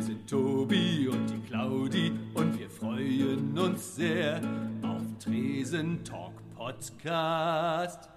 Wir 0.00 0.06
sind 0.06 0.30
Tobi 0.30 1.08
und 1.12 1.26
die 1.26 1.46
Claudi 1.46 2.10
und 2.32 2.58
wir 2.58 2.70
freuen 2.70 3.58
uns 3.58 3.96
sehr 3.96 4.40
auf 4.82 5.02
Tresen 5.22 6.02
Talk 6.04 6.32
Podcast. 6.56 8.08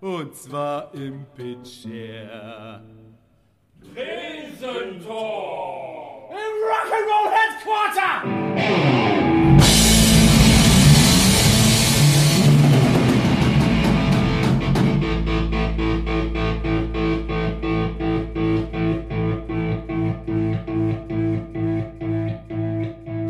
Und 0.00 0.34
zwar 0.34 0.94
im 0.94 1.26
Pitcher. 1.36 2.80
Tresen 3.82 5.04
Talk! 5.06 6.30
Im 6.30 6.56
Rock'n'Roll 6.72 7.28
Headquarter! 7.36 9.05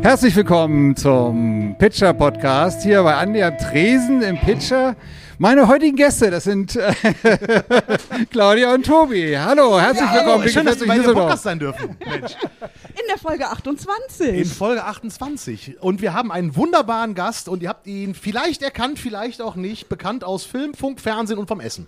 Herzlich 0.07 0.37
willkommen 0.37 0.95
zum 0.95 1.75
Pitcher 1.77 2.13
Podcast 2.13 2.81
hier 2.81 3.03
bei 3.03 3.15
Andi 3.15 3.43
am 3.43 3.57
Tresen 3.57 4.21
im 4.21 4.39
Pitcher. 4.39 4.95
Meine 5.37 5.67
heutigen 5.67 5.97
Gäste, 5.97 6.31
das 6.31 6.45
sind 6.45 6.77
äh, 6.77 6.93
Claudia 8.31 8.73
und 8.73 8.85
Tobi. 8.85 9.37
Hallo, 9.37 9.77
herzlich 9.77 10.09
willkommen. 10.13 10.45
Wie 10.45 10.49
Schön, 10.49 10.65
dass 10.65 10.81
euch 10.81 10.87
bei 10.87 10.95
Düsseldorf? 10.95 11.25
Podcast 11.25 11.43
sein 11.43 11.59
dürfen. 11.59 11.97
Mensch. 11.99 12.37
In 12.91 13.05
der 13.09 13.17
Folge 13.17 13.49
28. 13.49 14.29
In 14.29 14.45
Folge 14.45 14.85
28. 14.85 15.81
Und 15.81 16.01
wir 16.01 16.13
haben 16.13 16.31
einen 16.31 16.55
wunderbaren 16.55 17.13
Gast 17.13 17.49
und 17.49 17.61
ihr 17.61 17.67
habt 17.67 17.85
ihn 17.85 18.15
vielleicht 18.15 18.61
erkannt, 18.63 18.99
vielleicht 18.99 19.41
auch 19.41 19.55
nicht. 19.57 19.89
Bekannt 19.89 20.23
aus 20.23 20.45
Film, 20.45 20.73
Funk, 20.73 21.01
Fernsehen 21.01 21.37
und 21.37 21.49
vom 21.49 21.59
Essen. 21.59 21.85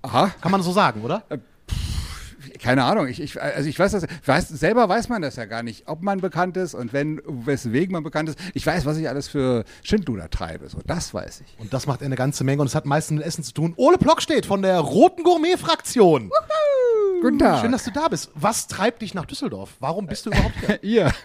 Aha, 0.00 0.30
Kann 0.40 0.52
man 0.52 0.62
so 0.62 0.72
sagen, 0.72 1.02
oder? 1.02 1.22
Keine 2.58 2.84
Ahnung. 2.84 3.08
Ich, 3.08 3.20
ich, 3.20 3.40
also 3.40 3.68
ich 3.68 3.78
weiß 3.78 3.92
das, 3.92 4.06
weiß, 4.24 4.48
selber 4.48 4.88
weiß 4.88 5.08
man 5.08 5.22
das 5.22 5.36
ja 5.36 5.44
gar 5.44 5.62
nicht, 5.62 5.88
ob 5.88 6.02
man 6.02 6.20
bekannt 6.20 6.56
ist 6.56 6.74
und 6.74 6.92
wenn, 6.92 7.20
weswegen 7.26 7.92
man 7.92 8.02
bekannt 8.02 8.28
ist. 8.28 8.38
Ich 8.54 8.66
weiß, 8.66 8.86
was 8.86 8.96
ich 8.96 9.08
alles 9.08 9.28
für 9.28 9.64
Schindluder 9.82 10.30
treibe. 10.30 10.68
So, 10.68 10.78
das 10.86 11.14
weiß 11.14 11.42
ich. 11.42 11.56
Und 11.58 11.72
das 11.72 11.86
macht 11.86 12.02
eine 12.02 12.16
ganze 12.16 12.44
Menge 12.44 12.60
und 12.60 12.68
es 12.68 12.74
hat 12.74 12.86
meistens 12.86 13.18
mit 13.18 13.26
Essen 13.26 13.44
zu 13.44 13.52
tun. 13.52 13.74
Ole 13.76 13.98
Plock 13.98 14.22
steht 14.22 14.46
von 14.46 14.62
der 14.62 14.78
Roten 14.80 15.22
Gourmet-Fraktion. 15.22 16.30
Guten 17.22 17.38
Tag. 17.38 17.62
Schön, 17.62 17.72
dass 17.72 17.84
du 17.84 17.90
da 17.90 18.08
bist. 18.08 18.30
Was 18.34 18.66
treibt 18.66 19.02
dich 19.02 19.14
nach 19.14 19.24
Düsseldorf? 19.24 19.70
Warum 19.80 20.06
bist 20.06 20.26
du 20.26 20.30
überhaupt 20.30 20.54
hier? 20.60 20.82
Ihr. 20.82 21.12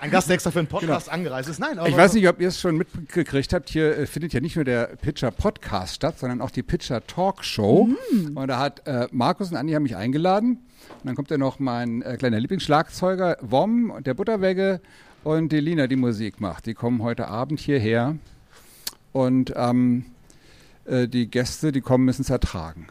Ein 0.00 0.10
Gast, 0.10 0.28
der 0.28 0.34
extra 0.34 0.50
für 0.50 0.60
einen 0.60 0.68
Podcast 0.68 1.10
angereist 1.10 1.48
ist. 1.48 1.58
Nein, 1.58 1.78
aber 1.78 1.88
Ich 1.88 1.96
weiß 1.96 2.14
nicht, 2.14 2.28
ob 2.28 2.40
ihr 2.40 2.48
es 2.48 2.60
schon 2.60 2.76
mitgekriegt 2.76 3.52
habt. 3.52 3.68
Hier 3.68 3.98
äh, 3.98 4.06
findet 4.06 4.32
ja 4.32 4.40
nicht 4.40 4.56
nur 4.56 4.64
der 4.64 4.96
Pitcher 4.96 5.30
Podcast 5.30 5.96
statt, 5.96 6.18
sondern 6.18 6.40
auch 6.40 6.50
die 6.50 6.62
Pitcher 6.62 7.06
Talk 7.06 7.44
Show. 7.44 7.88
Und 8.34 8.48
da 8.48 8.58
hat 8.58 8.86
äh, 8.86 9.06
Markus 9.28 9.50
und 9.50 9.58
Andi 9.58 9.74
haben 9.74 9.82
mich 9.82 9.94
eingeladen. 9.94 10.52
Und 11.00 11.04
dann 11.06 11.14
kommt 11.14 11.30
ja 11.30 11.36
noch 11.36 11.58
mein 11.58 12.00
äh, 12.00 12.16
kleiner 12.16 12.40
Lieblingsschlagzeuger 12.40 13.36
Wom 13.42 13.90
und 13.90 14.06
der 14.06 14.14
Butterwegge 14.14 14.80
und 15.22 15.52
die 15.52 15.60
Lina, 15.60 15.86
die 15.86 15.96
Musik 15.96 16.40
macht. 16.40 16.64
Die 16.64 16.72
kommen 16.72 17.02
heute 17.02 17.28
Abend 17.28 17.60
hierher. 17.60 18.16
Und 19.12 19.52
ähm, 19.54 20.06
äh, 20.86 21.08
die 21.08 21.30
Gäste, 21.30 21.72
die 21.72 21.82
kommen, 21.82 22.06
müssen 22.06 22.22
es 22.22 22.30
ertragen. 22.30 22.86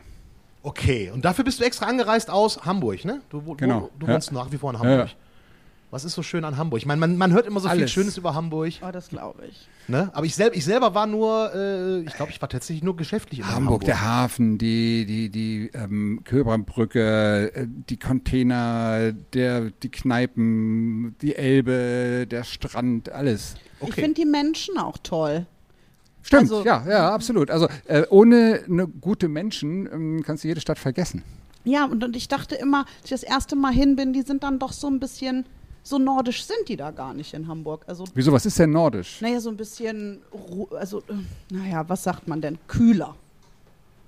Okay, 0.62 1.10
und 1.12 1.26
dafür 1.26 1.44
bist 1.44 1.60
du 1.60 1.64
extra 1.64 1.88
angereist 1.88 2.30
aus 2.30 2.64
Hamburg, 2.66 3.04
ne? 3.04 3.22
Du, 3.32 3.42
Genau, 3.56 3.90
du 3.98 4.06
ja. 4.06 4.14
wohnst 4.14 4.32
nach 4.32 4.52
wie 4.52 4.58
vor 4.58 4.70
in 4.74 4.78
Hamburg. 4.78 5.08
Ja. 5.08 5.14
Was 5.90 6.04
ist 6.04 6.16
so 6.16 6.22
schön 6.22 6.44
an 6.44 6.58
Hamburg? 6.58 6.80
Ich 6.80 6.86
meine, 6.86 7.00
man, 7.00 7.16
man 7.18 7.32
hört 7.32 7.48
immer 7.48 7.62
so 7.62 7.70
viel 7.70 7.78
Alles. 7.80 7.92
Schönes 7.92 8.18
über 8.18 8.36
Hamburg, 8.36 8.74
Oh, 8.86 8.92
das 8.92 9.08
glaube 9.08 9.46
ich. 9.50 9.70
ne? 9.88 10.10
Aber 10.14 10.26
ich, 10.26 10.36
sel 10.36 10.52
ich 10.54 10.66
selber 10.66 10.94
war 10.94 11.08
nur, 11.08 11.50
äh, 11.56 12.00
ich 12.02 12.14
glaube, 12.14 12.30
ich 12.34 12.42
war 12.42 12.50
tatsächlich 12.50 12.84
nur 12.84 12.98
geschäftlich 12.98 13.40
in 13.40 13.48
Hamburg, 13.48 13.86
der 13.86 14.02
Hafen, 14.02 14.58
die, 14.58 15.06
die, 15.06 15.30
die 15.30 15.72
ähm, 15.74 16.22
Köbrandbrücke, 16.26 17.52
äh, 17.56 17.68
die 17.90 17.96
Container, 17.98 19.14
der, 19.34 19.72
die 19.82 19.88
Kneipen, 19.90 21.16
die 21.22 21.36
Elbe, 21.36 22.28
der 22.30 22.44
Strand, 22.44 23.10
alles. 23.10 23.56
Ich 23.80 23.84
Okay. 23.88 24.02
finde 24.02 24.16
die 24.16 24.26
Menschen 24.26 24.78
auch 24.78 24.98
toll. 25.02 25.46
Stimmt, 26.22 26.42
Also- 26.52 26.66
ja, 26.66 26.84
ja, 26.86 27.14
absolut. 27.14 27.50
Also 27.50 27.70
äh, 27.86 28.04
ohne 28.10 28.60
eine 28.68 28.88
gute 28.88 29.30
Menschen 29.30 29.88
ähm, 29.92 30.24
kannst 30.26 30.44
du 30.44 30.50
jede 30.50 30.60
Stadt 30.60 30.80
vergessen. 30.80 31.24
Ja, 31.64 31.86
und, 31.86 32.04
und 32.04 32.16
ich 32.18 32.28
dachte 32.28 32.56
immer, 32.56 32.80
als 32.80 33.06
ich 33.06 33.10
das 33.12 33.24
erste 33.24 33.56
Mal 33.56 33.72
hin 33.74 33.96
bin, 33.96 34.12
die 34.12 34.22
sind 34.24 34.44
dann 34.44 34.60
doch 34.60 34.74
so 34.74 34.88
ein 34.88 35.00
bisschen, 35.00 35.46
so 35.88 35.98
nordisch 35.98 36.44
sind 36.44 36.68
die 36.68 36.76
da 36.78 36.92
gar 36.92 37.14
nicht 37.14 37.34
in 37.34 37.48
Hamburg. 37.48 37.84
Also, 37.88 38.04
Wieso, 38.14 38.32
was 38.32 38.46
ist 38.46 38.60
denn 38.60 38.72
nordisch? 38.72 39.22
naja, 39.22 39.40
so 39.40 39.50
ein 39.50 39.58
bisschen, 39.58 40.22
also, 40.78 41.00
äh, 41.00 41.14
naja, 41.54 41.88
was 41.88 42.04
sagt 42.04 42.28
man 42.28 42.42
denn? 42.42 42.58
Kühler. 42.68 43.16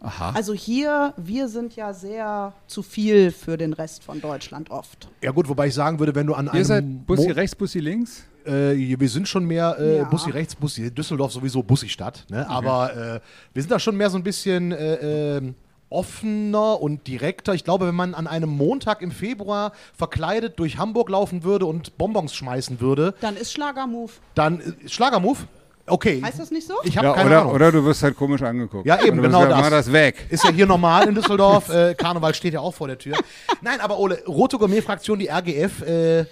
Aha. 0.01 0.31
Also 0.34 0.53
hier, 0.53 1.13
wir 1.17 1.50
sind 1.50 1.75
ja 1.75 1.94
sehr 1.94 2.53
zu 2.67 2.81
viel 2.84 3.31
für 3.31 3.57
den 3.57 3.73
Rest 3.73 4.03
von 4.03 4.22
Deutschland 4.22 4.72
oft. 4.72 5.09
Ja 5.22 5.31
gut, 5.31 5.50
wobei 5.50 5.67
ich 5.67 5.73
sagen 5.73 6.00
würde, 6.00 6.16
wenn 6.16 6.25
du 6.25 6.34
an 6.35 6.45
Ihr 6.45 6.53
einem 6.53 6.63
seid 6.63 7.06
Bussi 7.06 7.28
Mo- 7.28 7.34
rechts, 7.34 7.53
Bussi 7.56 7.79
links? 7.79 8.23
äh, 8.46 8.75
wir 8.97 9.09
sind 9.09 9.28
schon 9.28 9.44
mehr 9.44 9.75
äh, 9.78 9.97
Ja. 9.97 10.03
Bussi 10.06 10.29
rechts, 10.29 10.56
Bussi 10.56 10.90
Düsseldorf 10.90 11.34
sowieso 11.34 11.61
Bussi-Stadt, 11.61 12.25
ne? 12.29 12.50
Aber 12.50 12.96
äh, 12.96 13.19
wir 13.53 13.61
sind 13.61 13.72
da 13.72 13.78
schon 13.78 13.97
mehr 13.97 14.09
so 14.09 14.17
ein 14.17 14.23
bisschen 14.23 14.72
äh, 14.72 15.38
ähm, 15.38 15.56
offener 15.89 16.81
und 16.81 17.07
direkter. 17.07 17.53
Ich 17.53 17.63
glaube, 17.63 17.88
wenn 17.88 17.95
man 17.95 18.13
an 18.13 18.27
einem 18.27 18.50
Montag 18.50 19.01
im 19.01 19.11
Februar 19.11 19.72
verkleidet 19.97 20.59
durch 20.59 20.77
Hamburg 20.77 21.09
laufen 21.09 21.44
würde 21.44 21.66
und 21.66 21.97
Bonbons 21.97 22.33
schmeißen 22.35 22.79
würde, 22.81 23.13
Dann 23.22 23.35
ist 23.35 23.51
Schlagermove. 23.53 24.13
dann 24.35 24.59
äh, 24.61 24.88
Schlagermove. 24.89 25.47
Okay. 25.91 26.22
Heißt 26.23 26.38
das 26.39 26.51
nicht 26.51 26.67
so? 26.67 26.75
Ich 26.83 26.95
habe 26.97 27.07
Ja, 27.07 27.13
keine 27.13 27.29
oder, 27.29 27.41
Ahnung. 27.41 27.53
oder 27.55 27.72
du 27.72 27.83
wirst 27.83 28.03
halt 28.03 28.16
komisch 28.16 28.44
angeguckt. 28.44 28.85
Ja, 28.85 29.01
eben, 29.03 29.19
genau 29.23 29.39
wirst 29.41 29.51
das. 29.51 29.59
Mach 29.61 29.69
das 29.72 29.91
weg. 29.91 30.28
Ist 30.29 30.44
ja 30.44 30.51
hier 30.51 30.66
normal 30.67 31.07
in 31.07 31.16
Düsseldorf. 31.16 31.69
Äh, 31.69 31.95
Karneval 31.95 32.35
steht 32.35 32.53
ja 32.53 32.59
auch 32.59 32.75
vor 32.75 32.88
der 32.88 32.99
Tür. 32.99 33.17
Nein, 33.61 33.79
aber 33.81 33.97
Ole, 33.97 34.23
Rote 34.28 34.59
Gourmet-Fraktion, 34.59 35.17
die 35.17 35.29
RGF, 35.29 35.81
äh, 35.81 36.25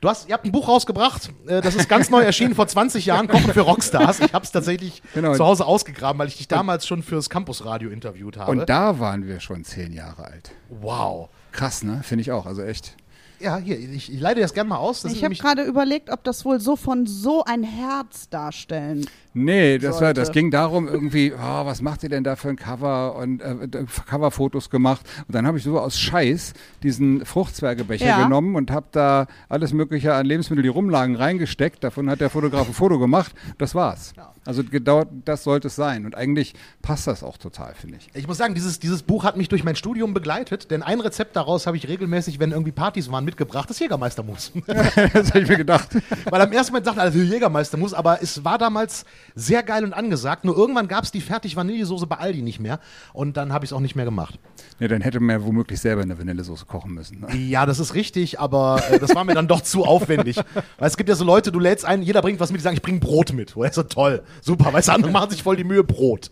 du 0.00 0.08
hast, 0.08 0.28
ihr 0.28 0.34
habt 0.34 0.44
ein 0.44 0.52
Buch 0.52 0.68
rausgebracht. 0.68 1.30
Äh, 1.46 1.60
das 1.60 1.74
ist 1.74 1.88
ganz 1.88 2.10
neu 2.10 2.20
erschienen 2.22 2.54
vor 2.54 2.66
20 2.66 3.06
Jahren, 3.06 3.28
Kochen 3.28 3.52
für 3.52 3.60
Rockstars. 3.62 4.20
Ich 4.20 4.32
habe 4.32 4.44
es 4.44 4.52
tatsächlich 4.52 5.02
Genau. 5.14 5.34
zu 5.34 5.44
Hause 5.44 5.66
ausgegraben, 5.66 6.18
weil 6.18 6.28
ich 6.28 6.36
dich 6.36 6.48
damals 6.48 6.86
schon 6.86 7.02
fürs 7.02 7.30
Campusradio 7.30 7.90
interviewt 7.90 8.36
habe. 8.36 8.50
Und 8.50 8.68
da 8.68 8.98
waren 8.98 9.26
wir 9.26 9.40
schon 9.40 9.64
zehn 9.64 9.92
Jahre 9.92 10.24
alt. 10.24 10.50
wow. 10.68 11.28
Krass, 11.52 11.82
ne? 11.82 12.00
Finde 12.04 12.22
ich 12.22 12.30
auch. 12.30 12.46
Also 12.46 12.62
echt. 12.62 12.94
Ja, 13.40 13.56
hier, 13.56 13.78
ich, 13.78 14.12
ich 14.12 14.20
leite 14.20 14.40
das 14.40 14.52
gerne 14.54 14.68
mal 14.68 14.76
aus. 14.76 15.00
Das 15.02 15.12
ich 15.12 15.24
habe 15.24 15.34
gerade 15.34 15.62
überlegt, 15.64 16.10
ob 16.10 16.22
das 16.24 16.44
wohl 16.44 16.60
so 16.60 16.76
von 16.76 17.06
so 17.06 17.42
ein 17.42 17.62
Herz 17.64 18.28
darstellen. 18.28 19.06
Nee, 19.32 19.78
das, 19.78 20.00
war, 20.00 20.12
das 20.12 20.32
ging 20.32 20.50
darum 20.50 20.88
irgendwie, 20.88 21.32
oh, 21.32 21.38
was 21.64 21.82
macht 21.82 22.02
ihr 22.02 22.08
denn 22.08 22.24
da 22.24 22.36
für 22.36 22.48
ein 22.48 22.56
Cover 22.56 23.14
und 23.16 23.40
äh, 23.40 23.84
Coverfotos 24.08 24.70
gemacht 24.70 25.06
und 25.28 25.34
dann 25.34 25.46
habe 25.46 25.58
ich 25.58 25.64
so 25.64 25.78
aus 25.78 25.98
Scheiß 25.98 26.52
diesen 26.82 27.24
Fruchtzwergebecher 27.24 28.06
Ja. 28.06 28.22
genommen 28.24 28.56
und 28.56 28.70
habe 28.70 28.86
da 28.92 29.26
alles 29.48 29.72
mögliche 29.72 30.14
an 30.14 30.26
Lebensmitteln, 30.26 30.64
die 30.64 30.68
rumlagen, 30.68 31.14
reingesteckt. 31.16 31.84
Davon 31.84 32.10
hat 32.10 32.20
der 32.20 32.30
Fotograf 32.30 32.66
ein 32.66 32.74
Foto 32.74 32.98
gemacht. 32.98 33.32
Das 33.58 33.74
war's. 33.74 34.12
Also 34.46 34.64
gedauert, 34.64 35.08
das 35.26 35.44
sollte 35.44 35.68
es 35.68 35.76
sein 35.76 36.06
und 36.06 36.16
eigentlich 36.16 36.54
passt 36.80 37.06
das 37.06 37.22
auch 37.22 37.36
total, 37.36 37.74
finde 37.74 37.98
ich. 37.98 38.08
Ich 38.14 38.26
muss 38.26 38.38
sagen, 38.38 38.54
dieses, 38.54 38.80
dieses 38.80 39.02
Buch 39.02 39.22
hat 39.24 39.36
mich 39.36 39.48
durch 39.50 39.64
mein 39.64 39.76
Studium 39.76 40.14
begleitet, 40.14 40.70
denn 40.70 40.82
ein 40.82 40.98
Rezept 41.00 41.36
daraus 41.36 41.66
habe 41.66 41.76
ich 41.76 41.86
regelmäßig, 41.86 42.40
wenn 42.40 42.50
irgendwie 42.50 42.72
Partys 42.72 43.12
waren, 43.12 43.24
mitgebracht, 43.24 43.68
das 43.68 43.78
Jägermeistermus. 43.78 44.52
das 44.66 45.28
habe 45.30 45.40
ich 45.40 45.48
mir 45.48 45.58
gedacht. 45.58 45.90
Weil 46.30 46.40
am 46.40 46.52
ersten 46.52 46.72
Moment 46.72 46.86
sagten 46.86 47.00
alle, 47.00 47.10
Jägermeistermus, 47.10 47.92
aber 47.92 48.22
es 48.22 48.42
war 48.42 48.56
damals 48.56 49.04
sehr 49.34 49.62
geil 49.62 49.84
und 49.84 49.92
angesagt. 49.92 50.44
Nur 50.44 50.56
irgendwann 50.56 50.88
gab 50.88 51.04
es 51.04 51.10
die 51.10 51.20
fertig 51.20 51.56
Vanillesoße 51.56 52.06
bei 52.06 52.16
Aldi 52.16 52.42
nicht 52.42 52.60
mehr 52.60 52.80
und 53.12 53.36
dann 53.36 53.52
habe 53.52 53.64
ich 53.64 53.70
es 53.70 53.72
auch 53.72 53.80
nicht 53.80 53.96
mehr 53.96 54.04
gemacht. 54.04 54.38
Nee, 54.78 54.88
dann 54.88 55.02
hätte 55.02 55.20
man 55.20 55.40
ja 55.40 55.44
womöglich 55.44 55.80
selber 55.80 56.02
eine 56.02 56.18
Vanillesoße 56.18 56.66
kochen 56.66 56.94
müssen. 56.94 57.20
Ne? 57.20 57.36
Ja, 57.36 57.66
das 57.66 57.78
ist 57.78 57.94
richtig, 57.94 58.40
aber 58.40 58.82
äh, 58.90 58.98
das 58.98 59.14
war 59.14 59.24
mir 59.24 59.34
dann 59.34 59.48
doch 59.48 59.60
zu 59.62 59.84
aufwendig. 59.84 60.36
Weil 60.78 60.88
es 60.88 60.96
gibt 60.96 61.08
ja 61.08 61.14
so 61.14 61.24
Leute, 61.24 61.52
du 61.52 61.58
lädst 61.58 61.84
ein, 61.84 62.02
jeder 62.02 62.22
bringt 62.22 62.40
was 62.40 62.50
mit, 62.50 62.60
die 62.60 62.64
sagen, 62.64 62.76
ich 62.76 62.82
bringe 62.82 63.00
Brot 63.00 63.32
mit. 63.32 63.56
Oder 63.56 63.72
so 63.72 63.82
toll, 63.82 64.22
super, 64.40 64.72
weißt 64.72 64.88
du, 64.88 64.92
andere 64.92 65.12
machen 65.12 65.30
sich 65.30 65.42
voll 65.42 65.56
die 65.56 65.64
Mühe, 65.64 65.84
Brot. 65.84 66.30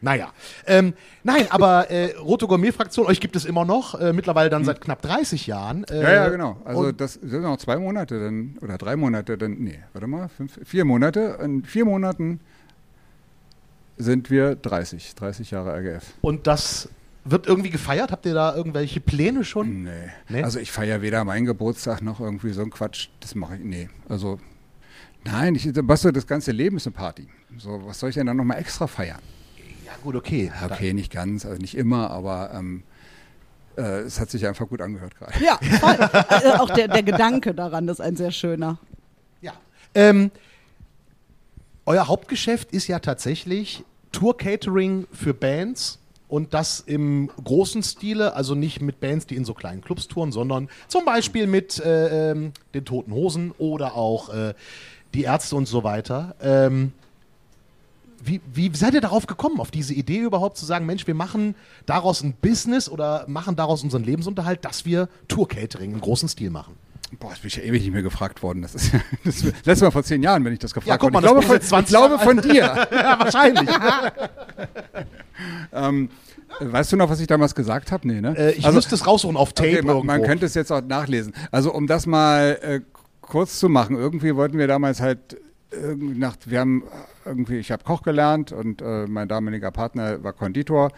Naja. 0.00 0.32
Ähm, 0.66 0.94
nein, 1.22 1.46
aber 1.50 1.90
äh, 1.90 2.16
Rote 2.16 2.46
Gourmet-Fraktion, 2.46 3.06
euch 3.06 3.20
gibt 3.20 3.36
es 3.36 3.44
immer 3.44 3.64
noch, 3.64 4.00
äh, 4.00 4.12
mittlerweile 4.12 4.48
dann 4.48 4.64
seit 4.64 4.80
knapp 4.80 5.02
30 5.02 5.46
Jahren. 5.46 5.84
Äh, 5.84 6.02
Ja, 6.02 6.12
ja, 6.12 6.28
genau. 6.28 6.56
Also 6.64 6.92
das 6.92 7.14
sind 7.14 7.42
noch 7.42 7.58
zwei 7.58 7.76
Monate 7.76 8.18
dann, 8.18 8.56
oder 8.62 8.78
drei 8.78 8.96
Monate 8.96 9.36
dann, 9.36 9.58
nee, 9.58 9.78
warte 9.92 10.06
mal, 10.06 10.28
fünf, 10.28 10.58
vier 10.64 10.84
Monate. 10.84 11.38
In 11.42 11.64
vier 11.64 11.84
Monaten 11.84 12.40
sind 13.98 14.30
wir 14.30 14.56
30, 14.56 15.14
30 15.14 15.50
Jahre 15.50 15.72
RGF. 15.76 16.04
Und 16.22 16.46
das 16.46 16.88
wird 17.24 17.46
irgendwie 17.46 17.70
gefeiert? 17.70 18.12
Habt 18.12 18.24
ihr 18.24 18.34
da 18.34 18.54
irgendwelche 18.54 19.00
Pläne 19.00 19.44
schon? 19.44 19.84
Nee. 19.84 19.90
Nee? 20.28 20.42
Also 20.42 20.58
ich 20.58 20.72
feiere 20.72 21.02
weder 21.02 21.22
meinen 21.24 21.44
Geburtstag 21.44 22.00
noch 22.00 22.20
irgendwie 22.20 22.52
so 22.52 22.62
ein 22.62 22.70
Quatsch. 22.70 23.08
Das 23.20 23.34
mache 23.34 23.56
ich, 23.56 23.62
nee. 23.62 23.90
Also, 24.08 24.38
nein, 25.24 25.54
ich, 25.54 25.70
das 25.72 26.26
ganze 26.26 26.52
Leben 26.52 26.78
ist 26.78 26.86
eine 26.86 26.94
Party. 26.94 27.28
So, 27.58 27.82
was 27.84 27.98
soll 28.00 28.08
ich 28.08 28.14
denn 28.14 28.26
dann 28.26 28.38
nochmal 28.38 28.58
extra 28.58 28.86
feiern? 28.86 29.20
Ja, 29.90 29.96
gut, 30.04 30.14
okay. 30.14 30.52
Okay, 30.64 30.92
nicht 30.92 31.12
ganz, 31.12 31.44
also 31.44 31.60
nicht 31.60 31.76
immer, 31.76 32.10
aber 32.10 32.52
ähm, 32.54 32.84
äh, 33.76 34.00
es 34.00 34.20
hat 34.20 34.30
sich 34.30 34.46
einfach 34.46 34.68
gut 34.68 34.80
angehört 34.80 35.16
gerade. 35.16 35.32
Ja, 35.44 35.58
voll. 35.80 35.96
äh, 36.44 36.58
auch 36.58 36.70
der, 36.70 36.86
der 36.86 37.02
Gedanke 37.02 37.54
daran 37.54 37.88
ist 37.88 38.00
ein 38.00 38.14
sehr 38.14 38.30
schöner. 38.30 38.78
Ja. 39.40 39.52
Ähm, 39.94 40.30
euer 41.86 42.06
Hauptgeschäft 42.06 42.70
ist 42.70 42.86
ja 42.86 43.00
tatsächlich 43.00 43.84
Tour-Catering 44.12 45.08
für 45.12 45.34
Bands 45.34 45.98
Und 46.28 46.54
das 46.54 46.78
im 46.78 47.28
großen 47.42 47.82
Stile, 47.82 48.34
also 48.34 48.54
nicht 48.54 48.80
mit 48.80 49.00
Bands, 49.00 49.26
die 49.26 49.34
in 49.34 49.44
so 49.44 49.54
kleinen 49.54 49.80
Clubs 49.80 50.06
touren, 50.06 50.30
sondern 50.30 50.68
zum 50.86 51.04
Beispiel 51.04 51.48
mit 51.48 51.80
äh, 51.80 52.30
ähm, 52.30 52.52
den 52.74 52.84
Toten 52.84 53.12
Hosen 53.12 53.52
oder 53.58 53.96
auch 53.96 54.32
äh, 54.32 54.54
die 55.12 55.22
Ärzte 55.22 55.56
und 55.56 55.66
so 55.66 55.82
weiter. 55.82 56.36
Ähm, 56.40 56.92
wie, 58.22 58.40
wie 58.52 58.70
seid 58.74 58.94
ihr 58.94 59.00
darauf 59.00 59.26
gekommen, 59.26 59.60
auf 59.60 59.70
diese 59.70 59.94
Idee 59.94 60.18
überhaupt 60.18 60.56
zu 60.56 60.66
sagen, 60.66 60.86
Mensch, 60.86 61.06
wir 61.06 61.14
machen 61.14 61.54
daraus 61.86 62.22
ein 62.22 62.34
Business 62.34 62.88
oder 62.88 63.24
machen 63.28 63.56
daraus 63.56 63.82
unseren 63.82 64.04
Lebensunterhalt, 64.04 64.64
dass 64.64 64.84
wir 64.84 65.08
Tour-Catering 65.28 65.92
im 65.92 66.00
großen 66.00 66.28
Stil 66.28 66.50
machen? 66.50 66.74
Boah, 67.18 67.30
das 67.30 67.40
bin 67.40 67.48
ich 67.48 67.56
ja 67.56 67.64
ewig 67.64 67.82
nicht 67.82 67.92
mehr 67.92 68.02
gefragt 68.02 68.42
worden. 68.42 68.62
Das 68.62 68.74
ist 68.76 68.92
ja 68.92 69.00
das 69.24 69.42
letzte 69.64 69.84
Mal 69.84 69.90
vor 69.90 70.04
zehn 70.04 70.22
Jahren, 70.22 70.44
wenn 70.44 70.52
ich 70.52 70.60
das 70.60 70.72
gefragt 70.72 71.00
guck 71.00 71.12
wurde. 71.12 71.26
mal, 71.26 71.28
Ich 71.28 71.28
das 71.32 71.32
glaube, 71.32 71.46
von, 71.46 71.56
jetzt 71.56 71.68
20 71.68 71.92
ich 71.92 71.98
glaube 71.98 72.18
von 72.18 72.40
dir. 72.40 72.88
ja, 72.92 73.18
wahrscheinlich. 73.18 73.68
ähm, 75.72 76.10
weißt 76.60 76.92
du 76.92 76.96
noch, 76.96 77.10
was 77.10 77.18
ich 77.18 77.26
damals 77.26 77.54
gesagt 77.54 77.90
habe? 77.90 78.06
Nee, 78.06 78.20
ne? 78.20 78.36
äh, 78.36 78.52
ich 78.52 78.70
müsste 78.70 78.94
es 78.94 79.06
raussuchen 79.06 79.36
auf 79.36 79.52
Tape 79.52 79.70
Okay, 79.70 79.82
man, 79.82 80.06
man 80.06 80.22
könnte 80.22 80.46
es 80.46 80.54
jetzt 80.54 80.70
auch 80.70 80.82
nachlesen. 80.82 81.32
Also 81.50 81.74
um 81.74 81.88
das 81.88 82.06
mal 82.06 82.58
äh, 82.62 82.80
kurz 83.22 83.58
zu 83.58 83.68
machen, 83.68 83.96
irgendwie 83.96 84.36
wollten 84.36 84.58
wir 84.58 84.68
damals 84.68 85.00
halt 85.00 85.36
nach, 85.98 86.36
wir 86.46 86.60
haben 86.60 86.82
irgendwie, 87.24 87.58
ich 87.58 87.70
habe 87.70 87.84
Koch 87.84 88.02
gelernt 88.02 88.52
und 88.52 88.82
äh, 88.82 89.06
mein 89.06 89.28
damaliger 89.28 89.70
Partner 89.70 90.22
war 90.22 90.32
Konditor 90.32 90.90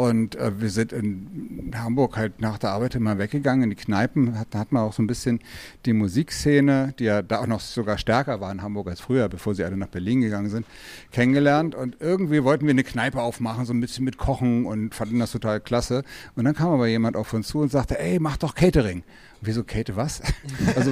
und 0.00 0.36
äh, 0.36 0.60
wir 0.60 0.70
sind 0.70 0.92
in 0.92 1.72
Hamburg 1.74 2.16
halt 2.16 2.40
nach 2.40 2.56
der 2.58 2.70
Arbeit 2.70 2.94
immer 2.94 3.18
weggegangen 3.18 3.64
in 3.64 3.70
die 3.70 3.76
Kneipen. 3.76 4.38
Hat, 4.38 4.46
da 4.50 4.60
hat 4.60 4.70
man 4.70 4.84
auch 4.84 4.92
so 4.92 5.02
ein 5.02 5.08
bisschen 5.08 5.40
die 5.86 5.92
Musikszene, 5.92 6.94
die 7.00 7.04
ja 7.04 7.20
da 7.20 7.40
auch 7.40 7.48
noch 7.48 7.58
sogar 7.58 7.98
stärker 7.98 8.40
war 8.40 8.52
in 8.52 8.62
Hamburg 8.62 8.86
als 8.86 9.00
früher, 9.00 9.28
bevor 9.28 9.56
sie 9.56 9.64
alle 9.64 9.76
nach 9.76 9.88
Berlin 9.88 10.20
gegangen 10.20 10.50
sind, 10.50 10.66
kennengelernt. 11.10 11.74
Und 11.74 11.96
irgendwie 11.98 12.44
wollten 12.44 12.66
wir 12.66 12.70
eine 12.70 12.84
Kneipe 12.84 13.20
aufmachen, 13.20 13.64
so 13.64 13.72
ein 13.72 13.80
bisschen 13.80 14.04
mit 14.04 14.18
Kochen 14.18 14.66
und 14.66 14.94
fanden 14.94 15.18
das 15.18 15.32
total 15.32 15.58
klasse. 15.58 16.04
Und 16.36 16.44
dann 16.44 16.54
kam 16.54 16.68
aber 16.68 16.86
jemand 16.86 17.16
auf 17.16 17.32
uns 17.32 17.48
zu 17.48 17.58
und 17.58 17.72
sagte, 17.72 17.98
ey, 17.98 18.20
mach 18.20 18.36
doch 18.36 18.54
Catering. 18.54 19.02
Und 19.40 19.46
wir 19.46 19.54
so, 19.54 19.64
Kate, 19.64 19.96
was? 19.96 20.20
also 20.76 20.90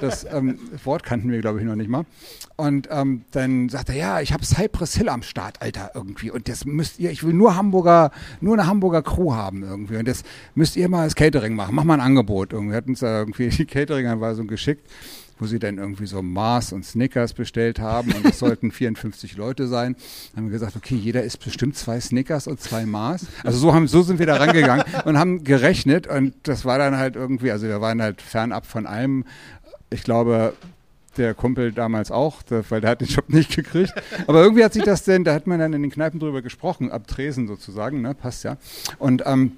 das 0.00 0.26
ähm, 0.30 0.58
Wort 0.84 1.02
kannten 1.02 1.30
wir, 1.30 1.40
glaube 1.40 1.60
ich, 1.60 1.64
noch 1.64 1.76
nicht 1.76 1.88
mal. 1.88 2.04
Und 2.56 2.88
ähm, 2.90 3.24
dann 3.32 3.68
sagte 3.68 3.92
er, 3.92 3.98
ja, 3.98 4.20
ich 4.20 4.32
habe 4.32 4.44
Cypress 4.44 4.96
Hill 4.96 5.08
am 5.08 5.22
Start, 5.22 5.62
Alter, 5.62 5.90
irgendwie. 5.94 6.30
Und 6.30 6.48
das 6.48 6.64
müsst 6.64 6.98
ihr, 6.98 7.10
ich 7.10 7.22
will 7.22 7.32
nur 7.34 7.56
Hamburger, 7.56 8.10
nur 8.40 8.54
eine 8.54 8.66
Hamburger 8.66 9.02
Crew 9.02 9.34
haben 9.34 9.62
irgendwie. 9.62 9.96
Und 9.96 10.08
das 10.08 10.22
müsst 10.54 10.76
ihr 10.76 10.88
mal 10.88 11.02
als 11.02 11.14
Catering 11.14 11.54
machen. 11.54 11.74
Mach 11.74 11.84
mal 11.84 11.94
ein 11.94 12.00
Angebot. 12.00 12.52
Irgendwie 12.52 12.74
hatten 12.74 12.90
uns 12.90 13.00
da 13.00 13.18
irgendwie 13.18 13.48
die 13.50 13.66
Catering-Anweisung 13.66 14.46
geschickt 14.46 14.88
wo 15.38 15.46
sie 15.46 15.58
dann 15.58 15.78
irgendwie 15.78 16.06
so 16.06 16.22
Mars 16.22 16.72
und 16.72 16.84
Snickers 16.84 17.32
bestellt 17.32 17.78
haben 17.78 18.12
und 18.12 18.24
es 18.24 18.38
sollten 18.38 18.70
54 18.72 19.36
Leute 19.36 19.66
sein. 19.66 19.96
Dann 20.32 20.44
haben 20.44 20.50
wir 20.50 20.58
gesagt, 20.58 20.76
okay, 20.76 20.94
jeder 20.94 21.22
isst 21.22 21.44
bestimmt 21.44 21.76
zwei 21.76 22.00
Snickers 22.00 22.46
und 22.46 22.60
zwei 22.60 22.86
Mars. 22.86 23.26
Also 23.44 23.58
so 23.58 23.74
haben, 23.74 23.88
so 23.88 24.02
sind 24.02 24.18
wir 24.18 24.26
da 24.26 24.36
rangegangen 24.36 24.84
und 25.04 25.18
haben 25.18 25.44
gerechnet 25.44 26.06
und 26.06 26.34
das 26.44 26.64
war 26.64 26.78
dann 26.78 26.96
halt 26.96 27.16
irgendwie, 27.16 27.50
also 27.50 27.66
wir 27.66 27.80
waren 27.80 28.00
halt 28.00 28.22
fernab 28.22 28.66
von 28.66 28.86
allem. 28.86 29.24
Ich 29.90 30.02
glaube, 30.02 30.54
der 31.16 31.34
Kumpel 31.34 31.72
damals 31.72 32.10
auch, 32.10 32.42
weil 32.48 32.80
der 32.80 32.90
hat 32.90 33.00
den 33.00 33.08
Job 33.08 33.28
nicht 33.28 33.54
gekriegt. 33.54 33.94
Aber 34.26 34.42
irgendwie 34.42 34.64
hat 34.64 34.72
sich 34.72 34.84
das 34.84 35.04
denn, 35.04 35.24
da 35.24 35.34
hat 35.34 35.46
man 35.46 35.58
dann 35.58 35.72
in 35.72 35.82
den 35.82 35.90
Kneipen 35.90 36.20
drüber 36.20 36.42
gesprochen, 36.42 36.90
ab 36.90 37.06
Tresen 37.06 37.46
sozusagen, 37.46 38.02
ne, 38.02 38.14
passt 38.14 38.44
ja. 38.44 38.56
Und 38.98 39.22
ähm, 39.26 39.52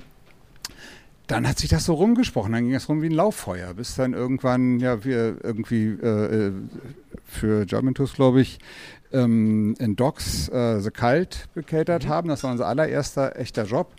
dann 1.29 1.47
hat 1.47 1.59
sich 1.59 1.69
das 1.71 1.85
so 1.85 1.95
rumgesprochen, 1.95 2.53
dann 2.53 2.65
ging 2.65 2.75
es 2.75 2.89
rum 2.89 3.03
wie 3.03 3.11
ein 3.11 3.13
Lauffeuer, 3.13 3.75
bis 3.75 3.95
dann 3.95 4.15
irgendwann, 4.15 4.81
ja, 4.81 5.05
wir 5.05 5.37
irgendwie 5.45 5.89
äh, 5.89 6.53
für 7.25 7.67
German 7.67 7.95
Tours, 7.95 8.15
glaube 8.15 8.41
ich, 8.41 8.59
ähm, 9.13 9.75
in 9.79 9.95
Docks 9.95 10.49
äh, 10.49 10.81
The 10.81 10.91
Cult 10.91 11.49
gecatert 11.55 12.09
haben. 12.09 12.29
Das 12.29 12.43
war 12.45 12.51
unser 12.51 12.67
allererster 12.67 13.39
echter 13.39 13.65
Job. 13.65 13.93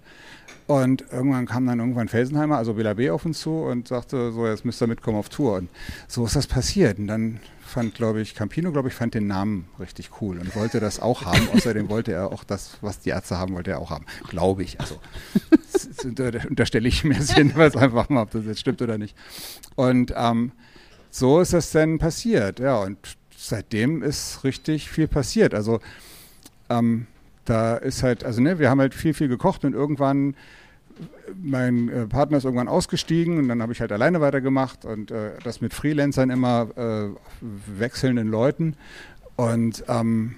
Und 0.67 1.05
irgendwann 1.11 1.47
kam 1.47 1.65
dann 1.65 1.79
irgendwann 1.79 2.09
Felsenheimer, 2.09 2.57
also 2.57 2.75
Bela 2.75 2.93
B. 2.93 3.09
auf 3.09 3.25
uns 3.25 3.39
zu 3.39 3.61
und 3.61 3.87
sagte, 3.87 4.31
so, 4.31 4.45
jetzt 4.45 4.65
müsst 4.65 4.81
ihr 4.81 4.87
mitkommen 4.87 5.17
auf 5.17 5.29
Tour. 5.29 5.55
Und 5.55 5.69
so 6.07 6.25
ist 6.25 6.35
das 6.35 6.45
passiert. 6.47 6.99
Und 6.99 7.07
dann 7.07 7.39
fand, 7.69 7.95
glaube 7.95 8.21
ich, 8.21 8.35
Campino, 8.35 8.71
glaube 8.71 8.89
ich, 8.89 8.93
fand 8.93 9.13
den 9.13 9.27
Namen 9.27 9.69
richtig 9.79 10.09
cool 10.21 10.39
und 10.39 10.55
wollte 10.55 10.79
das 10.79 10.99
auch 10.99 11.25
haben. 11.25 11.47
Außerdem 11.53 11.89
wollte 11.89 12.11
er 12.11 12.31
auch 12.31 12.43
das, 12.43 12.77
was 12.81 12.99
die 12.99 13.09
Ärzte 13.09 13.37
haben, 13.37 13.53
wollte 13.53 13.71
er 13.71 13.79
auch 13.79 13.89
haben. 13.91 14.05
Glaube 14.27 14.63
ich. 14.63 14.79
Also 14.79 14.99
unterstelle 16.47 16.87
ich 16.87 17.03
mir 17.03 17.21
Sinn, 17.21 17.55
weiß 17.55 17.75
einfach 17.75 18.09
mal, 18.09 18.23
ob 18.23 18.31
das 18.31 18.45
jetzt 18.45 18.59
stimmt 18.59 18.81
oder 18.81 18.97
nicht. 18.97 19.15
Und 19.75 20.13
ähm, 20.15 20.51
so 21.09 21.39
ist 21.39 21.53
das 21.53 21.71
dann 21.71 21.99
passiert. 21.99 22.59
Ja, 22.59 22.77
und 22.77 22.97
seitdem 23.35 24.03
ist 24.03 24.43
richtig 24.43 24.89
viel 24.89 25.07
passiert. 25.07 25.53
Also 25.53 25.79
ähm, 26.69 27.07
da 27.45 27.75
ist 27.77 28.03
halt, 28.03 28.23
also 28.23 28.41
ne, 28.41 28.59
wir 28.59 28.69
haben 28.69 28.79
halt 28.79 28.93
viel, 28.93 29.13
viel 29.13 29.27
gekocht 29.27 29.65
und 29.65 29.73
irgendwann 29.73 30.35
mein 31.41 31.89
äh, 31.89 32.07
Partner 32.07 32.37
ist 32.37 32.43
irgendwann 32.43 32.67
ausgestiegen 32.67 33.37
und 33.37 33.47
dann 33.47 33.61
habe 33.61 33.73
ich 33.73 33.81
halt 33.81 33.91
alleine 33.91 34.21
weitergemacht 34.21 34.85
und 34.85 35.11
äh, 35.11 35.31
das 35.43 35.61
mit 35.61 35.73
Freelancern 35.73 36.29
immer 36.29 36.67
äh, 36.75 37.79
wechselnden 37.79 38.27
Leuten 38.27 38.75
und 39.35 39.83
ähm, 39.87 40.35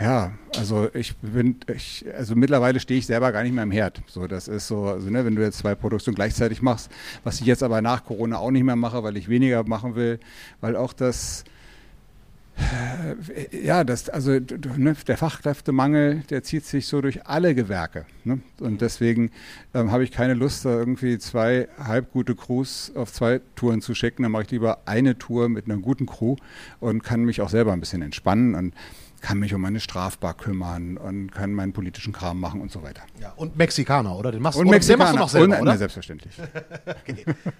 ja, 0.00 0.32
also 0.56 0.88
ich 0.94 1.16
bin, 1.18 1.56
ich, 1.74 2.04
also 2.16 2.34
mittlerweile 2.34 2.80
stehe 2.80 2.98
ich 2.98 3.06
selber 3.06 3.30
gar 3.30 3.42
nicht 3.42 3.52
mehr 3.52 3.62
im 3.62 3.70
Herd. 3.70 4.02
So, 4.06 4.26
das 4.26 4.48
ist 4.48 4.66
so, 4.66 4.86
also 4.86 5.10
ne, 5.10 5.24
wenn 5.24 5.36
du 5.36 5.42
jetzt 5.42 5.58
zwei 5.58 5.74
Produktionen 5.74 6.14
gleichzeitig 6.14 6.62
machst, 6.62 6.90
was 7.24 7.40
ich 7.40 7.46
jetzt 7.46 7.62
aber 7.62 7.82
nach 7.82 8.04
Corona 8.04 8.38
auch 8.38 8.50
nicht 8.50 8.64
mehr 8.64 8.76
mache, 8.76 9.02
weil 9.02 9.16
ich 9.16 9.28
weniger 9.28 9.64
machen 9.64 9.94
will, 9.94 10.18
weil 10.60 10.76
auch 10.76 10.92
das 10.92 11.44
ja, 13.50 13.84
das, 13.84 14.08
also 14.08 14.32
ne, 14.32 14.94
der 15.06 15.16
Fachkräftemangel, 15.16 16.22
der 16.30 16.42
zieht 16.42 16.64
sich 16.64 16.86
so 16.86 17.00
durch 17.00 17.26
alle 17.26 17.54
Gewerke. 17.54 18.06
Ne? 18.24 18.40
Und 18.60 18.80
deswegen 18.80 19.30
ähm, 19.74 19.90
habe 19.90 20.04
ich 20.04 20.10
keine 20.10 20.34
Lust, 20.34 20.64
da 20.64 20.70
irgendwie 20.70 21.18
zwei 21.18 21.68
halbgute 21.78 22.34
Crews 22.34 22.92
auf 22.94 23.12
zwei 23.12 23.40
Touren 23.56 23.80
zu 23.80 23.94
schicken. 23.94 24.22
Dann 24.22 24.32
mache 24.32 24.44
ich 24.44 24.50
lieber 24.50 24.80
eine 24.86 25.18
Tour 25.18 25.48
mit 25.48 25.66
einer 25.66 25.78
guten 25.78 26.06
Crew 26.06 26.36
und 26.80 27.02
kann 27.02 27.24
mich 27.24 27.40
auch 27.40 27.48
selber 27.48 27.72
ein 27.72 27.80
bisschen 27.80 28.02
entspannen 28.02 28.54
und 28.54 28.74
kann 29.22 29.38
mich 29.38 29.54
um 29.54 29.60
meine 29.60 29.80
Strafbar 29.80 30.34
kümmern 30.34 30.96
und 30.96 31.30
kann 31.30 31.54
meinen 31.54 31.72
politischen 31.72 32.12
Kram 32.12 32.40
machen 32.40 32.60
und 32.60 32.70
so 32.70 32.82
weiter. 32.82 33.02
Ja, 33.20 33.32
und 33.36 33.56
Mexikaner, 33.56 34.18
oder? 34.18 34.32
Den 34.32 34.42
machst, 34.42 34.58
Und 34.58 34.66
oder, 34.66 34.74
Mexikaner. 34.74 35.12
Den 35.12 35.18
machst 35.18 35.34
du 35.34 35.38
noch 35.38 35.40
selber, 35.40 35.56
und, 35.56 35.62
oder? 35.62 35.72
Ne, 35.72 35.78
selbstverständlich. 35.78 36.34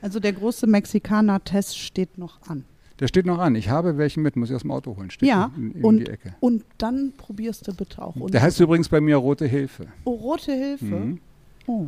Also 0.03 0.19
der 0.19 0.33
große 0.33 0.67
Mexikaner-Test 0.67 1.79
steht 1.79 2.19
noch 2.19 2.43
an. 2.43 2.65
Der 3.03 3.09
steht 3.09 3.27
noch 3.27 3.39
an. 3.41 3.55
Ich 3.57 3.69
habe 3.69 3.99
welchen 3.99 4.23
mit, 4.23 4.37
muss 4.37 4.49
ich 4.49 4.55
aus 4.57 4.63
dem 4.63 4.71
Auto 4.71 4.97
holen. 4.97 5.11
Steht 5.11 5.29
Ja, 5.29 5.51
in, 5.57 5.73
in 5.73 5.85
und, 5.85 5.99
die 5.99 6.07
Ecke. 6.07 6.35
und 6.41 6.65
dann 6.79 7.13
probierst 7.17 7.67
du 7.67 7.75
bitte 7.75 8.01
auch. 8.01 8.15
Der 8.31 8.41
heißt 8.41 8.61
übrigens 8.61 8.89
bei 8.89 9.01
mir 9.01 9.17
Rote 9.17 9.45
Hilfe. 9.45 9.89
oh, 10.05 10.13
Rote 10.13 10.53
Hilfe. 10.53 10.85
Mhm. 10.85 11.21
Oh. 11.67 11.87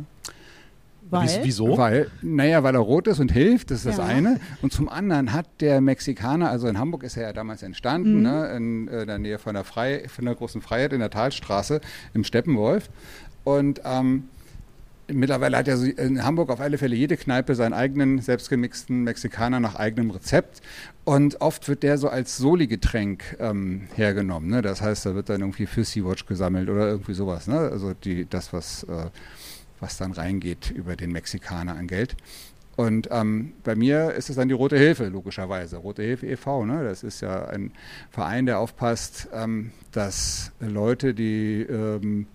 Weil? 1.09 1.23
Wies- 1.27 1.39
Wieso? 1.43 1.77
Weil, 1.77 2.09
naja, 2.21 2.63
weil 2.63 2.73
er 2.75 2.81
rot 2.81 3.07
ist 3.07 3.19
und 3.19 3.31
hilft, 3.31 3.69
das 3.71 3.79
ist 3.79 3.85
das 3.85 3.97
Ja. 3.97 4.05
eine. 4.05 4.39
Und 4.61 4.73
zum 4.73 4.89
anderen 4.89 5.31
hat 5.33 5.45
der 5.61 5.79
Mexikaner, 5.79 6.49
also 6.49 6.67
in 6.67 6.77
Hamburg 6.79 7.03
ist 7.03 7.15
er 7.15 7.23
ja 7.23 7.33
damals 7.33 7.61
entstanden, 7.63 8.17
Mhm. 8.17 8.21
ne, 8.23 8.47
in, 8.57 8.87
äh, 8.87 9.05
der 9.05 9.17
Nähe 9.19 9.37
von 9.37 9.53
der, 9.53 9.63
Frei, 9.63 10.05
von 10.09 10.25
der 10.25 10.33
großen 10.35 10.61
Freiheit 10.61 10.93
in 10.93 10.99
der 10.99 11.11
Talstraße 11.11 11.79
im 12.13 12.23
Steppenwolf. 12.23 12.89
Und 13.43 13.81
ähm, 13.85 14.23
mittlerweile 15.07 15.57
hat 15.57 15.67
ja 15.67 15.75
in 15.75 16.23
Hamburg 16.23 16.49
auf 16.49 16.59
alle 16.59 16.77
Fälle 16.77 16.95
jede 16.95 17.17
Kneipe 17.17 17.55
seinen 17.55 17.73
eigenen 17.73 18.19
selbstgemixten 18.19 19.03
Mexikaner 19.03 19.59
nach 19.59 19.75
eigenem 19.75 20.11
Rezept. 20.11 20.61
Und 21.03 21.41
oft 21.41 21.67
wird 21.67 21.83
der 21.83 21.97
so 21.97 22.09
als 22.09 22.37
Soli-Getränk 22.37 23.37
ähm, 23.39 23.87
hergenommen. 23.95 24.49
Ne? 24.49 24.61
Das 24.61 24.81
heißt, 24.81 25.05
da 25.05 25.15
wird 25.15 25.29
dann 25.29 25.41
irgendwie 25.41 25.67
für 25.67 25.83
Sea-Watch 25.83 26.25
gesammelt 26.25 26.69
oder 26.69 26.87
irgendwie 26.87 27.13
sowas. 27.13 27.47
Ne? 27.47 27.57
Also 27.57 27.93
die, 27.93 28.27
das, 28.27 28.53
was, 28.53 28.83
äh, 28.83 29.09
was 29.79 29.97
dann 29.97 30.11
reingeht 30.11 30.71
über 30.71 30.95
den 30.95 31.11
Mexikaner 31.11 31.75
an 31.75 31.87
Geld. 31.87 32.15
Und 32.75 33.07
ähm, 33.11 33.53
bei 33.63 33.75
mir 33.75 34.13
ist 34.13 34.29
es 34.29 34.35
dann 34.35 34.49
die 34.49 34.53
Rote 34.53 34.77
Hilfe, 34.77 35.07
logischerweise. 35.07 35.77
Rote 35.77 36.03
Hilfe 36.03 36.27
e.V., 36.27 36.65
ne? 36.65 36.83
das 36.83 37.03
ist 37.03 37.21
ja 37.21 37.45
ein 37.45 37.71
Verein, 38.09 38.45
der 38.45 38.59
aufpasst, 38.59 39.29
ähm, 39.33 39.71
dass 39.91 40.51
Leute, 40.59 41.13
die 41.13 41.61
ähm, 41.61 42.27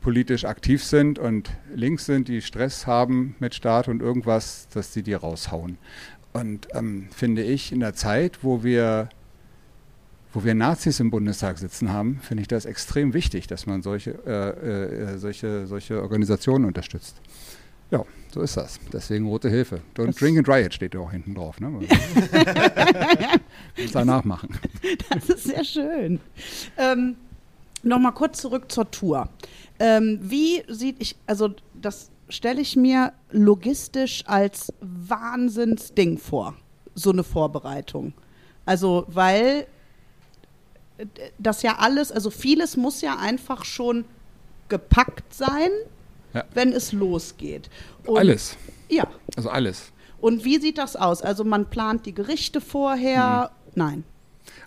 politisch 0.00 0.44
aktiv 0.44 0.82
sind 0.84 1.18
und 1.18 1.50
links 1.74 2.06
sind, 2.06 2.28
die 2.28 2.40
Stress 2.42 2.86
haben 2.86 3.34
mit 3.38 3.54
Staat 3.54 3.88
und 3.88 4.00
irgendwas, 4.00 4.68
dass 4.72 4.92
die 4.92 5.02
die 5.02 5.12
raushauen. 5.14 5.78
Und 6.32 6.68
ähm, 6.74 7.08
finde 7.14 7.42
ich, 7.42 7.72
in 7.72 7.80
der 7.80 7.94
Zeit, 7.94 8.38
wo 8.42 8.62
wir, 8.62 9.08
wo 10.32 10.44
wir 10.44 10.54
Nazis 10.54 11.00
im 11.00 11.10
Bundestag 11.10 11.58
sitzen 11.58 11.92
haben, 11.92 12.20
finde 12.22 12.42
ich 12.42 12.48
das 12.48 12.64
extrem 12.64 13.12
wichtig, 13.14 13.46
dass 13.46 13.66
man 13.66 13.82
solche, 13.82 14.12
äh, 14.26 15.14
äh, 15.14 15.18
solche, 15.18 15.66
solche 15.66 16.00
Organisationen 16.00 16.64
unterstützt. 16.66 17.20
Ja, 17.90 18.04
so 18.32 18.40
ist 18.40 18.56
das. 18.56 18.78
Deswegen 18.92 19.26
Rote 19.26 19.50
Hilfe. 19.50 19.80
Don't 19.96 20.06
Das- 20.06 20.16
drink 20.16 20.38
and 20.38 20.48
riot 20.48 20.72
steht 20.72 20.94
ja 20.94 21.00
auch 21.00 21.10
hinten 21.10 21.34
drauf. 21.34 21.60
Ne? 21.60 21.68
Muss 23.76 23.92
danach 23.92 24.24
machen. 24.24 24.50
Das 25.10 25.28
ist 25.28 25.44
sehr 25.44 25.64
schön. 25.64 26.20
Ähm, 26.76 27.16
Nochmal 27.82 28.12
kurz 28.12 28.42
zurück 28.42 28.70
zur 28.70 28.90
Tour. 28.90 29.30
Ähm, 29.80 30.18
wie 30.22 30.62
sieht 30.68 30.96
ich, 31.00 31.16
also 31.26 31.50
das 31.74 32.10
stelle 32.28 32.60
ich 32.60 32.76
mir 32.76 33.12
logistisch 33.30 34.22
als 34.26 34.72
Wahnsinnsding 34.80 36.18
vor, 36.18 36.54
so 36.94 37.10
eine 37.10 37.24
Vorbereitung. 37.24 38.12
Also, 38.66 39.04
weil 39.08 39.66
äh, 40.98 41.06
das 41.38 41.62
ja 41.62 41.78
alles, 41.78 42.12
also 42.12 42.30
vieles 42.30 42.76
muss 42.76 43.00
ja 43.00 43.16
einfach 43.18 43.64
schon 43.64 44.04
gepackt 44.68 45.34
sein 45.34 45.70
Ja. 46.32 46.44
wenn 46.54 46.72
es 46.72 46.92
losgeht. 46.92 47.68
Und, 48.06 48.18
Alles. 48.18 48.56
Ja. 48.88 49.08
Also 49.36 49.48
alles. 49.50 49.92
Und 50.20 50.44
wie 50.44 50.60
sieht 50.60 50.78
das 50.78 50.94
aus? 50.94 51.22
Also 51.22 51.42
man 51.44 51.68
plant 51.70 52.06
die 52.06 52.14
Gerichte 52.14 52.60
vorher? 52.60 53.50
Mhm. 53.50 53.72
Nein. 53.74 54.04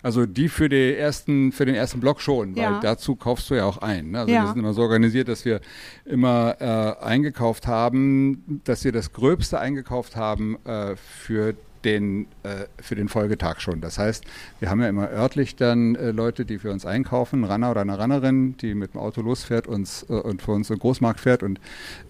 Also 0.04 0.26
die 0.26 0.48
für, 0.48 0.68
die 0.68 0.94
ersten, 0.94 1.50
für 1.50 1.64
den 1.64 1.74
ersten 1.74 1.98
Block 1.98 2.20
schon, 2.20 2.54
weil 2.56 2.62
Ja. 2.62 2.80
dazu 2.80 3.16
kaufst 3.16 3.48
du 3.50 3.54
ja 3.54 3.64
auch 3.64 3.78
ein. 3.78 4.10
Ne? 4.12 4.20
Also 4.20 4.32
Ja. 4.32 4.42
wir 4.42 4.48
sind 4.48 4.58
immer 4.58 4.74
so 4.74 4.82
organisiert, 4.82 5.28
dass 5.28 5.44
wir 5.44 5.60
immer 6.04 6.56
äh, 6.60 7.04
eingekauft 7.04 7.66
haben, 7.66 8.60
dass 8.64 8.84
wir 8.84 8.92
das 8.92 9.12
Gröbste 9.12 9.58
eingekauft 9.58 10.14
haben 10.14 10.58
äh, 10.64 10.94
für 10.96 11.54
den, 11.84 12.26
äh, 12.44 12.64
für 12.80 12.94
den 12.94 13.08
Folgetag 13.08 13.60
schon. 13.60 13.80
Das 13.82 13.98
heißt, 13.98 14.24
wir 14.58 14.70
haben 14.70 14.80
ja 14.80 14.88
immer 14.88 15.10
örtlich 15.10 15.56
dann 15.56 15.94
äh, 15.96 16.12
Leute, 16.12 16.44
die 16.46 16.58
für 16.58 16.70
uns 16.70 16.86
einkaufen, 16.86 17.44
ein 17.44 17.50
Runner 17.50 17.70
oder 17.70 17.82
eine 17.82 17.98
Runnerin, 17.98 18.56
die 18.56 18.74
mit 18.74 18.94
dem 18.94 19.00
Auto 19.00 19.20
losfährt 19.20 19.66
uns, 19.66 20.04
äh, 20.08 20.14
und 20.14 20.40
für 20.40 20.52
uns 20.52 20.70
in 20.70 20.76
den 20.76 20.80
Großmarkt 20.80 21.20
fährt 21.20 21.42
und, 21.42 21.60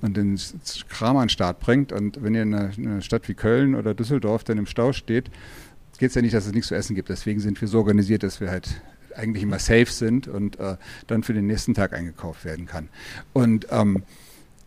und 0.00 0.16
den 0.16 0.38
Kram 0.88 1.16
an 1.16 1.24
den 1.24 1.28
Start 1.30 1.58
bringt. 1.60 1.90
Und 1.92 2.22
wenn 2.22 2.34
ihr 2.36 2.42
in 2.42 2.54
einer, 2.54 2.70
in 2.76 2.86
einer 2.86 3.00
Stadt 3.02 3.28
wie 3.28 3.34
Köln 3.34 3.74
oder 3.74 3.94
Düsseldorf 3.94 4.44
dann 4.44 4.58
im 4.58 4.66
Stau 4.66 4.92
steht, 4.92 5.28
geht 5.98 6.10
es 6.10 6.14
ja 6.14 6.22
nicht, 6.22 6.34
dass 6.34 6.46
es 6.46 6.52
nichts 6.52 6.68
zu 6.68 6.74
essen 6.74 6.94
gibt. 6.94 7.08
Deswegen 7.08 7.40
sind 7.40 7.60
wir 7.60 7.68
so 7.68 7.78
organisiert, 7.78 8.22
dass 8.22 8.40
wir 8.40 8.50
halt 8.50 8.80
eigentlich 9.16 9.42
immer 9.42 9.58
safe 9.58 9.86
sind 9.86 10.28
und 10.28 10.58
äh, 10.58 10.76
dann 11.06 11.22
für 11.22 11.34
den 11.34 11.46
nächsten 11.46 11.74
Tag 11.74 11.92
eingekauft 11.92 12.44
werden 12.44 12.66
kann. 12.66 12.88
Und 13.32 13.66
ähm, 13.70 14.02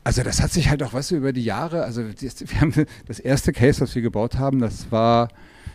also 0.03 0.24
das 0.24 0.41
hat 0.41 0.53
sich 0.53 0.69
halt 0.69 0.81
auch, 0.84 0.93
weißt 0.93 1.12
du, 1.12 1.15
über 1.17 1.34
die 1.34 1.43
Jahre, 1.43 1.84
also 1.84 2.01
wir 2.07 2.62
haben 2.62 2.74
das 3.07 3.19
erste 3.19 3.51
Case, 3.51 3.81
was 3.81 3.93
wir 3.93 4.01
gebaut 4.01 4.38
haben, 4.38 4.60
das 4.60 4.91
war 4.91 5.29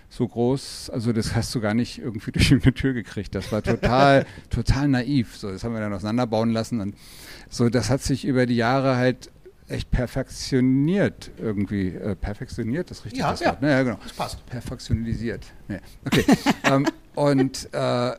so 0.09 0.29
groß, 0.29 0.91
also 0.91 1.13
das 1.13 1.35
hast 1.35 1.55
du 1.55 1.61
gar 1.61 1.75
nicht 1.75 1.99
irgendwie 1.99 2.31
durch 2.33 2.53
eine 2.53 2.75
Tür 2.75 2.93
gekriegt. 2.93 3.35
Das 3.35 3.51
war 3.51 3.63
total, 3.63 4.27
total 4.51 4.89
naiv. 4.89 5.37
So, 5.37 5.51
das 5.51 5.65
haben 5.65 5.75
wir 5.75 5.81
dann 5.81 5.93
auseinanderbauen 5.93 6.51
lassen 6.51 6.81
und 6.81 6.95
so, 7.49 7.69
das 7.69 7.91
hat 7.91 8.03
sich 8.03 8.25
über 8.25 8.47
die 8.47 8.57
Jahre 8.57 8.97
halt 8.97 9.31
echt 9.73 9.91
perfektioniert 9.91 11.31
irgendwie. 11.39 11.89
Äh, 11.89 12.15
perfektioniert, 12.15 12.91
das 12.91 13.05
richtig 13.05 13.21
Ja, 13.21 13.31
das 13.31 13.41
ja. 13.41 13.49
Wort. 13.49 13.63
Ne? 13.63 13.71
Ja, 13.71 13.83
genau. 13.83 13.99
Das 14.03 14.13
passt. 14.13 14.45
Perfektionalisiert. 14.47 15.47
Nee. 15.69 15.81
Okay. 16.05 16.25
ähm, 16.65 16.87
und 17.15 17.69
äh, 17.75 18.13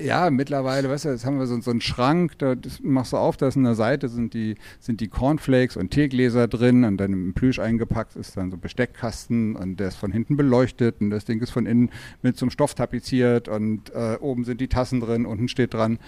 ja, 0.00 0.30
mittlerweile, 0.30 0.88
weißt 0.88 1.06
du, 1.06 1.08
jetzt 1.08 1.26
haben 1.26 1.40
wir 1.40 1.48
so, 1.48 1.60
so 1.60 1.72
einen 1.72 1.80
Schrank, 1.80 2.38
da 2.38 2.54
das 2.54 2.78
machst 2.80 3.12
du 3.12 3.16
auf, 3.16 3.36
da 3.36 3.48
ist 3.48 3.56
an 3.56 3.64
der 3.64 3.74
Seite 3.74 4.08
sind 4.08 4.34
die, 4.34 4.54
sind 4.78 5.00
die 5.00 5.08
Cornflakes 5.08 5.76
und 5.76 5.90
Teegläser 5.90 6.46
drin 6.46 6.84
und 6.84 6.98
dann 6.98 7.12
im 7.12 7.34
Plüsch 7.34 7.58
eingepackt 7.58 8.14
ist 8.14 8.36
dann 8.36 8.52
so 8.52 8.56
ein 8.56 8.60
Besteckkasten 8.60 9.56
und 9.56 9.80
der 9.80 9.88
ist 9.88 9.96
von 9.96 10.12
hinten 10.12 10.36
beleuchtet 10.36 11.00
und 11.00 11.10
das 11.10 11.24
Ding 11.24 11.40
ist 11.40 11.50
von 11.50 11.66
innen 11.66 11.90
mit 12.22 12.36
so 12.36 12.44
einem 12.44 12.50
Stoff 12.52 12.74
tapeziert 12.74 13.48
und 13.48 13.92
äh, 13.92 14.16
oben 14.20 14.44
sind 14.44 14.60
die 14.60 14.68
Tassen 14.68 15.00
drin, 15.00 15.26
unten 15.26 15.48
steht 15.48 15.74
dran 15.74 15.98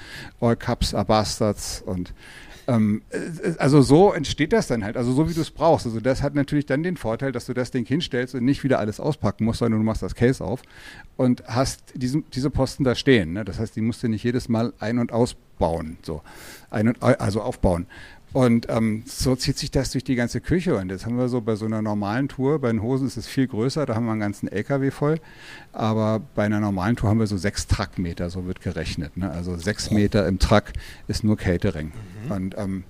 All 0.40 0.54
Cups 0.54 0.94
are 0.94 1.06
Bastards 1.06 1.82
und 1.84 2.14
ähm, 2.68 3.02
äh, 3.10 3.54
also 3.58 3.80
so 3.80 4.12
entsteht 4.12 4.52
das 4.52 4.66
dann 4.68 4.84
halt, 4.84 4.96
also 4.96 5.12
so 5.12 5.28
wie 5.28 5.34
du 5.34 5.40
es 5.40 5.50
brauchst. 5.50 5.86
Also 5.86 6.00
das 6.00 6.22
hat 6.22 6.34
natürlich 6.34 6.66
dann 6.66 6.82
den 6.82 6.96
Vorteil, 6.96 7.32
dass 7.32 7.46
du 7.46 7.54
das 7.54 7.70
Ding 7.70 7.86
hinstellst 7.86 8.34
und 8.34 8.44
nicht 8.44 8.62
wieder 8.62 8.78
alles 8.78 9.00
auspacken 9.00 9.46
musst, 9.46 9.60
sondern 9.60 9.80
du 9.80 9.84
machst 9.84 10.02
das 10.02 10.14
Case 10.14 10.44
auf 10.44 10.62
und 11.16 11.42
hast 11.46 11.82
diesen, 11.94 12.24
diese 12.34 12.50
Posten 12.50 12.84
da 12.84 12.94
stehen. 12.94 13.32
Ne? 13.32 13.44
Das 13.44 13.58
heißt, 13.58 13.74
die 13.74 13.80
musst 13.80 14.02
du 14.02 14.08
nicht 14.08 14.22
jedes 14.22 14.48
Mal 14.50 14.74
ein- 14.78 14.98
und 14.98 15.12
ausbauen, 15.12 15.96
so 16.02 16.22
ein 16.70 16.88
und, 16.88 17.02
also 17.02 17.40
aufbauen. 17.40 17.86
Und 18.32 18.66
ähm, 18.68 19.04
so 19.06 19.34
zieht 19.36 19.56
sich 19.58 19.70
das 19.70 19.92
durch 19.92 20.04
die 20.04 20.14
ganze 20.14 20.40
Küche. 20.40 20.76
Und 20.76 20.90
jetzt 20.90 21.06
haben 21.06 21.16
wir 21.16 21.28
so 21.28 21.40
bei 21.40 21.56
so 21.56 21.64
einer 21.64 21.80
normalen 21.80 22.28
Tour, 22.28 22.60
bei 22.60 22.68
den 22.68 22.82
Hosen 22.82 23.06
ist 23.06 23.16
es 23.16 23.26
viel 23.26 23.46
größer, 23.46 23.86
da 23.86 23.94
haben 23.94 24.04
wir 24.04 24.12
einen 24.12 24.20
ganzen 24.20 24.48
LKW 24.48 24.90
voll. 24.90 25.18
Aber 25.72 26.20
bei 26.34 26.44
einer 26.44 26.60
normalen 26.60 26.96
Tour 26.96 27.08
haben 27.08 27.20
wir 27.20 27.26
so 27.26 27.38
sechs 27.38 27.66
Truckmeter, 27.66 28.28
so 28.28 28.46
wird 28.46 28.60
gerechnet. 28.60 29.16
Ne? 29.16 29.30
Also 29.30 29.56
sechs 29.56 29.90
Meter 29.90 30.26
im 30.26 30.38
Truck 30.38 30.64
ist 31.06 31.24
nur 31.24 31.36
Catering. 31.36 31.92
Und 32.28 32.54
ähm, 32.58 32.84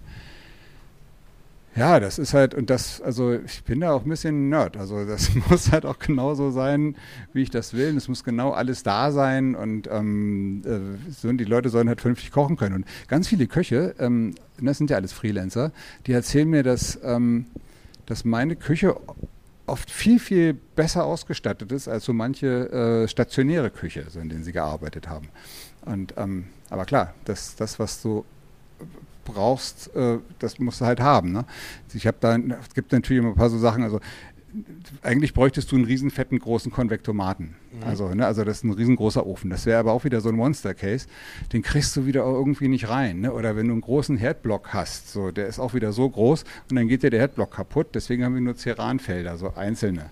ja, 1.78 2.00
das 2.00 2.18
ist 2.18 2.34
halt, 2.34 2.54
und 2.54 2.70
das, 2.70 3.00
also 3.00 3.32
ich 3.34 3.62
bin 3.62 3.80
da 3.80 3.92
auch 3.92 4.02
ein 4.02 4.08
bisschen 4.08 4.48
Nerd. 4.48 4.76
Also 4.76 5.04
das 5.04 5.30
muss 5.48 5.70
halt 5.70 5.86
auch 5.86 6.00
genauso 6.00 6.50
sein, 6.50 6.96
wie 7.32 7.42
ich 7.42 7.50
das 7.50 7.72
will. 7.72 7.90
Und 7.90 7.96
es 7.96 8.08
muss 8.08 8.24
genau 8.24 8.50
alles 8.50 8.82
da 8.82 9.12
sein 9.12 9.54
und 9.54 9.88
ähm, 9.90 10.62
äh, 10.66 11.12
so, 11.12 11.32
die 11.32 11.44
Leute 11.44 11.68
sollen 11.68 11.88
halt 11.88 12.00
vernünftig 12.00 12.32
kochen 12.32 12.56
können. 12.56 12.74
Und 12.74 12.86
ganz 13.06 13.28
viele 13.28 13.46
Köche, 13.46 13.94
ähm, 14.00 14.34
das 14.60 14.78
sind 14.78 14.90
ja 14.90 14.96
alles 14.96 15.12
Freelancer, 15.12 15.70
die 16.06 16.12
erzählen 16.12 16.48
mir, 16.50 16.64
dass, 16.64 16.98
ähm, 17.04 17.46
dass 18.06 18.24
meine 18.24 18.56
Küche 18.56 18.96
oft 19.66 19.90
viel, 19.90 20.18
viel 20.18 20.54
besser 20.54 21.04
ausgestattet 21.04 21.70
ist 21.70 21.86
als 21.86 22.04
so 22.04 22.12
manche 22.12 22.70
äh, 23.04 23.08
stationäre 23.08 23.70
Küche, 23.70 24.06
so 24.08 24.18
in 24.18 24.28
denen 24.28 24.42
sie 24.42 24.52
gearbeitet 24.52 25.08
haben. 25.08 25.28
Und, 25.82 26.14
ähm, 26.16 26.46
aber 26.70 26.86
klar, 26.86 27.14
das, 27.24 27.54
das, 27.54 27.78
was 27.78 28.02
du 28.02 28.24
brauchst, 29.32 29.94
äh, 29.94 30.18
das 30.38 30.58
musst 30.58 30.80
du 30.80 30.86
halt 30.86 31.00
haben. 31.00 31.32
Ne? 31.32 31.44
Ich 31.94 32.06
habe 32.06 32.16
da, 32.20 32.36
es 32.36 32.74
gibt 32.74 32.92
natürlich 32.92 33.22
immer 33.22 33.30
ein 33.30 33.36
paar 33.36 33.50
so 33.50 33.58
Sachen, 33.58 33.82
also 33.82 34.00
eigentlich 35.02 35.34
bräuchtest 35.34 35.70
du 35.70 35.76
einen 35.76 35.84
riesen 35.84 36.10
fetten 36.10 36.38
großen 36.38 36.72
Konvektomaten. 36.72 37.54
Also, 37.84 38.08
ne, 38.14 38.26
also 38.26 38.44
das 38.44 38.58
ist 38.58 38.64
ein 38.64 38.72
riesengroßer 38.72 39.26
Ofen. 39.26 39.50
Das 39.50 39.66
wäre 39.66 39.78
aber 39.78 39.92
auch 39.92 40.04
wieder 40.04 40.20
so 40.20 40.30
ein 40.30 40.36
Monster-Case. 40.36 41.06
Den 41.52 41.62
kriegst 41.62 41.94
du 41.96 42.06
wieder 42.06 42.22
irgendwie 42.22 42.68
nicht 42.68 42.88
rein. 42.88 43.20
Ne? 43.20 43.32
Oder 43.32 43.56
wenn 43.56 43.66
du 43.66 43.72
einen 43.72 43.82
großen 43.82 44.16
Herdblock 44.16 44.72
hast, 44.72 45.12
so, 45.12 45.30
der 45.30 45.46
ist 45.48 45.58
auch 45.58 45.74
wieder 45.74 45.92
so 45.92 46.08
groß 46.08 46.44
und 46.70 46.76
dann 46.76 46.88
geht 46.88 47.02
dir 47.02 47.10
der 47.10 47.20
Herdblock 47.20 47.52
kaputt. 47.52 47.88
Deswegen 47.94 48.24
haben 48.24 48.34
wir 48.34 48.40
nur 48.40 48.56
Ceranfelder, 48.56 49.36
so 49.36 49.52
einzelne. 49.54 50.06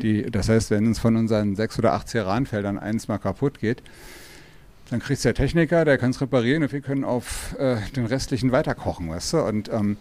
Die, 0.00 0.22
das 0.30 0.48
heißt, 0.48 0.70
wenn 0.70 0.86
uns 0.86 1.00
von 1.00 1.16
unseren 1.16 1.56
sechs 1.56 1.78
oder 1.78 1.92
acht 1.92 2.08
Ceranfeldern 2.08 2.78
eins 2.78 3.08
mal 3.08 3.18
kaputt 3.18 3.58
geht, 3.58 3.82
dann 4.90 5.00
kriegst 5.00 5.24
der 5.24 5.34
Techniker, 5.34 5.84
der 5.84 5.98
kann 5.98 6.10
es 6.10 6.20
reparieren 6.20 6.64
und 6.64 6.72
wir 6.72 6.80
können 6.80 7.04
auf 7.04 7.56
äh, 7.58 7.76
den 7.94 8.06
restlichen 8.06 8.52
weiterkochen, 8.52 9.08
weißt 9.08 9.34
du? 9.34 9.38
Und 9.38 9.70
ähm, 9.72 9.96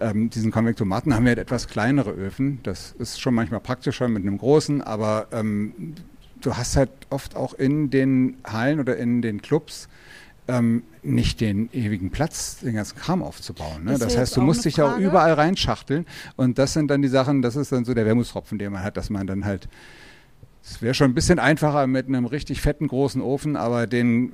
ähm, 0.00 0.30
diesen 0.30 0.50
Konvektomaten 0.50 1.14
haben 1.14 1.24
wir 1.24 1.30
halt 1.30 1.38
etwas 1.38 1.68
kleinere 1.68 2.10
Öfen. 2.10 2.60
Das 2.64 2.94
ist 2.98 3.20
schon 3.20 3.34
manchmal 3.34 3.60
praktischer 3.60 4.08
mit 4.08 4.22
einem 4.22 4.38
großen, 4.38 4.82
aber 4.82 5.28
ähm, 5.32 5.94
du 6.40 6.56
hast 6.56 6.76
halt 6.76 6.90
oft 7.10 7.36
auch 7.36 7.54
in 7.54 7.90
den 7.90 8.36
Hallen 8.44 8.80
oder 8.80 8.96
in 8.96 9.22
den 9.22 9.40
Clubs 9.40 9.88
ähm, 10.48 10.82
nicht 11.02 11.40
den 11.40 11.68
ewigen 11.72 12.10
Platz, 12.10 12.58
den 12.58 12.74
ganzen 12.74 12.98
Kram 12.98 13.22
aufzubauen. 13.22 13.84
Ne? 13.84 13.98
Das 13.98 14.14
ja 14.14 14.20
heißt, 14.20 14.36
du 14.36 14.40
musst 14.40 14.64
dich 14.64 14.78
ja 14.78 14.86
auch 14.86 14.92
Frage. 14.92 15.04
überall 15.04 15.32
reinschachteln 15.34 16.06
und 16.36 16.58
das 16.58 16.72
sind 16.72 16.90
dann 16.90 17.02
die 17.02 17.08
Sachen, 17.08 17.42
das 17.42 17.54
ist 17.54 17.70
dann 17.70 17.84
so 17.84 17.94
der 17.94 18.06
Wermutstropfen, 18.06 18.58
den 18.58 18.72
man 18.72 18.82
hat, 18.82 18.96
dass 18.96 19.10
man 19.10 19.26
dann 19.26 19.44
halt 19.44 19.68
es 20.62 20.82
wäre 20.82 20.94
schon 20.94 21.10
ein 21.10 21.14
bisschen 21.14 21.38
einfacher 21.38 21.86
mit 21.86 22.08
einem 22.08 22.26
richtig 22.26 22.60
fetten 22.60 22.88
großen 22.88 23.22
Ofen, 23.22 23.56
aber 23.56 23.86
den, 23.86 24.32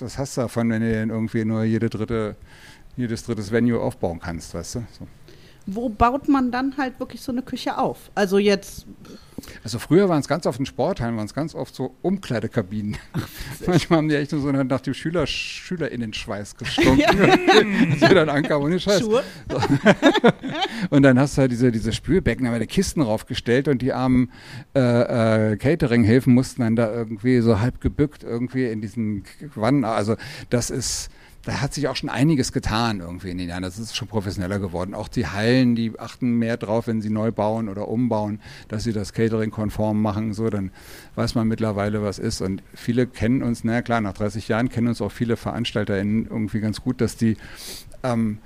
was 0.00 0.18
hast 0.18 0.36
du 0.36 0.42
davon, 0.42 0.70
wenn 0.70 0.82
du 0.82 0.90
den 0.90 1.10
irgendwie 1.10 1.44
nur 1.44 1.64
jede 1.64 1.88
dritte, 1.90 2.36
jedes 2.96 3.24
drittes 3.24 3.52
Venue 3.52 3.80
aufbauen 3.80 4.20
kannst, 4.20 4.54
weißt 4.54 4.76
du? 4.76 4.86
So. 4.98 5.06
Wo 5.66 5.88
baut 5.88 6.28
man 6.28 6.50
dann 6.50 6.76
halt 6.76 6.98
wirklich 7.00 7.20
so 7.22 7.32
eine 7.32 7.42
Küche 7.42 7.78
auf? 7.78 8.10
Also 8.14 8.38
jetzt, 8.38 8.86
Also 9.62 9.78
früher 9.78 10.08
waren 10.08 10.20
es 10.20 10.28
ganz 10.28 10.46
oft 10.46 10.58
in 10.58 10.66
Sporthallen, 10.66 11.16
waren 11.16 11.26
es 11.26 11.34
ganz 11.34 11.54
oft 11.54 11.74
so 11.74 11.94
Umkleidekabinen. 12.02 12.96
Manchmal 13.66 13.98
haben 13.98 14.08
die 14.08 14.16
echt 14.16 14.32
nur 14.32 14.40
so 14.40 14.50
nach 14.50 14.80
dem 14.80 14.94
Schüler, 14.94 15.26
SchülerInnen-Schweiß 15.26 16.56
gestunken. 16.56 17.04
Als 17.92 18.00
wir 18.00 18.14
dann 18.14 18.28
ankamen, 18.28 18.66
ohne 18.66 18.80
Scheiß. 18.80 19.00
Schuhe. 19.00 19.22
Und 20.90 21.02
dann 21.02 21.18
hast 21.18 21.36
du 21.36 21.42
halt 21.42 21.52
diese, 21.52 21.70
diese 21.70 21.92
Spülbecken, 21.92 22.46
haben 22.46 22.54
wir 22.54 22.60
da 22.60 22.66
Kisten 22.66 23.02
raufgestellt 23.02 23.68
und 23.68 23.82
die 23.82 23.92
armen 23.92 24.30
äh, 24.74 25.52
äh, 25.52 25.56
Catering-Hilfen 25.56 26.32
mussten 26.32 26.62
dann 26.62 26.76
da 26.76 26.92
irgendwie 26.92 27.40
so 27.40 27.60
halb 27.60 27.80
gebückt 27.80 28.22
irgendwie 28.24 28.66
in 28.66 28.80
diesen 28.80 29.24
Wannen. 29.54 29.84
Also 29.84 30.16
das 30.48 30.70
ist, 30.70 31.10
da 31.42 31.60
hat 31.60 31.72
sich 31.72 31.88
auch 31.88 31.96
schon 31.96 32.10
einiges 32.10 32.52
getan 32.52 33.00
irgendwie 33.00 33.30
in 33.30 33.38
den 33.38 33.48
Jahren. 33.48 33.62
Das 33.62 33.78
ist 33.78 33.96
schon 33.96 34.08
professioneller 34.08 34.58
geworden. 34.58 34.94
Auch 34.94 35.08
die 35.08 35.26
Hallen, 35.26 35.74
die 35.74 35.98
achten 35.98 36.32
mehr 36.38 36.56
drauf, 36.56 36.86
wenn 36.86 37.00
sie 37.00 37.10
neu 37.10 37.32
bauen 37.32 37.68
oder 37.68 37.88
umbauen, 37.88 38.40
dass 38.68 38.84
sie 38.84 38.92
das 38.92 39.12
Catering-konform 39.12 40.00
machen. 40.00 40.34
So, 40.34 40.50
dann 40.50 40.70
weiß 41.14 41.34
man 41.34 41.48
mittlerweile, 41.48 42.02
was 42.02 42.18
ist. 42.18 42.42
Und 42.42 42.62
viele 42.74 43.06
kennen 43.06 43.42
uns, 43.42 43.64
na 43.64 43.80
klar, 43.80 44.00
nach 44.00 44.12
30 44.12 44.48
Jahren 44.48 44.68
kennen 44.68 44.88
uns 44.88 45.00
auch 45.00 45.12
viele 45.12 45.36
VeranstalterInnen 45.36 46.26
irgendwie 46.26 46.60
ganz 46.60 46.82
gut, 46.82 47.00
dass 47.00 47.16
die 47.16 47.36
ähm, 48.02 48.38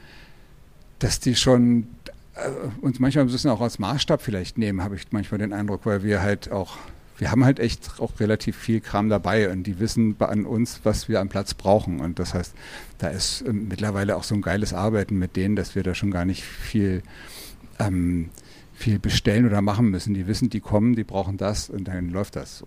dass 0.99 1.21
die 1.21 1.37
schon 1.37 1.87
äh, 2.35 2.49
uns 2.81 2.99
manchmal 2.99 3.25
ein 3.25 3.31
bisschen 3.31 3.51
auch 3.51 3.61
als 3.61 3.79
Maßstab 3.79 4.23
vielleicht 4.23 4.59
nehmen, 4.59 4.83
habe 4.83 4.97
ich 4.97 5.05
manchmal 5.11 5.39
den 5.39 5.53
Eindruck, 5.53 5.87
weil 5.87 6.03
wir 6.03 6.23
halt 6.23 6.51
auch, 6.51 6.79
wir 7.19 7.31
haben 7.31 7.45
halt 7.45 7.61
echt 7.61 8.01
auch 8.01 8.19
relativ 8.19 8.57
viel 8.57 8.81
Kram 8.81 9.09
dabei 9.09 9.51
und 9.51 9.65
die 9.65 9.79
wissen 9.79 10.17
an 10.19 10.47
uns, 10.47 10.81
was 10.85 11.09
wir 11.09 11.21
am 11.21 11.29
Platz 11.29 11.55
brauchen. 11.55 12.01
Und 12.01 12.19
das 12.19 12.35
heißt, 12.35 12.55
da 12.99 13.09
ist 13.09 13.45
ähm, 13.47 13.69
mittlerweile 13.69 14.17
auch 14.17 14.25
so 14.25 14.35
ein 14.35 14.43
geiles 14.43 14.75
Arbeiten 14.75 15.19
mit 15.19 15.37
denen, 15.37 15.57
dass 15.57 15.75
wir 15.75 15.83
da 15.83 15.95
schon 15.95 16.11
gar 16.11 16.25
nicht 16.25 16.43
viel, 16.43 17.03
ähm, 17.79 18.31
viel 18.73 18.99
bestellen 18.99 19.47
oder 19.47 19.63
machen 19.63 19.91
müssen. 19.91 20.15
Die 20.15 20.27
wissen, 20.27 20.51
die 20.51 20.61
kommen, 20.61 20.97
die 20.97 21.05
brauchen 21.05 21.37
das 21.37 21.71
und 21.71 21.85
dann 21.85 22.11
läuft 22.11 22.37
das 22.37 22.59
so. 22.59 22.67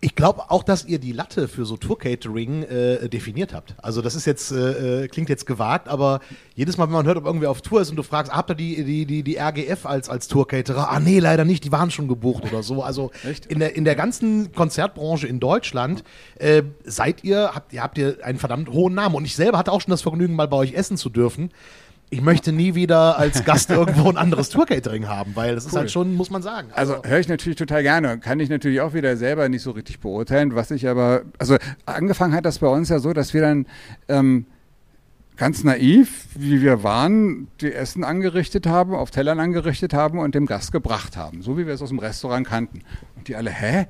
Ich 0.00 0.14
glaube 0.14 0.50
auch, 0.50 0.62
dass 0.62 0.84
ihr 0.84 1.00
die 1.00 1.10
Latte 1.10 1.48
für 1.48 1.64
so 1.64 1.76
Tour-Catering 1.76 2.62
äh, 2.62 3.08
definiert 3.08 3.52
habt. 3.52 3.74
Also 3.82 4.00
das 4.00 4.14
ist 4.14 4.26
jetzt, 4.26 4.52
äh, 4.52 5.04
äh, 5.04 5.08
klingt 5.08 5.28
jetzt 5.28 5.44
gewagt, 5.44 5.88
aber 5.88 6.20
jedes 6.54 6.76
Mal, 6.76 6.86
wenn 6.86 6.92
man 6.92 7.06
hört, 7.06 7.16
ob 7.16 7.26
irgendwer 7.26 7.50
auf 7.50 7.62
Tour 7.62 7.80
ist 7.80 7.90
und 7.90 7.96
du 7.96 8.04
fragst, 8.04 8.32
habt 8.32 8.50
ihr 8.50 8.54
die, 8.54 8.84
die, 8.84 9.06
die, 9.06 9.22
die 9.24 9.38
RGF 9.38 9.86
als, 9.86 10.08
als 10.08 10.28
Tour-Caterer? 10.28 10.92
Ah 10.92 11.00
nee, 11.00 11.18
leider 11.18 11.44
nicht, 11.44 11.64
die 11.64 11.72
waren 11.72 11.90
schon 11.90 12.06
gebucht 12.06 12.44
oder 12.44 12.62
so. 12.62 12.84
Also 12.84 13.10
Echt? 13.28 13.46
in 13.46 13.58
der, 13.58 13.74
in 13.74 13.84
der 13.84 13.96
ganzen 13.96 14.52
Konzertbranche 14.52 15.26
in 15.26 15.40
Deutschland 15.40 16.04
äh, 16.36 16.62
seid 16.84 17.24
ihr, 17.24 17.50
habt 17.54 17.72
ihr, 17.72 17.82
habt 17.82 17.98
ihr 17.98 18.18
einen 18.22 18.38
verdammt 18.38 18.68
hohen 18.70 18.94
Namen. 18.94 19.16
Und 19.16 19.24
ich 19.24 19.34
selber 19.34 19.58
hatte 19.58 19.72
auch 19.72 19.80
schon 19.80 19.90
das 19.90 20.02
Vergnügen, 20.02 20.36
mal 20.36 20.46
bei 20.46 20.58
euch 20.58 20.74
essen 20.74 20.96
zu 20.96 21.10
dürfen. 21.10 21.50
Ich 22.10 22.20
möchte 22.20 22.52
nie 22.52 22.74
wieder 22.74 23.18
als 23.18 23.44
Gast 23.44 23.70
irgendwo 23.70 24.08
ein 24.08 24.16
anderes 24.16 24.48
Tour-Catering 24.48 25.08
haben, 25.08 25.34
weil 25.34 25.54
das 25.54 25.66
ist 25.66 25.72
Cool. 25.72 25.80
halt 25.80 25.90
schon, 25.90 26.14
muss 26.14 26.30
man 26.30 26.42
sagen. 26.42 26.68
Also 26.74 27.02
höre 27.04 27.18
ich 27.18 27.28
natürlich 27.28 27.58
total 27.58 27.82
gerne. 27.82 28.18
Kann 28.18 28.40
ich 28.40 28.48
natürlich 28.48 28.80
auch 28.80 28.94
wieder 28.94 29.16
selber 29.16 29.48
nicht 29.48 29.62
so 29.62 29.72
richtig 29.72 30.00
beurteilen. 30.00 30.54
Was 30.54 30.70
ich 30.70 30.88
aber, 30.88 31.22
also 31.38 31.56
angefangen 31.86 32.34
hat 32.34 32.44
das 32.44 32.60
bei 32.60 32.68
uns 32.68 32.88
ja 32.88 32.98
so, 32.98 33.12
dass 33.12 33.34
wir 33.34 33.42
dann 33.42 33.66
ähm, 34.08 34.46
ganz 35.38 35.62
naiv, 35.62 36.26
wie 36.34 36.60
wir 36.62 36.82
waren, 36.82 37.46
die 37.60 37.72
Essen 37.72 38.02
angerichtet 38.02 38.66
haben, 38.66 38.92
auf 38.92 39.12
Tellern 39.12 39.38
angerichtet 39.38 39.94
haben 39.94 40.18
und 40.18 40.34
dem 40.34 40.46
Gast 40.46 40.72
gebracht 40.72 41.16
haben. 41.16 41.42
So 41.42 41.56
wie 41.56 41.66
wir 41.66 41.74
es 41.74 41.80
aus 41.80 41.90
dem 41.90 42.00
Restaurant 42.00 42.46
kannten. 42.46 42.80
Und 43.16 43.28
die 43.28 43.36
alle, 43.36 43.50
hä? 43.50 43.86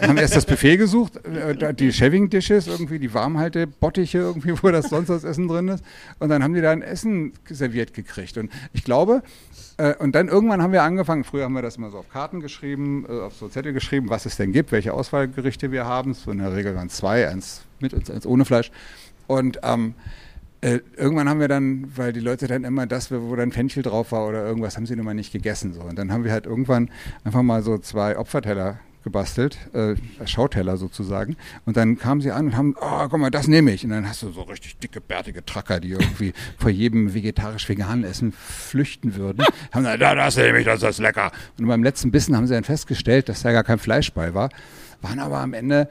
haben 0.00 0.16
erst 0.16 0.36
das 0.36 0.46
Buffet 0.46 0.76
gesucht, 0.76 1.16
äh, 1.26 1.74
die 1.74 1.92
Shaving 1.92 2.30
Dishes, 2.30 2.68
irgendwie 2.68 3.00
die 3.00 3.12
Warmhaltebottiche, 3.12 4.18
irgendwie, 4.18 4.54
wo 4.62 4.70
das 4.70 4.88
sonst 4.88 5.08
das 5.08 5.24
Essen 5.24 5.48
drin 5.48 5.66
ist. 5.68 5.84
Und 6.20 6.28
dann 6.28 6.44
haben 6.44 6.54
die 6.54 6.60
da 6.60 6.70
ein 6.70 6.82
Essen 6.82 7.32
serviert 7.50 7.92
gekriegt. 7.92 8.38
Und 8.38 8.52
ich 8.72 8.84
glaube, 8.84 9.22
äh, 9.78 9.94
und 9.96 10.14
dann 10.14 10.28
irgendwann 10.28 10.62
haben 10.62 10.72
wir 10.72 10.84
angefangen, 10.84 11.24
früher 11.24 11.44
haben 11.44 11.54
wir 11.54 11.62
das 11.62 11.76
immer 11.76 11.90
so 11.90 11.98
auf 11.98 12.08
Karten 12.10 12.38
geschrieben, 12.38 13.06
äh, 13.08 13.22
auf 13.22 13.34
so 13.34 13.48
Zettel 13.48 13.72
geschrieben, 13.72 14.08
was 14.08 14.24
es 14.24 14.36
denn 14.36 14.52
gibt, 14.52 14.70
welche 14.70 14.94
Auswahlgerichte 14.94 15.72
wir 15.72 15.84
haben. 15.84 16.14
So 16.14 16.30
in 16.30 16.38
der 16.38 16.54
Regel 16.54 16.76
waren 16.76 16.86
es 16.86 16.94
zwei, 16.94 17.28
eins 17.28 17.62
mit 17.80 17.92
und 17.92 18.08
eins 18.08 18.24
ohne 18.24 18.44
Fleisch. 18.44 18.70
Und 19.26 19.58
ähm, 19.64 19.94
äh, 20.60 20.80
irgendwann 20.96 21.28
haben 21.28 21.40
wir 21.40 21.48
dann, 21.48 21.92
weil 21.96 22.12
die 22.12 22.20
Leute 22.20 22.46
dann 22.46 22.64
immer 22.64 22.86
das, 22.86 23.10
wo 23.10 23.36
dann 23.36 23.52
Fenchel 23.52 23.82
drauf 23.82 24.12
war 24.12 24.26
oder 24.26 24.44
irgendwas, 24.44 24.76
haben 24.76 24.86
sie 24.86 24.96
nun 24.96 25.04
mal 25.04 25.14
nicht 25.14 25.32
gegessen. 25.32 25.72
So. 25.72 25.82
Und 25.82 25.98
dann 25.98 26.12
haben 26.12 26.24
wir 26.24 26.32
halt 26.32 26.46
irgendwann 26.46 26.90
einfach 27.24 27.42
mal 27.42 27.62
so 27.62 27.78
zwei 27.78 28.18
Opferteller 28.18 28.80
gebastelt, 29.06 29.56
äh, 29.72 29.94
Schauteller 30.26 30.76
sozusagen. 30.76 31.36
Und 31.64 31.76
dann 31.76 31.96
kamen 31.96 32.20
sie 32.20 32.32
an 32.32 32.46
und 32.46 32.56
haben, 32.56 32.74
oh, 32.80 33.06
guck 33.08 33.20
mal, 33.20 33.30
das 33.30 33.46
nehme 33.46 33.70
ich. 33.70 33.84
Und 33.84 33.90
dann 33.90 34.08
hast 34.08 34.22
du 34.22 34.32
so 34.32 34.42
richtig 34.42 34.78
dicke, 34.78 35.00
bärtige 35.00 35.44
Tracker, 35.44 35.78
die 35.78 35.90
irgendwie 35.90 36.32
vor 36.58 36.70
jedem 36.70 37.14
vegetarisch-veganen 37.14 38.04
Essen 38.04 38.32
flüchten 38.32 39.14
würden. 39.14 39.44
haben 39.72 39.84
dann, 39.84 40.00
ja, 40.00 40.14
das 40.16 40.36
nehme 40.36 40.58
ich, 40.58 40.64
das 40.64 40.82
ist 40.82 40.98
lecker. 40.98 41.30
Und 41.56 41.68
beim 41.68 41.84
letzten 41.84 42.10
Bissen 42.10 42.36
haben 42.36 42.48
sie 42.48 42.54
dann 42.54 42.64
festgestellt, 42.64 43.28
dass 43.28 43.42
da 43.42 43.52
gar 43.52 43.62
kein 43.62 43.78
Fleisch 43.78 44.12
bei 44.12 44.34
war, 44.34 44.48
waren 45.02 45.20
aber 45.20 45.38
am 45.38 45.54
Ende 45.54 45.88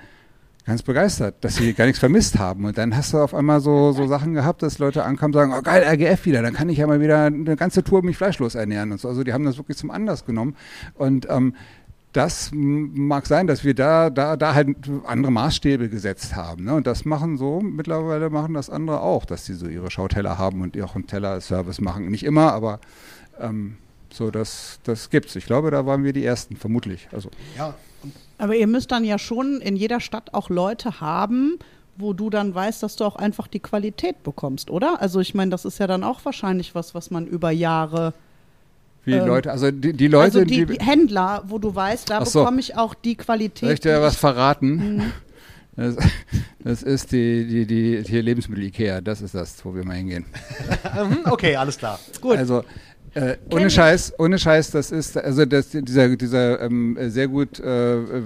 ganz 0.66 0.82
begeistert, 0.82 1.36
dass 1.42 1.56
sie 1.56 1.74
gar 1.74 1.86
nichts 1.86 2.00
vermisst 2.00 2.40
haben. 2.40 2.66
Und 2.66 2.78
dann 2.78 2.96
hast 2.96 3.14
du 3.14 3.20
auf 3.20 3.34
einmal 3.34 3.62
so, 3.62 3.92
so 3.92 4.08
Sachen 4.08 4.34
gehabt, 4.34 4.64
dass 4.64 4.80
Leute 4.80 5.04
ankamen 5.04 5.36
und 5.36 5.40
sagen, 5.40 5.54
oh 5.58 5.62
geil, 5.62 5.84
RGF 5.84 6.26
wieder, 6.26 6.42
dann 6.42 6.54
kann 6.54 6.70
ich 6.70 6.80
ja 6.80 6.88
mal 6.88 7.00
wieder 7.00 7.26
eine 7.26 7.56
ganze 7.56 7.84
Tour 7.84 8.04
mich 8.04 8.18
fleischlos 8.18 8.56
ernähren 8.56 8.92
und 8.92 9.00
so. 9.00 9.08
Also 9.08 9.24
die 9.24 9.34
haben 9.34 9.46
das 9.46 9.58
wirklich 9.58 9.78
zum 9.78 9.92
Anlass 9.92 10.26
genommen. 10.26 10.56
Und 10.96 11.28
ähm, 11.30 11.54
das 12.14 12.52
mag 12.54 13.28
sein, 13.28 13.46
dass 13.46 13.64
wir 13.64 13.76
da, 13.76 14.10
da, 14.10 14.38
da 14.38 14.56
halt 14.56 14.70
andere 15.06 15.32
Maßstäbe 15.32 15.90
gesetzt 15.90 16.36
haben. 16.36 16.64
Ne? 16.64 16.74
Und 16.74 16.88
das 16.88 17.06
machen 17.06 17.38
so, 17.38 17.60
mittlerweile 17.60 18.30
machen 18.30 18.54
das 18.54 18.70
andere 18.70 19.02
auch, 19.02 19.26
dass 19.26 19.44
die 19.46 19.54
so 19.54 19.68
ihre 19.68 19.92
Schauteller 19.92 20.38
haben 20.38 20.62
und 20.62 20.78
einen 20.78 21.08
Teller-Service 21.08 21.82
machen. 21.82 22.10
Nicht 22.10 22.24
immer, 22.24 22.54
aber 22.54 22.80
ähm, 23.40 23.76
so, 24.12 24.32
das, 24.32 24.80
das 24.84 25.10
gibt's. 25.10 25.36
Ich 25.36 25.46
glaube, 25.46 25.72
da 25.72 25.86
waren 25.86 26.06
wir 26.06 26.14
die 26.14 26.24
Ersten, 26.24 26.56
vermutlich. 26.56 27.10
Also, 27.12 27.30
ja, 27.58 27.76
Aber 28.38 28.56
ihr 28.56 28.68
müsst 28.68 28.92
dann 28.92 29.04
ja 29.04 29.18
schon 29.18 29.62
in 29.62 29.76
jeder 29.76 30.00
Stadt 30.00 30.34
auch 30.34 30.50
Leute 30.50 31.00
haben, 31.00 31.58
wo 31.98 32.14
du 32.14 32.30
dann 32.30 32.54
weißt, 32.54 32.84
dass 32.84 32.96
du 32.96 33.06
auch 33.06 33.16
einfach 33.16 33.48
die 33.48 33.60
Qualität 33.60 34.24
bekommst, 34.24 34.70
oder? 34.70 35.02
Also 35.02 35.20
ich 35.20 35.34
meine, 35.34 35.52
das 35.52 35.66
ist 35.66 35.80
ja 35.80 35.88
dann 35.88 36.04
auch 36.04 36.24
wahrscheinlich 36.26 36.76
was, 36.76 36.94
was 36.94 37.12
man 37.12 37.26
über 37.26 37.52
Jahre. 37.52 38.14
wie 39.06 39.14
Ähm, 39.14 39.28
Leute, 39.28 39.52
also 39.52 39.72
die, 39.72 39.94
die 39.94 40.08
Leute, 40.08 40.40
also 40.40 40.44
die, 40.44 40.66
die 40.66 40.80
Händler, 40.80 41.44
wo 41.48 41.58
du 41.58 41.74
weißt, 41.74 42.10
da 42.10 42.26
so. 42.26 42.40
bekomme 42.40 42.60
ich 42.60 42.78
auch 42.78 42.94
die 42.94 43.16
Qualität. 43.16 43.62
Soll 43.62 43.74
ich 43.74 43.80
dir 43.80 44.02
was 44.02 44.16
verraten? 44.16 44.96
Mhm. 44.96 45.12
Das, 45.78 45.98
das 46.60 46.84
ist 46.84 47.12
die, 47.12 47.46
die, 47.46 47.66
die, 47.68 48.02
die 48.02 48.22
Lebensmittel-Ikea, 48.22 49.02
das 49.02 49.20
ist 49.20 49.36
das, 49.36 49.58
wo 49.66 49.76
wir 49.76 49.84
mal 49.84 49.98
hingehen. 49.98 50.24
Mhm, 50.96 51.18
okay, 51.26 51.58
alles 51.58 51.78
klar. 51.78 52.00
Gut. 52.22 52.38
Also 52.38 52.64
äh, 53.16 53.38
ohne 53.50 53.70
Scheiß, 53.70 54.14
ohne 54.20 54.38
Scheiß, 54.38 54.72
das 54.72 54.92
ist 54.92 55.18
also 55.18 55.46
das, 55.46 55.70
dieser, 55.70 56.16
dieser 56.18 56.62
ähm, 56.62 56.98
sehr 57.00 57.30
gut 57.30 57.62
äh, 57.62 57.96
äh, 57.96 58.24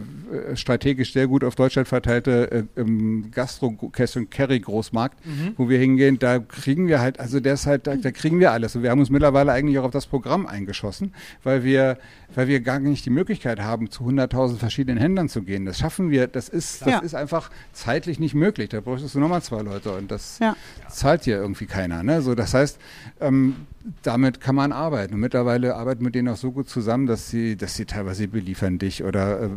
strategisch 0.55 1.13
sehr 1.13 1.27
gut 1.27 1.43
auf 1.43 1.53
Deutschland 1.53 1.87
verteilte 1.87 2.51
äh, 2.51 2.63
ähm, 2.81 3.29
Gastro 3.31 3.67
und 3.67 4.31
Carry 4.31 4.59
Großmarkt, 4.59 5.17
wo 5.57 5.69
wir 5.69 5.77
hingehen, 5.77 6.17
da 6.17 6.39
kriegen 6.39 6.87
wir 6.87 7.01
halt, 7.01 7.19
also 7.19 7.39
der 7.39 7.53
ist 7.53 7.67
halt, 7.67 7.85
da, 7.85 7.95
da 7.95 8.11
kriegen 8.11 8.39
wir 8.39 8.51
alles. 8.51 8.75
Und 8.75 8.81
wir 8.81 8.89
haben 8.89 8.99
uns 8.99 9.11
mittlerweile 9.11 9.51
eigentlich 9.51 9.77
auch 9.77 9.85
auf 9.85 9.91
das 9.91 10.07
Programm 10.07 10.47
eingeschossen, 10.47 11.13
weil 11.43 11.63
wir, 11.63 11.97
weil 12.35 12.47
wir 12.47 12.59
gar 12.59 12.79
nicht 12.79 13.05
die 13.05 13.09
Möglichkeit 13.09 13.59
haben, 13.59 13.89
zu 13.89 14.03
100.000 14.03 14.57
verschiedenen 14.57 14.97
Händlern 14.99 15.29
zu 15.29 15.41
gehen. 15.41 15.65
Das 15.65 15.79
schaffen 15.79 16.09
wir, 16.11 16.27
das 16.27 16.47
ist, 16.49 16.81
das 16.81 16.87
Ja. 16.89 16.99
ist 16.99 17.15
einfach 17.15 17.49
zeitlich 17.73 18.19
nicht 18.19 18.35
möglich. 18.35 18.69
Da 18.69 18.81
bräuchtest 18.81 19.15
du 19.15 19.19
nochmal 19.19 19.41
zwei 19.41 19.61
Leute 19.61 19.91
und 19.93 20.11
das 20.11 20.39
Ja. 20.39 20.55
zahlt 20.89 21.25
dir 21.25 21.37
irgendwie 21.37 21.65
keiner. 21.65 22.03
Ne? 22.03 22.21
So, 22.21 22.35
das 22.35 22.53
heißt, 22.53 22.77
ähm, 23.19 23.55
damit 24.03 24.41
kann 24.41 24.55
man 24.55 24.71
arbeiten. 24.71 25.15
Und 25.15 25.19
mittlerweile 25.21 25.75
arbeiten 25.75 26.01
wir 26.01 26.05
mit 26.05 26.15
denen 26.15 26.27
auch 26.29 26.37
so 26.37 26.51
gut 26.51 26.69
zusammen, 26.69 27.07
dass 27.07 27.29
sie, 27.29 27.55
dass 27.55 27.75
sie 27.75 27.85
teilweise 27.85 28.27
beliefern 28.27 28.77
dich 28.77 29.03
oder 29.03 29.39
äh, 29.41 29.49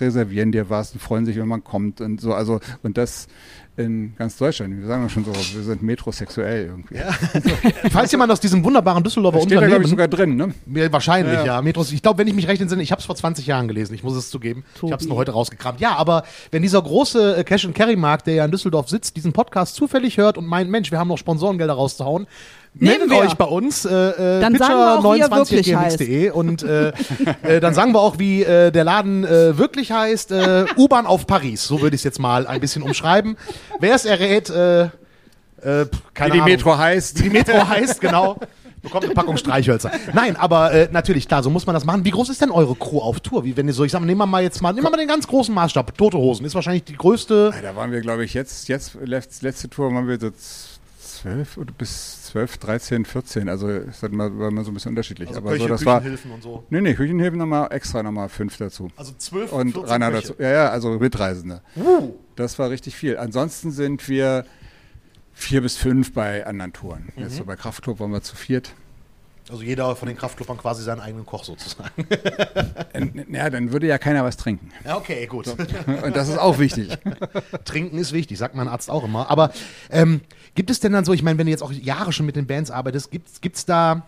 reservieren 0.00 0.52
dir 0.52 0.70
was 0.70 0.92
und 0.92 1.00
freuen 1.00 1.26
sich, 1.26 1.36
wenn 1.36 1.48
man 1.48 1.64
kommt 1.64 2.00
und 2.00 2.20
so. 2.20 2.34
Also 2.34 2.60
und 2.82 2.96
das 2.98 3.26
in 3.78 4.14
ganz 4.16 4.38
Deutschland. 4.38 4.78
Wir 4.80 4.86
sagen 4.86 5.02
ja 5.02 5.08
schon 5.10 5.24
so, 5.24 5.32
wir 5.34 5.62
sind 5.62 5.82
metrosexuell 5.82 6.64
irgendwie. 6.66 6.96
Falls 7.90 8.10
jemand 8.10 8.32
aus 8.32 8.40
diesem 8.40 8.64
wunderbaren 8.64 9.02
Düsseldorfer 9.04 9.36
Das 9.38 9.44
steht 9.44 9.58
da, 9.60 9.66
glaube 9.66 9.84
ich, 9.84 9.92
Unternehmen 9.92 10.08
sogar 10.08 10.08
drin, 10.08 10.36
ne? 10.74 10.80
Ja, 10.82 10.90
Wahrscheinlich, 10.92 11.34
Ja, 11.34 11.40
ja. 11.40 11.46
ja. 11.56 11.62
Metros, 11.62 11.92
ich 11.96 12.02
glaube, 12.02 12.18
wenn 12.18 12.28
ich 12.28 12.34
mich 12.34 12.46
recht 12.46 12.60
entsinne, 12.60 12.82
ich 12.82 12.92
habe 12.92 13.00
es 13.00 13.06
vor 13.06 13.16
20 13.16 13.46
Jahren 13.46 13.68
gelesen, 13.68 13.94
ich 13.94 14.02
muss 14.02 14.14
es 14.14 14.28
zugeben. 14.28 14.64
Ich 14.74 14.82
habe 14.82 14.94
es 14.96 14.98
Tobi. 15.00 15.08
nur 15.08 15.16
heute 15.16 15.32
rausgekramt. 15.32 15.80
Ja, 15.80 15.96
aber 15.96 16.24
wenn 16.50 16.60
dieser 16.60 16.82
große 16.82 17.38
äh, 17.38 17.42
Cash-and-Carry-Markt, 17.44 18.26
der 18.26 18.34
ja 18.34 18.44
in 18.44 18.50
Düsseldorf 18.50 18.90
sitzt, 18.90 19.16
diesen 19.16 19.32
Podcast 19.32 19.74
zufällig 19.76 20.18
hört 20.18 20.36
und 20.36 20.44
meint, 20.46 20.68
Mensch, 20.70 20.90
wir 20.90 20.98
haben 20.98 21.08
noch 21.08 21.16
Sponsorengelder 21.16 21.72
rauszuhauen, 21.72 22.26
meldet 22.74 23.08
wir. 23.08 23.16
euch 23.16 23.32
bei 23.34 23.46
uns, 23.46 23.86
äh, 23.86 23.88
äh, 23.90 24.40
Dann 24.42 24.56
sagen 24.56 24.74
wir 24.74 24.98
auch, 24.98 25.14
wie 25.14 25.20
er 25.20 25.30
wirklich 25.30 25.66
pitcher29gmx.de 25.68 26.30
und 26.32 26.62
äh, 26.64 26.92
äh, 27.42 27.60
dann 27.60 27.72
sagen 27.72 27.92
wir 27.94 28.00
auch, 28.00 28.18
wie 28.18 28.42
äh, 28.42 28.70
der 28.70 28.84
Laden 28.84 29.24
äh, 29.24 29.56
wirklich 29.56 29.90
heißt, 29.90 30.32
äh, 30.32 30.66
U-Bahn 30.76 31.06
auf 31.06 31.26
Paris, 31.26 31.64
so 31.66 31.80
würde 31.80 31.96
ich 31.96 32.00
es 32.00 32.04
jetzt 32.04 32.18
mal 32.18 32.46
ein 32.46 32.60
bisschen 32.60 32.82
umschreiben. 32.82 33.38
Wer 33.80 33.94
es 33.94 34.04
errät, 34.04 34.50
äh, 34.50 34.82
äh, 34.82 34.88
keine 35.62 35.86
Wie 35.86 35.86
die 36.12 36.30
Ahnung 36.32 36.44
Metro 36.44 36.76
heißt. 36.76 37.18
wie 37.20 37.22
die 37.22 37.30
Metro 37.30 37.66
heißt, 37.66 38.02
genau. 38.02 38.36
Bekommt 38.86 39.04
eine 39.04 39.14
Packung 39.14 39.36
Streichhölzer. 39.36 39.90
Nein, 40.12 40.36
aber 40.36 40.72
äh, 40.72 40.88
natürlich, 40.92 41.26
klar, 41.26 41.42
so 41.42 41.50
muss 41.50 41.66
man 41.66 41.74
das 41.74 41.84
machen. 41.84 42.04
Wie 42.04 42.10
groß 42.10 42.28
ist 42.28 42.40
denn 42.40 42.52
eure 42.52 42.76
Crew 42.76 43.00
auf 43.00 43.18
Tour? 43.18 43.44
Wie 43.44 43.56
wenn 43.56 43.66
ihr 43.66 43.74
so, 43.74 43.82
ich 43.82 43.90
sag 43.90 43.98
mal, 43.98 44.06
nehmen 44.06 44.20
wir 44.20 44.26
mal 44.26 44.44
jetzt 44.44 44.62
mal, 44.62 44.72
nehmen 44.72 44.86
wir 44.86 44.90
mal 44.90 44.96
den 44.96 45.08
ganz 45.08 45.26
großen 45.26 45.52
Maßstab. 45.52 45.98
Tote 45.98 46.16
Hosen 46.16 46.46
ist 46.46 46.54
wahrscheinlich 46.54 46.84
die 46.84 46.96
größte. 46.96 47.52
Da 47.60 47.74
waren 47.74 47.90
wir, 47.90 48.00
glaube 48.00 48.24
ich, 48.24 48.32
jetzt, 48.32 48.68
jetzt 48.68 48.94
letzt, 49.02 49.42
letzte 49.42 49.68
Tour 49.68 49.92
waren 49.92 50.06
wir 50.06 50.20
so 50.20 50.30
zwölf 51.16 51.56
oder 51.56 51.72
bis 51.76 52.22
zwölf, 52.24 52.58
13, 52.58 53.04
14. 53.04 53.48
Also 53.48 53.66
mal, 54.10 54.38
war 54.38 54.48
immer 54.48 54.62
so 54.62 54.70
ein 54.70 54.74
bisschen 54.74 54.90
unterschiedlich. 54.90 55.28
Also 55.30 55.40
Aber 55.40 55.50
Köche, 55.50 55.62
so, 55.62 55.68
das 55.68 55.84
war. 55.84 56.02
Und 56.04 56.42
so. 56.42 56.64
Nee, 56.70 56.80
nee, 56.80 56.94
Küchenhilfen 56.94 57.38
nochmal 57.38 57.72
extra 57.72 58.02
nochmal 58.02 58.28
fünf 58.28 58.56
dazu. 58.56 58.88
Also 58.96 59.12
zwölf 59.18 59.52
und 59.52 59.72
14 59.72 59.90
Rainer 59.90 60.10
dazu. 60.12 60.34
Ja, 60.38 60.50
ja, 60.50 60.68
also 60.68 60.90
Mitreisende. 60.90 61.62
Das 62.36 62.58
war 62.58 62.70
richtig 62.70 62.94
viel. 62.94 63.16
Ansonsten 63.16 63.72
sind 63.72 64.08
wir 64.08 64.44
vier 65.36 65.60
bis 65.60 65.76
fünf 65.76 66.12
bei 66.14 66.44
anderen 66.46 66.72
Touren. 66.72 67.12
Mhm. 67.14 67.22
Jetzt 67.22 67.36
so 67.36 67.44
bei 67.44 67.54
Kraftclub 67.54 68.00
waren 68.00 68.10
wir 68.10 68.22
zu 68.22 68.34
viert. 68.34 68.72
Also 69.48 69.62
jeder 69.62 69.94
von 69.94 70.08
den 70.08 70.16
Kraftclubbern 70.16 70.56
quasi 70.56 70.82
seinen 70.82 70.98
eigenen 70.98 71.24
Koch 71.24 71.44
sozusagen. 71.44 72.04
Ja, 73.30 73.48
dann 73.48 73.70
würde 73.70 73.86
ja 73.86 73.96
keiner 73.96 74.24
was 74.24 74.36
trinken. 74.36 74.70
Ja, 74.84 74.96
okay, 74.96 75.26
gut. 75.26 75.46
Und 75.46 76.16
das 76.16 76.28
ist 76.28 76.38
auch 76.38 76.58
wichtig. 76.58 76.98
Trinken 77.64 77.98
ist 77.98 78.12
wichtig, 78.12 78.38
sagt 78.38 78.56
mein 78.56 78.66
Arzt 78.66 78.90
auch 78.90 79.04
immer. 79.04 79.30
Aber 79.30 79.52
ähm, 79.90 80.22
gibt 80.56 80.70
es 80.70 80.80
denn 80.80 80.92
dann 80.92 81.04
so, 81.04 81.12
ich 81.12 81.22
meine, 81.22 81.38
wenn 81.38 81.46
du 81.46 81.52
jetzt 81.52 81.62
auch 81.62 81.70
Jahre 81.70 82.12
schon 82.12 82.26
mit 82.26 82.34
den 82.34 82.48
Bands 82.48 82.72
arbeitest, 82.72 83.12
gibt 83.12 83.56
es 83.56 83.64
da, 83.64 84.02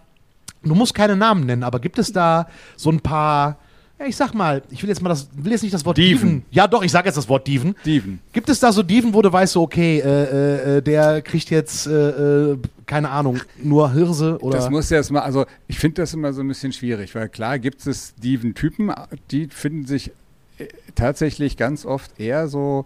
du 0.65 0.75
musst 0.75 0.95
keine 0.95 1.15
Namen 1.15 1.47
nennen, 1.47 1.63
aber 1.63 1.79
gibt 1.79 2.01
es 2.01 2.13
da 2.13 2.49
so 2.77 2.91
ein 2.91 3.01
paar, 3.01 3.59
ja, 3.99 4.07
ich 4.07 4.17
sag 4.17 4.33
mal, 4.33 4.63
ich 4.71 4.83
will 4.83 4.89
jetzt 4.89 5.03
mal 5.03 5.09
das, 5.09 5.29
will 5.35 5.51
jetzt 5.51 5.63
nicht 5.63 5.75
das 5.75 5.85
Wort 5.85 5.99
Dieven. 5.99 6.45
Ja, 6.51 6.69
doch, 6.69 6.85
ich 6.85 6.93
sag 6.93 7.05
jetzt 7.05 7.17
das 7.17 7.29
Wort 7.29 7.47
Dieven. 7.47 7.75
Dieven. 7.85 8.21
Gibt 8.33 8.49
es 8.49 8.61
da 8.61 8.73
so 8.73 8.83
Dieven, 8.83 9.13
wo 9.13 9.23
du 9.23 9.33
weißt, 9.33 9.55
so, 9.55 9.63
okay, 9.63 9.99
äh, 9.99 10.05
äh, 10.05 10.77
äh, 10.77 10.83
der 10.83 11.21
kriegt 11.21 11.51
jetzt, 11.51 11.87
äh, 11.89 12.51
äh, 12.53 12.59
keine 12.87 13.11
Ahnung, 13.11 13.41
nur 13.61 13.93
Hirse 13.93 14.39
oder. 14.41 14.59
Das 14.59 14.71
muss 14.71 14.89
ja 14.91 14.99
erstmal, 14.99 15.23
also 15.23 15.47
ich 15.67 15.79
finde 15.79 16.03
das 16.03 16.15
immer 16.15 16.33
so 16.33 16.43
ein 16.43 16.49
bisschen 16.49 16.73
schwierig, 16.73 17.15
weil 17.17 17.29
klar 17.29 17.59
gibt 17.59 17.85
es 17.87 18.15
Dieven-Typen, 18.15 18.93
die 19.33 19.49
finden 19.49 19.85
sich 19.85 20.13
äh, 20.59 20.69
tatsächlich 20.95 21.57
ganz 21.57 21.85
oft 21.85 22.21
eher 22.21 22.47
so 22.47 22.85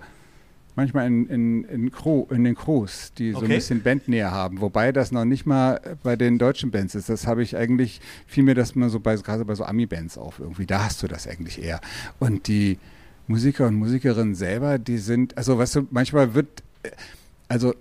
manchmal 0.76 1.06
in, 1.06 1.26
in, 1.26 1.64
in, 1.64 1.90
Crew, 1.90 2.26
in 2.30 2.44
den 2.44 2.54
Crews, 2.54 3.12
die 3.18 3.32
so 3.32 3.38
Okay. 3.38 3.46
ein 3.46 3.50
bisschen 3.56 3.82
Bandnähe 3.82 4.30
haben. 4.30 4.60
Wobei 4.60 4.92
das 4.92 5.12
noch 5.12 5.24
nicht 5.24 5.46
mal 5.46 5.80
bei 6.02 6.16
den 6.16 6.38
deutschen 6.38 6.70
Bands 6.70 6.94
ist. 6.94 7.08
Das 7.08 7.26
habe 7.26 7.42
ich 7.42 7.56
eigentlich, 7.56 8.00
fiel 8.26 8.44
mir 8.44 8.54
das 8.54 8.74
mal 8.74 8.88
so 8.90 9.00
bei, 9.00 9.16
gerade 9.16 9.44
bei 9.44 9.54
so 9.54 9.64
Ami-Bands 9.64 10.18
auf 10.18 10.38
irgendwie. 10.38 10.66
Da 10.66 10.84
hast 10.84 11.02
du 11.02 11.08
das 11.08 11.26
eigentlich 11.26 11.62
eher. 11.62 11.80
Und 12.18 12.48
die 12.48 12.78
Musiker 13.26 13.66
und 13.66 13.74
Musikerinnen 13.76 14.34
selber, 14.34 14.78
die 14.78 14.98
sind, 14.98 15.36
also 15.36 15.58
weißt 15.58 15.76
du, 15.76 15.86
manchmal 15.90 16.34
wird, 16.34 16.62
also 17.48 17.74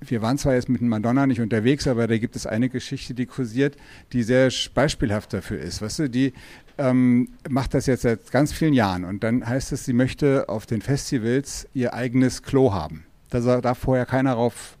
wir 0.00 0.22
waren 0.22 0.38
zwar 0.38 0.54
jetzt 0.54 0.68
mit 0.68 0.80
Madonna 0.80 1.26
nicht 1.26 1.40
unterwegs, 1.40 1.86
aber 1.88 2.06
da 2.06 2.18
gibt 2.18 2.36
es 2.36 2.46
eine 2.46 2.68
Geschichte, 2.68 3.14
die 3.14 3.26
kursiert, 3.26 3.76
die 4.12 4.22
sehr 4.22 4.50
beispielhaft 4.74 5.32
dafür 5.32 5.58
ist. 5.58 5.82
Weißt 5.82 5.98
du, 6.00 6.08
die 6.10 6.32
ähm, 6.78 7.28
macht 7.48 7.74
das 7.74 7.86
jetzt 7.86 8.02
seit 8.02 8.30
ganz 8.30 8.52
vielen 8.52 8.72
Jahren 8.72 9.04
und 9.04 9.22
dann 9.22 9.46
heißt 9.46 9.72
es, 9.72 9.84
sie 9.84 9.92
möchte 9.92 10.48
auf 10.48 10.66
den 10.66 10.80
Festivals 10.80 11.68
ihr 11.74 11.94
eigenes 11.94 12.42
Klo 12.42 12.72
haben. 12.72 13.04
Da 13.30 13.60
darf 13.60 13.78
vorher 13.78 14.06
keiner 14.06 14.32
rauf 14.32 14.78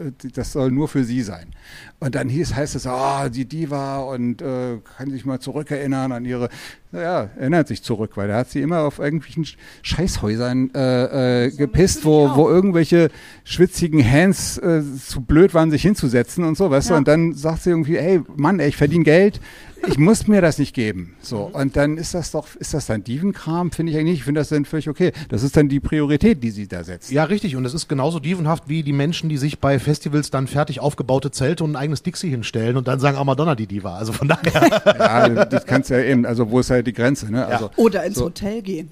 äh, 0.00 0.12
das 0.34 0.52
soll 0.52 0.70
nur 0.70 0.88
für 0.88 1.04
sie 1.04 1.22
sein. 1.22 1.52
Und 2.00 2.14
dann 2.14 2.28
hieß, 2.28 2.54
heißt 2.54 2.74
es, 2.74 2.86
ah, 2.86 3.28
die 3.28 3.46
Diva 3.46 4.00
und 4.00 4.42
äh, 4.42 4.78
kann 4.96 5.10
sich 5.10 5.24
mal 5.24 5.40
zurückerinnern 5.40 6.12
an 6.12 6.24
ihre, 6.24 6.48
ja, 6.92 7.28
erinnert 7.38 7.68
sich 7.68 7.82
zurück, 7.82 8.12
weil 8.16 8.28
da 8.28 8.36
hat 8.38 8.50
sie 8.50 8.60
immer 8.62 8.80
auf 8.80 8.98
irgendwelchen 8.98 9.44
Sch- 9.44 9.56
Scheißhäusern 9.82 10.70
äh, 10.74 11.44
äh, 11.46 11.50
gepisst, 11.50 12.04
wo, 12.04 12.34
wo 12.36 12.48
irgendwelche 12.48 13.10
schwitzigen 13.44 14.08
Hands 14.08 14.58
äh, 14.58 14.82
zu 14.98 15.20
blöd 15.20 15.54
waren, 15.54 15.70
sich 15.70 15.82
hinzusetzen 15.82 16.44
und 16.44 16.56
so, 16.56 16.70
weißt 16.70 16.88
Ja. 16.90 16.94
du, 16.94 16.98
und 16.98 17.08
dann 17.08 17.34
sagt 17.34 17.62
sie 17.62 17.70
irgendwie, 17.70 17.96
ey, 17.96 18.20
Mann, 18.36 18.60
ey, 18.60 18.68
ich 18.68 18.76
verdiene 18.76 19.04
Geld, 19.04 19.40
ich 19.88 19.98
muss 19.98 20.26
mir 20.26 20.40
das 20.40 20.58
nicht 20.58 20.74
geben. 20.74 21.14
So, 21.20 21.42
und 21.42 21.76
dann 21.76 21.96
ist 21.96 22.14
das 22.14 22.32
doch, 22.32 22.48
ist 22.56 22.74
das 22.74 22.86
dann 22.86 23.04
Dievenkram? 23.04 23.70
Finde 23.70 23.92
ich 23.92 23.98
eigentlich 23.98 24.12
nicht. 24.12 24.18
Ich 24.20 24.24
finde 24.24 24.40
das 24.40 24.48
dann 24.48 24.64
völlig 24.64 24.88
okay. 24.88 25.12
Das 25.28 25.42
ist 25.44 25.56
dann 25.56 25.68
die 25.68 25.78
Priorität, 25.80 26.42
die 26.42 26.50
sie 26.50 26.66
da 26.66 26.82
setzt. 26.82 27.12
Ja, 27.12 27.22
richtig. 27.24 27.54
Und 27.54 27.64
es 27.66 27.74
ist 27.74 27.86
genauso 27.86 28.18
dievenhaft 28.18 28.64
wie 28.68 28.82
die 28.82 28.94
Menschen, 28.94 29.28
die 29.28 29.36
sich 29.36 29.60
bei 29.60 29.78
Festivals 29.78 30.30
dann 30.30 30.48
fertig 30.48 30.80
aufgebaute 30.80 31.30
Zelte 31.30 31.62
und 31.62 31.72
ein 31.72 31.76
eigenes 31.76 32.02
Dixie 32.02 32.30
hinstellen 32.30 32.76
und 32.76 32.88
dann 32.88 32.98
sagen, 32.98 33.16
ah, 33.18 33.22
Madonna, 33.22 33.54
die 33.54 33.66
Diva. 33.66 33.96
Also 33.96 34.12
von 34.12 34.26
daher. 34.26 34.82
Ja, 34.98 35.44
das 35.44 35.66
kannst 35.66 35.90
du 35.90 35.94
ja 35.94 36.02
eben, 36.02 36.26
also 36.26 36.50
wo 36.50 36.58
ist 36.58 36.70
halt 36.76 36.86
die 36.86 36.92
Grenze, 36.92 37.30
ne? 37.30 37.46
Also 37.46 37.70
Oder 37.76 38.04
ins 38.04 38.16
so, 38.16 38.26
Hotel 38.26 38.62
gehen. 38.62 38.90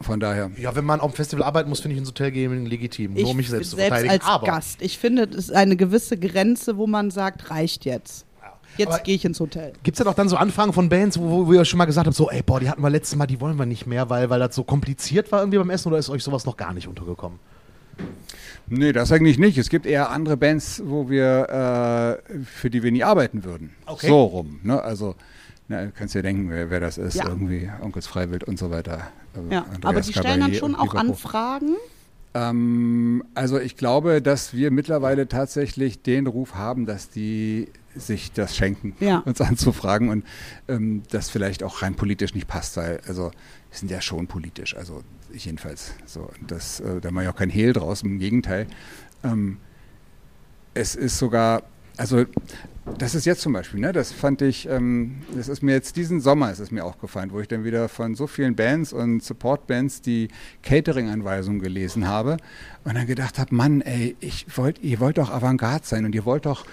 von 0.00 0.20
daher. 0.20 0.50
ja, 0.56 0.74
wenn 0.74 0.84
man 0.84 1.00
auf 1.00 1.12
dem 1.12 1.16
Festival 1.16 1.44
arbeiten 1.44 1.68
muss, 1.68 1.80
finde 1.80 1.94
ich 1.94 2.00
ins 2.00 2.08
Hotel 2.08 2.30
gehen 2.30 2.66
legitim. 2.66 3.14
Nur 3.14 3.30
um 3.30 3.36
mich 3.36 3.48
selbst, 3.48 3.70
zu 3.70 3.76
verteidigen. 3.76 4.10
als 4.12 4.24
Aber 4.24 4.46
Gast. 4.46 4.82
Ich 4.82 4.98
finde, 4.98 5.24
es 5.24 5.36
ist 5.36 5.52
eine 5.52 5.76
gewisse 5.76 6.16
Grenze, 6.16 6.76
wo 6.76 6.86
man 6.86 7.10
sagt, 7.10 7.50
reicht 7.50 7.84
jetzt. 7.84 8.26
Jetzt 8.76 9.04
gehe 9.04 9.14
ich 9.14 9.24
ins 9.24 9.40
Hotel. 9.40 9.72
Gibt 9.82 9.96
es 9.96 9.98
ja 9.98 10.04
doch 10.04 10.14
dann 10.14 10.28
so 10.28 10.36
Anfragen 10.36 10.72
von 10.72 10.88
Bands, 10.88 11.18
wo, 11.18 11.46
wo 11.46 11.52
ihr 11.52 11.64
schon 11.64 11.76
mal 11.78 11.84
gesagt 11.84 12.06
habt, 12.06 12.16
so, 12.16 12.30
ey, 12.30 12.42
boah, 12.42 12.60
die 12.60 12.70
hatten 12.70 12.82
wir 12.82 12.88
letztes 12.88 13.16
Mal, 13.16 13.26
die 13.26 13.40
wollen 13.40 13.58
wir 13.58 13.66
nicht 13.66 13.86
mehr, 13.86 14.08
weil, 14.08 14.30
weil 14.30 14.38
das 14.38 14.54
so 14.54 14.64
kompliziert 14.64 15.32
war 15.32 15.40
irgendwie 15.40 15.58
beim 15.58 15.70
Essen 15.70 15.88
oder 15.88 15.98
ist 15.98 16.08
euch 16.08 16.22
sowas 16.22 16.46
noch 16.46 16.56
gar 16.56 16.72
nicht 16.72 16.88
untergekommen? 16.88 17.38
Nee, 18.68 18.92
das 18.92 19.10
eigentlich 19.10 19.38
nicht. 19.38 19.58
Es 19.58 19.68
gibt 19.68 19.84
eher 19.84 20.10
andere 20.10 20.36
Bands, 20.36 20.80
wo 20.84 21.10
wir, 21.10 22.20
äh, 22.30 22.38
für 22.44 22.70
die 22.70 22.82
wir 22.82 22.92
nie 22.92 23.02
arbeiten 23.02 23.44
würden. 23.44 23.74
Okay. 23.84 24.06
So 24.06 24.22
rum, 24.22 24.60
ne? 24.62 24.80
Also, 24.80 25.16
na, 25.70 25.84
du 25.84 25.92
kannst 25.92 26.16
dir 26.16 26.22
denken, 26.22 26.50
wer, 26.50 26.68
wer 26.68 26.80
das 26.80 26.98
ist. 26.98 27.14
Ja. 27.14 27.28
Irgendwie 27.28 27.70
Onkels 27.80 28.08
Freiwild 28.08 28.42
und 28.42 28.58
so 28.58 28.70
weiter. 28.70 29.06
Äh, 29.36 29.54
Ja, 29.54 29.60
Andreas 29.62 29.84
aber 29.84 30.00
die 30.00 30.12
stellen 30.12 30.40
dann 30.40 30.54
schon 30.54 30.74
auch. 30.74 30.94
Anfragen. 30.96 31.76
Ähm, 32.34 33.22
also 33.34 33.58
ich 33.60 33.76
glaube, 33.76 34.20
dass 34.20 34.52
wir 34.52 34.72
mittlerweile 34.72 35.28
tatsächlich 35.28 36.02
den 36.02 36.26
Ruf 36.26 36.54
haben, 36.56 36.86
dass 36.86 37.08
die 37.08 37.68
sich 37.94 38.32
das 38.32 38.56
schenken, 38.56 38.96
Ja. 38.98 39.18
uns 39.24 39.40
anzufragen 39.40 40.08
und 40.08 40.24
ähm, 40.66 41.04
das 41.10 41.30
vielleicht 41.30 41.62
auch 41.62 41.82
rein 41.82 41.94
politisch 41.94 42.34
nicht 42.34 42.48
passt, 42.48 42.76
weil 42.76 43.00
also 43.06 43.30
wir 43.70 43.78
sind 43.78 43.92
ja 43.92 44.00
schon 44.00 44.26
politisch, 44.26 44.76
also 44.76 45.02
ich 45.32 45.44
jedenfalls. 45.44 45.92
So, 46.04 46.30
das, 46.46 46.80
äh, 46.80 47.00
da 47.00 47.12
mache 47.12 47.24
ich 47.24 47.30
auch 47.30 47.36
kein 47.36 47.50
Hehl 47.50 47.72
draus, 47.72 48.02
im 48.02 48.18
Gegenteil. 48.18 48.66
Ähm, 49.22 49.58
es 50.74 50.96
ist 50.96 51.18
sogar, 51.18 51.62
also 51.96 52.24
das 52.98 53.14
ist 53.14 53.26
jetzt 53.26 53.42
zum 53.42 53.52
Beispiel, 53.52 53.80
ne, 53.80 53.92
das 53.92 54.12
fand 54.12 54.42
ich, 54.42 54.68
ähm, 54.68 55.16
das 55.34 55.48
ist 55.48 55.62
mir 55.62 55.72
jetzt 55.72 55.96
diesen 55.96 56.20
Sommer 56.20 56.50
ist 56.50 56.60
es 56.60 56.70
mir 56.70 56.84
aufgefallen, 56.84 57.30
wo 57.32 57.40
ich 57.40 57.48
dann 57.48 57.64
wieder 57.64 57.88
von 57.88 58.14
so 58.14 58.26
vielen 58.26 58.56
Bands 58.56 58.92
und 58.92 59.22
Support-Bands 59.22 60.00
die 60.02 60.28
Catering-Anweisungen 60.62 61.60
gelesen 61.60 62.08
habe 62.08 62.38
und 62.84 62.94
dann 62.94 63.06
gedacht 63.06 63.38
habe, 63.38 63.54
Mann, 63.54 63.82
ey, 63.82 64.16
ich 64.20 64.46
wollt, 64.56 64.82
ihr 64.82 65.00
wollt 65.00 65.18
doch 65.18 65.30
Avantgarde 65.30 65.86
sein 65.86 66.04
und 66.04 66.14
ihr 66.14 66.24
wollt 66.24 66.46
doch, 66.46 66.64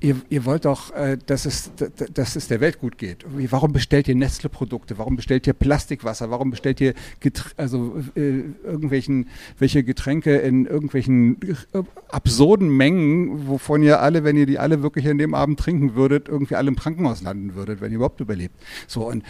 ihr, 0.00 0.16
ihr 0.28 0.44
wollt 0.44 0.64
doch, 0.64 0.92
äh, 0.94 1.16
dass, 1.26 1.46
es, 1.46 1.70
dass 2.12 2.34
es 2.36 2.48
der 2.48 2.60
Welt 2.60 2.80
gut 2.80 2.98
geht. 2.98 3.24
Warum 3.50 3.72
bestellt 3.72 4.08
ihr 4.08 4.16
Nestle-Produkte? 4.16 4.98
Warum 4.98 5.16
bestellt 5.16 5.46
ihr 5.46 5.52
Plastikwasser? 5.52 6.30
Warum 6.30 6.50
bestellt 6.50 6.80
ihr 6.80 6.94
Getr 7.20 7.44
also 7.56 8.02
äh, 8.16 8.42
irgendwelchen 8.64 9.28
welche 9.58 9.84
Getränke 9.84 10.36
in 10.38 10.66
irgendwelchen 10.66 11.40
äh, 11.72 11.82
absurden 12.08 12.68
Mengen, 12.68 13.46
wovon 13.46 13.82
ihr 13.82 14.00
alle, 14.00 14.24
wenn 14.24 14.36
ihr 14.36 14.46
die 14.46 14.58
alle 14.58 14.82
wirklich 14.82 15.08
an 15.08 15.18
dem 15.18 15.34
Abend 15.34 15.51
trinken 15.56 15.94
würdet, 15.94 16.28
irgendwie 16.28 16.56
alle 16.56 16.68
im 16.68 16.76
Krankenhaus 16.76 17.22
landen 17.22 17.54
würdet, 17.54 17.80
wenn 17.80 17.90
ihr 17.90 17.96
überhaupt 17.96 18.20
überlebt. 18.20 18.54
So 18.86 19.08
und 19.08 19.24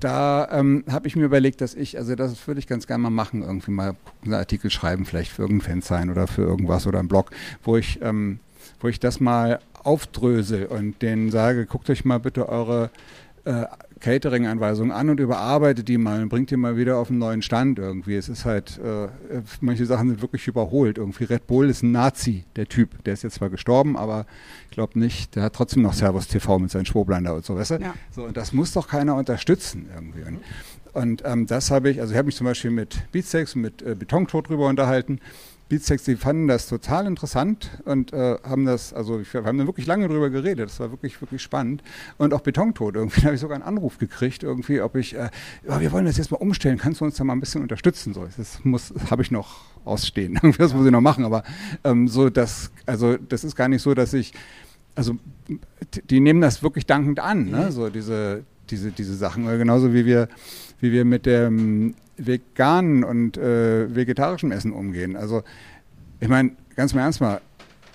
da 0.00 0.48
ähm, 0.50 0.84
habe 0.90 1.06
ich 1.06 1.16
mir 1.16 1.24
überlegt, 1.24 1.60
dass 1.60 1.74
ich, 1.74 1.98
also 1.98 2.14
das 2.14 2.46
würde 2.46 2.58
ich 2.58 2.66
ganz 2.66 2.86
gerne 2.86 3.02
mal 3.02 3.10
machen, 3.10 3.42
irgendwie 3.42 3.70
mal 3.70 3.94
einen 4.24 4.34
Artikel 4.34 4.70
schreiben, 4.70 5.04
vielleicht 5.04 5.30
für 5.30 5.42
irgendein 5.42 5.82
Fansign 5.82 6.10
oder 6.10 6.26
für 6.26 6.42
irgendwas 6.42 6.86
oder 6.86 6.98
einen 6.98 7.08
Blog, 7.08 7.30
wo 7.62 7.76
ich, 7.76 8.00
ähm, 8.02 8.40
wo 8.80 8.88
ich 8.88 8.98
das 8.98 9.20
mal 9.20 9.60
aufdrösel 9.82 10.66
und 10.66 11.00
denen 11.02 11.30
sage, 11.30 11.66
guckt 11.66 11.88
euch 11.90 12.04
mal 12.04 12.18
bitte 12.18 12.48
eure 12.48 12.90
äh, 13.44 13.66
Catering-Anweisungen 14.00 14.92
an 14.92 15.10
und 15.10 15.20
überarbeitet 15.20 15.86
die 15.88 15.98
mal 15.98 16.22
und 16.22 16.30
bringt 16.30 16.50
die 16.50 16.56
mal 16.56 16.76
wieder 16.76 16.96
auf 16.96 17.10
einen 17.10 17.18
neuen 17.18 17.42
Stand 17.42 17.78
irgendwie. 17.78 18.16
Es 18.16 18.28
ist 18.28 18.44
halt, 18.44 18.80
äh, 18.82 19.08
manche 19.60 19.84
Sachen 19.86 20.08
sind 20.08 20.22
wirklich 20.22 20.46
überholt. 20.48 20.98
Irgendwie 20.98 21.24
Red 21.24 21.46
Bull 21.46 21.68
ist 21.68 21.82
ein 21.82 21.92
Nazi, 21.92 22.44
der 22.56 22.66
Typ. 22.66 23.04
Der 23.04 23.12
ist 23.12 23.22
jetzt 23.22 23.34
zwar 23.34 23.50
gestorben, 23.50 23.96
aber 23.96 24.26
ich 24.64 24.70
glaube 24.70 24.98
nicht, 24.98 25.36
der 25.36 25.44
hat 25.44 25.54
trotzdem 25.54 25.82
noch 25.82 25.92
Servus 25.92 26.28
TV 26.28 26.58
mit 26.58 26.70
seinen 26.70 26.86
Schwoblein 26.86 27.26
und 27.26 27.44
so, 27.44 27.56
weißt 27.56 27.72
du? 27.72 27.74
Ja. 27.76 27.94
So, 28.10 28.24
und 28.24 28.36
das 28.36 28.52
muss 28.52 28.72
doch 28.72 28.88
keiner 28.88 29.16
unterstützen 29.16 29.88
irgendwie. 29.94 30.22
Und, 30.22 30.40
und 30.92 31.22
ähm, 31.26 31.46
das 31.46 31.70
habe 31.70 31.90
ich, 31.90 32.00
also 32.00 32.12
ich 32.12 32.18
habe 32.18 32.26
mich 32.26 32.36
zum 32.36 32.46
Beispiel 32.46 32.70
mit 32.70 33.10
Beatsteaks 33.12 33.54
und 33.54 33.62
mit 33.62 33.82
äh, 33.82 33.94
Betontod 33.94 34.48
drüber 34.48 34.66
unterhalten. 34.68 35.20
Beatsteaks, 35.70 36.02
die 36.04 36.16
fanden 36.16 36.48
das 36.48 36.68
total 36.68 37.06
interessant 37.06 37.70
und 37.84 38.12
äh, 38.12 38.36
haben 38.42 38.66
das, 38.66 38.92
also 38.92 39.22
wir 39.22 39.44
haben 39.44 39.56
da 39.56 39.66
wirklich 39.66 39.86
lange 39.86 40.08
drüber 40.08 40.28
geredet. 40.28 40.68
Das 40.68 40.80
war 40.80 40.90
wirklich, 40.90 41.18
wirklich 41.22 41.40
spannend. 41.40 41.82
Und 42.18 42.34
auch 42.34 42.40
Betontod, 42.40 42.96
irgendwie 42.96 43.20
habe 43.24 43.36
ich 43.36 43.40
sogar 43.40 43.54
einen 43.54 43.64
Anruf 43.64 43.96
gekriegt, 43.98 44.42
irgendwie, 44.42 44.80
ob 44.82 44.96
ich, 44.96 45.14
äh, 45.14 45.30
ja, 45.66 45.80
wir 45.80 45.92
wollen 45.92 46.04
das 46.04 46.16
jetzt 46.18 46.30
mal 46.32 46.38
umstellen, 46.38 46.76
kannst 46.76 47.00
du 47.00 47.04
uns 47.06 47.16
da 47.16 47.24
mal 47.24 47.32
ein 47.34 47.40
bisschen 47.40 47.62
unterstützen? 47.62 48.12
So, 48.12 48.26
das 48.36 48.58
muss, 48.64 48.92
habe 49.10 49.22
ich 49.22 49.30
noch 49.30 49.60
ausstehen. 49.84 50.38
Das 50.58 50.74
muss 50.74 50.84
ich 50.84 50.92
noch 50.92 51.00
machen. 51.00 51.24
Aber 51.24 51.44
ähm, 51.84 52.08
so, 52.08 52.28
das, 52.28 52.70
also 52.84 53.16
das 53.16 53.44
ist 53.44 53.54
gar 53.56 53.68
nicht 53.68 53.80
so, 53.80 53.94
dass 53.94 54.12
ich, 54.12 54.34
also 54.96 55.14
die- 56.10 56.20
nehmen 56.20 56.40
das 56.40 56.62
wirklich 56.62 56.84
dankend 56.84 57.20
an, 57.20 57.48
ne? 57.48 57.70
so 57.72 57.88
diese, 57.88 58.42
diese, 58.68 58.90
diese 58.90 59.14
Sachen. 59.14 59.46
Genauso 59.46 59.94
wie 59.94 60.04
wir, 60.04 60.28
wie 60.80 60.90
wir 60.92 61.04
mit 61.04 61.26
dem 61.26 61.94
veganen 62.26 63.04
und 63.04 63.36
äh, 63.36 63.94
vegetarischen 63.94 64.52
Essen 64.52 64.72
umgehen. 64.72 65.16
Also 65.16 65.42
ich 66.20 66.28
meine, 66.28 66.52
ganz 66.76 66.94
mal 66.94 67.02
ernst 67.02 67.20
mal, 67.20 67.40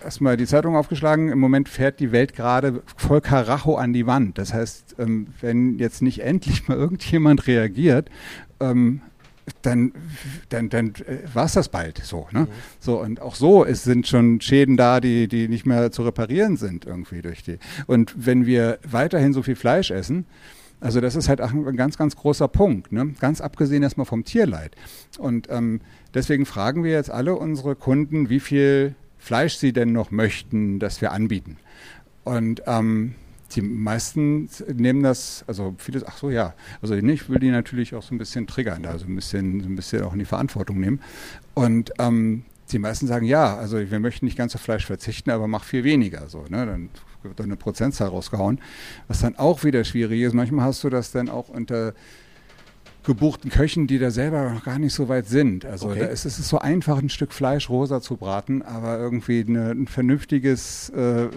erstmal 0.03 0.37
die 0.37 0.45
Zeitung 0.45 0.75
aufgeschlagen, 0.75 1.29
im 1.29 1.39
Moment 1.39 1.69
fährt 1.69 1.99
die 1.99 2.11
Welt 2.11 2.35
gerade 2.35 2.81
voll 2.97 3.21
Karacho 3.21 3.75
an 3.75 3.93
die 3.93 4.07
Wand. 4.07 4.37
Das 4.37 4.53
heißt, 4.53 4.95
ähm, 4.99 5.27
wenn 5.41 5.77
jetzt 5.79 6.01
nicht 6.01 6.19
endlich 6.19 6.67
mal 6.67 6.77
irgendjemand 6.77 7.47
reagiert, 7.47 8.09
ähm, 8.59 9.01
dann, 9.61 9.91
dann, 10.49 10.69
dann 10.69 10.89
äh, 11.05 11.19
war 11.33 11.45
es 11.45 11.53
das 11.53 11.69
bald 11.69 11.99
so. 11.99 12.27
Ne? 12.31 12.47
So, 12.79 12.99
und 12.99 13.21
auch 13.21 13.35
so 13.35 13.63
ist, 13.63 13.83
sind 13.83 14.07
schon 14.07 14.41
Schäden 14.41 14.77
da, 14.77 14.99
die, 14.99 15.27
die 15.27 15.47
nicht 15.47 15.65
mehr 15.65 15.91
zu 15.91 16.03
reparieren 16.03 16.57
sind 16.57 16.85
irgendwie 16.85 17.21
durch 17.21 17.43
die. 17.43 17.59
Und 17.85 18.13
wenn 18.17 18.45
wir 18.45 18.79
weiterhin 18.87 19.33
so 19.33 19.43
viel 19.43 19.55
Fleisch 19.55 19.91
essen, 19.91 20.25
also 20.79 21.01
das 21.01 21.15
ist 21.15 21.29
halt 21.29 21.41
ein 21.41 21.75
ganz, 21.75 21.97
ganz 21.97 22.15
großer 22.15 22.47
Punkt, 22.47 22.91
ne? 22.91 23.13
ganz 23.19 23.41
abgesehen 23.41 23.83
erstmal 23.83 24.05
vom 24.05 24.23
Tierleid. 24.23 24.75
Und 25.17 25.47
ähm, 25.49 25.81
deswegen 26.13 26.45
fragen 26.45 26.83
wir 26.83 26.91
jetzt 26.91 27.09
alle 27.09 27.35
unsere 27.35 27.75
Kunden, 27.75 28.29
wie 28.29 28.39
viel 28.39 28.95
Fleisch 29.17 29.55
sie 29.55 29.73
denn 29.73 29.91
noch 29.91 30.11
möchten, 30.11 30.79
dass 30.79 31.01
wir 31.01 31.11
anbieten. 31.11 31.57
Und 32.23 32.61
ähm, 32.67 33.15
die 33.55 33.61
meisten 33.61 34.49
nehmen 34.73 35.03
das, 35.03 35.45
also 35.47 35.75
vieles, 35.77 36.03
ach 36.05 36.17
so, 36.17 36.29
ja, 36.29 36.53
also 36.81 36.95
ich 36.95 37.29
will 37.29 37.39
die 37.39 37.51
natürlich 37.51 37.95
auch 37.95 38.03
so 38.03 38.13
ein 38.13 38.17
bisschen 38.17 38.47
triggern, 38.47 38.83
da 38.83 38.97
so 38.97 39.05
ein 39.05 39.15
bisschen, 39.15 39.61
so 39.61 39.69
ein 39.69 39.75
bisschen 39.75 40.03
auch 40.03 40.13
in 40.13 40.19
die 40.19 40.25
Verantwortung 40.25 40.79
nehmen. 40.79 40.99
Und 41.53 41.91
ähm, 41.99 42.43
die 42.71 42.79
meisten 42.79 43.07
sagen, 43.07 43.25
ja, 43.25 43.55
also 43.55 43.79
wir 43.79 43.99
möchten 43.99 44.25
nicht 44.25 44.37
ganz 44.37 44.55
auf 44.55 44.61
Fleisch 44.61 44.85
verzichten, 44.85 45.29
aber 45.29 45.47
mach 45.47 45.63
viel 45.63 45.83
weniger. 45.83 46.27
So, 46.27 46.45
ne? 46.49 46.65
Dann 46.65 46.89
wird 47.25 47.41
eine 47.41 47.55
Prozentzahl 47.57 48.07
rausgehauen, 48.09 48.59
was 49.07 49.19
dann 49.21 49.35
auch 49.35 49.63
wieder 49.63 49.83
schwierig 49.83 50.21
ist. 50.21 50.33
Manchmal 50.33 50.65
hast 50.65 50.83
du 50.83 50.89
das 50.89 51.11
dann 51.11 51.29
auch 51.29 51.49
unter 51.49 51.93
gebuchten 53.03 53.51
Köchen, 53.51 53.85
die 53.85 53.99
da 53.99 54.09
selber 54.09 54.49
noch 54.49 54.63
gar 54.63 54.79
nicht 54.79 54.93
so 54.95 55.07
weit 55.09 55.27
sind. 55.27 55.63
Also 55.63 55.89
Okay. 55.89 55.99
da 55.99 56.05
ist 56.07 56.25
es 56.25 56.39
ist 56.39 56.49
so 56.49 56.57
einfach, 56.57 56.97
ein 56.97 57.09
Stück 57.09 57.33
Fleisch 57.33 57.69
rosa 57.69 58.01
zu 58.01 58.15
braten, 58.17 58.63
aber 58.63 58.97
irgendwie 58.97 59.45
eine, 59.47 59.69
ein 59.71 59.85
vernünftiges, 59.85 60.89
äh, 60.89 61.27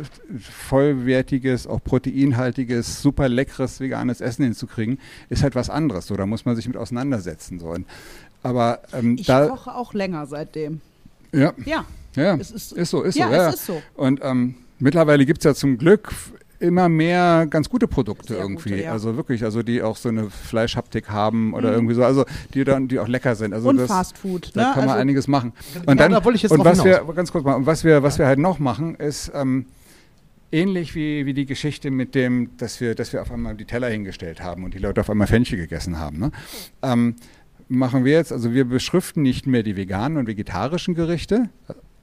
vollwertiges, 0.41 1.67
auch 1.67 1.83
proteinhaltiges, 1.85 3.03
super 3.03 3.29
leckeres 3.29 3.81
veganes 3.81 4.21
Essen 4.23 4.45
hinzukriegen, 4.45 4.99
ist 5.29 5.43
halt 5.43 5.55
was 5.55 5.69
anderes. 5.69 6.07
So, 6.07 6.17
da 6.17 6.25
muss 6.25 6.45
man 6.47 6.57
sich 6.57 6.67
mit 6.67 6.77
auseinandersetzen. 6.79 7.59
So. 7.59 7.69
Und, 7.69 7.87
aber 8.43 8.81
ähm, 8.95 9.17
Ich 9.19 9.27
da, 9.27 9.47
koche 9.49 9.75
auch 9.75 9.93
länger 9.93 10.27
seitdem. 10.27 10.81
ja, 11.33 11.53
Ja, 11.67 11.85
ja, 12.15 12.35
es 12.37 12.51
ist- 12.51 12.73
ist 12.73 12.91
so, 12.91 13.03
ist 13.03 13.17
ja, 13.17 13.29
so. 13.29 13.35
Ja, 13.35 13.49
es 13.51 13.55
ist 13.57 13.67
so. 13.67 13.83
Und 13.95 14.21
ähm, 14.23 14.55
mittlerweile 14.79 15.27
gibt 15.27 15.39
es 15.41 15.45
ja 15.45 15.55
zum 15.55 15.79
Glück 15.79 16.13
immer 16.61 16.89
mehr 16.89 17.47
ganz 17.49 17.69
gute 17.71 17.87
Produkte 17.87 18.33
Sehr 18.35 18.43
irgendwie. 18.43 18.71
gute, 18.71 18.83
ja. 18.83 18.91
Also 18.93 19.17
wirklich, 19.17 19.45
also 19.45 19.63
die 19.63 19.81
auch 19.81 19.97
so 19.97 20.09
eine 20.09 20.29
Fleischhaptik 20.29 21.09
haben 21.09 21.55
oder 21.55 21.73
irgendwie 21.73 21.95
so, 21.95 22.03
also 22.05 22.25
die 22.53 22.65
dann, 22.65 22.89
die 22.89 22.99
auch 22.99 23.07
lecker 23.07 23.37
sind. 23.37 23.53
Also 23.53 23.67
Mhm. 23.67 23.71
Und 23.71 23.77
das, 23.79 23.87
Fast 23.89 24.19
Food, 24.19 24.51
Da 24.57 24.61
ne? 24.61 24.67
kann 24.75 24.81
man 24.83 24.89
Also- 24.91 25.01
einiges 25.03 25.29
machen. 25.29 25.53
Und 25.87 26.01
dann, 26.01 26.11
da 26.11 26.19
und 26.19 26.25
was 26.25 26.83
hinaus. 26.83 26.85
wir, 26.85 27.15
ganz 27.15 27.31
kurz 27.31 27.45
mal, 27.45 27.55
und 27.55 27.67
was 27.67 27.85
wir, 27.85 28.03
was 28.03 28.19
wir 28.19 28.27
halt 28.27 28.41
noch 28.41 28.59
machen, 28.59 28.97
ist 28.97 29.31
ähm, 29.35 29.67
ähnlich 30.51 30.97
wie, 30.97 31.27
wie 31.27 31.35
die 31.35 31.47
Geschichte 31.47 31.93
mit 31.93 32.17
dem, 32.17 32.51
dass 32.57 32.81
wir, 32.81 32.97
dass 32.97 33.13
wir 33.13 33.23
auf 33.23 33.31
einmal 33.31 33.55
die 33.55 33.65
Teller 33.67 33.89
hingestellt 33.89 34.43
haben 34.43 34.65
und 34.65 34.75
die 34.75 34.79
Leute 34.79 35.01
auf 35.03 35.11
einmal 35.11 35.29
Fenchel 35.29 35.59
gegessen 35.59 36.01
haben. 36.01 36.19
Ne? 36.19 36.33
Ähm, 36.83 37.15
machen 37.69 38.05
wir 38.05 38.15
jetzt, 38.15 38.33
also 38.33 38.53
wir 38.53 38.65
beschriften 38.65 39.23
nicht 39.23 39.47
mehr 39.47 39.63
die 39.63 39.77
veganen 39.77 40.19
und 40.19 40.27
vegetarischen 40.27 40.95
Gerichte, 40.97 41.51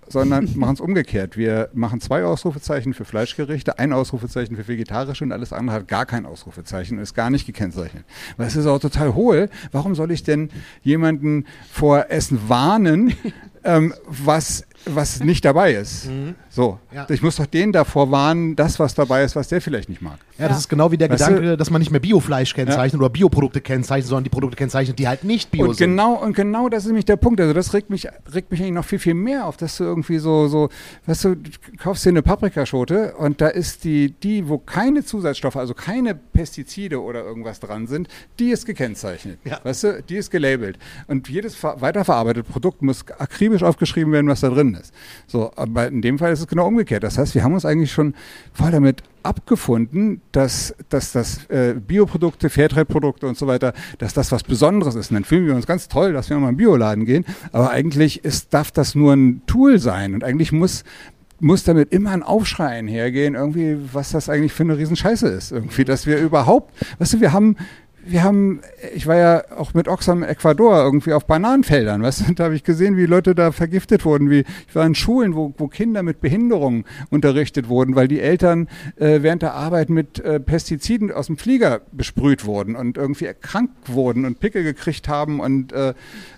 sondern 0.08 0.50
machen 0.56 0.76
es 0.76 0.80
umgekehrt. 0.80 1.38
Wir 1.38 1.70
machen 1.74 2.02
zwei 2.02 2.24
Ausrufezeichen 2.24 2.94
für 2.94 3.06
Fleischgerichte, 3.06 3.80
ein 3.80 3.94
Ausrufezeichen 3.94 4.56
für 4.56 4.68
vegetarische 4.68 5.24
und 5.24 5.32
alles 5.32 5.54
andere 5.54 5.78
hat 5.78 5.88
gar 5.88 6.06
kein 6.06 6.26
Ausrufezeichen 6.26 6.98
und 6.98 7.04
ist 7.04 7.14
gar 7.14 7.30
nicht 7.30 7.46
gekennzeichnet. 7.46 8.06
Weil 8.38 8.48
es 8.48 8.56
ist 8.56 8.68
auch 8.68 8.80
total 8.80 9.16
hohl. 9.16 9.50
Warum 9.72 9.96
soll 9.96 10.12
ich 10.12 10.24
denn 10.24 10.50
jemanden 10.84 11.46
vor 11.72 12.06
Essen 12.10 12.48
warnen, 12.48 13.14
ähm, 13.64 13.94
was 14.08 14.66
was 14.88 15.20
nicht 15.24 15.44
dabei 15.46 15.74
ist. 15.74 16.10
So, 16.50 16.80
Ja. 16.94 17.06
ich 17.10 17.22
muss 17.22 17.36
doch 17.38 17.46
den 17.46 17.72
davor 17.72 18.12
warnen, 18.12 18.56
das, 18.56 18.80
was 18.80 18.94
dabei 18.94 19.24
ist, 19.24 19.36
was 19.36 19.48
der 19.48 19.62
vielleicht 19.62 19.90
nicht 19.90 20.02
mag. 20.02 20.18
Ja, 20.38 20.48
das 20.50 20.60
ist 20.60 20.70
genau 20.70 20.92
wie 20.92 20.98
der 20.98 21.10
Weißt 21.10 21.26
Gedanke, 21.28 21.58
dass 21.58 21.70
man 21.70 21.80
nicht 21.80 21.92
mehr 21.92 22.00
Biofleisch 22.02 22.54
kennzeichnet 22.54 23.00
oder 23.02 23.10
Bioprodukte 23.10 23.62
kennzeichnet, 23.62 24.08
sondern 24.10 24.24
die 24.26 24.30
Produkte 24.30 24.58
kennzeichnet, 24.58 25.00
die 25.00 25.08
halt 25.08 25.24
nicht 25.24 25.50
Bio 25.52 25.68
Und 25.70 25.78
sind. 25.78 25.92
genau, 25.92 26.14
und 26.16 26.36
genau 26.36 26.68
das 26.70 26.84
ist 26.84 26.88
nämlich 26.88 27.06
der 27.06 27.16
Punkt. 27.16 27.40
Also 27.40 27.54
das 27.54 27.74
regt 27.74 27.90
mich, 27.90 28.08
regt 28.34 28.52
mich 28.52 28.60
eigentlich 28.62 28.74
noch 28.74 28.86
viel, 28.86 29.00
viel 29.00 29.14
mehr 29.14 29.46
auf, 29.46 29.58
dass 29.58 29.78
du 29.78 29.86
irgendwie 29.86 30.18
so, 30.18 30.48
so, 30.48 30.70
weißt 31.06 31.24
du, 31.26 31.36
du 31.36 31.50
kaufst 31.78 32.06
dir 32.06 32.10
eine 32.10 32.22
Paprikaschote 32.22 33.14
und 33.18 33.42
da 33.42 33.48
ist 33.48 33.84
die, 33.86 34.12
die, 34.12 34.48
wo 34.50 34.58
keine 34.58 35.04
Zusatzstoffe, 35.06 35.56
also 35.56 35.74
keine 35.74 36.16
Pestizide 36.16 37.02
oder 37.02 37.24
irgendwas 37.24 37.60
dran 37.60 37.88
sind, 37.88 38.08
die 38.40 38.50
ist 38.50 38.66
gekennzeichnet. 38.66 39.40
Ja. 39.46 39.60
Weißt 39.64 39.84
du, 39.84 40.04
die 40.04 40.18
ist 40.18 40.32
gelabelt. 40.32 40.78
Und 41.08 41.30
jedes 41.30 41.56
ver- 41.56 41.80
weiterverarbeitete 41.82 42.44
Produkt 42.50 42.82
muss 42.82 43.06
akribisch 43.18 43.64
aufgeschrieben 43.64 44.12
werden, 44.14 44.28
was 44.28 44.42
da 44.42 44.50
drin 44.50 44.75
ist. 44.80 44.94
So, 45.28 45.52
aber 45.56 45.88
in 45.88 46.02
dem 46.02 46.20
Fall 46.20 46.32
ist 46.32 46.40
es 46.40 46.48
genau 46.48 46.68
umgekehrt. 46.68 47.04
Das 47.04 47.18
heißt, 47.18 47.36
wir 47.36 47.44
haben 47.44 47.54
uns 47.54 47.66
eigentlich 47.66 47.92
schon 47.92 48.14
voll 48.54 48.72
damit 48.72 49.04
abgefunden, 49.24 50.22
dass, 50.32 50.76
dass 50.90 51.12
das 51.12 51.46
äh, 51.46 51.74
Bioprodukte, 51.76 52.50
Fairtrade-Produkte 52.50 53.28
und 53.28 53.38
so 53.38 53.48
weiter, 53.48 53.74
dass 53.98 54.14
das 54.14 54.32
was 54.32 54.44
Besonderes 54.44 54.96
ist. 54.96 55.10
Und 55.10 55.16
dann 55.16 55.26
fühlen 55.26 55.48
wir 55.48 55.56
uns 55.56 55.66
ganz 55.66 55.88
toll, 55.88 56.14
dass 56.14 56.30
wir 56.30 56.38
mal 56.38 56.44
in 56.44 56.48
einen 56.50 56.58
Bioladen 56.58 57.06
gehen. 57.06 57.26
Aber 57.52 57.72
eigentlich 57.72 58.24
ist, 58.24 58.54
darf 58.54 58.72
das 58.72 58.96
nur 58.96 59.14
ein 59.14 59.42
Tool 59.48 59.80
sein. 59.80 60.14
Und 60.14 60.24
eigentlich 60.24 60.52
muss 60.52 60.84
muss 61.40 61.64
damit 61.64 61.92
immer 61.92 62.12
ein 62.12 62.24
Aufschrei 62.24 62.68
einhergehen, 62.68 63.36
irgendwie, 63.36 63.78
was 63.92 64.12
das 64.12 64.30
eigentlich 64.30 64.54
für 64.54 64.64
eine 64.64 64.78
Riesenscheiße 64.78 65.28
ist. 65.28 65.52
Irgendwie, 65.52 65.84
dass 65.84 66.06
wir 66.08 66.18
überhaupt, 66.18 66.74
weißt 67.00 67.14
du, 67.14 67.22
wir 67.22 67.34
haben, 67.34 67.58
wir 68.08 68.24
haben, 68.24 68.62
ich 68.94 69.08
war 69.08 69.16
ja 69.16 69.44
auch 69.58 69.74
mit 69.74 69.88
Oxfam 69.88 70.22
Ecuador 70.24 70.84
irgendwie 70.84 71.14
auf 71.14 71.26
Bananenfeldern, 71.26 72.04
weißt 72.04 72.30
du, 72.30 72.34
da 72.34 72.46
habe 72.46 72.56
ich 72.56 72.64
gesehen, 72.64 72.98
wie 72.98 73.06
Leute 73.06 73.34
da 73.34 73.52
vergiftet 73.52 74.06
wurden, 74.06 74.30
wie, 74.30 74.46
ich 74.68 74.76
war 74.76 74.86
in 74.86 74.96
Schulen, 74.96 75.36
wo, 75.36 75.54
wo 75.58 75.68
Kinder 75.68 76.04
mit 76.04 76.22
Behinderungen 76.22 76.86
unterrichtet 77.10 77.68
wurden, 77.68 77.96
weil 77.96 78.08
die 78.08 78.20
Eltern 78.20 78.68
äh, 78.98 79.22
während 79.22 79.42
der 79.42 79.56
Arbeit 79.56 79.90
mit 79.90 80.20
äh, 80.20 80.40
Pestiziden 80.40 81.12
aus 81.12 81.28
dem 81.28 81.38
Flieger 81.38 81.82
besprüht 81.92 82.46
wurden 82.46 82.76
und 82.76 82.98
irgendwie 82.98 83.26
erkrankt 83.26 83.94
wurden 83.94 84.26
und 84.26 84.40
Pickel 84.40 84.64
gekriegt 84.64 85.08
haben 85.08 85.40
und 85.40 85.74
äh, 85.74 85.94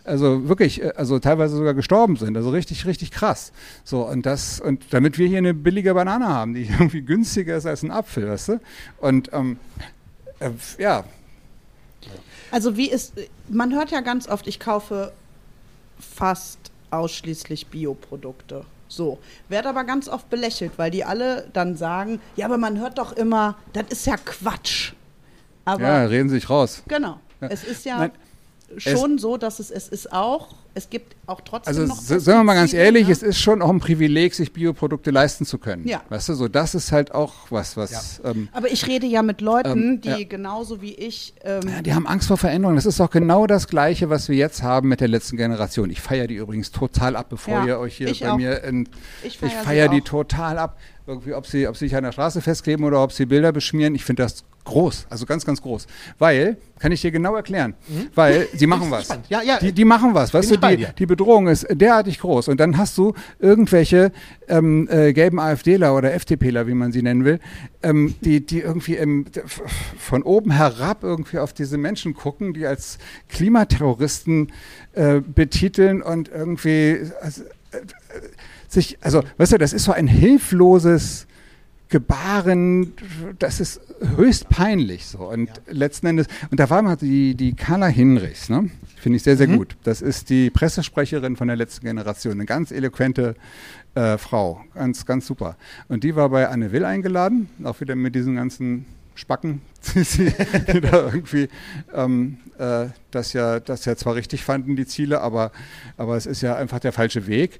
also 0.05 0.47
wirklich, 0.47 0.81
äh, 0.81 0.93
also 0.95 1.19
teilweise 1.19 1.57
sogar 1.57 1.73
gestorben 1.73 2.15
sind, 2.15 2.37
also 2.37 2.49
richtig, 2.49 2.85
richtig 2.85 3.11
krass. 3.11 3.51
So, 3.83 4.07
und 4.07 4.25
das, 4.25 4.61
und 4.61 4.85
damit 4.91 5.17
wir 5.17 5.27
hier 5.27 5.39
eine 5.39 5.53
billige 5.53 5.93
Banane 5.93 6.27
haben, 6.27 6.53
die 6.53 6.63
irgendwie 6.79 7.01
günstiger 7.01 7.57
ist 7.57 7.65
als 7.65 7.83
ein 7.83 7.91
Apfel, 7.91 8.29
weißt 8.29 8.49
du? 8.49 8.59
Und 8.99 9.29
ähm, 9.33 9.57
äh, 10.39 10.51
ja, 10.77 11.03
Also 12.51 12.77
wie 12.77 12.89
ist, 12.89 13.13
man 13.49 13.73
hört 13.73 13.91
ja 13.91 14.01
ganz 14.01 14.27
oft, 14.27 14.47
ich 14.47 14.59
kaufe 14.59 15.11
fast 15.99 16.59
ausschließlich 16.91 17.67
Bioprodukte. 17.67 18.65
So, 18.87 19.19
werde 19.49 19.67
aber 19.69 19.83
ganz 19.83 20.07
oft 20.07 20.29
belächelt, 20.29 20.73
weil 20.77 20.91
die 20.91 21.03
alle 21.03 21.49
dann 21.51 21.75
sagen, 21.75 22.21
ja, 22.37 22.45
aber 22.45 22.57
man 22.57 22.79
hört 22.79 22.97
doch 22.97 23.11
immer, 23.11 23.57
das 23.73 23.85
ist 23.89 24.05
ja 24.05 24.15
Quatsch. 24.15 24.93
Aber 25.65 25.83
ja, 25.83 26.05
reden 26.05 26.29
Sie 26.29 26.35
sich 26.35 26.49
raus. 26.49 26.83
genau, 26.87 27.19
Ja. 27.41 27.49
es 27.49 27.65
ist 27.65 27.83
ja 27.83 27.97
Nein, 27.97 28.11
schon 28.75 29.17
so, 29.17 29.37
dass 29.37 29.59
es, 29.59 29.71
es 29.71 29.87
ist 29.87 30.11
auch, 30.11 30.49
es 30.73 30.89
gibt 30.89 31.15
auch 31.25 31.41
trotzdem 31.41 31.69
Also 31.75 31.85
noch 31.87 31.97
s- 31.99 32.07
sagen 32.23 32.39
wir 32.39 32.43
mal 32.43 32.53
ganz 32.55 32.73
ehrlich, 32.73 33.07
ne? 33.07 33.13
es 33.13 33.23
ist 33.23 33.39
schon 33.39 33.61
auch 33.61 33.69
ein 33.69 33.79
Privileg, 33.79 34.33
sich 34.35 34.51
Bioprodukte 34.53 35.09
leisten 35.09 35.45
zu 35.45 35.57
können. 35.57 35.87
Ja. 35.87 36.01
Weißt 36.09 36.29
du, 36.29 36.33
so 36.33 36.47
das 36.49 36.75
ist 36.75 36.91
halt 36.91 37.15
auch 37.15 37.33
was, 37.49 37.77
was 37.77 38.21
ähm, 38.25 38.49
Aber 38.51 38.69
ich 38.71 38.85
rede 38.85 39.07
ja 39.07 39.21
mit 39.23 39.41
Leuten, 39.41 39.93
Ähm, 39.93 40.01
die 40.01 40.09
ja. 40.09 40.23
genauso 40.27 40.81
wie 40.81 40.93
ich 40.93 41.33
ähm, 41.43 41.61
Ja, 41.67 41.81
die 41.81 41.93
haben 41.93 42.05
Angst 42.07 42.27
vor 42.27 42.37
Veränderung. 42.37 42.75
Das 42.75 42.85
ist 42.85 42.99
auch 42.99 43.09
genau 43.09 43.47
das 43.47 43.67
Gleiche, 43.67 44.09
was 44.09 44.27
wir 44.29 44.35
jetzt 44.35 44.61
haben 44.61 44.89
mit 44.89 44.99
der 45.01 45.07
letzten 45.07 45.37
Generation. 45.37 45.89
Ich 45.89 46.01
feiere 46.01 46.27
die 46.27 46.35
übrigens 46.35 46.71
total 46.71 47.15
ab, 47.15 47.27
bevor 47.29 47.59
Ja, 47.59 47.65
ihr 47.65 47.79
euch 47.79 47.95
hier 47.97 48.09
ich 48.09 48.19
bei 48.19 48.31
auch. 48.31 48.37
mir. 48.37 48.63
In, 48.63 48.87
Ich 49.23 49.27
ich 49.29 49.37
feier 49.39 49.63
feiere 49.63 49.87
die 49.89 50.01
auch. 50.01 50.05
total 50.05 50.57
ab. 50.59 50.77
Irgendwie, 51.07 51.33
ob 51.33 51.47
sie, 51.47 51.67
ob 51.69 51.77
sie 51.77 51.85
sich 51.85 51.95
an 51.95 52.03
der 52.03 52.11
Straße 52.11 52.41
festkleben 52.41 52.85
oder 52.85 53.01
ob 53.01 53.13
sie 53.13 53.25
Bilder 53.25 53.53
beschmieren. 53.53 53.95
Ich 53.95 54.03
finde 54.03 54.23
das 54.23 54.43
groß, 54.67 55.07
also 55.09 55.25
ganz, 55.25 55.45
ganz 55.45 55.61
groß. 55.61 55.87
Weil, 56.19 56.57
kann 56.79 56.91
ich 56.91 57.01
dir 57.01 57.11
genau 57.11 57.35
erklären, 57.35 57.73
weil 58.13 58.47
sie 58.53 58.67
machen 58.67 58.91
was. 58.91 59.05
spannend. 59.05 59.25
Ja, 59.29 59.41
ja. 59.41 59.57
Die, 59.57 59.71
die 59.71 59.85
machen 59.85 60.13
was. 60.13 60.33
Weißt 60.33 60.51
du, 60.51 60.57
die, 60.57 60.87
die 60.97 61.05
Bedrohung 61.05 61.47
ist 61.47 61.65
derartig 61.71 62.19
groß. 62.19 62.49
Und 62.49 62.59
dann 62.59 62.77
hast 62.77 62.97
du 62.97 63.13
irgendwelche 63.39 64.11
ähm, 64.47 64.87
äh, 64.91 65.13
gelben 65.13 65.39
AfDler 65.39 65.95
oder 65.95 66.13
FDPler, 66.13 66.67
wie 66.67 66.73
man 66.73 66.91
sie 66.91 67.01
nennen 67.01 67.25
will, 67.25 67.39
ähm, 67.81 68.15
die, 68.21 68.45
die 68.45 68.59
irgendwie 68.59 68.95
im, 68.95 69.25
von 69.97 70.23
oben 70.23 70.51
herab 70.51 71.03
irgendwie 71.03 71.39
auf 71.39 71.53
diese 71.53 71.77
Menschen 71.77 72.13
gucken, 72.13 72.53
die 72.53 72.65
als 72.65 72.97
Klimaterroristen 73.29 74.51
äh, 74.93 75.21
betiteln 75.21 76.01
und 76.01 76.29
irgendwie 76.29 76.99
also, 77.21 77.43
äh, 77.71 77.77
sich, 78.67 78.97
also, 79.01 79.23
weißt 79.37 79.53
du, 79.53 79.57
das 79.57 79.73
ist 79.73 79.85
so 79.85 79.93
ein 79.93 80.07
hilfloses 80.07 81.27
Gebaren, 81.89 82.93
das 83.39 83.59
ist 83.59 83.81
höchst 84.15 84.49
peinlich 84.49 85.05
so. 85.05 85.19
Und 85.19 85.49
letzten 85.67 86.07
Endes, 86.07 86.27
und 86.51 86.59
da 86.59 86.69
war 86.69 86.81
mal 86.81 86.95
die, 86.97 87.35
die 87.35 87.53
Carla 87.53 87.87
Hinrichs, 87.87 88.49
ne? 88.49 88.69
Finde 88.97 89.17
ich 89.17 89.23
sehr, 89.23 89.37
sehr 89.37 89.47
gut. 89.47 89.77
Das 89.83 90.01
ist 90.01 90.29
die 90.29 90.49
Pressesprecherin 90.49 91.35
von 91.35 91.47
der 91.47 91.55
letzten 91.55 91.85
Generation, 91.85 92.33
eine 92.33 92.45
ganz 92.45 92.71
eloquente 92.71 93.35
äh, 93.95 94.17
Frau, 94.17 94.61
ganz, 94.73 95.05
ganz 95.05 95.27
super. 95.27 95.55
Und 95.87 96.03
die 96.03 96.15
war 96.15 96.29
bei 96.29 96.49
Anne 96.49 96.71
Will 96.71 96.83
eingeladen, 96.83 97.47
auch 97.63 97.79
wieder 97.79 97.95
mit 97.95 98.15
diesen 98.15 98.35
ganzen 98.35 98.85
Spacken, 99.15 99.61
die 99.95 100.03
sie 100.03 100.33
die 100.73 100.81
da 100.81 101.05
irgendwie 101.05 101.49
ähm, 101.93 102.37
äh, 102.57 102.87
das 103.11 103.33
ja, 103.33 103.59
das 103.59 103.85
ja 103.85 103.95
zwar 103.95 104.15
richtig 104.15 104.43
fanden, 104.43 104.75
die 104.75 104.85
Ziele, 104.85 105.21
aber, 105.21 105.51
aber 105.97 106.17
es 106.17 106.25
ist 106.25 106.41
ja 106.41 106.55
einfach 106.55 106.79
der 106.79 106.91
falsche 106.91 107.27
Weg. 107.27 107.59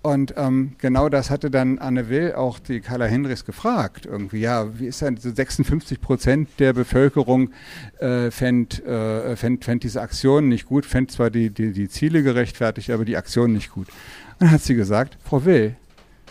Und 0.00 0.34
ähm, 0.36 0.72
genau 0.78 1.08
das 1.08 1.28
hatte 1.28 1.50
dann 1.50 1.78
Anne 1.78 2.08
Will 2.08 2.32
auch 2.32 2.60
die 2.60 2.80
Carla 2.80 3.06
Henrichs 3.06 3.44
gefragt. 3.44 4.06
Irgendwie, 4.06 4.40
ja, 4.40 4.78
wie 4.78 4.86
ist 4.86 5.02
denn 5.02 5.16
so 5.16 5.30
56 5.30 6.00
Prozent 6.00 6.48
der 6.58 6.72
Bevölkerung 6.72 7.50
äh, 7.98 8.30
fänd, 8.30 8.84
äh, 8.84 9.36
diese 9.80 10.00
Aktion 10.00 10.48
nicht 10.48 10.66
gut, 10.66 10.86
fänd 10.86 11.10
zwar 11.10 11.30
die, 11.30 11.50
die, 11.50 11.72
die 11.72 11.88
Ziele 11.88 12.22
gerechtfertigt, 12.22 12.90
aber 12.90 13.04
die 13.04 13.16
Aktion 13.16 13.52
nicht 13.52 13.70
gut. 13.72 13.88
Und 13.88 14.42
dann 14.42 14.50
hat 14.52 14.62
sie 14.62 14.76
gesagt, 14.76 15.18
Frau 15.24 15.44
Will, 15.44 15.74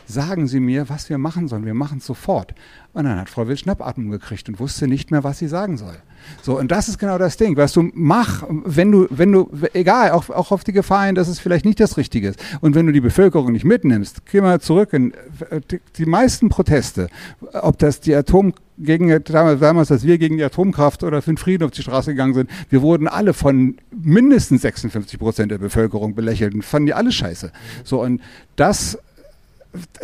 sagen 0.07 0.47
Sie 0.47 0.59
mir, 0.59 0.89
was 0.89 1.09
wir 1.09 1.17
machen 1.17 1.47
sollen. 1.47 1.65
Wir 1.65 1.73
machen 1.73 1.99
es 1.99 2.05
sofort. 2.05 2.53
Und 2.93 3.03
dann 3.03 3.19
hat 3.19 3.29
Frau 3.29 3.47
Will 3.47 3.57
Schnappatmung 3.57 4.09
gekriegt 4.09 4.49
und 4.49 4.59
wusste 4.59 4.87
nicht 4.87 5.11
mehr, 5.11 5.23
was 5.23 5.37
sie 5.37 5.47
sagen 5.47 5.77
soll. 5.77 5.95
So, 6.41 6.57
und 6.57 6.71
das 6.71 6.87
ist 6.87 6.97
genau 6.97 7.17
das 7.19 7.37
Ding. 7.37 7.55
Weißt 7.55 7.75
du, 7.75 7.91
mach, 7.93 8.43
wenn 8.49 8.91
du, 8.91 9.07
wenn 9.11 9.31
du, 9.31 9.51
egal, 9.73 10.11
auch, 10.11 10.29
auch 10.29 10.51
auf 10.51 10.63
die 10.63 10.71
Gefahr 10.71 11.05
hin, 11.05 11.13
dass 11.13 11.27
es 11.27 11.39
vielleicht 11.39 11.65
nicht 11.65 11.79
das 11.79 11.97
Richtige 11.97 12.29
ist. 12.29 12.39
Und 12.61 12.73
wenn 12.73 12.87
du 12.87 12.91
die 12.91 13.01
Bevölkerung 13.01 13.51
nicht 13.51 13.65
mitnimmst, 13.65 14.25
geh 14.25 14.41
mal 14.41 14.59
zurück 14.59 14.93
in 14.93 15.13
äh, 15.49 15.61
die, 15.95 16.05
meisten 16.07 16.49
Proteste, 16.49 17.09
ob 17.53 17.77
das 17.77 17.99
die 17.99 18.15
Atom 18.15 18.53
gegen 18.79 19.23
damals, 19.25 19.91
als 19.91 20.03
wir 20.03 20.17
gegen 20.17 20.37
die 20.37 20.43
Atomkraft 20.43 21.03
oder 21.03 21.21
für 21.21 21.31
den 21.31 21.37
Frieden 21.37 21.65
auf 21.65 21.71
die 21.71 21.81
Straße 21.81 22.11
gegangen 22.11 22.33
sind, 22.33 22.49
wir 22.69 22.81
wurden 22.81 23.07
alle 23.07 23.33
von 23.33 23.77
mindestens 23.91 24.61
56 24.63 25.19
Prozent 25.19 25.51
der 25.51 25.57
Bevölkerung 25.57 26.15
belächelt 26.15 26.53
und 26.53 26.63
fanden 26.63 26.87
die 26.87 26.93
alle 26.93 27.11
scheiße. 27.11 27.51
So, 27.83 28.01
und 28.01 28.21
das 28.55 28.97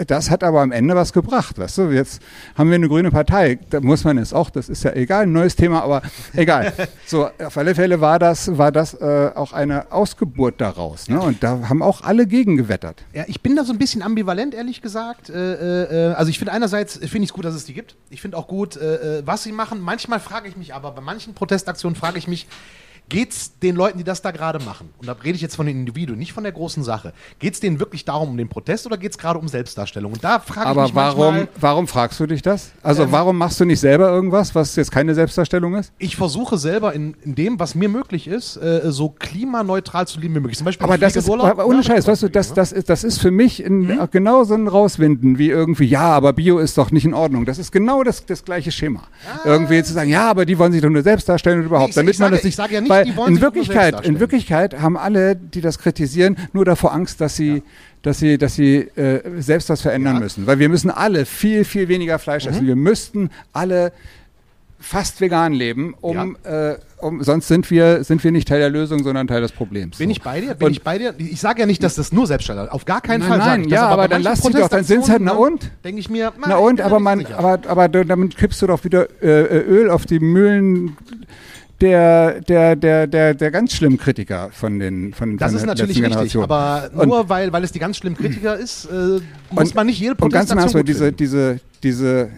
das 0.08 0.30
hat 0.30 0.44
aber 0.44 0.62
am 0.62 0.72
Ende 0.72 0.96
was 0.96 1.14
gebracht, 1.14 1.58
weißt 1.58 1.78
du? 1.80 1.84
Jetzt 1.92 2.22
haben 2.56 2.70
wir 2.70 2.76
eine 2.76 2.88
grüne 2.88 3.12
Partei, 3.12 3.60
da 3.70 3.80
muss 3.80 4.04
man 4.04 4.18
es 4.18 4.34
auch, 4.34 4.50
das 4.50 4.70
ist 4.70 4.84
ja 4.84 4.94
egal, 4.94 5.24
ein 5.24 5.32
neues 5.32 5.56
Thema, 5.56 5.84
aber 5.84 6.02
egal. 6.34 6.74
So, 7.06 7.28
auf 7.44 7.58
alle 7.58 7.76
Fälle 7.76 8.02
war 8.02 8.18
das, 8.18 8.58
war 8.58 8.72
das 8.72 8.94
äh, 8.94 9.32
auch 9.36 9.54
eine 9.54 9.92
Ausgeburt 9.92 10.62
daraus, 10.62 11.10
ne? 11.10 11.20
Und 11.20 11.44
da 11.44 11.70
haben 11.70 11.82
auch 11.82 12.02
alle 12.02 12.26
gegengewettert. 12.26 13.04
Ja, 13.14 13.26
ich 13.28 13.42
bin 13.42 13.56
da 13.56 13.64
so 13.64 13.74
ein 13.74 13.78
bisschen 13.78 14.02
ambivalent, 14.02 14.56
ehrlich 14.56 14.82
gesagt. 14.82 15.30
Äh, 15.30 15.84
äh, 15.84 16.14
also 16.14 16.30
ich 16.30 16.40
finde 16.40 16.54
einerseits 16.54 16.98
finde 16.98 17.20
ich 17.20 17.30
es 17.30 17.34
gut, 17.34 17.46
dass 17.46 17.56
es 17.56 17.66
die 17.66 17.74
gibt. 17.74 17.96
Ich 18.10 18.22
finde 18.22 18.38
auch 18.38 18.48
gut, 18.48 18.78
äh, 18.78 19.20
äh, 19.20 19.24
was 19.26 19.44
sie 19.44 19.52
machen. 19.52 19.82
Manchmal 19.82 20.20
frage 20.20 20.48
ich 20.48 20.58
mich 20.58 20.74
aber, 20.74 20.92
bei 20.92 21.02
manchen 21.02 21.34
Protestaktionen 21.34 21.96
frage 21.96 22.18
ich 22.18 22.28
mich, 22.28 22.48
geht's 23.10 23.60
den 23.60 23.76
Leuten, 23.76 23.98
die 23.98 24.04
das 24.04 24.22
da 24.22 24.32
gerade 24.32 24.60
machen, 24.64 24.90
und 24.98 25.08
da 25.08 25.14
rede 25.14 25.36
ich 25.36 25.42
jetzt 25.42 25.56
von 25.56 25.66
den 25.66 25.78
Individuen, 25.82 26.18
nicht 26.18 26.34
von 26.34 26.44
der 26.44 26.52
großen 26.54 26.84
Sache, 26.84 27.14
geht's 27.40 27.60
denen 27.60 27.80
wirklich 27.80 28.06
darum, 28.06 28.30
um 28.30 28.38
den 28.38 28.50
Protest 28.50 28.86
oder 28.86 28.98
geht's 28.98 29.18
gerade 29.18 29.38
um 29.40 29.48
Selbstdarstellung? 29.48 30.14
Und 30.14 30.24
da 30.24 30.40
frage 30.40 30.62
ich 30.62 30.66
Aber 30.68 30.84
mich 30.84 30.96
warum, 30.96 31.36
manchmal, 31.36 31.48
warum 31.60 31.88
fragst 31.88 32.20
du 32.20 32.26
dich 32.28 32.42
das? 32.42 32.72
Also 32.82 33.04
Ähm, 33.04 33.12
warum 33.12 33.38
machst 33.38 33.60
du 33.60 33.66
nicht 33.66 33.80
selber 33.80 34.10
irgendwas, 34.10 34.56
was 34.56 34.76
jetzt 34.76 34.92
keine 34.92 35.14
Selbstdarstellung 35.16 35.76
ist? 35.76 35.92
ich 36.00 36.16
versuche 36.16 36.58
selber 36.58 36.94
in, 36.94 37.16
in 37.24 37.36
dem, 37.36 37.60
was 37.60 37.76
mir 37.76 37.90
möglich 37.90 38.28
ist, 38.28 38.58
äh, 38.58 38.82
so 38.86 39.10
klimaneutral 39.10 40.08
zu 40.08 40.20
leben 40.20 40.36
wie 40.36 40.40
möglich. 40.40 40.58
Zum 40.58 40.66
Beispiel 40.66 40.84
Aber 40.86 40.98
das 40.98 41.16
ist, 41.16 41.26
in 41.28 41.32
Urlaub. 41.32 41.48
aber 41.48 41.66
ohne 41.68 41.84
Scheiß, 41.84 42.08
weißt 42.08 42.24
du, 42.24 42.30
das, 42.30 42.54
das, 42.54 42.72
ist, 42.72 42.90
das 42.90 43.04
ist 43.04 43.20
für 43.20 43.32
mich 43.32 43.60
ein, 43.66 44.08
genau 44.12 44.44
so 44.44 44.54
ein 44.56 44.68
Rauswinden 44.68 45.38
wie 45.38 45.50
irgendwie, 45.50 45.86
ja, 45.86 46.02
aber 46.02 46.34
Bio 46.34 46.60
ist 46.60 46.78
doch 46.78 46.92
nicht 46.92 47.06
in 47.06 47.14
Ordnung. 47.14 47.46
Das 47.46 47.60
ist 47.60 47.72
genau 47.72 48.04
das, 48.04 48.26
das 48.26 48.44
gleiche 48.44 48.72
Schema. 48.72 49.04
Irgendwie 49.46 49.84
zu 49.84 49.94
sagen, 49.94 50.10
ja, 50.10 50.30
aber 50.30 50.46
die 50.46 50.58
wollen 50.58 50.72
sich 50.72 50.82
doch 50.82 50.90
nur 50.90 51.04
selbst 51.04 51.28
darstellen 51.30 51.60
und 51.60 51.66
überhaupt, 51.66 51.90
Ich- 51.90 51.96
damit 51.96 52.14
ich 52.14 52.20
man 52.20 52.28
sage- 52.28 52.36
das 52.38 52.44
nicht, 52.44 52.52
ich 52.54 52.56
sage 52.56 52.74
ja 52.76 52.82
nicht, 52.82 52.90
weil 53.16 53.30
in 53.30 53.42
Wirklichkeit, 53.42 54.06
in. 54.06 54.20
Wirklichkeit 54.20 54.82
haben 54.82 54.98
alle, 54.98 55.36
die 55.36 55.62
das 55.62 55.80
kritisieren, 55.80 56.38
nur 56.54 56.66
davor 56.66 56.94
Angst, 56.94 57.20
dass 57.22 57.36
sie, 57.36 57.64
dass 58.02 58.20
sie, 58.20 58.38
dass 58.38 58.56
sie 58.56 58.78
äh, 58.96 59.22
selbst 59.42 59.70
was 59.70 59.82
verändern 59.82 60.14
Ja. 60.16 60.20
Mhm. 60.20 60.24
müssen. 60.26 60.48
Weil 60.48 60.60
wir 60.60 60.70
müssen 60.70 60.90
alle 60.92 61.26
viel, 61.26 61.64
viel 61.66 61.88
weniger 61.88 62.20
Fleisch 62.20 62.46
essen. 62.46 62.66
Wir 62.68 62.76
müssten 62.76 63.30
alle 63.54 63.92
fast 64.80 65.22
vegan 65.22 65.54
leben, 65.54 65.96
um, 66.02 66.36
äh, 66.44 66.76
um 66.98 67.24
sonst 67.24 67.48
sind 67.48 67.72
wir, 67.72 68.04
sind 68.04 68.22
wir 68.22 68.34
nicht 68.34 68.50
Teil 68.50 68.60
der 68.60 68.70
Lösung, 68.70 69.02
sondern 69.02 69.28
Teil 69.28 69.40
des 69.40 69.54
Problems. 69.54 69.98
Bin 69.98 70.10
So. 70.10 70.12
ich 70.12 70.22
bei 70.22 70.42
dir? 70.42 70.56
Bin 70.56 70.66
Und- 70.66 70.72
ich 70.74 70.84
bei 70.84 70.98
dir? 70.98 71.14
Ich 71.18 71.40
sage 71.40 71.62
ja 71.62 71.66
nicht, 71.66 71.82
dass 71.84 71.96
das 71.96 72.12
nur 72.12 72.28
Selbstständiger 72.28 72.74
Auf 72.74 72.84
gar 72.84 73.00
keinen 73.00 73.22
Nein, 73.22 73.30
Fall 73.30 73.38
nein, 73.60 73.70
ja, 73.70 73.88
aber 73.88 74.02
bei 74.04 74.08
dann 74.10 74.24
lass 74.24 74.42
die 74.42 74.52
doch, 74.52 74.68
dann 74.68 74.84
sind's 74.84 75.08
halt, 75.08 75.22
na 75.22 75.36
Protestaktionen, 75.36 75.54
und? 75.54 75.64
ne, 75.64 75.80
Denke 75.86 76.00
ich 76.02 76.10
mir, 76.10 76.34
Na 76.46 76.58
und, 76.58 76.82
aber, 76.82 77.00
man, 77.00 77.26
aber, 77.28 77.60
aber 77.66 77.88
damit 77.88 78.36
kippst 78.36 78.62
du 78.62 78.68
doch 78.68 78.84
wieder 78.84 79.08
äh, 79.22 79.44
äh, 79.44 79.62
Öl 79.62 79.90
auf 79.90 80.06
die 80.06 80.20
Mühlen 80.20 80.98
der, 81.84 82.42
der, 82.42 82.76
der, 82.76 83.08
der, 83.08 83.34
der 83.34 83.52
ganz 83.52 83.74
schlimmen 83.74 83.98
Kritiker 83.98 84.50
von 84.52 84.80
den 84.80 85.14
von, 85.14 85.38
das 85.38 85.52
von 85.52 85.56
ist 85.58 85.62
der 85.62 85.68
natürlich 85.68 85.98
letzten 85.98 86.14
richtig, 86.18 86.34
Generation. 86.34 86.44
aber 86.44 86.90
Und- 87.02 87.08
nur 87.10 87.30
weil, 87.30 87.52
weil 87.52 87.64
es 87.64 87.72
die 87.74 87.80
ganz 87.80 87.98
schlimmen 87.98 88.16
Kritiker 88.18 88.56
ist, 88.58 88.86
äh, 88.86 89.20
muss 89.52 89.70
Und- 89.70 89.76
man 89.76 89.88
nicht 89.88 90.00
jede 90.00 90.16
Und 90.16 90.32
ganz 90.32 90.50
im 90.52 90.86
diese, 90.86 91.12
diese, 91.12 91.60
diese, 91.84 92.30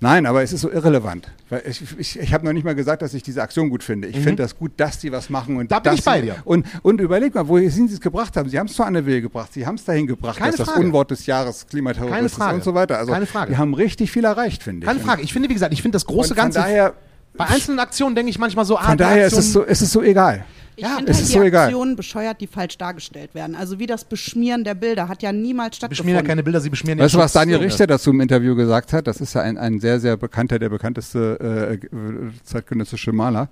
nein, 0.00 0.24
aber 0.26 0.42
es 0.42 0.52
ist 0.52 0.60
so 0.60 0.70
irrelevant. 0.70 1.26
Ich 1.68 1.80
ich, 1.98 2.18
ich 2.18 2.34
habe 2.34 2.44
noch 2.44 2.52
nicht 2.52 2.64
mal 2.64 2.74
gesagt, 2.74 3.02
dass 3.02 3.14
ich 3.14 3.22
diese 3.22 3.40
Aktion 3.42 3.70
gut 3.70 3.84
finde. 3.84 4.08
Ich 4.08 4.16
finde 4.16 4.42
das 4.42 4.56
gut, 4.58 4.72
dass 4.78 4.98
die 4.98 5.12
was 5.12 5.30
machen. 5.30 5.56
Und 5.56 5.64
Mhm. 5.64 5.68
Da 5.68 5.78
bin 5.78 5.94
ich 5.94 6.02
bei 6.04 6.20
dir. 6.20 6.36
Und, 6.44 6.66
und 6.82 7.00
überleg 7.00 7.34
mal, 7.36 7.46
wohin 7.46 7.70
sie 7.70 7.84
es 7.94 8.00
gebracht 8.00 8.36
haben. 8.36 8.48
Sie 8.48 8.58
haben 8.58 8.66
es 8.66 8.74
zu 8.74 8.82
Anne 8.82 9.06
Will 9.06 9.20
gebracht. 9.20 9.52
Sie 9.52 9.64
haben 9.66 9.76
es 9.76 9.84
dahin 9.84 10.06
gebracht, 10.08 10.38
Keine 10.38 10.50
dass 10.50 10.58
das 10.58 10.68
Frage. 10.70 10.84
Unwort 10.86 11.10
des 11.12 11.26
Jahres 11.26 11.66
Klimaterrorismus 11.68 12.52
und 12.52 12.64
so 12.64 12.74
weiter. 12.74 12.98
Also 12.98 13.12
Keine 13.12 13.26
Frage. 13.26 13.50
wir 13.50 13.58
haben 13.58 13.74
richtig 13.74 14.10
viel 14.10 14.24
erreicht, 14.24 14.62
finde 14.64 14.80
ich. 14.80 14.86
Keine 14.88 14.98
Frage. 15.00 15.22
Ich 15.22 15.32
finde, 15.32 15.48
wie 15.48 15.54
gesagt, 15.54 15.72
ich 15.72 15.82
finde 15.82 15.94
das 15.96 16.04
große 16.06 16.30
Und 16.30 16.36
von 16.36 16.44
Ganze. 16.46 16.58
daher, 16.58 16.94
bei 17.36 17.46
einzelnen 17.46 17.78
Aktionen 17.80 18.14
denke 18.14 18.30
ich 18.30 18.38
manchmal 18.38 18.64
so, 18.64 18.76
ah, 18.78 18.82
von 18.84 18.98
daher 18.98 19.26
ist 19.26 19.36
es 19.38 19.52
so, 19.52 19.62
ist 19.62 19.82
es 19.82 19.92
so 19.92 20.02
egal. 20.02 20.44
Ich 20.78 20.82
Ja, 20.84 20.96
finde 20.96 21.10
es 21.12 21.16
halt 21.16 21.24
ist 21.24 21.32
die 21.32 21.38
so 21.38 21.42
egal. 21.42 21.64
Aktionen 21.68 21.96
bescheuert, 21.96 22.38
die 22.38 22.46
falsch 22.46 22.76
dargestellt 22.76 23.34
werden. 23.34 23.56
Also 23.56 23.78
wie 23.78 23.86
das 23.86 24.04
Beschmieren 24.04 24.62
der 24.62 24.74
Bilder 24.74 25.08
hat 25.08 25.22
ja 25.22 25.32
niemals 25.32 25.76
Sie 25.80 25.88
beschmieren 25.88 26.16
ja 26.16 26.20
stattgefunden. 26.20 26.26
keine 26.26 26.42
Bilder, 26.42 26.60
sie 26.60 26.68
beschmieren 26.68 26.98
Weißt 26.98 27.14
du, 27.14 27.18
was 27.18 27.32
Daniel. 27.32 27.56
Richter 27.60 27.86
dazu 27.86 28.10
im 28.10 28.20
Interview 28.20 28.54
gesagt 28.54 28.92
hat? 28.92 29.06
Das 29.06 29.22
ist 29.22 29.32
ja 29.34 29.40
ein, 29.40 29.56
ein 29.56 29.80
sehr, 29.80 30.00
sehr 30.00 30.18
bekannter, 30.18 30.58
der 30.58 30.68
bekannteste 30.68 31.78
äh, 31.80 32.36
zeitgenössische 32.44 33.12
Maler. 33.12 33.48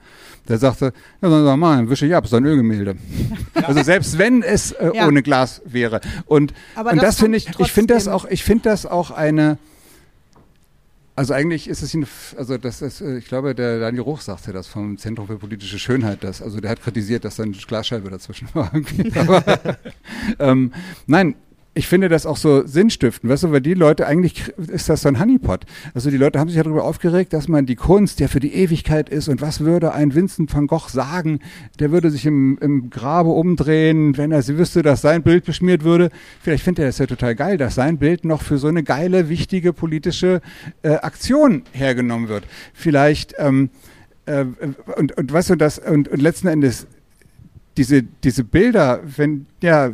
Der 0.49 0.59
sagte, 0.59 0.93
ja, 1.23 1.31
Sie 1.31 1.57
mal 1.57 1.89
wische 1.89 2.05
ich 2.05 2.15
ab, 2.15 2.27
ist 2.27 2.35
ein 2.35 2.45
Ölgemälde. 2.45 2.97
Also 3.55 3.83
selbst 3.83 4.19
wenn 4.19 4.43
es 4.43 4.73
äh, 4.73 4.91
Ja. 4.95 5.07
ohne 5.09 5.23
Glas 5.23 5.63
wäre. 5.65 6.03
Und, 6.27 6.53
Aber 6.75 6.91
und 6.91 6.99
das 6.99 7.07
das, 7.17 7.21
finde 7.21 7.39
ich, 7.39 7.49
ich 7.59 7.73
finde 7.73 7.95
das 7.95 8.07
auch, 8.07 8.27
ich 8.27 8.45
finde 8.45 8.65
das 8.65 8.85
auch 8.85 9.11
eine, 9.11 9.57
also 11.17 11.33
eigentlich 11.33 11.69
ist 11.69 11.83
es, 11.83 12.35
also 12.37 12.59
das 12.59 12.83
ist, 12.83 13.01
äh, 13.01 13.19
ich 13.19 13.27
glaube, 13.27 13.55
der 13.55 13.79
Daniel 13.79 14.03
Ruch 14.03 14.21
sagte 14.21 14.53
das 14.53 14.67
vom 14.67 14.99
Zentrum 14.99 15.27
für 15.27 15.39
politische 15.39 15.79
Schönheit, 15.79 16.25
das, 16.25 16.43
also 16.43 16.61
der 16.61 16.71
hat 16.73 16.83
kritisiert, 16.83 17.25
dass 17.25 17.37
da 17.37 17.45
eine 17.45 17.53
Glasscheibe 17.53 18.11
dazwischen 18.11 18.49
war. 18.55 18.73
Aber, 19.17 19.79
ähm, 20.39 20.73
nein, 21.07 21.37
ich 21.77 21.89
finde 21.89 22.09
das 22.09 22.25
auch 22.25 22.37
so 22.37 22.65
sinnstiftend, 22.67 23.31
weißt 23.31 23.45
du, 23.45 23.53
weil 23.53 23.61
die 23.61 23.75
Leute, 23.75 24.07
eigentlich 24.07 24.49
ist 24.57 24.89
das 24.89 25.03
so 25.03 25.09
ein 25.09 25.19
Honeypot. 25.19 25.65
Also 25.93 26.09
die 26.09 26.17
Leute 26.17 26.39
haben 26.39 26.49
sich 26.49 26.57
ja 26.57 26.63
darüber 26.63 26.85
aufgeregt, 26.85 27.33
dass 27.33 27.49
man 27.49 27.67
die 27.67 27.75
Kunst 27.75 28.21
ja 28.21 28.29
für 28.29 28.39
die 28.39 28.55
Ewigkeit 28.55 29.09
ist 29.09 29.29
und 29.29 29.41
was 29.41 29.61
würde 29.61 29.93
ein 29.93 30.15
Vincent 30.15 30.55
van 30.55 30.69
Gogh 30.69 30.89
sagen? 30.89 31.41
Der 31.81 31.91
würde 31.91 32.11
sich 32.11 32.27
im, 32.27 32.59
im 32.61 32.91
Grabe 32.91 33.31
umdrehen, 33.31 34.17
wenn 34.17 34.31
er 34.31 34.43
sie 34.43 34.57
wüsste, 34.57 34.83
dass 34.83 35.01
sein 35.01 35.25
Bild 35.25 35.45
beschmiert 35.45 35.83
würde. 35.83 36.11
Vielleicht 36.41 36.63
findet 36.63 36.85
er 36.85 36.87
das 36.87 36.99
ja 36.99 37.07
total 37.07 37.35
geil, 37.35 37.59
dass 37.59 37.75
sein 37.75 37.99
Bild 37.99 38.25
noch 38.25 38.43
für 38.43 38.59
so 38.59 38.69
eine 38.69 38.85
geile, 38.85 39.29
wichtige 39.29 39.73
politische 39.73 40.43
äh, 40.83 40.91
Aktion 40.91 41.63
hergenommen 41.73 42.29
wird. 42.29 42.45
Vielleicht, 42.73 43.35
ähm, 43.39 43.71
äh, 44.27 44.45
und, 44.97 45.17
und 45.19 45.33
weißt 45.33 45.51
du, 45.51 45.57
das, 45.57 45.81
und, 45.81 46.07
und 46.07 46.23
letzten 46.23 46.47
Endes, 46.47 46.87
diese, 47.77 48.03
diese 48.03 48.45
Bilder, 48.45 49.01
wenn, 49.17 49.47
ja, 49.65 49.91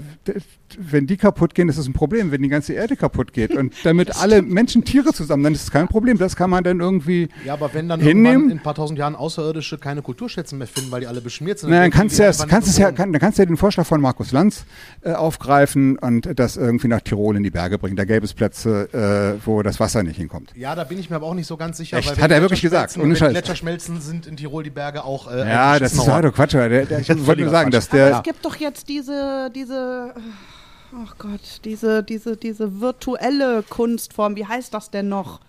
wenn 0.79 1.07
die 1.07 1.17
kaputt 1.17 1.55
gehen, 1.55 1.69
ist 1.69 1.79
es 1.79 1.87
ein 1.87 1.93
Problem, 1.93 2.31
wenn 2.31 2.43
die 2.43 2.49
ganze 2.49 2.73
Erde 2.75 2.97
kaputt 2.97 3.33
geht. 3.33 3.57
Und 3.57 3.75
damit 3.85 4.17
alle 4.21 4.43
Menschen, 4.43 4.85
Tiere 4.85 5.13
zusammen, 5.13 5.43
dann 5.43 5.53
ist 5.55 5.63
es 5.65 5.71
kein 5.71 5.89
Problem. 5.89 6.19
Das 6.19 6.37
kann 6.37 6.51
man 6.51 6.63
dann 6.63 6.81
irgendwie. 6.81 7.29
Ja, 7.45 7.55
aber 7.55 7.73
wenn 7.75 7.89
dann 7.89 8.01
Hinnehmen? 8.01 8.27
irgendwann 8.27 8.51
in 8.53 8.59
ein 8.59 8.63
paar 8.63 8.75
tausend 8.75 8.99
Jahren 8.99 9.17
Außerirdische 9.17 9.79
keine 9.79 10.03
Kulturschätze 10.03 10.55
mehr 10.55 10.67
finden, 10.67 10.91
weil 10.91 11.01
die 11.01 11.07
alle 11.07 11.21
beschmiert 11.21 11.59
sind. 11.59 11.71
Na, 11.71 11.81
dann 11.81 11.91
kannst 11.91 12.19
du 12.19 12.23
ja, 12.23 12.33
kannst 12.47 12.79
ja, 12.79 12.93
kann, 12.93 13.13
dann 13.13 13.21
kannst 13.21 13.39
du 13.39 13.43
ja 13.43 13.47
den 13.47 13.57
Vorschlag 13.57 13.87
von 13.87 14.01
Markus 14.01 14.33
Lanz 14.33 14.65
äh, 15.03 15.13
aufgreifen 15.13 15.99
und 15.99 16.39
das 16.39 16.57
irgendwie 16.57 16.89
nach 16.89 17.01
Tirol 17.01 17.37
in 17.37 17.43
die 17.43 17.51
Berge 17.51 17.79
bringen. 17.79 17.97
Da 17.97 18.05
gäbe 18.05 18.25
es 18.25 18.35
Plätze, 18.35 19.39
äh, 19.41 19.47
wo 19.47 19.63
das 19.63 19.81
Wasser 19.81 20.03
nicht 20.03 20.17
hinkommt. 20.17 20.53
Ja, 20.57 20.75
da 20.75 20.85
bin 20.85 20.99
ich 20.99 21.11
mir 21.11 21.17
aber 21.17 21.27
auch 21.27 21.35
nicht 21.35 21.47
so 21.47 21.57
ganz 21.57 21.77
sicher. 21.77 21.99
Echt? 21.99 22.11
weil 22.17 22.23
Hat 22.23 22.31
er 22.31 22.41
wirklich 22.41 22.63
gesagt? 22.63 22.97
Ohne 22.97 23.09
wenn 23.11 23.17
Scheiß. 23.17 23.33
Gletscher 23.33 23.57
schmelzen, 23.57 24.01
sind 24.01 24.27
in 24.27 24.37
Tirol 24.37 24.63
die 24.63 24.71
Berge 24.71 25.05
auch. 25.05 25.31
Äh, 25.31 25.49
Ja, 25.49 25.79
das 25.79 25.93
ist 25.93 26.07
doch 26.07 26.33
Quatsch. 26.33 26.55
aber 26.55 26.69
Der, 26.69 26.87
der, 26.87 27.01
ich 27.01 27.27
wollte 27.27 27.43
nur 27.43 27.51
sagen, 27.51 27.71
Quatsch. 27.71 27.77
dass 27.77 27.89
Aber 27.91 27.99
der. 27.99 28.17
es 28.19 28.23
gibt 28.23 28.45
doch 28.45 28.57
jetzt 28.57 28.89
diese, 28.89 29.51
diese, 29.55 29.60
ach 29.69 31.19
Gott, 31.19 31.61
diese, 31.65 32.03
diese, 32.03 32.37
diese 32.37 32.81
virtuelle 32.81 33.63
Kunstform. 33.63 34.37
Wie 34.37 34.47
heißt 34.47 34.73
das 34.75 34.91
denn 34.91 35.09
noch? 35.09 35.41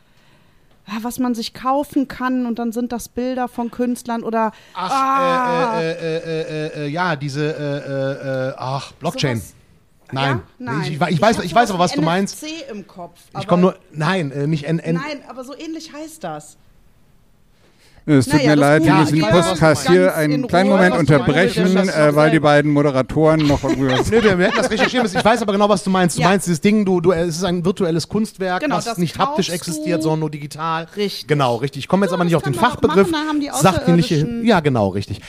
Was 1.02 1.20
man 1.20 1.36
sich 1.36 1.54
kaufen 1.54 2.08
kann 2.08 2.46
und 2.46 2.58
dann 2.60 2.72
sind 2.72 2.92
das 2.92 3.08
Bilder 3.08 3.48
von 3.48 3.70
Künstlern 3.72 4.24
oder 4.24 4.52
Ach, 4.74 4.92
ah, 4.92 5.80
äh, 5.80 5.92
äh, 5.92 5.94
äh, 5.94 6.18
äh, 6.18 6.68
äh, 6.82 6.86
äh, 6.86 6.88
ja, 6.88 7.16
diese, 7.16 7.46
äh, 7.56 8.48
äh, 8.48 8.50
äh, 8.50 8.54
ach, 8.58 8.92
Blockchain. 8.94 9.38
sowas- 9.38 9.56
Nein. 10.12 10.38
Ja? 10.38 10.44
Nein. 10.58 10.82
Ich, 10.82 10.88
ich, 10.90 11.02
ich, 11.10 11.22
weiß, 11.22 11.40
ich 11.40 11.56
weiß 11.56 11.70
aber, 11.70 11.80
was 11.80 11.94
du 11.94 12.02
meinst. 12.02 12.44
Im 12.70 12.86
Kopf. 12.88 13.20
Ich 13.40 13.48
komme 13.48 13.62
nur, 13.62 13.76
nein, 13.92 14.32
äh, 14.32 14.48
nicht 14.48 14.66
N, 14.66 14.80
N. 14.80 14.96
Nein, 14.96 15.24
aber 15.28 15.44
so 15.44 15.56
ähnlich 15.56 15.94
heißt 15.94 16.24
das. 16.24 16.58
Es 18.06 18.26
tut 18.26 18.34
Naja, 18.36 18.50
mir 18.50 18.56
leid, 18.56 18.82
wir 18.82 18.88
Ja, 18.90 19.00
müssen 19.00 19.16
den 19.16 19.26
Podcast 19.30 19.88
hier 19.88 20.16
einen 20.16 20.34
in 20.34 20.48
kleinen 20.48 20.70
Ruhe, 20.72 20.78
Moment 20.78 20.98
unterbrechen, 20.98 21.78
äh, 21.78 22.16
weil 22.16 22.32
die 22.32 22.40
beiden 22.40 22.72
Moderatoren 22.72 23.46
noch 23.46 23.64
irgendwie 23.64 23.92
was 23.92 24.10
Nee, 24.10 24.24
wir 24.24 24.32
hätten 24.38 24.58
das 24.58 24.72
recherchieren 24.72 25.04
müssen. 25.04 25.18
Ich 25.20 25.26
weiß 25.26 25.42
aber 25.44 25.52
genau, 25.54 25.70
was 25.70 25.84
du 25.84 25.92
meinst. 25.92 26.18
Du 26.18 26.22
Ja. 26.22 26.30
meinst 26.30 26.48
dieses 26.48 26.62
Ding, 26.62 26.84
du, 26.84 27.00
du, 27.00 27.12
es 27.12 27.38
ist 27.38 27.44
ein 27.44 27.64
virtuelles 27.64 28.08
Kunstwerk, 28.10 28.62
Genau, 28.64 28.78
was 28.78 28.86
das 28.86 28.98
nicht 28.98 29.20
haptisch 29.20 29.50
existiert, 29.50 30.02
sondern 30.02 30.22
nur 30.22 30.30
digital. 30.32 30.88
Richtig. 30.98 31.28
Genau, 31.28 31.58
richtig. 31.58 31.82
Ich 31.84 31.88
komme 31.88 32.06
jetzt 32.06 32.10
So, 32.10 32.16
aber 32.16 32.24
nicht 32.26 32.36
auf 32.36 32.42
den 32.44 32.56
Fachbegriff. 32.56 33.12
machen, 33.12 33.28
haben 33.28 33.40
die 33.40 33.52
Ja, 34.46 34.62
genau, 34.62 34.88
richtig. 34.90 35.22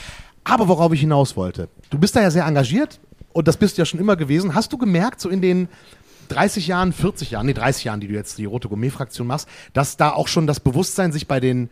Aber 0.43 0.67
worauf 0.67 0.91
ich 0.93 0.99
hinaus 1.01 1.37
wollte. 1.37 1.69
Du 1.91 1.99
bist 1.99 2.15
da 2.15 2.21
ja 2.21 2.31
sehr 2.31 2.45
engagiert 2.45 2.99
und 3.33 3.47
das 3.47 3.55
bist 3.57 3.77
du 3.77 3.81
ja 3.81 3.85
schon 3.85 3.99
immer 3.99 4.15
gewesen. 4.15 4.55
Hast 4.55 4.73
du 4.73 4.77
gemerkt, 4.79 5.21
so 5.21 5.29
in 5.29 5.41
den 5.41 5.69
30 6.29 6.67
Jahren, 6.67 6.91
40 6.91 7.31
Jahren, 7.31 7.45
nee, 7.45 7.53
30 7.53 7.83
Jahren, 7.83 7.99
die 7.99 8.07
du 8.07 8.13
jetzt 8.15 8.37
die 8.39 8.45
Rote 8.45 8.67
Gourmet-Fraktion 8.67 9.27
machst, 9.27 9.47
dass 9.73 9.95
da 9.95 10.09
auch 10.09 10.27
schon 10.27 10.47
das 10.47 10.59
Bewusstsein 10.59 11.11
sich 11.11 11.27
bei 11.27 11.39
den, 11.39 11.69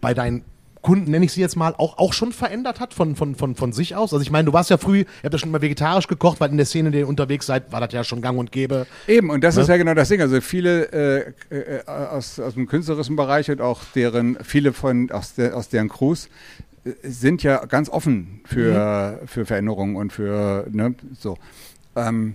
bei 0.00 0.14
deinen 0.14 0.44
Kunden, 0.80 1.10
nenne 1.10 1.24
ich 1.24 1.32
sie 1.32 1.40
jetzt 1.40 1.56
mal, 1.56 1.74
auch, 1.76 1.98
auch 1.98 2.12
schon 2.12 2.32
verändert 2.32 2.78
hat 2.80 2.94
von, 2.94 3.16
von, 3.16 3.34
von, 3.34 3.56
von 3.56 3.72
sich 3.72 3.96
aus? 3.96 4.12
Also 4.12 4.22
ich 4.22 4.30
meine, 4.30 4.46
du 4.46 4.52
warst 4.52 4.70
ja 4.70 4.78
früh, 4.78 5.00
ihr 5.00 5.06
habt 5.24 5.32
ja 5.32 5.38
schon 5.38 5.48
immer 5.48 5.60
vegetarisch 5.60 6.06
gekocht, 6.06 6.40
weil 6.40 6.50
in 6.50 6.56
der 6.56 6.66
Szene, 6.66 6.88
in 6.88 6.92
der 6.92 7.00
ihr 7.02 7.08
unterwegs 7.08 7.46
seid, 7.46 7.72
war 7.72 7.80
das 7.80 7.92
ja 7.92 8.04
schon 8.04 8.22
gang 8.22 8.38
und 8.38 8.52
gäbe. 8.52 8.86
Eben, 9.06 9.30
und 9.30 9.42
das 9.42 9.56
Ne? 9.56 9.62
ist 9.62 9.68
ja 9.68 9.76
genau 9.76 9.94
das 9.94 10.08
Ding. 10.08 10.20
Also 10.20 10.40
viele 10.40 11.32
äh, 11.50 11.54
äh, 11.54 11.84
aus, 11.86 12.38
aus 12.38 12.54
dem 12.54 12.66
künstlerischen 12.68 13.16
Bereich 13.16 13.50
und 13.50 13.60
auch 13.60 13.80
deren, 13.94 14.38
viele 14.42 14.72
von 14.72 15.10
aus, 15.10 15.34
der, 15.34 15.56
aus 15.56 15.68
deren 15.68 15.88
Crews 15.88 16.28
äh, 16.84 16.92
sind 17.02 17.42
ja 17.42 17.64
ganz 17.66 17.90
offen 17.90 18.40
für, 18.44 19.20
für 19.26 19.46
Veränderungen 19.46 19.96
und 19.96 20.12
für, 20.12 20.66
ne, 20.70 20.94
so. 21.18 21.36
Ähm, 21.96 22.34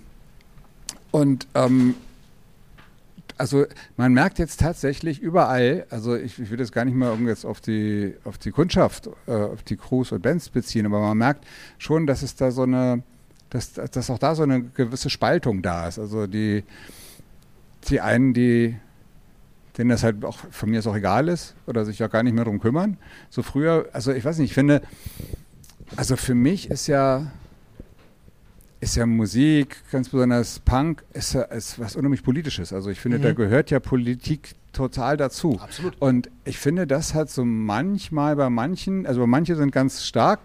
und 1.12 1.48
ähm, 1.56 1.96
also 3.44 3.66
man 3.98 4.14
merkt 4.14 4.40
jetzt 4.40 4.62
tatsächlich 4.62 5.20
überall, 5.20 5.86
also 5.90 6.16
ich, 6.16 6.40
ich 6.40 6.50
will 6.50 6.56
das 6.56 6.72
gar 6.72 6.86
nicht 6.86 6.96
mal 6.96 7.20
jetzt 7.24 7.46
auf 7.46 7.60
die, 7.60 8.14
auf 8.24 8.38
die 8.38 8.52
Kundschaft, 8.52 9.10
äh, 9.28 9.34
auf 9.34 9.64
die 9.64 9.76
Crews 9.76 10.14
und 10.14 10.22
Bands 10.22 10.48
beziehen, 10.48 10.86
aber 10.86 11.02
man 11.02 11.18
merkt 11.18 11.46
schon, 11.78 12.08
dass 12.08 12.22
es 12.22 12.38
da 12.38 12.52
so 12.52 12.62
eine, 12.62 13.04
dass, 13.50 13.74
dass 13.74 14.10
auch 14.10 14.18
da 14.18 14.34
so 14.34 14.44
eine 14.44 14.64
gewisse 14.64 15.10
Spaltung 15.10 15.62
da 15.62 15.90
ist. 15.90 16.00
Also 16.00 16.26
die, 16.26 16.64
die 17.90 18.00
einen, 18.00 18.34
die 18.34 18.78
denen 19.78 19.90
das 19.90 20.04
halt 20.04 20.24
auch 20.24 20.38
von 20.38 20.70
mir 20.70 20.80
ist 20.80 20.88
auch 20.88 20.96
egal 20.96 21.28
ist 21.28 21.54
oder 21.68 21.84
sich 21.84 22.02
auch 22.02 22.10
gar 22.10 22.24
nicht 22.24 22.34
mehr 22.34 22.46
drum 22.46 22.62
kümmern. 22.62 22.96
So 23.30 23.44
früher, 23.44 23.90
also 23.92 24.14
ich 24.14 24.24
weiß 24.24 24.38
nicht, 24.38 24.52
ich 24.52 24.56
finde, 24.56 24.82
also 25.98 26.16
für 26.16 26.36
mich 26.36 26.72
ist 26.72 26.88
ja 26.88 27.30
ist 28.84 28.96
ja 28.96 29.06
Musik, 29.06 29.78
ganz 29.92 30.10
besonders 30.10 30.60
Punk, 30.60 31.04
ist 31.14 31.34
ja 31.34 31.44
ist 31.44 31.80
was 31.80 31.96
unheimlich 31.96 32.22
Politisches. 32.22 32.74
Also 32.74 32.90
ich 32.90 33.00
finde, 33.00 33.20
da 33.20 33.32
gehört 33.32 33.72
ja 33.72 33.80
Politik 33.80 34.56
total 34.74 35.16
dazu. 35.16 35.58
Absolut. 35.62 35.96
Und 36.02 36.30
ich 36.44 36.58
finde, 36.58 36.86
das 36.86 37.14
hat 37.14 37.30
so 37.30 37.46
manchmal 37.46 38.36
bei 38.36 38.50
manchen, 38.50 39.06
also 39.06 39.26
manche 39.26 39.56
sind 39.56 39.72
ganz 39.72 40.04
stark 40.04 40.42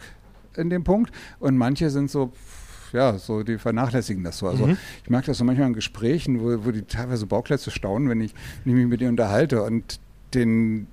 in 0.57 0.70
dem 0.70 0.84
Punkt 0.84 1.12
und 1.41 1.57
manche 1.57 1.91
sind 1.91 2.11
so, 2.11 2.32
ja, 2.93 3.18
so, 3.18 3.43
die 3.43 3.59
vernachlässigen 3.59 4.22
das 4.22 4.39
so. 4.39 4.47
Also 4.47 4.68
ich 5.03 5.11
mag 5.11 5.24
das 5.24 5.39
so 5.39 5.45
manchmal 5.45 5.66
in 5.66 5.74
Gesprächen, 5.74 6.41
wo, 6.41 6.64
wo 6.64 6.70
die 6.70 6.82
teilweise 6.82 7.26
Bauklätze 7.26 7.72
staunen, 7.72 8.09
wenn 8.09 8.20
ich, 8.20 8.34
wenn 8.64 8.72
ich 8.72 8.78
mich 8.78 8.86
mit 8.86 9.01
denen 9.01 9.11
unterhalte 9.11 9.62
und 9.64 9.99
den 10.34 10.86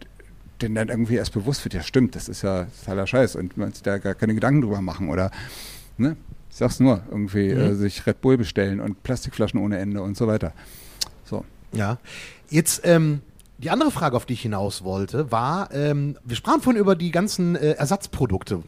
denen 0.62 0.76
dann 0.76 0.88
irgendwie 0.88 1.16
erst 1.16 1.34
bewusst 1.34 1.66
wird, 1.66 1.74
ja 1.74 1.84
stimmt, 1.84 2.16
das 2.16 2.30
ist 2.30 2.42
ja 2.42 2.68
totaler 2.80 3.06
Scheiß 3.06 3.36
und 3.36 3.58
man 3.58 3.74
sich 3.74 3.84
da 3.84 3.98
gar 3.98 4.16
keine 4.16 4.34
Gedanken 4.34 4.62
drüber 4.62 4.82
machen 4.82 5.10
oder, 5.10 5.30
ne, 5.98 6.16
ich 6.56 6.60
sag's 6.60 6.80
nur, 6.80 7.02
irgendwie 7.12 7.54
Mhm. 7.54 7.60
äh, 7.60 7.76
sich 7.76 8.06
Red 8.08 8.22
Bull 8.22 8.38
bestellen 8.38 8.80
und 8.80 9.04
Plastikflaschen 9.04 9.60
ohne 9.60 9.78
Ende 9.78 10.02
und 10.02 10.16
so 10.16 10.26
weiter. 10.26 10.54
So. 11.26 11.44
Ja. 11.74 11.98
Jetzt, 12.50 12.80
ähm, 12.86 13.20
die 13.58 13.70
andere 13.72 13.92
Frage, 13.92 14.16
auf 14.16 14.26
die 14.26 14.34
ich 14.34 14.42
hinaus 14.42 14.82
wollte, 14.86 15.34
war, 15.34 15.70
ähm, 15.74 16.18
wir 16.24 16.38
sprachen 16.38 16.62
vorhin 16.62 16.80
über 16.82 16.96
die 16.96 17.12
ganzen 17.12 17.58
äh, 17.58 17.72
Ersatzprodukte. 17.72 18.64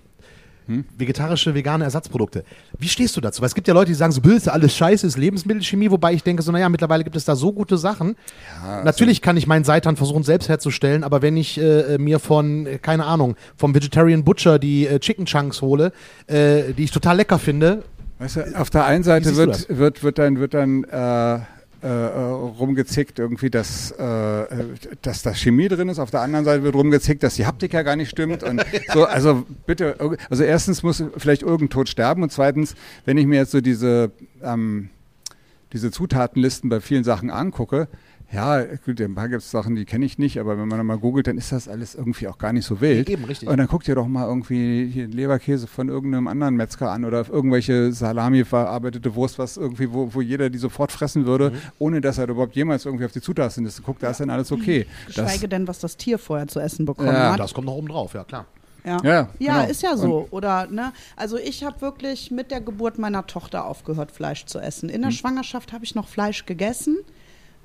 Vegetarische, 0.97 1.53
vegane 1.55 1.84
Ersatzprodukte. 1.84 2.43
Wie 2.78 2.88
stehst 2.88 3.15
du 3.15 3.22
dazu? 3.22 3.41
Weil 3.41 3.47
es 3.47 3.55
gibt 3.55 3.68
ja 3.68 3.74
Leute, 3.74 3.88
die 3.91 3.95
sagen, 3.95 4.11
so, 4.11 4.22
"Bäh, 4.22 4.36
ist 4.36 4.47
ja 4.47 4.53
alles 4.53 4.76
scheiße, 4.76 5.07
ist 5.07 5.18
Lebensmittelchemie, 5.18 5.91
wobei 5.91 6.13
ich 6.13 6.24
denke, 6.24 6.43
so, 6.43 6.51
naja, 6.51 6.70
mittlerweile 6.70 7.03
gibt 7.03 7.15
es 7.15 7.26
da 7.26 7.36
so 7.36 7.53
gute 7.53 7.78
Sachen. 7.78 8.15
Natürlich 8.84 9.22
kann 9.22 9.38
ich 9.38 9.47
meinen 9.47 9.63
Seitan 9.63 9.95
versuchen, 9.95 10.24
selbst 10.24 10.49
herzustellen, 10.49 11.03
aber 11.03 11.22
wenn 11.22 11.38
ich 11.38 11.59
äh, 11.59 11.97
mir 11.97 12.20
von, 12.20 12.65
äh, 12.65 12.78
keine 12.78 13.05
Ahnung, 13.05 13.36
vom 13.55 13.74
Vegetarian 13.74 14.24
Butcher 14.24 14.59
die 14.59 14.88
äh, 14.88 14.99
Chicken 14.99 15.26
Chunks 15.26 15.61
hole, 15.61 15.91
äh, 16.28 16.74
die 16.74 16.84
ich 16.84 16.91
total 16.91 17.18
lecker 17.18 17.39
finde, 17.39 17.84
Weißt 18.20 18.38
du, 18.38 18.59
auf 18.59 18.72
der 18.72 18.86
einen 18.86 19.03
Seite 19.03 19.36
wird, 19.36 19.68
wird, 19.70 20.01
wird 20.01 20.18
dann, 20.18 20.39
wird 20.39 20.55
dann 20.55 20.86
äh, 21.84 21.88
äh, 21.88 22.19
rumgezickt 22.19 23.19
irgendwie, 23.19 23.51
dass, 23.51 23.91
äh, 23.91 24.45
dass 25.03 25.21
da 25.21 25.36
Chemie 25.36 25.67
drin 25.67 25.89
ist. 25.89 25.99
Auf 25.99 26.09
der 26.09 26.21
anderen 26.21 26.43
Seite 26.43 26.63
wird 26.63 26.73
rumgezickt, 26.73 27.21
dass 27.21 27.36
die 27.36 27.45
Haptik 27.45 27.73
ja 27.73 27.84
gar 27.84 27.95
nicht 27.95 28.09
stimmt. 28.09 28.41
Und 28.41 28.63
so, 28.93 29.05
also 29.05 29.45
bitte, 29.67 29.95
also 30.30 30.43
erstens 30.43 30.82
muss 30.82 31.03
vielleicht 31.17 31.43
irgendein 31.43 31.69
Tod 31.69 31.88
sterben 31.88 32.23
und 32.23 32.32
zweitens, 32.32 32.73
wenn 33.05 33.17
ich 33.17 33.28
mir 33.28 33.36
jetzt 33.36 33.51
so 33.51 33.61
diese, 33.61 34.11
ähm, 34.41 34.89
diese 35.71 35.91
Zutatenlisten 35.91 36.69
bei 36.69 36.82
vielen 36.82 37.03
Sachen 37.03 37.30
angucke, 37.30 37.88
ja, 38.32 38.61
gut, 38.86 38.99
ein 38.99 39.15
paar 39.15 39.30
gibt 39.30 39.41
es 39.41 39.49
Sachen, 39.51 39.75
die 39.75 39.86
kenne 39.86 40.05
ich 40.05 40.17
nicht, 40.17 40.38
aber 40.39 40.57
wenn 40.57 40.67
man 40.67 40.86
mal 40.86 40.97
googelt, 40.97 41.28
dann 41.28 41.38
ist 41.38 41.51
das 41.53 41.67
alles 41.69 41.95
irgendwie 41.95 42.28
auch 42.28 42.38
gar 42.38 42.51
nicht 42.51 42.65
so 42.65 42.82
wild. 42.82 43.09
Eben, 43.09 43.23
richtig. 43.23 43.47
Und 43.47 43.57
dann 43.57 43.67
guckt 43.67 43.88
ihr 43.88 43.95
doch 43.95 44.07
mal 44.07 44.28
irgendwie 44.28 44.88
hier 44.91 45.07
Leberkäse 45.07 45.65
von 45.67 45.88
irgendeinem 45.88 46.28
anderen 46.28 46.55
Metzger 46.55 46.91
an 46.91 47.05
oder 47.05 47.25
irgendwelche 47.30 47.93
Salami 47.93 48.43
verarbeitete 48.43 49.15
Wurst, 49.15 49.39
was 49.39 49.55
irgendwie, 49.55 49.91
wo, 49.93 50.13
wo 50.13 50.19
jeder 50.21 50.49
die 50.49 50.57
sofort 50.57 50.91
fressen 50.91 51.25
würde, 51.25 51.51
Mhm. 51.51 51.55
ohne 51.80 52.01
dass 52.01 52.17
er 52.17 52.28
überhaupt 52.28 52.55
jemals 52.55 52.86
irgendwie 52.86 53.05
auf 53.05 53.13
die 53.13 53.21
Zutatenliste 53.21 53.82
guckt, 53.82 54.03
da 54.03 54.09
ist 54.09 54.19
dann 54.19 54.30
alles 54.30 54.51
okay. 54.51 54.86
Das, 55.05 55.15
Geschweige 55.15 55.47
denn, 55.47 55.67
was 55.67 55.80
das 55.80 55.95
Tier 55.95 56.19
vorher 56.19 56.47
zu 56.47 56.59
essen 56.59 56.86
bekommen 56.86 57.07
Ja, 57.13 57.32
hat. 57.32 57.39
das 57.39 57.53
kommt 57.53 57.67
noch 57.67 57.75
oben 57.75 57.88
drauf, 57.88 58.13
ja 58.13 58.23
klar. 58.25 58.45
Ja, 58.84 58.97
Ja, 59.03 59.30
ja 59.39 59.59
genau. 59.61 59.71
ist 59.71 59.82
ja 59.84 59.95
so. 59.97 60.28
Oder, 60.32 60.67
ne? 60.67 60.91
Also 61.15 61.38
ich 61.38 61.63
habe 61.63 61.80
wirklich 61.82 62.32
mit 62.32 62.51
der 62.51 62.61
Geburt 62.61 62.97
meiner 62.99 63.25
Tochter 63.28 63.65
aufgehört, 63.65 64.11
Fleisch 64.11 64.45
zu 64.45 64.59
essen. 64.59 64.88
In 64.89 65.01
der 65.01 65.11
Schwangerschaft 65.11 65.73
habe 65.73 65.84
ich 65.86 65.93
noch 65.95 66.07
Fleisch 66.07 66.45
gegessen. 66.45 66.97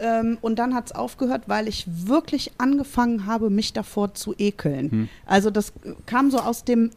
Ähm, 0.02 0.36
und 0.40 0.58
dann 0.58 0.74
hat 0.74 0.86
es 0.86 0.92
aufgehört, 0.92 1.44
weil 1.46 1.68
ich 1.68 1.86
wirklich 1.86 2.52
angefangen 2.58 3.24
habe, 3.24 3.50
mich 3.50 3.72
davor 3.72 4.14
zu 4.14 4.34
ekeln. 4.36 4.90
Hm. 4.90 5.08
Also 5.24 5.50
das 5.50 5.72
kam 6.06 6.30
so 6.30 6.38
aus 6.38 6.64
dem. 6.64 6.90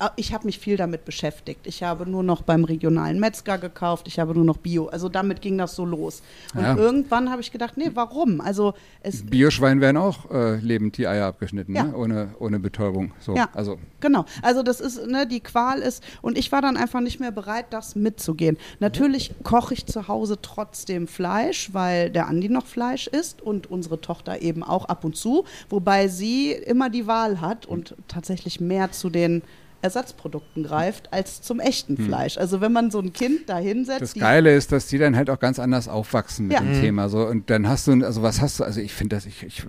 Äh, 0.00 0.08
Ich 0.16 0.32
habe 0.34 0.46
mich 0.46 0.58
viel 0.58 0.76
damit 0.76 1.04
beschäftigt. 1.04 1.66
Ich 1.66 1.82
habe 1.82 2.08
nur 2.08 2.22
noch 2.22 2.42
beim 2.42 2.64
regionalen 2.64 3.18
Metzger 3.20 3.58
gekauft. 3.58 4.06
Ich 4.08 4.18
habe 4.18 4.34
nur 4.34 4.44
noch 4.44 4.56
Bio. 4.58 4.86
Also 4.86 5.08
damit 5.08 5.40
ging 5.40 5.58
das 5.58 5.74
so 5.74 5.84
los. 5.84 6.22
Und 6.54 6.62
Ja. 6.62 6.76
irgendwann 6.76 7.30
habe 7.30 7.40
ich 7.42 7.50
gedacht, 7.52 7.76
nee, 7.76 7.90
warum? 7.94 8.40
Also 8.40 8.74
es, 9.02 9.24
Bioschwein 9.24 9.80
werden 9.80 9.96
auch 9.96 10.30
äh, 10.30 10.56
lebend 10.56 10.96
die 10.98 11.06
Eier 11.06 11.26
abgeschnitten, 11.26 11.74
Ja. 11.74 11.84
ne? 11.84 11.96
ohne, 11.96 12.34
ohne 12.38 12.58
Betäubung. 12.58 13.12
So, 13.20 13.34
Ja. 13.34 13.48
also 13.54 13.78
Genau, 14.00 14.24
also 14.42 14.62
das 14.62 14.80
ist, 14.80 15.06
ne, 15.08 15.26
die 15.26 15.40
Qual 15.40 15.80
ist, 15.80 16.04
und 16.22 16.38
ich 16.38 16.52
war 16.52 16.62
dann 16.62 16.76
einfach 16.76 17.00
nicht 17.00 17.18
mehr 17.18 17.32
bereit, 17.32 17.66
das 17.70 17.96
mitzugehen. 17.96 18.56
Natürlich 18.78 19.32
koche 19.42 19.74
ich 19.74 19.86
zu 19.86 20.06
Hause 20.06 20.38
trotzdem 20.40 21.08
Fleisch, 21.08 21.70
weil 21.74 22.08
der 22.10 22.28
Andi 22.28 22.48
noch 22.48 22.66
Fleisch 22.66 23.08
isst 23.08 23.42
und 23.42 23.68
unsere 23.68 24.00
Tochter 24.00 24.40
eben 24.40 24.62
auch 24.62 24.84
ab 24.84 25.04
und 25.04 25.16
zu, 25.16 25.44
wobei 25.68 26.06
sie 26.06 26.52
immer 26.52 26.90
die 26.90 27.08
Wahl 27.08 27.40
hat 27.40 27.66
und 27.66 27.96
tatsächlich 28.06 28.60
mehr 28.60 28.92
zu 28.92 29.10
den 29.10 29.42
Ersatzprodukten 29.80 30.64
greift 30.64 31.12
als 31.12 31.40
zum 31.40 31.60
echten 31.60 31.96
Fleisch. 31.96 32.36
Also 32.36 32.60
wenn 32.60 32.72
man 32.72 32.90
so 32.90 32.98
ein 32.98 33.12
Kind 33.12 33.48
da 33.48 33.58
hinsetzt, 33.58 34.02
Das 34.02 34.14
Geile 34.14 34.54
ist, 34.54 34.72
dass 34.72 34.86
die 34.88 34.98
dann 34.98 35.14
halt 35.16 35.30
auch 35.30 35.38
ganz 35.38 35.58
anders 35.58 35.86
aufwachsen 35.88 36.48
mit 36.48 36.56
Ja. 36.56 36.62
dem 36.62 36.80
Thema. 36.80 37.08
So. 37.08 37.24
Und 37.26 37.48
dann 37.50 37.68
hast 37.68 37.86
du, 37.86 37.92
also 38.04 38.22
was 38.22 38.40
hast 38.40 38.58
du, 38.58 38.64
also 38.64 38.80
ich 38.80 38.92
finde 38.92 39.16
das, 39.16 39.26
ich, 39.26 39.42
ich, 39.44 39.62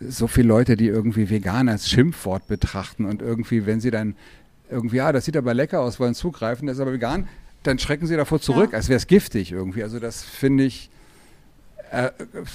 so 0.00 0.26
viele 0.28 0.48
Leute, 0.48 0.76
die 0.76 0.86
irgendwie 0.86 1.28
vegan 1.28 1.68
als 1.68 1.88
Schimpfwort 1.88 2.46
betrachten 2.46 3.04
und 3.04 3.20
irgendwie, 3.20 3.66
wenn 3.66 3.80
sie 3.80 3.90
dann 3.90 4.14
irgendwie, 4.70 4.96
ja, 4.96 5.10
das 5.12 5.24
sieht 5.24 5.36
aber 5.36 5.54
lecker 5.54 5.80
aus, 5.80 5.98
wollen 5.98 6.14
zugreifen, 6.14 6.66
das 6.68 6.76
ist 6.76 6.80
aber 6.80 6.92
vegan, 6.92 7.26
dann 7.64 7.78
schrecken 7.78 8.06
sie 8.06 8.16
davor 8.16 8.40
zurück, 8.40 8.70
Ja. 8.72 8.78
als 8.78 8.88
wäre 8.88 8.96
es 8.96 9.06
giftig 9.08 9.50
irgendwie. 9.52 9.82
Also 9.82 9.98
das 9.98 10.22
finde 10.22 10.64
ich 10.64 10.88
äh, 11.90 12.10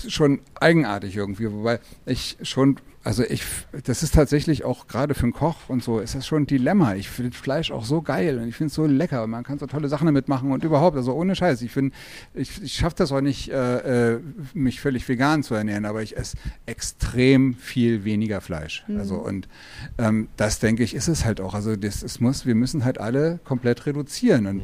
schon 0.08 0.40
eigenartig 0.60 1.16
irgendwie, 1.16 1.52
wobei 1.52 1.80
ich 2.06 2.38
schon, 2.42 2.78
also 3.04 3.24
ich, 3.24 3.44
das 3.84 4.02
ist 4.02 4.16
tatsächlich 4.16 4.64
auch 4.64 4.88
gerade 4.88 5.14
für 5.14 5.24
einen 5.24 5.34
Koch 5.34 5.68
und 5.68 5.84
so, 5.84 6.00
ist 6.00 6.16
das 6.16 6.26
schon 6.26 6.44
ein 6.44 6.48
Dilemma. 6.48 6.96
Ich 6.96 7.10
finde 7.10 7.36
Fleisch 7.36 7.72
auch 7.72 7.84
so 7.84 8.02
geil 8.02 8.40
und 8.40 8.48
ich 8.48 8.56
finde 8.56 8.70
es 8.70 8.76
so 8.76 8.86
lecker 8.86 9.24
und 9.24 9.32
man 9.32 9.44
kann 9.44 9.60
so 9.60 9.68
tolle 9.68 9.90
Sachen 9.90 10.06
damit 10.06 10.30
machen 10.30 10.52
und 10.52 10.64
überhaupt, 10.64 10.96
also 10.96 11.14
ohne 11.14 11.36
Scheiß. 11.36 11.62
Ich 11.64 11.72
finde, 11.72 11.94
ich, 12.34 12.62
ich 12.64 12.74
schaffe 12.74 12.96
das 12.98 13.12
auch 13.12 13.22
nicht, 13.22 13.50
äh, 13.52 14.14
äh, 14.14 14.20
mich 14.54 14.80
völlig 14.80 15.08
vegan 15.08 15.44
zu 15.44 15.54
ernähren, 15.54 15.86
aber 15.86 16.02
ich 16.02 16.16
esse 16.16 16.38
extrem 16.66 17.56
viel 17.56 18.06
weniger 18.06 18.40
Fleisch. 18.42 18.86
Also 18.98 19.16
und 19.16 19.50
ähm, 19.98 20.30
das 20.38 20.60
denke 20.60 20.84
ich, 20.84 20.96
ist 20.96 21.10
es 21.10 21.26
halt 21.26 21.42
auch. 21.42 21.54
Also 21.54 21.76
das, 21.76 22.04
es 22.04 22.22
muss, 22.22 22.46
wir 22.46 22.56
müssen 22.56 22.86
halt 22.86 23.00
alle 23.00 23.40
komplett 23.44 23.86
reduzieren 23.86 24.48
und 24.48 24.62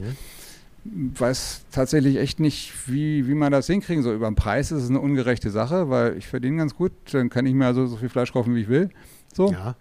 weiß 0.84 1.66
tatsächlich 1.72 2.18
echt 2.18 2.40
nicht, 2.40 2.74
wie, 2.88 3.28
wie 3.28 3.36
man 3.36 3.52
das 3.52 3.68
hinkriegen 3.68 4.04
soll. 4.04 4.16
Über 4.16 4.30
den 4.30 4.36
Preis 4.36 4.72
ist 4.72 4.84
es 4.84 4.90
eine 4.90 5.00
ungerechte 5.00 5.52
Sache, 5.52 5.90
weil 5.90 6.18
ich 6.18 6.28
verdiene 6.28 6.58
ganz 6.58 6.76
gut, 6.76 6.92
dann 7.12 7.30
kann 7.30 7.46
ich 7.46 7.54
mir 7.54 7.68
also 7.68 7.86
so 7.86 7.98
viel 7.98 8.10
Fleisch 8.10 8.34
kaufen, 8.34 8.56
wie 8.56 8.62
ich 8.62 8.70
will. 8.70 8.90
So. 9.34 9.52
Ja. 9.52 9.76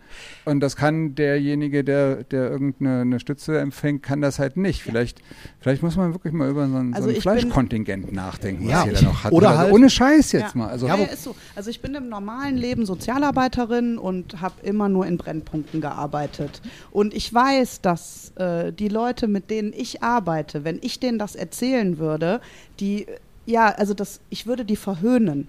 Und 0.44 0.60
das 0.60 0.76
kann 0.76 1.14
derjenige, 1.14 1.82
der, 1.84 2.24
der 2.24 2.50
irgendeine 2.50 3.00
eine 3.02 3.20
Stütze 3.20 3.58
empfängt, 3.58 4.02
kann 4.02 4.20
das 4.20 4.38
halt 4.38 4.56
nicht. 4.56 4.82
Vielleicht, 4.82 5.20
vielleicht 5.60 5.82
muss 5.82 5.96
man 5.96 6.12
wirklich 6.12 6.32
mal 6.32 6.48
über 6.48 6.68
so 6.68 6.76
ein, 6.76 6.94
Also 6.94 7.08
so 7.10 7.14
ein 7.14 7.20
Fleischkontingent 7.20 8.12
nachdenken, 8.12 8.68
Ja, 8.68 8.80
was 8.80 8.86
jeder 8.86 9.02
noch 9.02 9.24
hat. 9.24 9.32
oder 9.32 9.48
Also 9.50 9.60
halt- 9.62 9.72
ohne 9.72 9.90
Scheiß 9.90 10.32
jetzt 10.32 10.54
Ja. 10.54 10.58
mal. 10.58 10.68
Also, 10.68 10.86
ja, 10.86 10.96
ja, 10.96 11.04
ist 11.06 11.24
so. 11.24 11.34
Also 11.56 11.70
ich 11.70 11.80
bin 11.80 11.94
im 11.94 12.08
normalen 12.08 12.56
Leben 12.56 12.86
Sozialarbeiterin 12.86 13.98
und 13.98 14.40
habe 14.40 14.54
immer 14.62 14.88
nur 14.88 15.06
in 15.06 15.16
Brennpunkten 15.16 15.80
gearbeitet. 15.80 16.62
Und 16.90 17.12
ich 17.14 17.32
weiß, 17.32 17.80
dass 17.80 18.32
äh, 18.36 18.72
die 18.72 18.88
Leute, 18.88 19.26
mit 19.28 19.50
denen 19.50 19.72
ich 19.72 20.02
arbeite, 20.02 20.64
wenn 20.64 20.78
ich 20.82 21.00
denen 21.00 21.18
das 21.18 21.34
erzählen 21.34 21.98
würde, 21.98 22.40
die, 22.78 23.06
ja, 23.46 23.68
also 23.68 23.94
das, 23.94 24.20
ich 24.30 24.46
würde 24.46 24.64
die 24.64 24.76
verhöhnen 24.76 25.48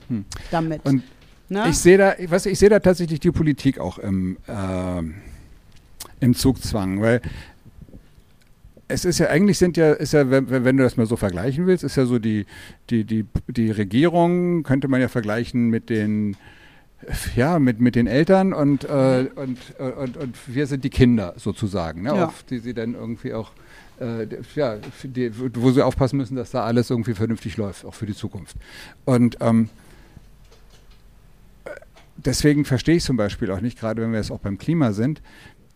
damit. 0.50 0.84
Hm. 0.86 0.92
Und 0.92 1.04
ne? 1.52 1.70
Ich 1.70 1.78
sehe 1.78 1.98
da, 1.98 2.16
ich 2.18 2.30
weiß, 2.32 2.48
ich 2.48 2.58
sehe 2.58 2.70
da 2.70 2.80
tatsächlich 2.80 3.20
die 3.20 3.32
Politik 3.32 3.80
auch 3.80 4.00
im, 4.00 4.38
ähm, 4.48 5.16
im 6.20 6.34
Zugzwang, 6.34 7.02
weil 7.02 7.22
es 8.88 9.06
ist 9.06 9.20
ja 9.20 9.28
eigentlich 9.28 9.58
sind 9.58 9.78
ja, 9.78 9.94
ist 9.94 10.14
ja, 10.14 10.30
wenn, 10.30 10.50
wenn 10.50 10.78
du 10.78 10.84
das 10.84 10.98
mal 10.98 11.06
so 11.06 11.16
vergleichen 11.16 11.66
willst, 11.68 11.84
ist 11.84 11.96
ja 11.96 12.06
so 12.06 12.20
die, 12.20 12.46
die, 12.90 13.04
die, 13.04 13.26
die 13.48 13.72
Regierung 13.72 14.64
könnte 14.64 14.88
man 14.88 15.00
ja 15.00 15.08
vergleichen 15.08 15.70
mit 15.70 15.90
den 15.90 16.36
ja, 17.36 17.58
mit, 17.58 17.82
mit 17.82 17.96
den 17.96 18.06
Eltern 18.06 18.54
und, 18.54 18.84
äh, 18.84 19.28
und, 19.36 19.58
äh, 19.80 19.84
und, 19.84 20.18
und 20.18 20.36
wir 20.46 20.68
sind 20.68 20.84
die 20.84 20.92
Kinder 20.92 21.34
sozusagen, 21.38 22.04
ne, 22.04 22.10
Ja. 22.10 22.26
auf 22.28 22.44
die 22.48 22.60
sie 22.60 22.76
dann 22.76 22.94
irgendwie 22.94 23.34
auch, 23.34 23.52
äh, 24.00 24.28
ja, 24.56 24.78
die, 25.04 25.32
wo 25.56 25.72
sie 25.72 25.84
aufpassen 25.84 26.18
müssen, 26.18 26.36
dass 26.36 26.52
da 26.52 26.64
alles 26.64 26.92
irgendwie 26.92 27.16
vernünftig 27.16 27.58
läuft, 27.58 27.86
auch 27.86 27.96
für 27.96 28.06
die 28.06 28.14
Zukunft. 28.14 28.56
Und 29.06 29.38
ähm, 29.42 29.70
deswegen 32.18 32.66
verstehe 32.66 32.96
ich 32.96 33.04
zum 33.04 33.18
Beispiel 33.18 33.52
auch 33.52 33.62
nicht, 33.62 33.80
gerade 33.80 34.02
wenn 34.02 34.12
wir 34.12 34.20
jetzt 34.20 34.32
auch 34.32 34.40
beim 34.40 34.58
Klima 34.58 34.92
sind, 34.94 35.22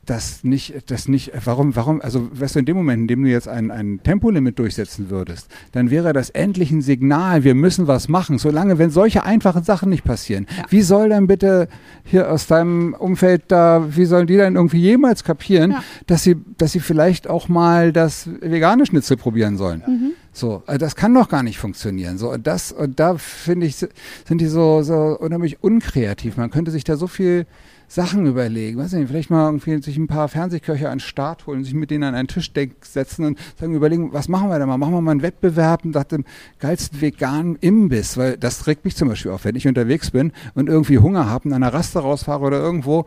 dass 0.06 0.44
nicht, 0.44 0.90
das 0.92 1.08
nicht, 1.08 1.32
warum, 1.46 1.76
warum, 1.76 2.02
also 2.02 2.28
weißt 2.32 2.56
du, 2.56 2.60
in 2.60 2.66
dem 2.66 2.78
Moment, 2.78 3.02
in 3.02 3.08
dem 3.08 3.24
du 3.24 3.30
jetzt 3.30 3.48
ein, 3.48 3.72
ein 3.72 4.02
Tempolimit 4.04 4.60
durchsetzen 4.60 5.10
würdest, 5.10 5.48
dann 5.72 5.90
wäre 5.90 6.14
das 6.14 6.30
endlich 6.30 6.72
ein 6.72 6.82
Signal, 6.82 7.44
wir 7.44 7.56
müssen 7.56 7.88
was 7.88 8.08
machen, 8.08 8.38
solange, 8.38 8.78
wenn 8.78 8.90
solche 8.92 9.24
einfachen 9.24 9.64
Sachen 9.64 9.90
nicht 9.90 10.04
passieren. 10.04 10.46
Wie 10.70 10.82
soll 10.82 11.10
dann 11.10 11.28
bitte 11.28 11.68
hier 12.04 12.32
aus 12.32 12.48
deinem 12.48 12.94
Umfeld 12.94 13.44
da, 13.48 13.86
wie 13.96 14.06
sollen 14.06 14.28
die 14.28 14.38
dann 14.38 14.56
irgendwie 14.56 14.80
jemals 14.80 15.24
kapieren, 15.24 15.72
Ja. 15.72 15.84
dass 16.08 16.24
sie, 16.24 16.36
dass 16.58 16.72
sie 16.72 16.80
vielleicht 16.80 17.28
auch 17.28 17.48
mal 17.48 17.92
das 17.92 18.30
vegane 18.42 18.86
Schnitzel 18.86 19.18
probieren 19.18 19.58
sollen? 19.58 20.14
So, 20.32 20.64
also 20.68 20.78
das 20.78 20.96
kann 20.96 21.14
doch 21.14 21.30
gar 21.30 21.44
nicht 21.44 21.58
funktionieren. 21.58 22.18
So, 22.18 22.32
und 22.32 22.46
das, 22.46 22.72
und 22.72 23.00
da 23.00 23.18
finde 23.18 23.66
ich, 23.66 23.78
sind 23.78 24.40
die 24.42 24.48
so, 24.48 24.82
so 24.84 25.18
unheimlich 25.20 25.64
unkreativ. 25.64 26.38
Man 26.38 26.52
könnte 26.52 26.72
sich 26.72 26.84
da 26.84 26.98
so 26.98 27.08
viel 27.08 27.46
Sachen 27.88 28.26
überlegen. 28.26 28.78
Weiß 28.78 28.94
nicht, 28.94 29.08
vielleicht 29.08 29.30
mal 29.30 29.46
irgendwie 29.46 29.82
sich 29.82 29.98
ein 29.98 30.08
paar 30.08 30.28
Fernsehköche 30.28 30.90
an 30.90 30.98
den 30.98 31.00
Start 31.02 31.48
holen, 31.48 31.64
sich 31.64 31.74
mit 31.74 31.92
denen 31.92 32.04
an 32.04 32.16
einen 32.16 32.28
Tisch 32.28 32.52
setzen 32.82 33.26
und 33.26 33.40
sagen, 33.60 33.74
überlegen, 33.74 34.14
was 34.14 34.28
machen 34.28 34.50
wir 34.50 34.60
da 34.60 34.66
mal? 34.66 34.78
Machen 34.78 34.94
wir 34.94 35.02
mal 35.02 35.12
einen 35.12 35.22
Wettbewerb 35.22 35.86
nach 35.86 36.04
dem 36.04 36.26
geilsten 36.60 37.02
veganen 37.02 37.58
Imbiss, 37.62 38.18
weil 38.18 38.38
das 38.38 38.68
regt 38.68 38.86
mich 38.86 38.96
zum 38.96 39.08
Beispiel 39.08 39.32
auf, 39.32 39.46
wenn 39.46 39.56
ich 39.56 39.68
unterwegs 39.68 40.12
bin 40.12 40.32
und 40.54 40.70
irgendwie 40.70 40.98
Hunger 40.98 41.30
habe 41.30 41.48
und 41.48 41.54
an 41.54 41.64
einer 41.64 41.74
Raste 41.74 42.00
rausfahre 42.00 42.44
oder 42.44 42.60
irgendwo, 42.60 43.06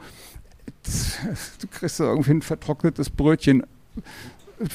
du 1.61 1.67
kriegst 1.71 2.01
da 2.01 2.05
irgendwie 2.05 2.33
ein 2.33 2.43
vertrocknetes 2.43 3.11
Brötchen, 3.11 3.65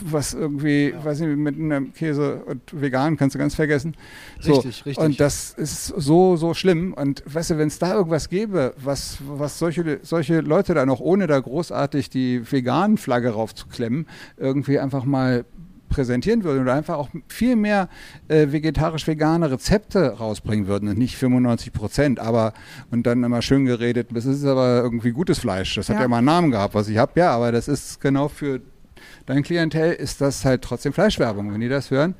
was 0.05 0.33
irgendwie, 0.33 0.93
weiß 1.03 1.19
nicht, 1.21 1.37
mit 1.37 1.55
einem 1.55 1.93
Käse 1.93 2.43
und 2.45 2.61
vegan 2.71 3.17
kannst 3.17 3.35
du 3.35 3.39
ganz 3.39 3.55
vergessen. 3.55 3.95
So. 4.39 4.55
Richtig, 4.55 4.85
richtig. 4.85 5.03
Und 5.03 5.19
das 5.19 5.51
ist 5.53 5.87
so, 5.87 6.35
so 6.37 6.53
schlimm. 6.53 6.93
Und 6.93 7.23
weißt 7.25 7.51
du, 7.51 7.57
wenn 7.57 7.67
es 7.67 7.79
da 7.79 7.93
irgendwas 7.93 8.29
gäbe, 8.29 8.73
was, 8.77 9.17
was 9.27 9.59
solche, 9.59 9.99
solche 10.03 10.41
Leute 10.41 10.73
da 10.73 10.85
noch, 10.85 10.99
ohne 10.99 11.27
da 11.27 11.39
großartig 11.39 12.09
die 12.09 12.49
veganen 12.49 12.97
Flagge 12.97 13.31
raufzuklemmen, 13.31 14.07
irgendwie 14.37 14.79
einfach 14.79 15.05
mal 15.05 15.45
präsentieren 15.89 16.43
würden 16.43 16.63
oder 16.63 16.73
einfach 16.73 16.97
auch 16.97 17.09
viel 17.27 17.55
mehr 17.55 17.87
äh, 18.27 18.47
vegetarisch-vegane 18.51 19.51
Rezepte 19.51 20.17
rausbringen 20.17 20.65
würden 20.65 20.89
und 20.89 20.97
nicht 20.97 21.15
95 21.17 21.71
Prozent, 21.71 22.19
aber 22.19 22.53
und 22.89 23.05
dann 23.05 23.23
immer 23.23 23.43
schön 23.43 23.65
geredet, 23.65 24.07
das 24.11 24.25
ist 24.25 24.43
aber 24.43 24.81
irgendwie 24.81 25.11
gutes 25.11 25.37
Fleisch. 25.37 25.75
Das 25.75 25.89
hat 25.89 25.97
Ja. 25.97 26.01
ja 26.01 26.07
mal 26.07 26.17
einen 26.17 26.25
Namen 26.25 26.49
gehabt, 26.49 26.73
was 26.73 26.87
ich 26.87 26.97
habe, 26.97 27.11
ja, 27.19 27.29
aber 27.35 27.51
das 27.51 27.67
ist 27.67 28.01
genau 28.01 28.27
für 28.27 28.59
dein 29.25 29.43
Klientel 29.43 29.93
ist 29.93 30.21
das 30.21 30.45
halt 30.45 30.61
trotzdem 30.61 30.93
Fleischwerbung. 30.93 31.53
Wenn 31.53 31.61
die 31.61 31.69
das 31.69 31.91
hören, 31.91 32.15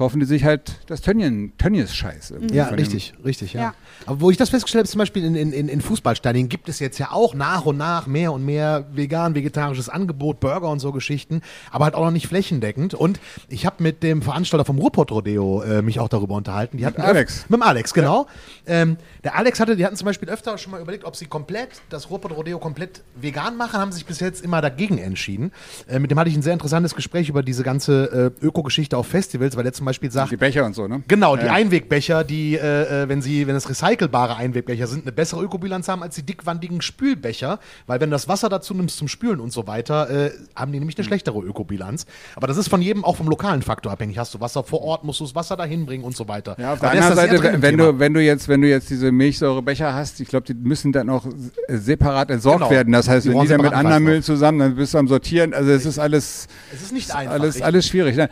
kaufen 0.00 0.18
die 0.18 0.24
sich 0.24 0.44
halt 0.44 0.80
das 0.86 1.02
Tönnies 1.02 1.50
Tönnies-Scheiß. 1.58 2.30
irgendwie 2.30 2.54
Ja, 2.54 2.64
von 2.64 2.78
dem- 2.78 2.80
richtig, 2.86 3.12
richtig, 3.22 3.52
ja. 3.52 3.60
Ja. 3.60 3.74
Aber 4.06 4.22
wo 4.22 4.30
ich 4.30 4.38
das 4.38 4.48
festgestellt 4.48 4.84
habe, 4.84 4.90
zum 4.90 4.98
Beispiel 5.00 5.22
in, 5.26 5.34
in, 5.34 5.68
in 5.68 5.80
Fußballstadien 5.82 6.48
gibt 6.48 6.70
es 6.70 6.78
jetzt 6.78 6.96
ja 6.98 7.10
auch 7.12 7.34
nach 7.34 7.66
und 7.66 7.76
nach 7.76 8.06
mehr 8.06 8.32
und 8.32 8.42
mehr 8.42 8.86
vegan, 8.94 9.34
vegetarisches 9.34 9.90
Angebot, 9.90 10.40
Burger 10.40 10.70
und 10.70 10.78
so 10.78 10.90
Geschichten, 10.92 11.42
aber 11.70 11.84
halt 11.84 11.94
auch 11.94 12.04
noch 12.06 12.12
nicht 12.12 12.28
flächendeckend. 12.28 12.94
Und 12.94 13.20
ich 13.50 13.66
habe 13.66 13.82
mit 13.82 14.02
dem 14.02 14.22
Veranstalter 14.22 14.64
vom 14.64 14.78
Ruhrpott-Rodeo 14.78 15.62
äh, 15.64 15.82
mich 15.82 16.00
auch 16.00 16.08
darüber 16.08 16.34
unterhalten. 16.34 16.78
Die 16.78 16.86
hatten 16.86 17.02
Alex. 17.02 17.40
öf- 17.40 17.42
Mit 17.50 17.58
dem 17.60 17.62
Alex, 17.62 17.92
genau. 17.92 18.26
Ähm, 18.66 18.96
der 19.22 19.36
Alex 19.36 19.60
hatte, 19.60 19.76
die 19.76 19.84
hatten 19.84 19.96
zum 19.96 20.06
Beispiel 20.06 20.30
öfter 20.30 20.56
schon 20.56 20.72
mal 20.72 20.80
überlegt, 20.80 21.04
ob 21.04 21.14
sie 21.14 21.26
komplett, 21.26 21.82
das 21.90 22.08
Ruhrpott-Rodeo 22.08 22.58
komplett 22.58 23.02
vegan 23.20 23.58
machen, 23.58 23.78
haben 23.78 23.92
sich 23.92 24.06
bis 24.06 24.18
jetzt 24.20 24.42
immer 24.42 24.62
dagegen 24.62 24.96
entschieden. 24.96 25.52
Äh, 25.88 25.98
mit 25.98 26.10
dem 26.10 26.18
hatte 26.18 26.30
ich 26.30 26.36
ein 26.36 26.42
sehr 26.42 26.54
interessantes 26.54 26.94
Gespräch 26.94 27.28
über 27.28 27.42
diese 27.42 27.62
ganze 27.64 28.32
äh, 28.40 28.46
Öko-Geschichte 28.46 28.96
auf 28.96 29.06
Festivals, 29.06 29.56
weil 29.56 29.64
der 29.64 29.74
zum 29.74 29.89
Beispiel 29.90 30.10
sagt, 30.10 30.30
Die 30.32 30.36
Becher 30.36 30.64
und 30.64 30.74
so, 30.74 30.88
ne? 30.88 31.02
Genau, 31.08 31.36
die 31.36 31.46
Ja. 31.46 31.52
Einwegbecher, 31.52 32.24
die, 32.24 32.54
äh, 32.56 33.02
äh, 33.04 33.08
wenn 33.08 33.22
sie, 33.22 33.46
wenn 33.46 33.56
es 33.56 33.68
recycelbare 33.68 34.36
Einwegbecher 34.36 34.86
sind, 34.86 35.02
eine 35.04 35.12
bessere 35.12 35.42
Ökobilanz 35.42 35.88
haben 35.88 36.02
als 36.02 36.14
die 36.14 36.22
dickwandigen 36.22 36.80
Spülbecher, 36.80 37.58
weil 37.86 38.00
wenn 38.00 38.10
du 38.10 38.14
das 38.14 38.28
Wasser 38.28 38.48
dazu 38.48 38.74
nimmst 38.74 38.96
zum 38.98 39.08
Spülen 39.08 39.40
und 39.40 39.52
so 39.52 39.66
weiter, 39.66 40.08
äh, 40.10 40.30
haben 40.56 40.72
die 40.72 40.78
nämlich 40.78 40.96
eine 40.98 41.04
schlechtere 41.04 41.38
Ökobilanz. 41.40 42.06
Aber 42.36 42.46
das 42.46 42.56
ist 42.56 42.68
von 42.68 42.80
jedem 42.82 43.04
auch 43.04 43.16
vom 43.16 43.28
lokalen 43.28 43.62
Faktor 43.62 43.92
abhängig. 43.92 44.18
Hast 44.18 44.34
du 44.34 44.40
Wasser 44.40 44.62
vor 44.64 44.82
Ort, 44.82 45.04
musst 45.04 45.20
du 45.20 45.24
das 45.24 45.34
Wasser 45.34 45.56
dahin 45.56 45.86
bringen 45.86 46.04
und 46.04 46.16
so 46.16 46.26
weiter. 46.28 46.56
Ja, 46.58 46.72
auf 46.74 46.80
der 46.80 46.90
anderen 46.92 47.14
Seite, 47.16 47.42
wenn 47.42 47.60
Thema. 47.76 47.92
du, 47.92 47.98
wenn 47.98 48.14
du 48.14 48.20
jetzt, 48.22 48.48
wenn 48.48 48.60
du 48.62 48.68
jetzt 48.68 48.90
diese 48.90 49.12
Milchsäurebecher 49.12 49.92
hast, 49.94 50.20
ich 50.20 50.28
glaube, 50.28 50.46
die 50.46 50.54
müssen 50.54 50.92
dann 50.92 51.10
auch 51.10 51.24
separat 51.68 52.30
entsorgt 52.30 52.58
Genau. 52.60 52.70
werden. 52.70 52.92
Das 52.92 53.08
heißt, 53.08 53.26
Die 53.26 53.30
wenn 53.30 53.40
die 53.42 53.48
dann 53.48 53.60
mit 53.62 53.72
anderem 53.72 54.04
Müll 54.04 54.22
zusammen, 54.22 54.58
dann 54.58 54.74
bist 54.76 54.94
du 54.94 54.98
am 54.98 55.08
Sortieren. 55.08 55.54
Also 55.54 55.70
es 55.70 55.86
ist 55.86 55.98
alles, 55.98 56.46
Es 56.74 56.82
ist 56.82 56.92
nicht 56.92 57.14
einfach. 57.14 57.32
alles, 57.34 57.60
alles 57.62 57.86
schwierig. 57.86 58.16
Ne? 58.16 58.28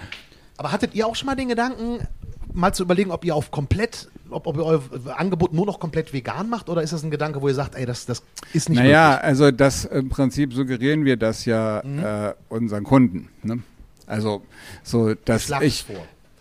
Aber 0.59 0.71
hattet 0.73 0.95
ihr 0.95 1.07
auch 1.07 1.17
schon 1.17 1.27
mal 1.27 1.35
den 1.37 1.49
Gedanken, 1.49 2.07
mal 2.53 2.73
zu 2.75 2.83
überlegen, 2.83 3.11
ob 3.13 3.25
ihr 3.25 3.35
auf 3.35 3.51
komplett, 3.51 4.09
ob, 4.29 4.47
ob 4.47 4.57
ihr 4.57 4.65
euer 4.65 4.83
Angebot 5.17 5.53
nur 5.55 5.65
noch 5.65 5.79
komplett 5.81 6.13
vegan 6.13 6.51
macht 6.51 6.69
oder 6.69 6.83
ist 6.83 6.93
das 6.93 7.03
ein 7.05 7.11
Gedanke, 7.11 7.41
wo 7.41 7.49
ihr 7.49 7.55
sagt, 7.55 7.75
ey, 7.77 7.87
das, 7.87 8.05
das 8.07 8.23
ist 8.53 8.69
nicht 8.69 8.79
Naja, 8.79 9.11
möglich? 9.11 9.25
also 9.25 9.51
das 9.53 9.85
im 9.87 10.09
Prinzip 10.11 10.53
suggerieren 10.53 11.05
wir 11.05 11.17
das 11.17 11.45
ja 11.47 11.81
Mhm. 11.85 12.05
äh, 12.05 12.35
unseren 12.49 12.85
Kunden. 12.85 13.29
Ne? 13.43 13.63
Also 14.07 14.43
so, 14.83 15.15
dass 15.15 15.49
ich 15.63 15.85
vor. 15.85 15.97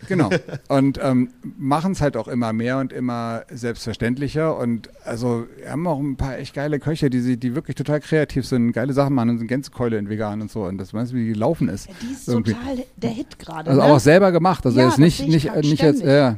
Genau 0.06 0.30
und 0.68 0.98
ähm, 1.02 1.30
machen 1.58 1.92
es 1.92 2.00
halt 2.00 2.16
auch 2.16 2.28
immer 2.28 2.52
mehr 2.52 2.78
und 2.78 2.92
immer 2.92 3.42
selbstverständlicher 3.50 4.56
und 4.56 4.90
also 5.04 5.46
wir 5.56 5.70
haben 5.70 5.86
auch 5.86 5.98
ein 5.98 6.16
paar 6.16 6.38
echt 6.38 6.54
geile 6.54 6.78
Köche, 6.78 7.10
die 7.10 7.20
sie, 7.20 7.36
die 7.36 7.54
wirklich 7.54 7.76
total 7.76 8.00
kreativ 8.00 8.46
sind, 8.46 8.72
geile 8.72 8.92
Sachen 8.92 9.14
machen 9.14 9.30
und 9.30 9.38
sind 9.38 9.48
Gänsekeule 9.48 9.98
in 9.98 10.08
vegan 10.08 10.40
und 10.42 10.50
so 10.50 10.64
und 10.64 10.78
das 10.78 10.94
weißt 10.94 11.12
du, 11.12 11.16
wie 11.16 11.26
die 11.26 11.38
laufen 11.38 11.68
ist. 11.68 11.88
Die 12.02 12.12
ist 12.12 12.28
Irgendwie. 12.28 12.52
total 12.52 12.84
der 12.96 13.10
Hit 13.10 13.38
gerade. 13.38 13.70
Also 13.70 13.82
ne? 13.82 13.88
auch 13.88 14.00
selber 14.00 14.32
gemacht, 14.32 14.64
also 14.64 14.78
Ja, 14.78 14.86
jetzt 14.86 14.98
nicht 14.98 15.26
nicht 15.26 15.54
nicht 15.54 15.82
jetzt 15.82 16.02
ja, 16.02 16.36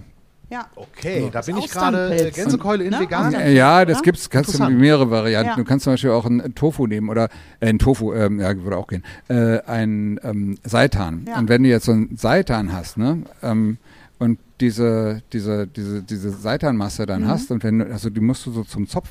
Ja. 0.51 0.66
Okay, 0.74 1.30
da 1.32 1.40
bin 1.42 1.57
ich 1.59 1.70
gerade 1.70 2.14
äh, 2.26 2.30
Gänsekeule 2.32 2.84
in 2.84 2.90
Ne? 2.90 3.01
vegan. 3.01 3.32
Ja, 3.55 3.84
das 3.84 3.98
oder? 3.98 4.05
gibt's, 4.05 4.28
kannst 4.28 4.59
du 4.59 4.68
mehrere 4.68 5.09
Varianten. 5.11 5.51
Ja. 5.51 5.57
Du 5.57 5.64
kannst 5.64 5.84
zum 5.84 5.92
Beispiel 5.92 6.11
auch 6.11 6.26
einen 6.26 6.55
Tofu 6.57 6.86
nehmen 6.88 7.09
oder 7.09 7.28
äh, 7.61 7.68
ein 7.68 7.78
Tofu, 7.78 8.12
ähm, 8.12 8.40
ja, 8.40 8.57
würde 8.57 8.76
auch 8.76 8.88
gehen, 8.88 9.05
äh, 9.28 9.61
ein 9.66 10.18
ähm, 10.24 10.59
Seitan. 10.64 11.24
Ja. 11.28 11.38
Und 11.38 11.48
wenn 11.48 11.62
du 11.62 11.68
jetzt 11.68 11.86
so 11.86 11.92
einen 11.92 12.16
Seitan 12.16 12.72
hast, 12.72 12.98
ne, 12.98 13.22
ähm, 13.42 13.78
und 14.18 14.38
diese, 14.61 15.22
diese, 15.32 15.66
diese, 15.66 16.03
diese 16.03 16.30
Seitanmasse 16.30 17.07
dann 17.07 17.22
Mhm. 17.22 17.28
hast 17.28 17.51
und 17.51 17.64
wenn 17.64 17.78
du, 17.78 17.86
also 17.90 18.11
die 18.11 18.20
musst 18.20 18.44
du 18.44 18.51
so 18.53 18.64
zum 18.64 18.86
Zopf 18.88 19.09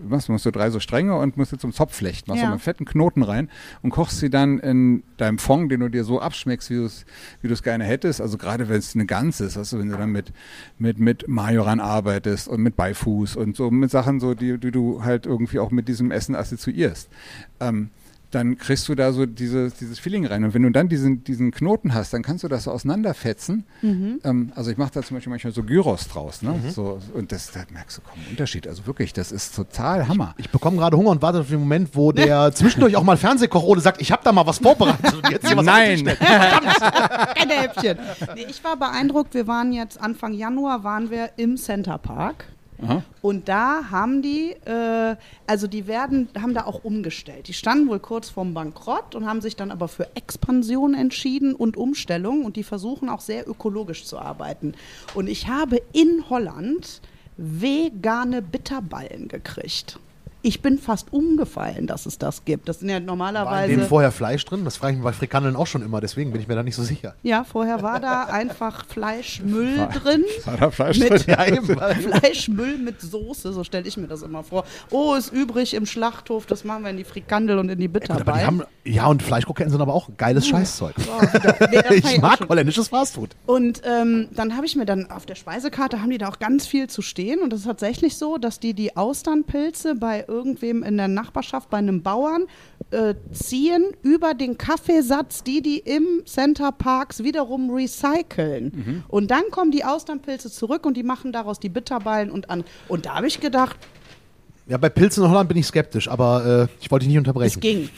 was, 0.00 0.28
musst 0.28 0.46
du 0.46 0.50
drei 0.50 0.70
so 0.70 0.80
Stränge 0.80 1.16
und 1.16 1.36
musst 1.36 1.52
du 1.52 1.56
zum 1.56 1.72
Zopf 1.72 1.94
flechten, 1.94 2.30
machst 2.30 2.42
Ja. 2.42 2.50
einen 2.50 2.58
fetten 2.58 2.84
Knoten 2.84 3.22
rein 3.22 3.48
und 3.82 3.90
kochst 3.90 4.18
sie 4.18 4.30
dann 4.30 4.58
in 4.58 5.02
deinem 5.16 5.38
Fond, 5.38 5.70
den 5.72 5.80
du 5.80 5.88
dir 5.88 6.04
so 6.04 6.20
abschmeckst, 6.20 6.70
wie 6.70 6.76
du 6.76 6.84
es 6.84 7.04
wie 7.42 7.54
gerne 7.62 7.84
hättest. 7.84 8.20
Also 8.20 8.38
gerade 8.38 8.68
wenn 8.68 8.76
es 8.78 8.94
eine 8.94 9.06
Gans 9.06 9.40
ist, 9.40 9.56
also 9.56 9.78
wenn 9.78 9.88
du 9.88 9.96
dann 9.96 10.10
mit, 10.10 10.32
mit, 10.78 10.98
mit 10.98 11.28
Majoran 11.28 11.80
arbeitest 11.80 12.48
und 12.48 12.62
mit 12.62 12.76
Beifuß 12.76 13.36
und 13.36 13.56
so 13.56 13.70
mit 13.70 13.90
Sachen, 13.90 14.20
so, 14.20 14.34
die, 14.34 14.58
die 14.58 14.70
du 14.70 15.04
halt 15.04 15.26
irgendwie 15.26 15.58
auch 15.58 15.70
mit 15.70 15.88
diesem 15.88 16.10
Essen 16.10 16.34
assoziierst. 16.34 17.08
Ähm, 17.60 17.90
dann 18.30 18.58
kriegst 18.58 18.88
du 18.88 18.94
da 18.94 19.12
so 19.12 19.24
dieses, 19.24 19.74
dieses 19.74 19.98
Feeling 19.98 20.26
rein. 20.26 20.44
Und 20.44 20.52
wenn 20.52 20.62
du 20.62 20.70
dann 20.70 20.88
diesen, 20.88 21.24
diesen 21.24 21.50
Knoten 21.50 21.94
hast, 21.94 22.12
dann 22.12 22.22
kannst 22.22 22.44
du 22.44 22.48
das 22.48 22.64
so 22.64 22.70
auseinanderfetzen. 22.70 23.64
Mhm. 23.80 24.20
Ähm, 24.22 24.52
also 24.54 24.70
ich 24.70 24.76
mache 24.76 24.90
da 24.92 25.02
zum 25.02 25.16
Beispiel 25.16 25.30
manchmal 25.30 25.52
so 25.54 25.62
Gyros 25.62 26.08
draus. 26.08 26.42
Ne? 26.42 26.54
So, 26.70 27.00
und 27.14 27.32
das, 27.32 27.52
da 27.52 27.60
merkst 27.72 27.98
du 27.98 28.02
kaum 28.02 28.18
einen 28.18 28.30
Unterschied. 28.30 28.66
Also 28.68 28.86
wirklich, 28.86 29.14
das 29.14 29.32
ist 29.32 29.54
total 29.54 30.08
Hammer. 30.08 30.34
Ich 30.36 30.50
bekomme 30.50 30.76
gerade 30.76 30.96
Hunger 30.96 31.10
und 31.10 31.22
warte 31.22 31.40
auf 31.40 31.48
den 31.48 31.60
Moment, 31.60 31.90
wo 31.94 32.12
der 32.12 32.52
zwischendurch 32.52 32.96
auch 32.96 33.02
mal 33.02 33.16
Fernsehkoch 33.18 33.62
ohne 33.62 33.80
sagt, 33.80 34.02
ich 34.02 34.12
habe 34.12 34.22
da 34.22 34.32
mal 34.32 34.46
was 34.46 34.58
vorbereitet 34.58 35.14
und 35.14 35.30
jetzt 35.30 35.46
hier 35.46 35.56
was 35.56 35.64
Nein. 35.64 36.04
Keine 36.04 37.54
Häppchen. 37.62 37.98
Nee, 38.34 38.46
ich 38.48 38.62
war 38.62 38.76
beeindruckt. 38.76 39.32
Wir 39.32 39.46
waren 39.46 39.72
jetzt 39.72 40.00
Anfang 40.00 40.34
Januar 40.34 40.84
waren 40.84 41.10
wir 41.10 41.30
im 41.36 41.56
Center 41.56 41.96
Park. 41.96 42.44
Und 43.22 43.48
da 43.48 43.90
haben 43.90 44.22
die, 44.22 44.52
äh, 44.64 45.16
also 45.46 45.66
die 45.66 45.86
werden, 45.86 46.28
haben 46.40 46.54
da 46.54 46.64
auch 46.64 46.84
umgestellt. 46.84 47.48
Die 47.48 47.52
standen 47.52 47.88
wohl 47.88 47.98
kurz 47.98 48.28
vorm 48.30 48.54
Bankrott 48.54 49.14
und 49.14 49.26
haben 49.26 49.40
sich 49.40 49.56
dann 49.56 49.70
aber 49.70 49.88
für 49.88 50.14
Expansion 50.14 50.94
entschieden 50.94 51.54
und 51.54 51.76
Umstellung 51.76 52.44
und 52.44 52.56
die 52.56 52.62
versuchen 52.62 53.08
auch 53.08 53.20
sehr 53.20 53.48
ökologisch 53.48 54.04
zu 54.04 54.18
arbeiten. 54.18 54.74
Und 55.14 55.28
ich 55.28 55.48
habe 55.48 55.82
in 55.92 56.24
Holland 56.30 57.00
vegane 57.36 58.42
Bitterballen 58.42 59.28
gekriegt. 59.28 59.98
Ich 60.48 60.62
bin 60.62 60.78
fast 60.78 61.12
umgefallen, 61.12 61.86
dass 61.86 62.06
es 62.06 62.16
das 62.16 62.46
gibt. 62.46 62.70
Das 62.70 62.78
sind 62.80 62.88
ja 62.88 62.94
War 62.94 63.00
in 63.00 63.04
normalerweise. 63.04 63.68
denen 63.68 63.86
vorher 63.86 64.10
Fleisch 64.10 64.46
drin? 64.46 64.64
Das 64.64 64.78
frage 64.78 64.92
ich 64.94 64.98
mich 64.98 65.04
bei 65.04 65.12
Frikandeln 65.12 65.56
auch 65.56 65.66
schon 65.66 65.82
immer, 65.82 66.00
deswegen 66.00 66.32
bin 66.32 66.40
ich 66.40 66.48
mir 66.48 66.54
da 66.54 66.62
nicht 66.62 66.74
so 66.74 66.82
sicher. 66.82 67.14
ja, 67.22 67.44
vorher 67.44 67.82
war 67.82 68.00
da 68.00 68.22
einfach 68.24 68.86
Fleischmüll 68.86 69.76
drin. 70.02 70.24
War 70.46 70.56
da 70.56 70.70
Fleisch 70.70 70.98
Mit 71.00 71.10
drin? 71.10 71.22
Ja, 71.26 71.46
eben. 71.46 71.66
Fleischmüll 72.10 72.78
mit 72.78 73.00
Soße, 73.02 73.52
so 73.52 73.62
stelle 73.62 73.86
ich 73.86 73.98
mir 73.98 74.06
das 74.06 74.22
immer 74.22 74.42
vor. 74.42 74.64
Oh, 74.90 75.14
ist 75.16 75.32
übrig 75.32 75.74
im 75.74 75.84
Schlachthof, 75.84 76.46
das 76.46 76.64
machen 76.64 76.82
wir 76.84 76.90
in 76.90 76.96
die 76.96 77.04
Frikandel 77.04 77.58
und 77.58 77.68
in 77.68 77.78
die 77.78 77.88
Bitterballen. 77.88 78.46
haben, 78.46 78.62
ja, 78.84 79.06
und 79.06 79.22
Fleischkroketten 79.22 79.70
sind 79.70 79.82
aber 79.82 79.92
auch 79.92 80.08
geiles 80.16 80.46
Scheißzeug. 80.48 80.94
Oh, 80.98 81.22
wieder- 81.22 81.68
nee, 81.70 81.96
Ich 81.98 82.20
mag 82.22 82.38
schon. 82.38 82.48
holländisches 82.48 82.88
Fastfood. 82.88 83.36
Und 83.44 83.82
ähm, 83.84 84.28
dann 84.32 84.56
habe 84.56 84.64
ich 84.64 84.76
mir 84.76 84.86
dann 84.86 85.10
auf 85.10 85.26
der 85.26 85.34
Speisekarte 85.34 86.00
haben 86.00 86.08
die 86.08 86.16
da 86.18 86.28
auch 86.28 86.38
ganz 86.38 86.66
viel 86.66 86.88
zu 86.88 87.02
stehen 87.02 87.40
und 87.40 87.52
das 87.52 87.60
ist 87.60 87.66
tatsächlich 87.66 88.16
so, 88.16 88.38
dass 88.38 88.60
die 88.60 88.72
die 88.72 88.96
Austernpilze 88.96 89.94
bei 89.94 90.24
irgendwem 90.38 90.82
in 90.82 90.96
der 90.96 91.08
Nachbarschaft, 91.08 91.68
bei 91.68 91.78
einem 91.78 92.02
Bauern 92.02 92.46
äh, 92.90 93.14
ziehen 93.32 93.84
über 94.02 94.34
den 94.34 94.56
Kaffeesatz, 94.56 95.42
die 95.42 95.60
die 95.62 95.78
im 95.78 96.22
Center 96.24 96.70
Parks 96.72 97.24
wiederum 97.24 97.70
recyceln. 97.70 99.04
Und 99.08 99.30
dann 99.30 99.50
kommen 99.50 99.72
die 99.72 99.84
Austernpilze 99.84 100.50
zurück 100.50 100.86
und 100.86 100.96
die 100.96 101.02
machen 101.02 101.32
daraus 101.32 101.58
die 101.58 101.68
Bitterballen 101.68 102.30
und 102.30 102.50
an. 102.50 102.64
Und 102.86 103.06
da 103.06 103.16
habe 103.16 103.26
ich 103.26 103.40
gedacht, 103.40 103.76
Ja, 104.68 104.76
bei 104.76 104.90
Pilzen 104.90 105.24
in 105.24 105.30
Holland 105.30 105.48
bin 105.48 105.56
ich 105.56 105.66
skeptisch, 105.66 106.08
aber 106.08 106.68
äh, 106.68 106.74
ich 106.82 106.90
wollte 106.90 107.06
dich 107.06 107.08
nicht 107.08 107.16
es 107.16 107.20
unterbrechen. 107.20 107.60
ging. 107.60 107.88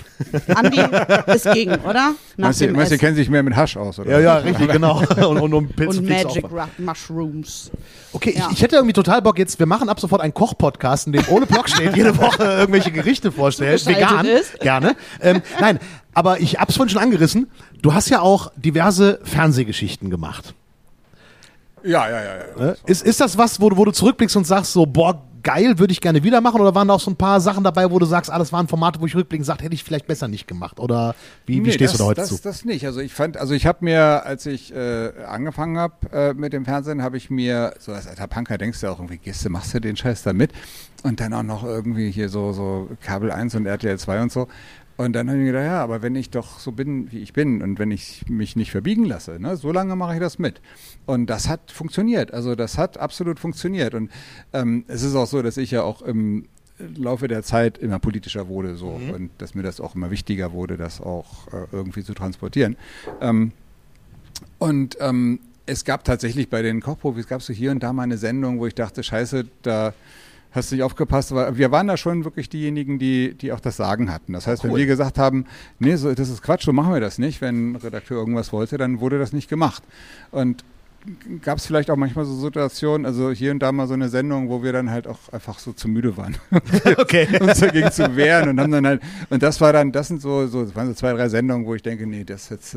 Andi, 0.55 0.81
es 1.27 1.43
ging, 1.43 1.69
oder? 1.71 1.93
Nach 1.93 2.15
Meinst 2.37 2.61
du, 2.61 2.69
meinst, 2.69 2.93
du 2.93 2.99
kennen 2.99 3.17
sich 3.17 3.29
mehr 3.29 3.43
mit 3.43 3.57
Hasch 3.57 3.77
aus, 3.77 3.99
oder? 3.99 4.13
Ja, 4.13 4.21
ja, 4.21 4.37
richtig, 4.37 4.71
genau. 4.71 5.03
Und, 5.29 5.41
und 5.41 5.53
um 5.55 5.69
Pilze 5.69 5.99
und 5.99 6.09
Magic 6.09 6.45
Mushrooms. 6.79 7.73
Okay, 8.13 8.35
Ja. 8.39 8.47
ich, 8.51 8.59
ich 8.59 8.63
hätte 8.63 8.77
irgendwie 8.77 8.93
total 8.93 9.21
Bock 9.21 9.37
jetzt, 9.39 9.59
wir 9.59 9.67
machen 9.67 9.89
ab 9.89 9.99
sofort 9.99 10.21
einen 10.23 10.33
Koch-Podcast, 10.33 11.09
in 11.09 11.13
dem 11.13 11.25
ohne 11.29 11.47
Block 11.47 11.69
steht, 11.69 11.97
jede 11.97 12.17
Woche 12.17 12.45
irgendwelche 12.45 12.93
Gerichte 12.93 13.33
vorstellt. 13.33 13.81
Zugeschaltet 13.81 14.11
Vegan, 14.11 14.27
ist. 14.27 14.61
gerne. 14.61 14.97
Ähm, 15.21 15.43
nein, 15.61 15.81
aber 16.15 16.39
ich 16.41 16.61
hab's 16.61 16.77
vorhin 16.77 16.91
schon 16.91 17.03
angerissen. 17.03 17.51
Du 17.83 17.95
hast 17.95 18.09
ja 18.11 18.21
auch 18.21 18.53
diverse 18.57 19.19
Fernsehgeschichten 19.25 20.09
gemacht. 20.09 20.55
Ja, 21.83 22.09
ja, 22.09 22.23
ja. 22.23 22.37
ja. 22.59 22.65
Ne? 22.65 22.77
Ist, 22.87 23.03
ist 23.03 23.21
das 23.21 23.39
was, 23.39 23.61
wo 23.61 23.71
du, 23.71 23.77
wo 23.77 23.85
du 23.85 23.91
zurückblickst 23.91 24.37
und 24.37 24.47
sagst 24.47 24.73
so, 24.73 24.87
boah, 24.87 25.23
geil, 25.43 25.79
würde 25.79 25.93
ich 25.93 26.01
gerne 26.01 26.23
wieder 26.23 26.41
machen? 26.41 26.61
Oder 26.61 26.75
waren 26.75 26.89
da 26.89 26.95
auch 26.95 27.01
so 27.01 27.11
ein 27.11 27.17
paar 27.17 27.41
Sachen 27.41 27.65
dabei, 27.65 27.91
wo 27.91 27.99
du 27.99 28.07
sagst, 28.07 28.31
ah, 28.31 28.39
das 28.39 28.53
waren 28.53 28.69
Formate, 28.69 29.01
wo 29.01 29.07
ich 29.07 29.15
rückblickend 29.15 29.47
sage, 29.47 29.65
hätte 29.65 29.75
ich 29.75 29.85
vielleicht 29.85 30.07
besser 30.07 30.29
nicht 30.29 30.47
gemacht? 30.47 30.81
Oder 30.81 31.15
wie, 31.47 31.57
wie 31.57 31.61
Nee, 31.61 31.73
stehst 31.73 31.95
das, 31.95 31.99
du 31.99 32.05
da 32.05 32.09
heute 32.09 32.21
das, 32.23 32.29
zu? 32.31 32.43
Das 32.43 32.65
nicht. 32.65 32.87
Also 32.87 33.01
ich 33.01 33.13
fand, 33.13 33.37
also 33.37 33.55
ich 33.55 33.67
habe 33.67 33.85
mir, 33.85 34.25
als 34.25 34.47
ich 34.47 34.75
äh, 34.75 35.13
angefangen 35.27 35.79
habe 35.79 35.95
äh, 36.13 36.35
mit 36.35 36.53
dem 36.53 36.65
Fernsehen, 36.65 37.03
habe 37.03 37.17
ich 37.17 37.31
mir, 37.31 37.75
so 37.79 37.93
als 37.93 38.07
alter 38.07 38.27
Punker 38.27 38.59
denkst 38.59 38.81
du 38.81 38.89
auch 38.89 38.99
irgendwie, 38.99 39.19
gehst 39.19 39.45
du, 39.45 39.51
machst 39.51 39.75
du 39.75 39.81
den 39.81 39.97
Scheiß 39.97 40.23
da 40.23 40.33
mit? 40.33 40.53
Und 41.03 41.21
dann 41.21 41.33
auch 41.33 41.43
noch 41.43 41.65
irgendwie 41.65 42.11
hier 42.11 42.29
so, 42.29 42.53
so 42.53 42.89
Kabel 43.03 43.31
1 43.31 43.55
und 43.55 43.67
RTL 43.67 43.99
2 43.99 44.23
und 44.23 44.33
so. 44.33 44.49
Und 45.01 45.15
dann 45.15 45.29
habe 45.29 45.39
ich 45.39 45.45
mir 45.45 45.53
gedacht, 45.53 45.65
ja, 45.65 45.83
aber 45.83 46.03
wenn 46.03 46.15
ich 46.15 46.29
doch 46.29 46.59
so 46.59 46.73
bin, 46.73 47.11
wie 47.11 47.21
ich 47.21 47.33
bin 47.33 47.63
und 47.63 47.79
wenn 47.79 47.91
ich 47.91 48.29
mich 48.29 48.55
nicht 48.55 48.71
verbiegen 48.71 49.07
lasse, 49.07 49.41
ne, 49.41 49.57
so 49.57 49.73
lange 49.73 49.97
mache 49.97 50.13
ich 50.13 50.21
das 50.21 50.39
mit. 50.39 50.61
Und 51.07 51.31
das 51.31 51.49
hat 51.49 51.71
funktioniert. 51.71 52.35
Also 52.35 52.55
das 52.55 52.77
hat 52.77 52.99
absolut 52.99 53.41
funktioniert. 53.41 53.95
Und 53.95 54.11
ähm, 54.53 54.85
es 54.89 55.03
ist 55.03 55.15
auch 55.15 55.27
so, 55.27 55.41
dass 55.41 55.57
ich 55.57 55.71
ja 55.71 55.85
auch 55.85 56.03
im 56.03 56.45
Laufe 56.97 57.29
der 57.29 57.43
Zeit 57.43 57.79
immer 57.79 57.99
politischer 57.99 58.49
wurde 58.49 58.77
so 58.77 58.89
und 58.89 59.31
dass 59.39 59.55
mir 59.55 59.63
das 59.63 59.81
auch 59.81 59.95
immer 59.95 60.11
wichtiger 60.11 60.53
wurde, 60.53 60.77
das 60.77 61.01
auch 61.01 61.49
äh, 61.49 61.67
irgendwie 61.73 62.05
zu 62.05 62.13
transportieren. 62.13 62.77
Ähm, 63.23 63.53
Und 64.59 64.99
ähm, 65.01 65.41
es 65.65 65.85
gab 65.85 66.05
tatsächlich 66.05 66.51
bei 66.51 66.61
den 66.61 66.81
Kochprofis, 66.83 67.27
gab 67.27 67.41
es 67.41 67.47
so 67.47 67.55
hier 67.55 67.71
und 67.71 67.83
da 67.83 67.93
mal 67.95 68.03
eine 68.03 68.19
Sendung, 68.19 68.59
wo 68.59 68.67
ich 68.67 68.75
dachte, 68.75 69.03
scheiße, 69.03 69.47
da 69.63 69.95
hast 70.53 70.71
du 70.71 70.77
nicht 70.77 70.85
aufgepasst. 70.85 71.33
Aber 71.33 71.57
wir 71.57 71.71
waren 71.71 71.87
da 71.87 71.97
schon 71.97 72.25
wirklich 72.25 72.49
diejenigen, 72.49 72.99
die, 72.99 73.35
die 73.35 73.53
auch 73.53 73.61
das 73.61 73.77
Sagen 73.77 74.13
hatten. 74.13 74.33
Das 74.33 74.47
heißt, 74.47 74.65
wenn 74.65 74.73
Cool. 74.73 74.81
wir 74.81 74.87
gesagt 74.87 75.19
haben, 75.19 75.47
nee, 75.79 75.97
so, 75.97 76.13
das 76.13 76.29
ist 76.29 76.43
Quatsch, 76.43 76.65
so 76.65 76.73
machen 76.73 76.93
wir 76.93 77.01
das 77.01 77.19
nicht, 77.19 77.41
wenn 77.41 77.73
ein 77.73 77.77
Redakteur 77.77 78.19
irgendwas 78.19 78.53
wollte, 78.53 78.79
dann 78.79 79.01
wurde 79.01 79.19
das 79.19 79.33
nicht 79.33 79.49
gemacht. 79.49 79.83
Und 80.31 80.65
gab 81.43 81.59
es 81.59 81.67
vielleicht 81.67 81.91
auch 81.91 81.97
manchmal 81.97 82.25
so 82.25 82.35
Situationen, 82.35 83.07
also 83.07 83.31
hier 83.31 83.53
und 83.53 83.61
da 83.61 83.73
mal 83.73 83.87
so 83.87 83.95
eine 83.95 84.09
Sendung, 84.09 84.51
wo 84.51 84.63
wir 84.63 84.73
dann 84.73 84.91
halt 84.91 85.07
auch 85.07 85.19
einfach 85.33 85.59
so 85.59 85.73
zu 85.73 85.89
müde 85.89 86.17
waren, 86.17 86.37
Okay. 86.99 87.27
uns 87.41 87.61
dagegen 87.61 87.91
zu 87.91 88.17
wehren 88.17 88.51
und 88.51 88.61
haben 88.61 88.71
dann 88.71 88.87
halt, 88.87 89.03
und 89.31 89.43
das 89.43 89.61
war 89.61 89.73
dann, 89.73 89.93
das 89.93 90.09
sind 90.09 90.21
so, 90.21 90.47
so, 90.47 90.65
das 90.65 90.75
waren 90.75 90.89
so 90.89 90.95
zwei, 90.95 91.13
drei 91.13 91.29
Sendungen, 91.29 91.67
wo 91.67 91.75
ich 91.75 91.83
denke, 91.83 92.07
nee, 92.07 92.25
das 92.25 92.51
jetzt, 92.51 92.77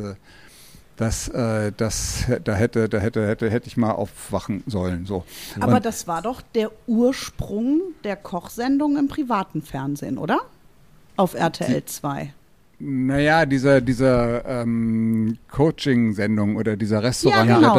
äh, 0.94 0.98
das, 0.98 1.28
äh, 1.30 1.72
das, 1.76 2.26
da 2.44 2.54
hätte, 2.56 2.88
da 2.90 3.00
hätte, 3.00 3.28
hätte, 3.28 3.50
hätte 3.50 3.68
ich 3.68 3.78
mal 3.78 3.92
aufwachen 3.92 4.64
sollen, 4.68 5.06
so. 5.06 5.24
Aber 5.60 5.76
Und- 5.76 5.86
das 5.86 6.08
war 6.08 6.22
doch 6.22 6.42
der 6.56 6.72
Ursprung 6.88 7.82
der 8.04 8.16
Kochsendung 8.16 8.98
im 8.98 9.08
privaten 9.08 9.62
Fernsehen, 9.62 10.18
oder? 10.18 10.40
Auf 11.18 11.34
RTL 11.36 11.84
2. 11.86 12.34
Naja, 12.80 13.46
dieser, 13.46 13.80
dieser 13.80 14.44
ähm, 14.46 15.38
Coaching-Sendung 15.52 16.58
oder 16.58 16.76
dieser 16.76 16.98
Ja, 16.98 17.02
Restaurant 17.02 17.48
genau, 17.48 17.76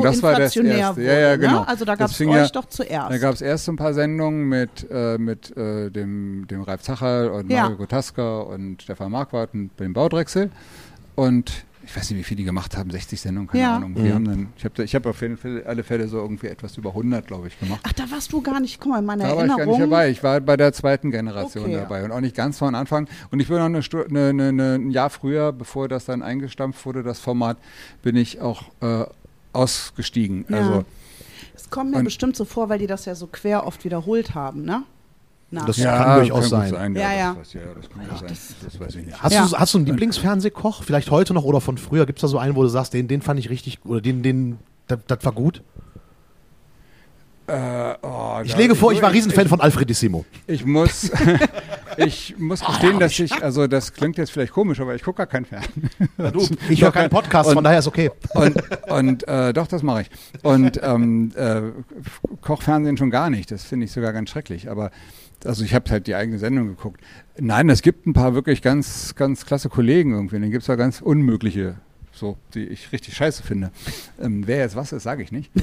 das 0.00 0.22
war 0.22 0.32
das 0.38 0.54
erste. 0.54 0.60
wurde. 0.64 1.06
ja, 1.06 1.18
ja, 1.18 1.36
genau. 1.36 1.60
Ne? 1.60 1.68
Also 1.68 1.84
da 1.84 1.96
gab 1.96 2.10
es 2.10 2.20
euch 2.20 2.28
ja- 2.28 2.46
doch 2.48 2.66
zuerst. 2.66 3.10
Da 3.10 3.18
gab 3.18 3.34
es 3.34 3.40
erst 3.40 3.64
so 3.64 3.72
ein 3.72 3.76
paar 3.76 3.94
Sendungen 3.94 4.48
mit, 4.48 4.86
äh, 4.90 5.18
mit 5.18 5.56
äh, 5.56 5.90
dem, 5.90 6.46
dem 6.46 6.62
Ralf 6.62 6.82
Zacher 6.82 7.32
und 7.32 7.50
Ja. 7.50 7.62
Mario 7.62 7.78
Gotaska 7.78 8.40
und 8.40 8.82
Stefan 8.82 9.10
Marquardt 9.10 9.54
und 9.54 9.70
dem 9.80 9.92
Baudrechsel. 9.92 10.50
Und 11.16 11.64
ich 11.90 11.96
weiß 11.96 12.10
nicht, 12.10 12.18
wie 12.18 12.22
viele 12.24 12.36
die 12.38 12.44
gemacht 12.44 12.76
haben, 12.76 12.90
60 12.90 13.18
Sendungen, 13.18 13.48
keine 13.48 13.62
Ja. 13.62 13.76
Ahnung. 13.76 13.96
Wir 13.96 14.14
haben 14.14 14.24
dann, 14.26 14.48
ich 14.58 14.64
habe 14.64 14.82
ich 14.84 14.94
hab 14.94 15.06
auf 15.06 15.20
jeden 15.22 15.38
Fall 15.38 15.64
alle 15.66 15.82
Fälle 15.82 16.06
so 16.06 16.18
irgendwie 16.18 16.48
etwas 16.48 16.76
über 16.76 16.90
100, 16.90 17.26
glaube 17.26 17.48
ich, 17.48 17.58
gemacht. 17.58 17.80
Ach, 17.82 17.92
da 17.94 18.10
warst 18.10 18.30
du 18.32 18.42
gar 18.42 18.60
nicht, 18.60 18.78
guck 18.78 18.92
mal, 18.92 18.98
in 18.98 19.06
meiner 19.06 19.24
Da 19.24 19.30
war 19.30 19.44
ich 19.44 19.50
Erinnerung. 19.50 19.72
gar 19.72 19.78
nicht 19.78 19.92
dabei. 19.92 20.10
Ich 20.10 20.22
war 20.22 20.40
bei 20.40 20.56
der 20.58 20.72
zweiten 20.74 21.10
Generation 21.10 21.64
Okay, 21.64 21.74
dabei 21.76 22.04
und 22.04 22.12
auch 22.12 22.20
nicht 22.20 22.36
ganz 22.36 22.58
von 22.58 22.74
Anfang. 22.74 23.08
Und 23.30 23.40
ich 23.40 23.48
bin 23.48 23.56
noch 23.56 23.64
eine, 23.64 23.78
eine, 23.80 24.28
eine, 24.28 24.48
eine, 24.48 24.74
ein 24.74 24.90
Jahr 24.90 25.08
früher, 25.08 25.50
bevor 25.52 25.88
das 25.88 26.04
dann 26.04 26.22
eingestampft 26.22 26.84
wurde, 26.84 27.02
das 27.02 27.20
Format, 27.20 27.56
bin 28.02 28.16
ich 28.16 28.40
auch 28.42 28.64
äh, 28.82 29.04
ausgestiegen. 29.54 30.44
Ja. 30.48 30.56
Also 30.58 30.84
Es 31.54 31.70
kommt 31.70 31.90
mir 31.92 31.98
Und- 31.98 32.04
bestimmt 32.04 32.36
so 32.36 32.44
vor, 32.44 32.68
weil 32.68 32.78
die 32.78 32.86
das 32.86 33.04
ja 33.06 33.14
so 33.14 33.26
quer 33.26 33.66
oft 33.66 33.84
wiederholt 33.84 34.34
haben, 34.34 34.62
ne? 34.64 34.82
Na. 35.50 35.64
Das 35.64 35.76
kann 35.82 36.18
durchaus 36.18 36.50
gut 36.50 36.68
sein. 36.68 36.94
Ja, 36.94 37.12
ja. 37.14 37.28
Das, 37.34 37.38
weiß, 37.38 37.52
ja, 37.54 37.60
das 37.74 37.88
kann 37.88 38.02
ja 38.02 38.18
sein. 38.18 38.36
Das 38.64 38.80
weiß 38.80 38.94
ich 38.96 39.06
nicht. 39.06 39.22
Hast, 39.22 39.32
Ja. 39.32 39.46
du, 39.46 39.56
hast 39.56 39.72
du 39.74 39.78
einen 39.78 39.86
Lieblingsfernsehkoch? 39.86 40.82
Vielleicht 40.82 41.10
heute 41.10 41.32
noch 41.32 41.44
oder 41.44 41.60
von 41.62 41.78
früher? 41.78 42.04
Gibt 42.04 42.18
es 42.18 42.22
da 42.22 42.28
so 42.28 42.38
einen, 42.38 42.54
wo 42.54 42.62
du 42.62 42.68
sagst, 42.68 42.92
den, 42.92 43.08
den 43.08 43.22
fand 43.22 43.40
ich 43.40 43.48
richtig, 43.48 43.78
oder 43.84 44.02
den, 44.02 44.22
den, 44.22 44.58
das, 44.88 44.98
das 45.06 45.24
war 45.24 45.32
gut? 45.32 45.62
Äh, 47.46 47.94
oh, 48.02 48.40
Ich 48.44 48.54
lege 48.58 48.74
vor, 48.74 48.92
ich 48.92 49.00
war 49.00 49.08
ich- 49.08 49.16
Riesenfan 49.16 49.48
von 49.48 49.62
Alfredissimo. 49.62 50.26
Ich 50.46 50.66
muss, 50.66 51.10
ich 51.96 52.34
muss 52.38 52.60
gestehen, 52.62 53.00
dass 53.00 53.18
ich, 53.18 53.42
also 53.42 53.66
das 53.66 53.94
klingt 53.94 54.18
jetzt 54.18 54.30
vielleicht 54.32 54.52
komisch, 54.52 54.80
aber 54.80 54.94
ich 54.94 55.02
gucke 55.02 55.16
gar 55.16 55.26
keinen 55.26 55.46
Fernsehen. 55.46 55.88
Ich 56.68 56.82
höre 56.82 56.92
keinen 56.92 57.08
Podcast, 57.08 57.50
von 57.54 57.64
daher 57.64 57.78
ist 57.78 57.86
okay. 57.86 58.10
Und, 58.34 58.62
und 58.90 59.26
äh, 59.26 59.54
doch, 59.54 59.66
das 59.66 59.82
mache 59.82 60.02
ich. 60.02 60.10
Und 60.42 60.78
ähm, 60.82 61.32
äh, 61.36 61.62
Kochfernsehen 62.42 62.98
schon 62.98 63.10
gar 63.10 63.30
nicht. 63.30 63.50
Das 63.50 63.64
finde 63.64 63.86
ich 63.86 63.92
sogar 63.92 64.12
ganz 64.12 64.28
schrecklich. 64.28 64.68
Aber 64.70 64.90
also 65.44 65.64
ich 65.64 65.74
habe 65.74 65.90
halt 65.90 66.06
die 66.06 66.14
eigene 66.14 66.38
Sendung 66.38 66.68
geguckt. 66.68 67.00
Nein, 67.38 67.68
es 67.68 67.82
gibt 67.82 68.06
ein 68.06 68.12
paar 68.12 68.34
wirklich 68.34 68.62
ganz, 68.62 69.14
ganz 69.14 69.46
klasse 69.46 69.68
Kollegen 69.68 70.12
irgendwie. 70.12 70.40
Dann 70.40 70.50
gibt 70.50 70.62
es 70.62 70.66
da 70.66 70.76
ganz 70.76 71.00
unmögliche, 71.00 71.76
so, 72.12 72.36
die 72.54 72.64
ich 72.64 72.92
richtig 72.92 73.14
scheiße 73.14 73.42
finde. 73.42 73.70
Ähm, 74.20 74.46
wer 74.46 74.58
jetzt 74.58 74.76
was 74.76 74.92
ist, 74.92 75.04
sage 75.04 75.22
ich 75.22 75.32
nicht. 75.32 75.50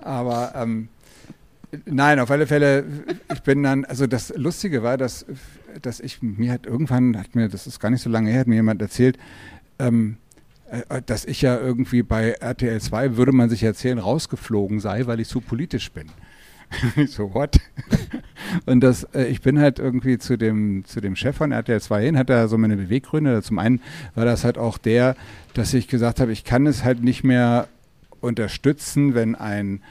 Aber 0.00 0.52
ähm, 0.56 0.88
nein, 1.86 2.20
auf 2.20 2.30
alle 2.30 2.46
Fälle, 2.46 2.84
ich 3.32 3.42
bin 3.42 3.62
dann, 3.62 3.84
also 3.84 4.06
das 4.06 4.32
Lustige 4.36 4.82
war, 4.82 4.96
dass, 4.96 5.26
dass 5.80 6.00
ich, 6.00 6.22
mir 6.22 6.52
hat 6.52 6.66
irgendwann, 6.66 7.18
hat 7.18 7.34
mir, 7.34 7.48
das 7.48 7.66
ist 7.66 7.80
gar 7.80 7.90
nicht 7.90 8.02
so 8.02 8.10
lange 8.10 8.30
her, 8.30 8.40
hat 8.40 8.46
mir 8.46 8.56
jemand 8.56 8.82
erzählt, 8.82 9.18
ähm, 9.78 10.16
äh, 10.70 11.02
dass 11.04 11.24
ich 11.24 11.42
ja 11.42 11.58
irgendwie 11.58 12.02
bei 12.02 12.32
RTL 12.32 12.80
2, 12.80 13.16
würde 13.16 13.32
man 13.32 13.50
sich 13.50 13.62
erzählen, 13.62 13.98
rausgeflogen 13.98 14.80
sei, 14.80 15.06
weil 15.06 15.20
ich 15.20 15.28
zu 15.28 15.40
politisch 15.40 15.90
bin. 15.92 16.06
So, 17.06 17.34
what? 17.34 17.56
Und 18.66 18.80
das, 18.80 19.04
äh, 19.14 19.24
ich 19.24 19.40
bin 19.40 19.58
halt 19.58 19.78
irgendwie 19.78 20.18
zu 20.18 20.36
dem, 20.36 20.84
zu 20.84 21.00
dem 21.00 21.16
Chef 21.16 21.36
von 21.36 21.52
RTL 21.52 21.80
2 21.80 22.04
hin, 22.04 22.18
hat 22.18 22.30
er 22.30 22.48
so 22.48 22.58
meine 22.58 22.76
Beweggründe. 22.76 23.42
Zum 23.42 23.58
einen 23.58 23.80
war 24.14 24.24
das 24.24 24.44
halt 24.44 24.58
auch 24.58 24.78
der, 24.78 25.16
dass 25.54 25.74
ich 25.74 25.88
gesagt 25.88 26.20
habe, 26.20 26.32
ich 26.32 26.44
kann 26.44 26.66
es 26.66 26.84
halt 26.84 27.02
nicht 27.02 27.24
mehr 27.24 27.68
unterstützen, 28.20 29.14
wenn 29.14 29.34
ein 29.34 29.82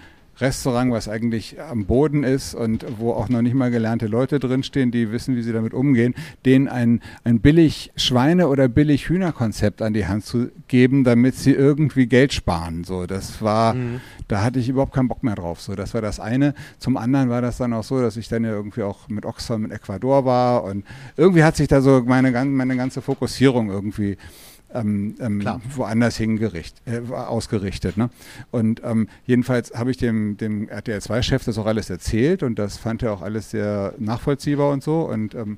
Restaurant, 0.42 0.92
was 0.92 1.08
eigentlich 1.08 1.62
am 1.62 1.86
Boden 1.86 2.24
ist 2.24 2.56
und 2.56 2.86
wo 2.98 3.14
auch 3.14 3.30
noch 3.30 3.42
nicht 3.42 3.54
mal 3.54 3.72
gelernte 3.72 4.08
Leute 4.08 4.40
drinstehen, 4.40 4.92
die 4.92 5.12
wissen, 5.12 5.36
wie 5.36 5.44
sie 5.44 5.54
damit 5.54 5.74
umgehen, 5.74 6.16
denen 6.46 6.68
ein, 6.68 7.02
ein 7.24 7.40
billig 7.40 7.92
Schweine- 7.96 8.48
oder 8.48 8.68
billig 8.68 9.10
Hühnerkonzept 9.10 9.82
an 9.82 9.94
die 9.94 10.08
Hand 10.08 10.26
zu 10.26 10.50
geben, 10.68 11.04
damit 11.04 11.36
sie 11.36 11.52
irgendwie 11.52 12.08
Geld 12.08 12.34
sparen. 12.34 12.84
So, 12.84 13.06
das 13.06 13.42
war, 13.42 13.76
da 14.28 14.44
hatte 14.44 14.60
ich 14.60 14.70
überhaupt 14.70 14.94
keinen 14.94 15.08
Bock 15.08 15.24
mehr 15.24 15.36
drauf. 15.36 15.62
So, 15.62 15.76
das 15.76 15.94
war 15.94 16.02
das 16.02 16.20
eine. 16.20 16.54
Zum 16.80 16.98
anderen 16.98 17.30
war 17.30 17.42
das 17.42 17.58
dann 17.58 17.74
auch 17.74 17.84
so, 17.84 18.02
dass 18.02 18.18
ich 18.18 18.28
dann 18.28 18.44
ja 18.44 18.52
irgendwie 18.52 18.84
auch 18.84 19.08
mit 19.08 19.26
Oxfam 19.26 19.66
in 19.66 19.72
Ecuador 19.72 20.26
war 20.26 20.64
und 20.64 20.86
irgendwie 21.18 21.44
hat 21.44 21.56
sich 21.56 21.68
da 21.68 21.82
so 21.82 22.02
meine, 22.06 22.32
meine 22.32 22.76
ganze 22.76 23.02
Fokussierung 23.02 23.70
irgendwie 23.70 24.18
ähm, 24.74 25.16
ähm, 25.20 25.44
woanders 25.76 26.18
hingericht, 26.18 26.82
äh, 26.86 27.02
ausgerichtet. 27.14 27.98
Ne? 27.98 28.10
Und 28.52 28.82
ähm, 28.84 29.08
jedenfalls 29.26 29.74
habe 29.74 29.92
ich 29.92 29.98
dem, 29.98 30.38
dem 30.38 30.68
RTL2-Chef 30.68 31.44
das 31.44 31.58
auch 31.58 31.66
alles 31.66 31.90
erzählt 31.90 32.44
und 32.44 32.60
das 32.60 32.78
fand 32.78 33.04
er 33.04 33.14
auch 33.14 33.22
alles 33.22 33.52
sehr 33.52 33.94
nachvollziehbar 33.98 34.72
und 34.72 34.84
so. 34.84 35.02
Und 35.02 35.36
ähm, 35.36 35.58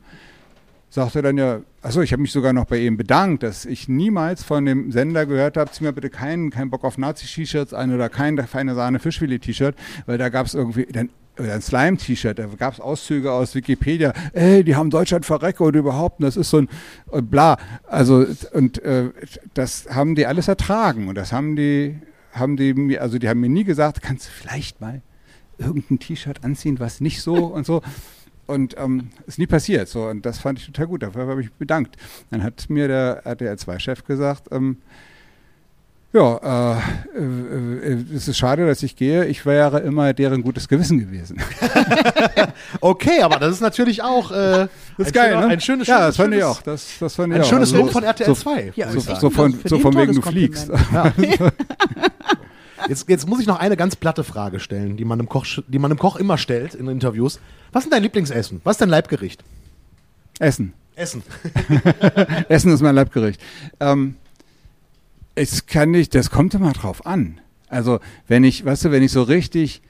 sagte 0.93 1.24
dann 1.24 1.38
ja, 1.39 1.61
achso, 1.82 2.01
ich 2.01 2.11
habe 2.11 2.22
mich 2.22 2.32
sogar 2.32 2.53
noch 2.53 2.66
bei 2.66 2.78
ihm 2.78 2.97
bedankt, 2.97 3.41
dass 3.41 3.66
ich 3.66 3.88
niemals 3.88 4.43
von 4.43 4.64
dem 4.66 4.91
Sender 4.91 5.26
gehört 5.26 5.57
habe, 5.57 5.72
zieh 5.72 5.84
mir 5.84 5.91
bitte 5.91 6.11
keinen, 6.11 6.51
keinen 6.51 6.70
Bock 6.70 6.84
auf 6.84 6.99
Nazi-T-Shirts 6.99 7.74
ein 7.74 7.93
oder 7.93 8.09
kein 8.09 8.38
feine 8.45 8.76
Sahne 8.76 8.99
Fischfilet-T-Shirt, 8.99 9.76
weil 10.05 10.20
da 10.20 10.30
gab 10.30 10.45
es 10.45 10.53
irgendwie 10.53 10.86
dann 10.86 11.09
oder 11.39 11.53
ein 11.53 11.61
Slime-T-Shirt, 11.61 12.38
da 12.38 12.45
gab 12.45 12.73
es 12.73 12.79
Auszüge 12.79 13.31
aus 13.31 13.55
Wikipedia, 13.55 14.13
ey, 14.34 14.63
die 14.63 14.75
haben 14.75 14.89
Deutschland 14.89 15.25
verrecke 15.25 15.63
und 15.63 15.75
überhaupt, 15.75 16.19
und 16.19 16.25
das 16.25 16.38
ist 16.38 16.49
so 16.49 16.57
ein 16.57 16.69
und 17.07 17.31
bla. 17.31 17.57
Also 17.88 18.25
und 18.53 18.79
äh, 18.84 19.09
das 19.53 19.88
haben 19.89 20.15
die 20.15 20.25
alles 20.25 20.47
ertragen 20.47 21.07
und 21.07 21.15
das 21.15 21.31
haben 21.31 21.55
die, 21.55 21.99
haben 22.31 22.57
die 22.57 22.73
mir, 22.73 23.01
also 23.01 23.17
die 23.17 23.27
haben 23.27 23.39
mir 23.39 23.49
nie 23.49 23.63
gesagt, 23.63 24.01
kannst 24.01 24.27
du 24.27 24.31
vielleicht 24.31 24.81
mal 24.81 25.01
irgendein 25.57 25.99
T-Shirt 25.99 26.43
anziehen, 26.43 26.79
was 26.79 27.01
nicht 27.01 27.21
so 27.21 27.36
und 27.45 27.65
so. 27.65 27.81
Und 28.45 28.75
ähm, 28.77 29.09
ist 29.25 29.39
nie 29.39 29.47
passiert. 29.47 29.88
So, 29.88 30.07
und 30.07 30.25
das 30.25 30.38
fand 30.38 30.59
ich 30.59 30.65
total 30.65 30.88
gut. 30.88 31.01
Dafür 31.01 31.27
habe 31.27 31.39
ich 31.39 31.47
mich 31.47 31.57
bedankt. 31.57 31.95
Dann 32.29 32.43
hat 32.43 32.69
mir 32.69 32.89
der 32.89 33.25
RTL2-Chef 33.25 34.03
gesagt, 34.03 34.49
ähm, 34.51 34.79
ja, 36.14 36.76
äh, 36.76 37.18
äh, 37.18 37.93
äh, 37.93 38.05
es 38.16 38.28
ist 38.28 38.38
schade, 38.38 38.66
dass 38.66 38.84
ich 38.84 38.95
gehe. 38.95 39.26
Ich 39.26 39.45
wäre 39.45 39.80
immer 39.80 40.14
deren 40.14 40.41
gutes 40.43 40.68
Gewissen 40.68 40.99
gewesen. 40.99 41.38
Okay, 42.82 43.22
aber 43.22 43.38
das 43.39 43.53
ist 43.53 43.61
natürlich 43.61 44.01
auch 44.03 44.32
äh, 44.32 44.68
Das 44.97 45.07
ein 45.07 45.14
schöner, 45.14 45.47
Ein 45.47 45.59
schönes, 45.61 45.88
Ja, 45.88 45.99
das 46.07 46.18
fand 46.18 46.34
ich 46.34 46.43
auch. 46.43 46.61
Das, 46.61 46.86
das 46.99 47.16
fand 47.16 47.32
ich 47.34 47.36
Ein 47.39 47.41
auch. 47.43 47.49
schönes 47.49 47.72
Also 47.72 47.84
Lob 47.84 47.91
von 47.91 48.03
RTL 48.03 48.28
so, 48.28 48.34
2. 48.36 48.74
Ja, 48.76 48.88
muss 48.88 48.95
ich 49.05 49.11
ist 49.14 49.22
So, 49.22 49.30
so 49.30 49.30
von, 49.30 49.51
Das 49.51 49.61
finde 49.61 49.70
so 49.70 49.80
von 49.80 49.95
wegen, 49.95 50.14
du 50.14 50.22
fliegst. 50.22 50.70
Kompliment. 50.70 51.53
Jetzt, 52.89 53.07
jetzt 53.09 53.28
muss 53.30 53.39
ich 53.39 53.47
noch 53.47 53.59
eine 53.59 53.78
ganz 53.78 53.95
platte 53.95 54.26
Frage 54.26 54.59
stellen, 54.59 54.97
die 54.97 55.05
man, 55.05 55.20
im 55.20 55.30
Koch, 55.30 55.45
die 55.68 55.80
man 55.80 55.91
im 55.91 55.97
Koch 55.97 56.18
immer 56.18 56.38
stellt 56.38 56.74
in 56.76 56.88
Interviews. 56.89 57.39
Was 57.72 57.86
ist 57.86 57.93
dein 57.93 58.03
Lieblingsessen? 58.03 58.59
Was 58.66 58.74
ist 58.74 58.82
dein 58.82 58.89
Leibgericht? 58.89 59.41
Essen. 60.39 60.74
Essen. 60.95 61.24
Essen 62.49 62.74
ist 62.74 62.82
mein 62.82 62.95
Leibgericht. 62.95 63.39
Ähm, 63.80 64.16
es 65.36 65.65
kann 65.65 65.91
nicht, 65.91 66.13
das 66.15 66.29
kommt 66.29 66.53
immer 66.53 66.73
drauf 66.73 67.05
an. 67.05 67.39
Also, 67.69 67.99
wenn 68.27 68.43
ich, 68.43 68.63
weißt 68.65 68.86
du, 68.86 68.91
wenn 68.91 69.03
ich 69.03 69.11
so 69.11 69.23
richtig 69.23 69.81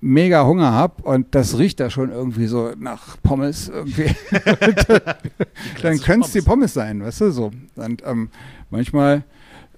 mega 0.00 0.44
Hunger 0.44 0.72
habe 0.72 1.02
und 1.04 1.34
das 1.36 1.58
riecht 1.58 1.78
da 1.78 1.88
schon 1.88 2.10
irgendwie 2.10 2.46
so 2.48 2.72
nach 2.76 3.16
Pommes 3.22 3.68
irgendwie, 3.68 4.10
dann 5.82 6.00
können 6.00 6.22
es 6.22 6.32
die 6.32 6.40
Pommes 6.42 6.74
sein, 6.74 7.02
weißt 7.02 7.20
du, 7.22 7.30
so. 7.30 7.52
Und 7.76 8.02
ähm, 8.04 8.30
manchmal, 8.70 9.22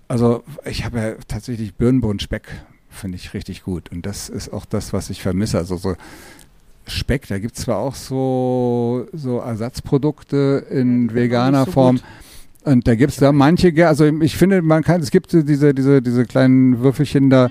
also 0.09 0.42
ich 0.64 0.84
habe 0.84 0.98
ja 0.98 1.12
tatsächlich 1.28 1.74
Birnenbohnen-Speck, 1.74 2.46
finde 2.88 3.16
ich 3.16 3.34
richtig 3.34 3.64
gut. 3.64 3.90
Und 3.92 4.07
das 4.07 4.28
ist 4.30 4.52
auch 4.52 4.64
das, 4.64 4.92
was 4.94 5.11
ich 5.11 5.20
vermisse. 5.22 5.59
Also 5.59 5.76
so 5.76 5.96
Speck, 6.86 7.26
da 7.28 7.38
gibt 7.38 7.57
es 7.57 7.64
zwar 7.64 7.78
auch 7.78 7.94
so, 7.94 9.07
so 9.12 9.38
Ersatzprodukte 9.40 10.66
in 10.70 11.09
Ja, 11.09 11.14
veganer 11.14 11.64
so 11.66 11.72
Form. 11.72 11.96
gut. 11.96 12.05
Und 12.65 12.89
da 12.89 12.95
gibt 12.95 13.12
es 13.12 13.19
da 13.19 13.31
manche, 13.33 13.73
also 13.87 14.07
ich 14.07 14.37
finde, 14.37 14.62
man 14.62 14.83
kann, 14.83 15.01
es 15.01 15.11
gibt 15.11 15.33
diese, 15.33 15.75
diese, 15.75 16.01
diese 16.01 16.25
kleinen 16.25 16.81
Würfelchen 16.81 17.29
da, 17.31 17.51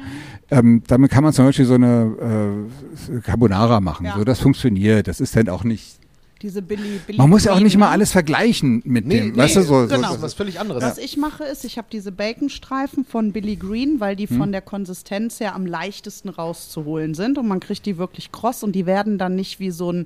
ähm, 0.50 0.82
damit 0.88 1.12
kann 1.12 1.24
man 1.24 1.34
zum 1.34 1.46
Beispiel 1.46 1.66
so 1.66 1.76
eine 1.76 2.66
äh, 3.12 3.20
Carbonara 3.22 3.80
machen. 3.80 4.08
Ja. 4.08 4.16
So, 4.18 4.24
das 4.24 4.40
funktioniert. 4.40 5.08
Das 5.08 5.20
ist 5.22 5.36
dann 5.36 5.50
auch 5.50 5.64
nicht 5.64 5.98
Diese 6.42 6.62
Billy, 6.62 7.00
Billy 7.06 7.18
Man 7.18 7.30
muss 7.30 7.46
ja 7.46 7.54
auch 7.54 7.60
nicht 7.60 7.78
mal 7.78 7.90
alles 7.92 8.12
vergleichen 8.12 8.82
mit 8.86 9.06
Nee, 9.06 9.20
dem, 9.20 9.32
nee, 9.32 9.38
weißt 9.38 9.56
du, 9.58 9.62
so, 9.62 9.88
genau. 9.88 9.88
so, 9.88 9.96
Das 10.02 10.10
ist 10.12 10.16
so 10.18 10.22
was 10.24 10.34
völlig 10.34 10.60
anderes. 10.60 10.84
Was 10.84 10.98
ich 10.98 11.16
mache, 11.18 11.44
ist, 11.44 11.64
ich 11.64 11.78
habe 11.78 11.88
diese 11.92 12.12
Baconstreifen 12.12 13.06
von 13.06 13.32
Billy 13.32 13.56
Green, 13.56 14.00
weil 14.00 14.16
die 14.16 14.28
Hm. 14.28 14.38
von 14.38 14.52
der 14.52 14.62
Konsistenz 14.62 15.40
her 15.40 15.56
am 15.56 15.66
leichtesten 15.66 16.30
rauszuholen 16.30 17.14
sind 17.14 17.38
und 17.38 17.48
man 17.48 17.60
kriegt 17.60 17.86
die 17.86 17.98
wirklich 18.00 18.32
kross 18.32 18.64
und 18.64 18.74
die 18.74 18.86
werden 18.88 19.18
dann 19.20 19.36
nicht 19.36 19.60
wie 19.60 19.72
so 19.72 19.92
ein 19.92 20.06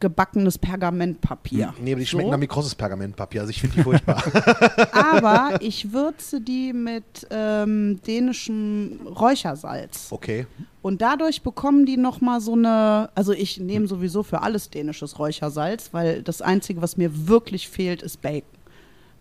gebackenes 0.00 0.58
Pergamentpapier. 0.58 1.74
Nee, 1.80 1.92
aber 1.92 2.00
die 2.00 2.06
schmecken 2.06 2.28
so. 2.28 2.32
dann 2.32 2.40
wie 2.40 2.46
krosses 2.46 2.74
Pergamentpapier. 2.74 3.42
Also 3.42 3.50
ich 3.50 3.60
finde 3.60 3.76
die 3.76 3.82
furchtbar. 3.82 4.22
Aber 4.92 5.58
ich 5.60 5.92
würze 5.92 6.40
die 6.40 6.72
mit 6.72 7.26
ähm, 7.30 8.00
dänischem 8.06 9.00
Räuchersalz. 9.06 10.08
okay. 10.10 10.46
Und 10.82 11.02
dadurch 11.02 11.42
bekommen 11.42 11.84
die 11.84 11.98
nochmal 11.98 12.40
so 12.40 12.54
eine, 12.54 13.10
also 13.14 13.32
ich 13.32 13.60
nehme 13.60 13.86
sowieso 13.86 14.22
für 14.22 14.40
alles 14.40 14.70
dänisches 14.70 15.18
Räuchersalz, 15.18 15.90
weil 15.92 16.22
das 16.22 16.40
Einzige, 16.40 16.80
was 16.80 16.96
mir 16.96 17.28
wirklich 17.28 17.68
fehlt, 17.68 18.02
ist 18.02 18.22
Bacon. 18.22 18.59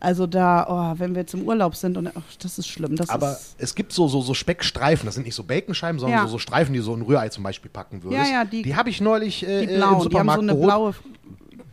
Also 0.02 0.28
da, 0.28 0.66
oh, 0.95 1.00
wenn 1.00 1.14
wir 1.14 1.22
jetzt 1.22 1.34
im 1.34 1.43
Urlaub 1.43 1.76
sind 1.76 1.97
und 1.97 2.08
ach, 2.16 2.22
das 2.41 2.58
ist 2.58 2.68
schlimm. 2.68 2.95
Das 2.95 3.10
Aber 3.10 3.34
ist, 3.34 3.56
es 3.58 3.76
gibt 3.76 3.91
so, 3.91 4.08
so, 4.08 4.22
so 4.22 4.34
Speckstreifen, 4.34 5.06
das 5.06 5.16
sind 5.16 5.26
nicht 5.26 5.36
so 5.36 5.43
Baconscheiben, 5.43 6.00
sondern 6.00 6.20
Ja. 6.20 6.26
so, 6.26 6.32
so 6.34 6.39
Streifen, 6.39 6.74
die 6.74 6.80
so 6.80 6.93
ein 6.95 7.02
Rührei 7.02 7.28
zum 7.30 7.43
Beispiel 7.43 7.70
packen 7.70 8.02
würdest. 8.04 8.30
Ja, 8.32 8.39
ja, 8.39 8.45
die- 8.45 8.76
habe 8.76 8.89
ich 8.89 9.02
neulich 9.02 9.45
äh, 9.45 9.66
die 9.66 9.74
äh, 9.74 9.78
blauen, 9.78 9.78
im 9.78 9.80
die 9.80 9.84
haben 9.86 9.97
so 9.97 10.04
Supermarkt 10.04 10.41
eine 10.43 10.52
geholt. 10.54 10.68
blaue. 10.68 10.93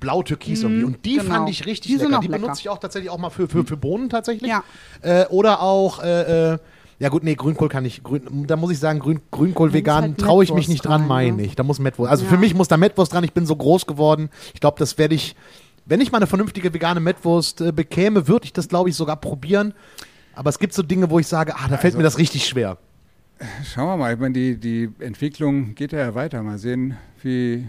Blau-Türkis 0.00 0.62
irgendwie. 0.62 0.84
Und 0.84 1.04
die 1.04 1.16
genau. 1.16 1.24
fand 1.34 1.50
ich 1.50 1.64
richtig 1.66 1.90
Die 1.92 1.96
lecker. 1.98 2.20
Die 2.20 2.26
lecker. 2.26 2.42
benutze 2.42 2.60
ich 2.60 2.68
auch 2.68 2.78
tatsächlich 2.78 3.10
auch 3.10 3.18
mal 3.18 3.30
für, 3.30 3.48
für, 3.48 3.64
für 3.64 3.76
Bohnen 3.76 4.10
tatsächlich. 4.10 4.50
Ja. 4.50 4.62
Äh, 5.02 5.26
oder 5.28 5.62
auch, 5.62 6.02
äh, 6.02 6.52
äh, 6.54 6.58
ja 6.98 7.08
gut, 7.08 7.24
nee, 7.24 7.34
Grünkohl 7.34 7.68
kann 7.68 7.84
ich, 7.84 8.02
Grün, 8.02 8.46
da 8.46 8.56
muss 8.56 8.70
ich 8.72 8.78
sagen, 8.78 8.98
Grün, 9.00 9.20
Grünkohl 9.30 9.72
vegan 9.72 10.02
halt 10.02 10.18
traue 10.18 10.44
ich 10.44 10.52
mich 10.52 10.68
nicht 10.68 10.84
dran, 10.84 11.02
rein, 11.02 11.08
meine 11.08 11.36
ne? 11.36 11.42
ich. 11.44 11.54
Da 11.56 11.62
muss 11.62 11.78
Mettwurst, 11.78 12.10
also 12.10 12.24
für 12.24 12.36
mich 12.38 12.54
muss 12.54 12.68
da 12.68 12.76
Mettwurst 12.76 13.12
dran, 13.12 13.24
ich 13.24 13.32
bin 13.32 13.46
so 13.46 13.56
groß 13.56 13.86
geworden. 13.86 14.30
Ich 14.54 14.60
glaube, 14.60 14.78
das 14.78 14.96
werde 14.98 15.14
ich, 15.14 15.34
wenn 15.86 16.00
ich 16.00 16.12
mal 16.12 16.18
eine 16.18 16.26
vernünftige 16.26 16.72
vegane 16.74 17.00
Mettwurst 17.00 17.60
äh, 17.60 17.72
bekäme, 17.72 18.28
würde 18.28 18.44
ich 18.44 18.52
das, 18.52 18.68
glaube 18.68 18.88
ich, 18.90 18.96
sogar 18.96 19.16
probieren. 19.16 19.72
Aber 20.34 20.50
es 20.50 20.58
gibt 20.58 20.74
so 20.74 20.82
Dinge, 20.82 21.08
wo 21.10 21.18
ich 21.18 21.26
sage, 21.26 21.54
ah, 21.54 21.62
da 21.68 21.76
fällt 21.78 21.84
Also- 21.94 21.98
mir 21.98 22.04
das 22.04 22.18
richtig 22.18 22.46
schwer. 22.46 22.76
Schauen 23.64 23.86
wir 23.86 23.96
mal, 23.98 24.14
ich 24.14 24.18
meine, 24.20 24.32
die, 24.32 24.56
die 24.56 24.88
Entwicklung 24.98 25.74
geht 25.74 25.92
ja 25.92 26.14
weiter. 26.14 26.42
Mal 26.42 26.58
sehen, 26.58 26.96
wie. 27.22 27.66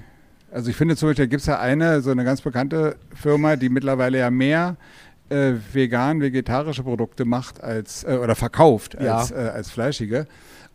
Also 0.49 0.69
ich 0.69 0.77
finde 0.77 0.95
zum 0.95 1.09
Beispiel, 1.09 1.25
da 1.25 1.29
gibt 1.29 1.41
es 1.41 1.45
ja 1.47 1.59
eine, 1.59 2.01
so 2.01 2.09
eine 2.09 2.23
ganz 2.23 2.39
bekannte 2.39 2.95
Firma, 3.13 3.57
die 3.57 3.67
mittlerweile 3.67 4.17
ja 4.19 4.29
mehr 4.31 4.77
äh, 5.29 5.55
vegan, 5.73 6.21
vegetarische 6.21 6.83
Produkte 6.83 7.25
macht 7.25 7.61
als 7.61 8.05
äh, 8.05 8.17
oder 8.23 8.33
verkauft 8.33 8.95
Ja. 8.99 9.17
als, 9.17 9.31
äh, 9.31 9.35
als 9.53 9.69
fleischige. 9.69 10.25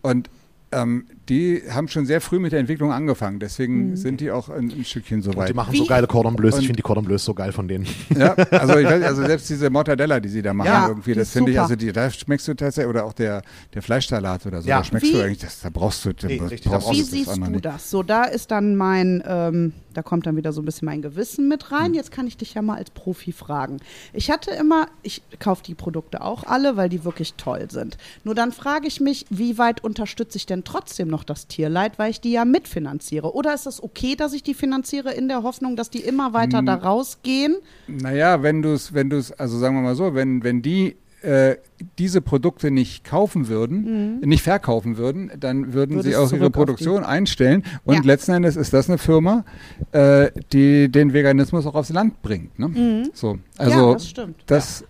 Und 0.03 0.29
ähm, 0.73 1.07
die 1.33 1.63
haben 1.71 1.89
schon 1.89 2.05
sehr 2.05 2.21
früh 2.21 2.39
mit 2.39 2.53
der 2.53 2.61
Entwicklung 2.61 2.93
angefangen. 2.93 3.39
Deswegen 3.39 3.97
sind 3.97 4.21
die 4.21 4.31
auch 4.31 4.51
ein, 4.51 4.71
ein 4.71 4.85
Stückchen 4.85 5.23
so 5.23 5.31
Und 5.31 5.37
weit. 5.39 5.49
die 5.49 5.55
machen 5.55 5.73
Wie- 5.73 5.79
so 5.79 5.87
geile 5.87 6.07
Cordon 6.07 6.37
Bleus. 6.37 6.55
Ich 6.55 6.59
Und- 6.61 6.67
finde 6.67 6.77
die 6.77 6.83
Cordon 6.83 7.05
Bleus 7.05 7.25
so 7.25 7.33
geil 7.33 7.53
von 7.53 7.69
denen. 7.69 7.87
Ja, 8.15 8.33
also, 8.51 8.77
ich 8.77 8.85
weiß, 8.87 9.03
also 9.03 9.25
selbst 9.25 9.49
diese 9.49 9.71
Mortadella, 9.71 10.21
die 10.21 10.29
sie 10.29 10.43
da 10.43 10.53
machen, 10.53 10.67
Ja, 10.69 10.89
irgendwie, 10.89 11.15
das 11.15 11.31
finde 11.31 11.53
ich, 11.53 11.61
also 11.61 11.75
die, 11.75 11.91
da 11.93 12.11
schmeckst 12.11 12.47
du 12.49 12.55
tatsächlich, 12.55 12.91
oder 12.91 13.05
auch 13.07 13.15
der, 13.15 13.43
der 13.73 13.81
Fleischsalat 13.83 14.45
oder 14.47 14.61
so, 14.61 14.69
Ja. 14.69 14.79
da 14.79 14.85
schmeckst 14.85 15.09
Wie- 15.09 15.13
du 15.15 15.23
eigentlich, 15.25 15.39
das, 15.39 15.61
da 15.61 15.71
brauchst 15.71 16.05
du, 16.05 16.13
da 16.13 16.27
Nee, 16.27 16.39
richtig, 16.39 16.63
da 16.63 16.71
brauchst 16.71 16.87
brauchst 16.87 16.99
Wie 16.99 17.03
das 17.03 17.11
siehst 17.11 17.29
andere 17.31 17.53
du 17.53 17.61
das? 17.61 17.91
So, 17.91 18.03
da 18.03 18.25
ist 18.25 18.51
dann 18.51 18.77
mein, 18.77 19.23
ähm, 19.27 19.73
da 19.95 20.03
kommt 20.03 20.27
dann 20.27 20.37
wieder 20.37 20.53
so 20.53 20.61
ein 20.63 20.65
bisschen 20.65 20.87
mein 20.87 21.03
Gewissen 21.03 21.49
mit 21.49 21.71
Hm. 21.71 21.77
rein. 21.77 21.95
Jetzt 21.95 22.11
kann 22.11 22.27
ich 22.27 22.37
dich 22.37 22.55
ja 22.55 22.63
mal 22.63 22.77
als 22.77 22.91
Profi 22.91 23.33
fragen. 23.33 23.79
Ich 24.13 24.31
hatte 24.31 24.51
immer, 24.51 24.87
ich 25.03 25.23
kaufe 25.39 25.63
die 25.63 25.75
Produkte 25.75 26.23
auch 26.23 26.45
alle, 26.45 26.77
weil 26.77 26.89
die 26.89 27.05
wirklich 27.05 27.35
toll 27.35 27.69
sind. 27.71 27.97
Nur 28.25 28.35
dann 28.35 28.53
frage 28.53 28.87
ich 28.87 29.01
mich, 29.01 29.27
wie 29.31 29.59
weit 29.59 29.83
unterstütze 29.85 30.37
ich 30.39 30.47
denn 30.47 30.65
trotzdem 30.65 31.09
noch 31.09 31.22
das 31.25 31.47
Tierleid, 31.47 31.99
weil 31.99 32.11
ich 32.11 32.21
die 32.21 32.33
ja 32.33 32.45
mitfinanziere? 32.45 33.35
Oder 33.35 33.55
ist 33.55 33.67
es 33.67 33.83
okay, 33.83 34.17
dass 34.17 34.33
ich 34.33 34.43
die 34.43 34.55
finanziere 34.55 35.13
in 35.13 35.29
der 35.29 35.43
Hoffnung, 35.43 35.77
dass 35.77 35.91
die 35.91 36.01
immer 36.01 36.33
weiter 36.33 36.59
Hm. 36.59 36.67
da 36.67 36.75
rausgehen? 36.75 37.57
Naja, 37.87 38.43
wenn 38.43 38.63
du 38.63 38.71
es, 38.75 38.93
wenn 38.95 39.11
du 39.11 39.17
es, 39.19 39.33
also 39.33 39.59
sagen 39.59 39.77
wir 39.77 39.83
mal 39.83 39.95
so, 39.97 40.15
wenn, 40.15 40.43
wenn 40.45 40.63
die 40.63 40.97
äh, 41.23 41.55
diese 42.01 42.21
Produkte 42.21 42.73
nicht 42.73 43.05
kaufen 43.05 43.47
würden, 43.47 44.19
nicht 44.21 44.43
verkaufen 44.43 44.97
würden, 44.97 45.31
dann 45.39 45.73
würden 45.73 45.95
Würde 45.95 46.09
sie 46.09 46.17
auch 46.17 46.33
ihre 46.33 46.51
Produktion 46.51 47.05
einstellen. 47.05 47.63
Und 47.85 47.95
Ja. 47.95 48.01
letzten 48.03 48.33
Endes 48.33 48.57
ist 48.57 48.73
das 48.73 48.89
eine 48.89 48.99
Firma, 48.99 49.45
äh, 49.93 50.33
die 50.53 50.89
den 50.91 51.13
Veganismus 51.13 51.65
auch 51.65 51.77
aufs 51.77 51.91
Land 51.91 52.23
bringt. 52.23 52.59
Ne? 52.59 53.05
So, 53.15 53.39
also 53.57 53.79
Mhm. 53.79 53.87
ja, 53.87 53.93
das 53.93 54.09
stimmt. 54.09 54.37
das, 54.47 54.85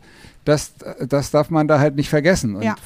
das, 0.47 0.73
das 1.07 1.31
darf 1.33 1.51
man 1.51 1.69
da 1.69 1.79
halt 1.79 1.97
nicht 1.97 2.09
vergessen. 2.09 2.57
Und 2.57 2.63
Ja. 2.63 2.77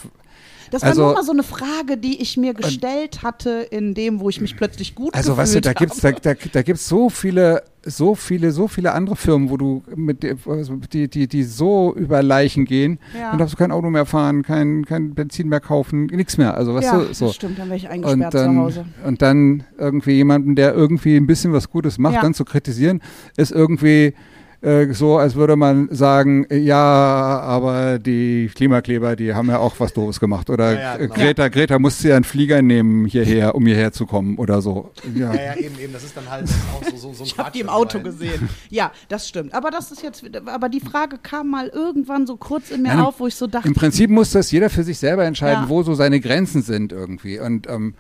Das 0.71 0.83
war 0.83 0.89
Also- 0.91 1.03
nur 1.05 1.15
mal 1.15 1.23
so 1.25 1.33
eine 1.33 1.43
Frage, 1.43 1.97
die 1.97 2.21
ich 2.21 2.37
mir 2.37 2.55
gestellt 2.55 3.23
hatte, 3.23 3.67
in 3.71 3.95
dem, 3.95 4.21
wo 4.21 4.29
ich 4.29 4.41
mich 4.41 4.57
plötzlich 4.57 4.95
gut 4.95 5.15
Also 5.15 5.31
gefühlt 5.33 5.43
weißt 5.43 5.55
du, 5.57 5.61
da 5.61 5.73
gibt's 5.73 6.01
da, 6.01 6.09
habe. 6.09 6.21
da, 6.23 6.35
da 6.53 6.63
gibt's 6.63 6.89
so 6.89 7.09
viele, 7.11 7.63
so 7.85 8.15
viele, 8.17 8.51
so 8.53 8.67
viele 8.67 8.93
andere 8.93 9.15
Firmen, 9.17 9.49
wo 9.51 9.57
du 9.57 9.83
mit 9.95 10.25
also 10.47 10.75
die, 10.93 11.09
die, 11.09 11.29
die 11.29 11.45
so 11.45 11.95
über 11.95 12.23
Leichen 12.23 12.65
gehen, 12.65 12.99
Ja. 13.17 13.31
dann 13.31 13.39
darfst 13.39 13.55
du 13.55 13.59
kein 13.59 13.71
Auto 13.71 13.89
mehr 13.91 14.07
fahren, 14.07 14.43
kein, 14.43 14.85
kein 14.85 15.15
Benzin 15.15 15.49
mehr 15.49 15.61
kaufen, 15.61 16.07
nichts 16.07 16.37
mehr. 16.37 16.55
Also 16.57 16.75
weißt 16.75 16.85
ja, 16.93 16.99
du, 16.99 17.15
so. 17.15 17.27
das 17.27 17.37
stimmt, 17.37 17.59
dann 17.59 17.69
wäre 17.69 17.77
ich 17.77 17.85
Und 17.85 17.91
eingesperrt 17.91 18.33
zu 18.33 18.39
dann, 18.39 18.59
Hause. 18.59 18.85
und 19.05 19.23
dann 19.23 19.65
irgendwie 19.79 20.13
jemanden, 20.13 20.57
der 20.57 20.75
irgendwie 20.75 21.17
ein 21.17 21.27
bisschen 21.27 21.53
was 21.53 21.71
Gutes 21.71 21.99
macht, 21.99 22.15
Ja. 22.15 22.23
dann 22.23 22.35
zu 22.35 22.45
kritisieren, 22.45 23.01
ist 23.37 23.53
irgendwie 23.53 24.15
äh, 24.63 24.93
so, 24.93 25.19
als 25.19 25.35
würde 25.35 25.57
man 25.57 25.89
sagen, 25.91 26.47
ja, 26.51 26.77
aber 26.77 27.99
die 27.99 28.51
Klimakleber, 28.55 29.15
die 29.17 29.35
haben 29.35 29.49
ja 29.49 29.59
auch 29.59 29.75
was 29.79 29.93
Doofes 29.93 30.19
gemacht. 30.21 30.51
Oder 30.51 30.73
Ja, 30.73 30.81
ja, 30.81 30.97
genau. 30.97 31.15
Greta, 31.15 31.49
Greta 31.49 31.79
musste 31.79 32.09
ja 32.09 32.17
einen 32.17 32.25
Flieger 32.25 32.63
nehmen 32.63 33.05
hierher, 33.07 33.55
um 33.55 33.67
hierher 33.67 33.93
zu 33.93 34.07
kommen 34.07 34.37
oder 34.39 34.61
so. 34.63 34.91
Ja. 35.15 35.33
Ja, 35.35 35.43
ja, 35.43 35.57
eben, 35.57 35.79
eben. 35.79 35.93
Das 35.93 36.05
ist 36.05 36.17
dann 36.17 36.29
halt 36.31 36.49
auch 36.75 36.85
so, 36.85 36.97
so, 36.97 37.13
so 37.13 37.23
ein 37.25 37.27
Ich 37.27 37.39
habe 37.39 37.51
die 37.53 37.61
im. 37.61 37.69
Auto 37.69 38.01
gesehen. 38.01 38.49
Ja, 38.71 38.93
das 39.09 39.29
stimmt. 39.29 39.55
Aber 39.55 39.71
das 39.71 39.93
ist 39.93 40.03
jetzt, 40.03 40.25
aber 40.47 40.69
die 40.69 40.81
Frage 40.81 41.19
kam 41.23 41.51
mal 41.51 41.69
irgendwann 41.69 42.27
so 42.27 42.37
kurz 42.37 42.71
in 42.71 42.83
mir 42.83 42.89
Nein, 42.89 43.01
auf, 43.01 43.21
wo 43.21 43.27
ich 43.27 43.35
so 43.35 43.47
dachte, 43.47 43.69
Im 43.69 43.75
Prinzip 43.75 44.11
muss 44.11 44.31
das 44.31 44.51
jeder 44.51 44.71
für 44.71 44.83
sich 44.83 44.99
selber 44.99 45.25
entscheiden, 45.25 45.65
Ja. 45.65 45.69
wo 45.69 45.83
so 45.83 45.95
seine 45.95 46.21
Grenzen 46.21 46.63
sind 46.63 46.93
irgendwie. 46.93 47.39
Und 47.39 47.69
ähm, 47.69 47.95
äh, 47.95 47.97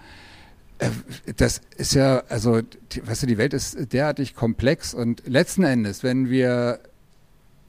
das 1.36 1.60
ist 1.76 1.94
ja, 1.94 2.22
also, 2.28 2.60
die, 2.92 3.06
weißt 3.06 3.22
du, 3.22 3.26
die 3.26 3.38
Welt 3.38 3.54
ist 3.54 3.92
derartig 3.92 4.34
komplex 4.34 4.94
und 4.94 5.22
letzten 5.26 5.64
Endes, 5.64 6.02
wenn 6.02 6.28
wir, 6.28 6.80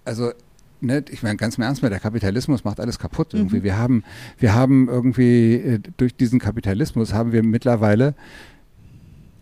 also, 0.04 0.32
ne, 0.82 1.04
ich 1.10 1.24
meine, 1.24 1.38
ganz 1.38 1.58
im 1.58 1.64
Ernst 1.64 1.82
mal, 1.82 1.90
der 1.90 2.00
Kapitalismus 2.00 2.64
macht 2.64 2.80
alles 2.80 3.00
kaputt 3.00 3.34
irgendwie. 3.34 3.64
Wir 3.64 3.78
haben, 3.78 4.04
wir 4.38 4.54
haben 4.54 4.90
irgendwie 4.90 5.56
äh, 5.56 5.80
durch 5.98 6.16
diesen 6.16 6.40
Kapitalismus 6.40 7.14
haben 7.14 7.32
wir 7.32 7.44
mittlerweile 7.44 8.14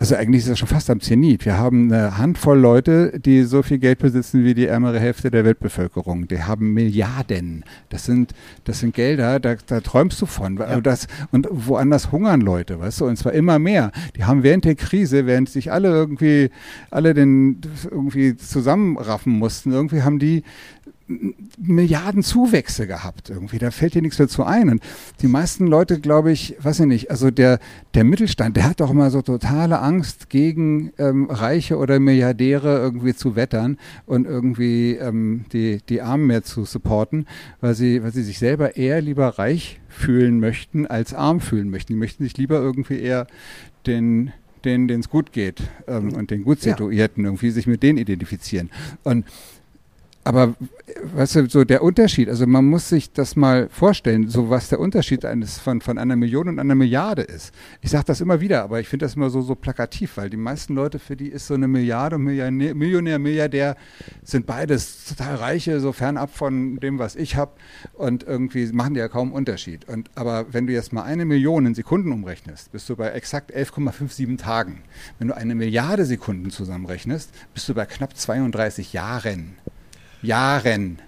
also 0.05 0.17
eigentlich 0.17 0.43
ist 0.43 0.49
das 0.51 0.59
schon 0.59 0.67
fast 0.67 0.91
am 0.91 1.01
Zenit. 1.01 1.45
Wir 1.47 1.57
haben 1.57 1.91
eine 1.91 2.19
Handvoll 2.19 2.59
Leute, 2.59 3.19
die 3.19 3.41
so 3.41 3.63
viel 3.63 3.79
Geld 3.79 3.97
besitzen 3.97 4.43
wie 4.43 4.53
die 4.53 4.67
ärmere 4.67 4.99
Hälfte 4.99 5.31
der 5.31 5.43
Weltbevölkerung. 5.45 6.27
Die 6.27 6.43
haben 6.43 6.75
Milliarden. 6.75 7.65
Das 7.89 8.05
sind, 8.05 8.33
das 8.65 8.81
sind 8.81 8.93
Gelder, 8.93 9.39
da, 9.39 9.55
da 9.65 9.79
träumst 9.79 10.21
du 10.21 10.27
von. 10.27 10.57
Ja. 10.57 10.79
Das, 10.79 11.07
und 11.31 11.47
woanders 11.49 12.11
hungern 12.11 12.41
Leute, 12.41 12.79
weißt 12.79 13.01
du, 13.01 13.07
und 13.07 13.17
zwar 13.17 13.33
immer 13.33 13.57
mehr. 13.57 13.91
Die 14.15 14.25
haben 14.25 14.43
während 14.43 14.65
der 14.65 14.75
Krise, 14.75 15.25
während 15.25 15.49
sich 15.49 15.71
alle 15.71 15.89
irgendwie, 15.89 16.51
alle 16.91 17.15
den 17.15 17.61
irgendwie 17.85 18.35
zusammenraffen 18.35 19.33
mussten, 19.33 19.71
irgendwie 19.71 20.03
haben 20.03 20.19
die 20.19 20.43
Milliarden 21.07 22.23
Zuwächse 22.23 22.87
gehabt 22.87 23.29
irgendwie. 23.29 23.59
Da 23.59 23.69
fällt 23.69 23.93
dir 23.93 24.01
nichts 24.01 24.17
dazu 24.17 24.43
ein. 24.43 24.69
Und 24.69 24.83
die 25.21 25.27
meisten 25.27 25.67
Leute, 25.67 25.99
glaube 25.99 26.31
ich, 26.31 26.55
weiß 26.59 26.79
ich 26.79 26.85
nicht, 26.87 27.11
also 27.11 27.29
der, 27.29 27.59
der 27.93 28.03
Mittelstand, 28.03 28.57
der 28.57 28.63
hat 28.69 28.79
doch 28.79 28.89
immer 28.89 29.11
so 29.11 29.21
totale 29.21 29.79
Angst, 29.79 30.29
gegen 30.29 30.91
ähm, 30.97 31.29
Reiche 31.29 31.77
oder 31.77 31.99
Milliardäre 31.99 32.79
irgendwie 32.79 33.13
zu 33.13 33.35
wettern 33.35 33.77
und 34.07 34.25
irgendwie 34.25 34.93
ähm, 34.95 35.45
die, 35.53 35.79
die 35.87 36.01
Armen 36.01 36.25
mehr 36.25 36.43
zu 36.43 36.65
supporten, 36.65 37.27
weil 37.61 37.75
sie, 37.75 38.01
weil 38.01 38.11
sie 38.11 38.23
sich 38.23 38.39
selber 38.39 38.75
eher 38.75 39.01
lieber 39.01 39.27
reich 39.37 39.79
fühlen 39.87 40.39
möchten, 40.39 40.87
als 40.87 41.13
arm 41.13 41.39
fühlen 41.39 41.69
möchten. 41.69 41.93
Die 41.93 41.99
möchten 41.99 42.23
sich 42.23 42.35
lieber 42.37 42.55
irgendwie 42.55 42.99
eher 42.99 43.27
den 43.85 44.31
denen 44.65 44.89
es 44.99 45.09
gut 45.09 45.31
geht 45.31 45.61
ähm, 45.87 46.13
und 46.13 46.31
den 46.31 46.43
gut 46.43 46.57
Ja. 46.63 46.71
situierten 46.71 47.23
irgendwie 47.23 47.51
sich 47.51 47.67
mit 47.67 47.83
denen 47.83 47.99
identifizieren. 47.99 48.71
Und 49.03 49.25
aber 50.25 50.55
weißt 51.13 51.35
du, 51.35 51.49
so 51.49 51.63
der 51.63 51.83
Unterschied, 51.83 52.29
also 52.29 52.47
man 52.47 52.65
muss 52.65 52.89
sich 52.89 53.13
das 53.13 53.35
mal 53.35 53.69
vorstellen, 53.69 54.27
so 54.27 54.49
was 54.49 54.69
der 54.69 54.79
Unterschied 54.79 55.23
eines 55.23 55.59
von, 55.59 55.81
von 55.81 55.99
einer 55.99 56.15
Million 56.15 56.49
und 56.49 56.57
einer 56.59 56.73
Milliarde 56.73 57.21
ist. 57.21 57.53
Ich 57.81 57.91
sage 57.91 58.05
das 58.07 58.21
immer 58.21 58.41
wieder, 58.41 58.63
aber 58.63 58.79
ich 58.79 58.87
finde 58.87 59.05
das 59.05 59.15
immer 59.15 59.29
so, 59.29 59.41
so 59.41 59.53
plakativ, 59.53 60.17
weil 60.17 60.31
die 60.31 60.37
meisten 60.37 60.73
Leute, 60.73 60.97
für 60.97 61.15
die 61.15 61.27
ist 61.27 61.45
so 61.45 61.53
eine 61.53 61.67
Milliarde 61.67 62.15
und 62.15 62.23
Millionär, 62.23 62.73
Millionär, 62.73 63.19
Milliardär, 63.19 63.77
sind 64.23 64.47
beides 64.47 65.05
total 65.05 65.35
reiche, 65.35 65.79
so 65.79 65.91
fernab 65.91 66.35
von 66.35 66.77
dem, 66.77 66.97
was 66.97 67.15
ich 67.15 67.35
habe 67.35 67.51
und 67.93 68.23
irgendwie 68.23 68.65
machen 68.71 68.95
die 68.95 69.01
ja 69.01 69.07
kaum 69.07 69.31
Unterschied. 69.31 69.87
Und, 69.87 70.09
aber 70.15 70.47
wenn 70.51 70.65
du 70.65 70.73
jetzt 70.73 70.91
mal 70.91 71.03
eine 71.03 71.25
Million 71.25 71.67
in 71.67 71.75
Sekunden 71.75 72.11
umrechnest, 72.11 72.71
bist 72.71 72.89
du 72.89 72.95
bei 72.95 73.09
exakt 73.09 73.55
11,57 73.55 74.39
Tagen. 74.39 74.81
Wenn 75.19 75.27
du 75.27 75.37
eine 75.37 75.53
Milliarde 75.53 76.03
Sekunden 76.03 76.49
zusammenrechnest, 76.49 77.29
bist 77.53 77.69
du 77.69 77.75
bei 77.75 77.85
knapp 77.85 78.17
32 78.17 78.91
Jahren. 78.91 79.53
Jahren. 80.25 80.99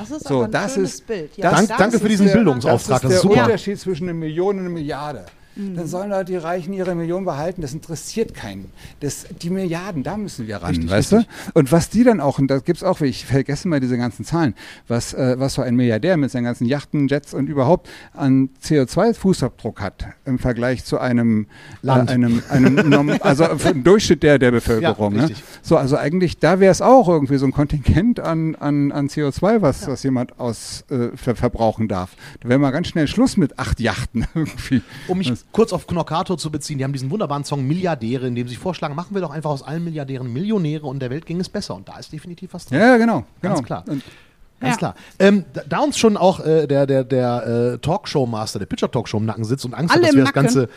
das 0.00 0.10
ist 0.10 0.26
So, 0.28 0.36
aber 0.36 0.44
ein 0.46 0.50
das 0.50 0.74
schönes 0.74 0.94
ist- 0.94 1.06
Bild. 1.06 1.30
das- 1.38 1.52
Dank- 1.54 1.68
danke 1.78 1.96
ist 1.96 2.02
für 2.02 2.08
diesen 2.08 2.26
der- 2.26 2.34
Bildungsauftrag, 2.34 3.00
Das 3.02 3.02
das 3.02 3.10
ist 3.10 3.16
ist 3.16 3.24
der 3.24 3.30
super. 3.30 3.44
Unterschied 3.44 3.78
zwischen 3.80 4.04
einer 4.08 4.14
Million 4.18 4.56
und 4.56 4.60
einer 4.62 4.70
Milliarde. 4.70 5.24
Dann 5.58 5.86
sollen 5.88 6.10
da 6.10 6.22
die 6.22 6.36
Reichen 6.36 6.72
ihre 6.72 6.94
Millionen 6.94 7.24
behalten. 7.24 7.62
Das 7.62 7.72
interessiert 7.72 8.32
keinen. 8.32 8.70
Das, 9.00 9.26
die 9.42 9.50
Milliarden, 9.50 10.04
da 10.04 10.16
müssen 10.16 10.46
wir 10.46 10.58
ran, 10.58 10.70
Richtig, 10.70 10.88
weißt 10.90 11.12
richtig. 11.14 11.28
du? 11.46 11.58
Und 11.58 11.72
was 11.72 11.90
die 11.90 12.04
dann 12.04 12.20
auch, 12.20 12.38
und 12.38 12.48
da 12.48 12.58
gibt's 12.58 12.84
auch, 12.84 13.00
ich 13.00 13.26
vergesse 13.26 13.66
mal 13.66 13.80
diese 13.80 13.96
ganzen 13.98 14.24
Zahlen, 14.24 14.54
was, 14.86 15.14
äh, 15.14 15.34
was 15.38 15.54
so 15.54 15.62
ein 15.62 15.74
Milliardär 15.74 16.16
mit 16.16 16.30
seinen 16.30 16.44
ganzen 16.44 16.66
Yachten, 16.66 17.08
Jets 17.08 17.34
und 17.34 17.48
überhaupt 17.48 17.88
an 18.14 18.50
CO2-Fußabdruck 18.64 19.80
hat 19.80 20.06
im 20.24 20.38
Vergleich 20.38 20.84
zu 20.84 20.98
einem 20.98 21.46
Land. 21.82 22.10
Äh, 22.10 22.14
einem, 22.14 22.42
einem 22.50 22.74
Norm- 22.88 23.10
also 23.20 23.46
den 23.46 23.84
Durchschnitt 23.84 24.22
der, 24.22 24.38
der 24.38 24.50
Bevölkerung. 24.50 25.14
Ja, 25.16 25.26
ne? 25.28 25.34
So, 25.62 25.76
also 25.76 25.96
eigentlich, 25.96 26.38
da 26.38 26.60
wäre 26.60 26.70
es 26.72 26.80
auch 26.82 27.08
irgendwie 27.08 27.38
so 27.38 27.46
ein 27.46 27.52
Kontingent 27.52 28.20
an, 28.20 28.54
an, 28.56 28.92
an 28.92 29.08
CO2, 29.08 29.62
was, 29.62 29.86
was 29.86 30.02
jemand 30.02 30.38
aus 30.38 30.84
äh, 30.90 31.16
ver 31.16 31.34
verbrauchen 31.36 31.88
darf. 31.88 32.10
Da 32.40 32.48
wäre 32.48 32.58
mal 32.58 32.70
ganz 32.70 32.88
schnell 32.88 33.06
Schluss 33.08 33.36
mit 33.36 33.58
acht 33.58 33.80
Yachten 33.80 34.26
irgendwie. 34.34 34.82
Um 35.08 35.18
mich 35.18 35.28
Das- 35.28 35.44
kurz 35.52 35.72
auf 35.72 35.86
Knockato 35.86 36.36
zu 36.36 36.50
beziehen, 36.50 36.78
die 36.78 36.84
haben 36.84 36.92
diesen 36.92 37.10
wunderbaren 37.10 37.44
Song 37.44 37.66
Milliardäre, 37.66 38.26
in 38.26 38.34
dem 38.34 38.48
sie 38.48 38.56
vorschlagen, 38.56 38.94
machen 38.94 39.14
wir 39.14 39.20
doch 39.20 39.30
einfach 39.30 39.50
aus 39.50 39.62
allen 39.62 39.84
Milliardären 39.84 40.32
Millionäre 40.32 40.86
und 40.86 41.00
der 41.00 41.10
Welt 41.10 41.26
ging 41.26 41.40
es 41.40 41.48
besser. 41.48 41.74
Und 41.74 41.88
da 41.88 41.98
ist 41.98 42.12
definitiv 42.12 42.54
was 42.54 42.66
dran. 42.66 42.80
Ja, 42.80 42.86
ja, 42.88 42.96
genau. 42.96 43.24
genau. 43.40 43.54
Ganz 43.54 43.66
klar. 43.66 43.84
Und, 43.86 44.02
Ganz 44.60 44.74
Ja. 44.74 44.78
klar. 44.78 44.94
Ähm, 45.20 45.44
da, 45.68 45.78
uns 45.78 45.98
schon 45.98 46.16
auch 46.16 46.40
äh, 46.40 46.66
der, 46.66 46.86
der, 46.86 47.04
der 47.04 47.74
äh, 47.74 47.78
Talkshow-Master, 47.78 48.58
der 48.58 48.66
Pitcher-Talkshow 48.66 49.18
im 49.18 49.24
Nacken 49.24 49.44
sitzt 49.44 49.64
und 49.64 49.72
Angst 49.72 49.94
Alle 49.94 50.02
hat, 50.02 50.08
dass 50.08 50.16
wir 50.16 50.24
das 50.24 50.32
ganze 50.32 50.68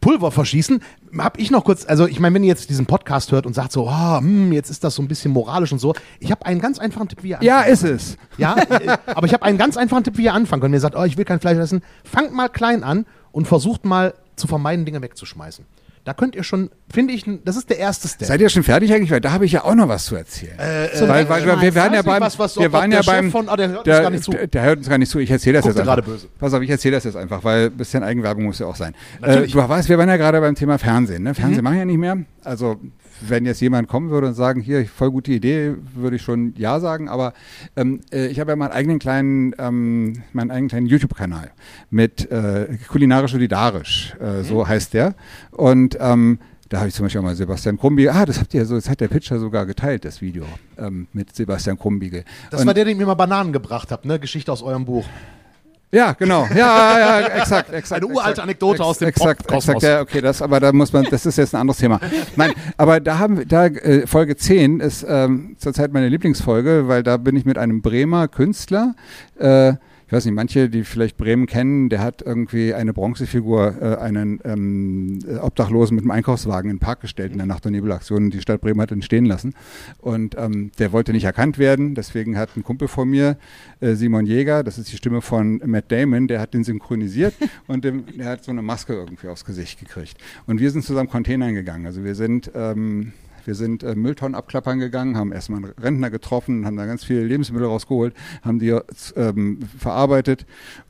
Pulver 0.00 0.30
verschießen, 0.30 0.80
habe 1.18 1.40
ich 1.40 1.50
noch 1.50 1.64
kurz, 1.64 1.84
also 1.84 2.06
ich 2.06 2.20
meine, 2.20 2.36
wenn 2.36 2.44
ihr 2.44 2.48
jetzt 2.48 2.70
diesen 2.70 2.86
Podcast 2.86 3.32
hört 3.32 3.46
und 3.46 3.54
sagt 3.54 3.72
so, 3.72 3.88
ah, 3.88 4.18
hm, 4.20 4.52
jetzt 4.52 4.70
ist 4.70 4.84
das 4.84 4.94
so 4.94 5.02
ein 5.02 5.08
bisschen 5.08 5.32
moralisch 5.32 5.72
und 5.72 5.78
so, 5.78 5.94
ich 6.20 6.30
habe 6.30 6.46
einen 6.46 6.60
ganz 6.60 6.78
einfachen 6.78 7.08
Tipp, 7.08 7.22
wie 7.22 7.30
ihr 7.30 7.38
ja, 7.42 7.58
anfangen 7.58 7.72
ist 7.72 7.82
es. 7.84 8.16
ja, 8.38 8.56
äh, 8.56 8.96
aber 9.06 9.26
ich 9.26 9.34
habe 9.34 9.44
einen 9.44 9.58
ganz 9.58 9.76
einfachen 9.76 10.04
Tipp, 10.04 10.16
wie 10.16 10.24
ihr 10.24 10.34
anfangen 10.34 10.60
könnt. 10.62 10.72
Wenn 10.72 10.76
ihr 10.78 10.80
sagt, 10.80 10.96
oh, 10.96 11.04
ich 11.04 11.16
will 11.16 11.24
kein 11.24 11.40
Fleisch 11.40 11.58
essen, 11.58 11.82
fangt 12.04 12.32
mal 12.32 12.48
klein 12.48 12.84
an 12.84 13.06
und 13.38 13.46
versucht 13.46 13.84
mal 13.84 14.14
zu 14.34 14.48
vermeiden, 14.48 14.84
Dinge 14.84 15.00
wegzuschmeißen. 15.00 15.64
Da 16.04 16.12
könnt 16.14 16.34
ihr 16.34 16.42
schon, 16.42 16.70
finde 16.92 17.12
ich, 17.14 17.24
das 17.44 17.56
ist 17.56 17.70
der 17.70 17.78
erste 17.78 18.08
Step. 18.08 18.26
Seid 18.26 18.40
ihr 18.40 18.48
schon 18.48 18.62
fertig 18.64 18.92
eigentlich? 18.92 19.10
Weil 19.12 19.20
da 19.20 19.30
habe 19.30 19.44
ich 19.44 19.52
ja 19.52 19.64
auch 19.64 19.74
noch 19.76 19.88
was 19.88 20.06
zu 20.06 20.16
erzählen. 20.16 20.56
Zum 20.94 21.06
weil, 21.08 21.28
weil, 21.28 21.46
weil 21.46 21.60
wir 21.60 21.74
waren 21.76 21.92
ja 21.94 22.02
beim, 22.02 22.20
was- 22.22 22.36
was- 22.38 22.56
wir 22.58 22.72
waren 22.72 22.90
der 22.90 23.00
ja 23.00 23.02
Chef 23.04 23.12
beim, 23.14 23.30
von- 23.30 23.48
ah, 23.48 23.56
der 23.56 23.68
hört 23.68 23.78
uns 23.78 23.84
der, 23.84 24.00
gar 24.02 24.10
nicht 24.10 24.24
zu. 24.24 24.30
Der, 24.32 24.46
der 24.48 24.62
hört 24.62 24.78
uns 24.78 24.88
gar 24.88 24.98
nicht 24.98 25.10
zu. 25.10 25.18
Ich 25.20 25.30
erzähle 25.30 25.54
das 25.58 25.62
Guckt 25.64 25.74
jetzt 25.76 25.80
einfach. 25.88 25.96
gerade 26.04 26.10
böse. 26.10 26.26
Pass 26.40 26.52
auf, 26.54 26.62
ich 26.62 26.70
erzähle 26.70 26.96
das 26.96 27.04
jetzt 27.04 27.16
einfach, 27.16 27.44
weil 27.44 27.66
ein 27.66 27.76
bisschen 27.76 28.02
Eigenwerbung 28.02 28.44
muss 28.44 28.58
ja 28.58 28.66
auch 28.66 28.76
sein. 28.76 28.94
Äh, 29.22 29.46
du 29.46 29.54
weißt, 29.68 29.88
wir 29.88 29.98
waren 29.98 30.08
ja 30.08 30.16
gerade 30.16 30.40
beim 30.40 30.54
Thema 30.54 30.78
Fernsehen. 30.78 31.22
Ne? 31.22 31.30
Mhm. 31.30 31.34
Fernsehen 31.34 31.62
machen 31.64 31.78
ja 31.78 31.84
nicht 31.84 31.98
mehr. 31.98 32.16
Also 32.42 32.76
wenn 33.20 33.46
jetzt 33.46 33.60
jemand 33.60 33.88
kommen 33.88 34.10
würde 34.10 34.28
und 34.28 34.34
sagen, 34.34 34.60
hier, 34.60 34.86
voll 34.86 35.10
gute 35.10 35.32
Idee, 35.32 35.74
würde 35.94 36.16
ich 36.16 36.22
schon 36.22 36.54
ja 36.56 36.80
sagen. 36.80 37.08
Aber 37.08 37.32
ähm, 37.76 38.00
äh, 38.12 38.26
ich 38.26 38.40
habe 38.40 38.50
ja 38.52 38.56
meinen 38.56 38.72
eigenen 38.72 38.98
kleinen, 38.98 39.54
ähm, 39.58 40.22
meinen 40.32 40.50
eigenen 40.50 40.68
kleinen 40.68 40.86
YouTube-Kanal 40.86 41.50
mit 41.90 42.30
äh, 42.30 42.68
kulinarisch 42.88 43.32
solidarisch, 43.32 44.14
äh, 44.20 44.42
so 44.42 44.60
Mhm. 44.64 44.68
heißt 44.68 44.94
der. 44.94 45.14
Und 45.50 45.96
ähm, 46.00 46.38
da 46.68 46.80
habe 46.80 46.88
ich 46.88 46.94
zum 46.94 47.06
Beispiel 47.06 47.20
auch 47.20 47.24
mal 47.24 47.34
Sebastian 47.34 47.78
Krumbiegel, 47.78 48.12
ah, 48.12 48.26
das 48.26 48.38
habt 48.40 48.52
ihr 48.52 48.66
so, 48.66 48.74
das 48.74 48.90
hat 48.90 49.00
der 49.00 49.08
Pitcher 49.08 49.38
sogar 49.38 49.64
geteilt, 49.64 50.04
das 50.04 50.20
Video 50.20 50.44
ähm, 50.76 51.06
mit 51.14 51.34
Sebastian 51.34 51.78
Krumbiegel. 51.78 52.24
Das 52.50 52.60
Und- 52.60 52.66
war 52.66 52.74
der, 52.74 52.84
den 52.84 52.96
ihr 52.96 53.00
mir 53.00 53.06
mal 53.06 53.14
Bananen 53.14 53.52
gebracht 53.54 53.90
habt, 53.90 54.04
ne? 54.04 54.18
Geschichte 54.18 54.52
aus 54.52 54.62
eurem 54.62 54.84
Buch. 54.84 55.06
Ja, 55.90 56.12
genau. 56.12 56.46
Ja, 56.54 56.98
ja, 56.98 57.20
exakt, 57.28 57.72
exakt. 57.72 58.02
Eine 58.02 58.12
uralte. 58.12 58.42
Anekdote 58.42 58.84
aus 58.84 58.98
dem 58.98 59.08
exakt, 59.08 59.46
Popkosmos. 59.46 59.76
exakt, 59.76 59.82
ja, 59.82 60.00
okay, 60.00 60.20
das, 60.20 60.42
aber 60.42 60.60
da 60.60 60.72
muss 60.72 60.92
man, 60.92 61.04
das 61.04 61.24
ist 61.26 61.38
jetzt 61.38 61.54
ein 61.54 61.60
anderes 61.60 61.78
Thema. 61.78 62.00
Nein, 62.36 62.52
aber 62.76 63.00
da 63.00 63.18
haben 63.18 63.38
wir, 63.38 63.46
da, 63.46 63.66
äh, 63.66 64.06
Folge 64.06 64.36
10 64.36 64.80
ist 64.80 65.04
ähm, 65.08 65.56
zurzeit 65.58 65.92
meine 65.92 66.08
Lieblingsfolge, 66.08 66.88
weil 66.88 67.02
da 67.02 67.16
bin 67.16 67.36
ich 67.36 67.44
mit 67.44 67.58
einem 67.58 67.80
Bremer 67.82 68.28
Künstler, 68.28 68.94
äh, 69.38 69.74
ich 70.08 70.12
weiß 70.12 70.24
nicht, 70.24 70.34
manche, 70.34 70.70
die 70.70 70.84
vielleicht 70.84 71.18
Bremen 71.18 71.44
kennen, 71.44 71.90
der 71.90 72.00
hat 72.00 72.22
irgendwie 72.22 72.72
eine 72.72 72.94
Bronzefigur, 72.94 73.76
äh, 73.78 73.96
einen 73.96 74.40
ähm, 74.42 75.18
äh, 75.28 75.36
Obdachlosen 75.36 75.96
mit 75.96 76.02
einem 76.02 76.12
Einkaufswagen 76.12 76.70
in 76.70 76.78
den 76.78 76.80
Park 76.80 77.02
gestellt 77.02 77.32
in 77.32 77.36
der 77.36 77.46
Nacht- 77.46 77.66
und 77.66 77.72
Nebelaktion. 77.72 78.30
Die 78.30 78.40
Stadt 78.40 78.62
Bremen 78.62 78.80
hat 78.80 78.90
ihn 78.90 79.02
stehen 79.02 79.26
lassen. 79.26 79.52
Und 79.98 80.34
ähm, 80.38 80.70
der 80.78 80.92
wollte 80.92 81.12
nicht 81.12 81.24
erkannt 81.24 81.58
werden. 81.58 81.94
Deswegen 81.94 82.38
hat 82.38 82.56
ein 82.56 82.62
Kumpel 82.62 82.88
von 82.88 83.06
mir, 83.10 83.36
äh, 83.80 83.96
Simon 83.96 84.24
Jäger, 84.24 84.64
das 84.64 84.78
ist 84.78 84.90
die 84.90 84.96
Stimme 84.96 85.20
von 85.20 85.60
Matt 85.66 85.92
Damon, 85.92 86.26
der 86.26 86.40
hat 86.40 86.54
den 86.54 86.64
synchronisiert 86.64 87.34
und 87.66 87.84
dem, 87.84 88.06
der 88.16 88.30
hat 88.30 88.44
so 88.44 88.50
eine 88.50 88.62
Maske 88.62 88.94
irgendwie 88.94 89.28
aufs 89.28 89.44
Gesicht 89.44 89.78
gekriegt. 89.78 90.16
Und 90.46 90.58
wir 90.58 90.70
sind 90.70 90.86
zusammen 90.86 91.10
Containern 91.10 91.52
gegangen. 91.52 91.84
Also 91.84 92.02
wir 92.02 92.14
sind 92.14 92.50
ähm, 92.54 93.12
wir 93.48 93.54
sind 93.54 93.82
äh, 93.82 93.94
Mülltonnen 93.96 94.34
abklappern 94.34 94.78
gegangen, 94.78 95.16
haben 95.16 95.32
erstmal 95.32 95.64
einen 95.64 95.72
Rentner 95.82 96.10
getroffen, 96.10 96.66
haben 96.66 96.76
da 96.76 96.84
ganz 96.84 97.02
viele 97.02 97.24
Lebensmittel 97.24 97.66
rausgeholt, 97.66 98.14
haben 98.42 98.58
die 98.58 98.78
ähm, 99.16 99.60
verarbeitet 99.78 100.44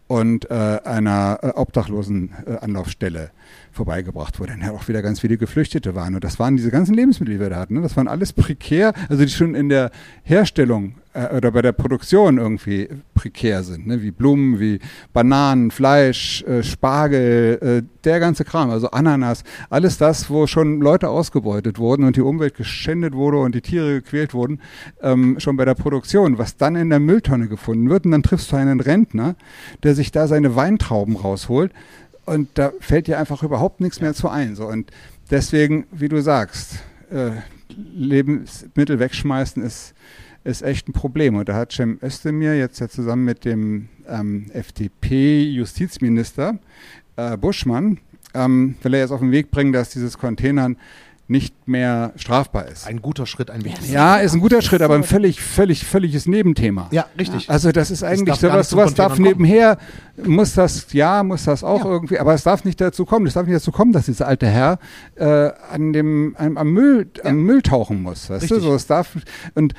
und 0.08 0.50
äh, 0.50 0.54
einer 0.54 1.38
äh, 1.42 1.48
obdachlosen 1.50 2.34
äh, 2.46 2.56
Anlaufstelle 2.56 3.30
vorbeigebracht 3.72 4.40
wurde. 4.40 4.52
Dann 4.52 4.62
ja 4.62 4.72
auch 4.72 4.88
wieder 4.88 5.02
ganz 5.02 5.20
viele 5.20 5.38
Geflüchtete 5.38 5.94
waren. 5.94 6.14
Und 6.14 6.24
das 6.24 6.38
waren 6.38 6.56
diese 6.56 6.70
ganzen 6.70 6.94
Lebensmittel, 6.94 7.34
die 7.34 7.40
wir 7.40 7.50
da 7.50 7.56
hatten. 7.56 7.74
Ne? 7.74 7.80
Das 7.80 7.96
waren 7.96 8.08
alles 8.08 8.32
prekär, 8.32 8.92
also 9.08 9.24
die 9.24 9.30
schon 9.30 9.54
in 9.54 9.68
der 9.68 9.90
Herstellung 10.22 10.94
äh, 11.14 11.36
oder 11.36 11.50
bei 11.50 11.62
der 11.62 11.72
Produktion 11.72 12.38
irgendwie 12.38 12.88
prekär 13.14 13.62
sind. 13.62 13.86
Ne? 13.86 14.02
Wie 14.02 14.10
Blumen, 14.10 14.60
wie 14.60 14.80
Bananen, 15.12 15.70
Fleisch, 15.70 16.42
äh, 16.42 16.62
Spargel, 16.62 17.58
äh, 17.60 18.02
der 18.04 18.20
ganze 18.20 18.44
Kram, 18.44 18.70
also 18.70 18.90
Ananas. 18.90 19.44
Alles 19.70 19.98
das, 19.98 20.30
wo 20.30 20.46
schon 20.46 20.80
Leute 20.80 21.08
ausgebeutet 21.08 21.78
wurden 21.78 22.04
und 22.04 22.16
die 22.16 22.20
Umwelt 22.20 22.56
geschändet 22.56 23.14
wurde 23.14 23.38
und 23.38 23.54
die 23.54 23.60
Tiere 23.60 24.00
gequält 24.00 24.34
wurden, 24.34 24.60
ähm, 25.02 25.36
schon 25.38 25.56
bei 25.56 25.64
der 25.64 25.74
Produktion, 25.74 26.38
was 26.38 26.56
dann 26.56 26.76
in 26.76 26.90
der 26.90 27.00
Mülltonne 27.00 27.48
gefunden 27.48 27.90
wird. 27.90 28.04
Und 28.04 28.12
dann 28.12 28.22
triffst 28.22 28.52
du 28.52 28.56
einen 28.56 28.80
Rentner, 28.80 29.36
der 29.82 29.94
sich 29.94 30.12
da 30.12 30.26
seine 30.26 30.56
Weintrauben 30.56 31.16
rausholt 31.16 31.72
und 32.28 32.48
da 32.54 32.72
fällt 32.80 33.06
dir 33.06 33.18
einfach 33.18 33.42
überhaupt 33.42 33.80
nichts 33.80 34.00
mehr 34.00 34.14
zu 34.14 34.28
ein. 34.28 34.54
So. 34.54 34.66
Und 34.66 34.90
deswegen, 35.30 35.86
wie 35.90 36.08
du 36.08 36.20
sagst, 36.20 36.80
äh, 37.10 37.30
Lebensmittel 37.68 38.98
wegschmeißen 38.98 39.62
ist, 39.62 39.94
ist 40.44 40.62
echt 40.62 40.88
ein 40.88 40.92
Problem. 40.92 41.36
Und 41.36 41.48
da 41.48 41.54
hat 41.54 41.72
Cem 41.72 41.98
Özdemir 42.02 42.56
jetzt 42.56 42.80
ja 42.80 42.88
zusammen 42.88 43.24
mit 43.24 43.44
dem 43.44 43.88
ähm, 44.08 44.46
FDP-Justizminister 44.52 46.58
äh, 47.16 47.36
Buschmann, 47.36 47.98
ähm, 48.34 48.76
will 48.82 48.94
er 48.94 49.00
jetzt 49.00 49.10
auf 49.10 49.20
den 49.20 49.32
Weg 49.32 49.50
bringen, 49.50 49.72
dass 49.72 49.90
dieses 49.90 50.18
Containern 50.18 50.76
nicht 51.30 51.68
mehr 51.68 52.14
strafbar 52.16 52.68
ist. 52.68 52.86
Ein 52.86 53.02
guter 53.02 53.26
Schritt, 53.26 53.50
ein 53.50 53.62
wichtiger. 53.62 53.92
Ja, 53.92 54.16
ist 54.16 54.32
ein 54.32 54.40
guter 54.40 54.62
Schritt, 54.62 54.80
aber 54.80 54.94
ein 54.94 55.04
völlig, 55.04 55.42
völlig, 55.42 55.84
völliges 55.84 56.26
Nebenthema. 56.26 56.88
Ja, 56.90 57.04
richtig. 57.18 57.50
Also 57.50 57.70
das 57.70 57.90
ist 57.90 58.02
eigentlich 58.02 58.40
gar 58.40 58.50
sowas, 58.50 58.70
sowas 58.70 58.94
darf 58.94 59.18
nebenher, 59.18 59.76
muss 60.24 60.54
das, 60.54 60.90
ja, 60.94 61.22
muss 61.22 61.44
das 61.44 61.62
auch 61.62 61.84
Ja. 61.84 61.90
irgendwie, 61.90 62.18
aber 62.18 62.32
es 62.32 62.44
darf 62.44 62.64
nicht 62.64 62.80
dazu 62.80 63.04
kommen, 63.04 63.26
es 63.26 63.34
darf 63.34 63.46
nicht 63.46 63.56
dazu 63.56 63.72
kommen, 63.72 63.92
dass 63.92 64.06
dieser 64.06 64.26
alte 64.26 64.46
Herr 64.46 64.78
äh, 65.16 65.50
an 65.70 65.92
dem, 65.92 66.34
am, 66.38 66.56
am 66.56 66.70
Müll, 66.72 67.10
am 67.22 67.42
Müll 67.42 67.60
tauchen 67.60 68.02
muss, 68.02 68.30
weißt 68.30 68.50
du, 68.50 68.54
Richtig. 68.54 68.62
so, 68.70 68.74
es 68.74 68.86
darf, 68.86 69.14
und, 69.54 69.74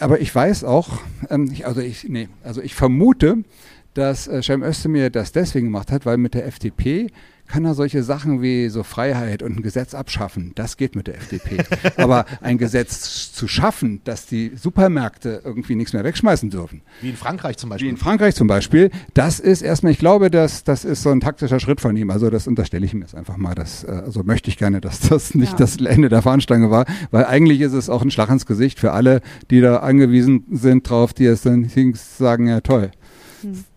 aber 0.00 0.20
ich 0.20 0.34
weiß 0.34 0.64
auch, 0.64 1.00
ähm, 1.28 1.50
ich, 1.52 1.66
also 1.66 1.82
ich, 1.82 2.08
nee, 2.08 2.30
also 2.42 2.62
ich 2.62 2.74
vermute, 2.74 3.44
dass 3.92 4.28
äh, 4.28 4.42
Cem 4.42 4.62
Özdemir 4.62 5.10
das 5.10 5.32
deswegen 5.32 5.66
gemacht 5.66 5.92
hat, 5.92 6.06
weil 6.06 6.16
mit 6.16 6.32
der 6.32 6.46
FDP 6.46 7.08
kann 7.46 7.64
er 7.64 7.74
solche 7.74 8.02
Sachen 8.02 8.42
wie 8.42 8.68
so 8.68 8.82
Freiheit 8.82 9.42
und 9.42 9.56
ein 9.58 9.62
Gesetz 9.62 9.94
abschaffen. 9.94 10.52
Das 10.54 10.76
geht 10.76 10.96
mit 10.96 11.06
der 11.06 11.16
FDP. 11.16 11.58
Aber 11.96 12.26
ein 12.40 12.58
Gesetz 12.58 13.32
zu 13.32 13.48
schaffen, 13.48 14.00
dass 14.04 14.26
die 14.26 14.52
Supermärkte 14.54 15.42
irgendwie 15.44 15.74
nichts 15.74 15.92
mehr 15.92 16.04
wegschmeißen 16.04 16.50
dürfen, 16.50 16.82
Wie 17.00 17.10
in 17.10 17.16
Frankreich 17.16 17.56
zum 17.56 17.70
wie 17.70 17.74
Beispiel. 17.74 17.88
in 17.90 17.96
Frankreich 17.96 18.34
zum 18.34 18.46
Beispiel, 18.48 18.90
das 19.14 19.40
ist 19.40 19.62
erstmal, 19.62 19.92
ich 19.92 19.98
glaube, 19.98 20.30
dass 20.30 20.64
das 20.64 20.84
ist 20.84 21.02
so 21.02 21.10
ein 21.10 21.20
taktischer 21.20 21.60
Schritt 21.60 21.80
von 21.80 21.96
ihm. 21.96 22.10
Also 22.10 22.30
das 22.30 22.46
unterstelle 22.46 22.84
ich 22.84 22.92
ihm 22.94 23.00
jetzt 23.02 23.14
einfach 23.14 23.36
mal. 23.36 23.54
Das, 23.54 23.84
äh, 23.84 23.90
also 23.90 24.22
möchte 24.22 24.50
ich 24.50 24.56
gerne, 24.58 24.80
dass 24.80 25.00
das 25.00 25.34
nicht 25.34 25.52
Ja. 25.52 25.58
das 25.58 25.76
Ende 25.76 26.08
der 26.08 26.22
Fahnenstange 26.22 26.70
war, 26.70 26.84
weil 27.10 27.24
eigentlich 27.26 27.60
ist 27.60 27.72
es 27.72 27.88
auch 27.88 28.02
ein 28.02 28.10
Schlag 28.10 28.28
ins 28.30 28.46
Gesicht 28.46 28.78
für 28.80 28.92
alle, 28.92 29.20
die 29.50 29.60
da 29.60 29.78
angewiesen 29.78 30.44
sind 30.50 30.88
drauf, 30.88 31.12
die 31.14 31.26
es 31.26 31.42
dann 31.42 31.70
sagen, 31.94 32.48
ja 32.48 32.60
toll. 32.60 32.90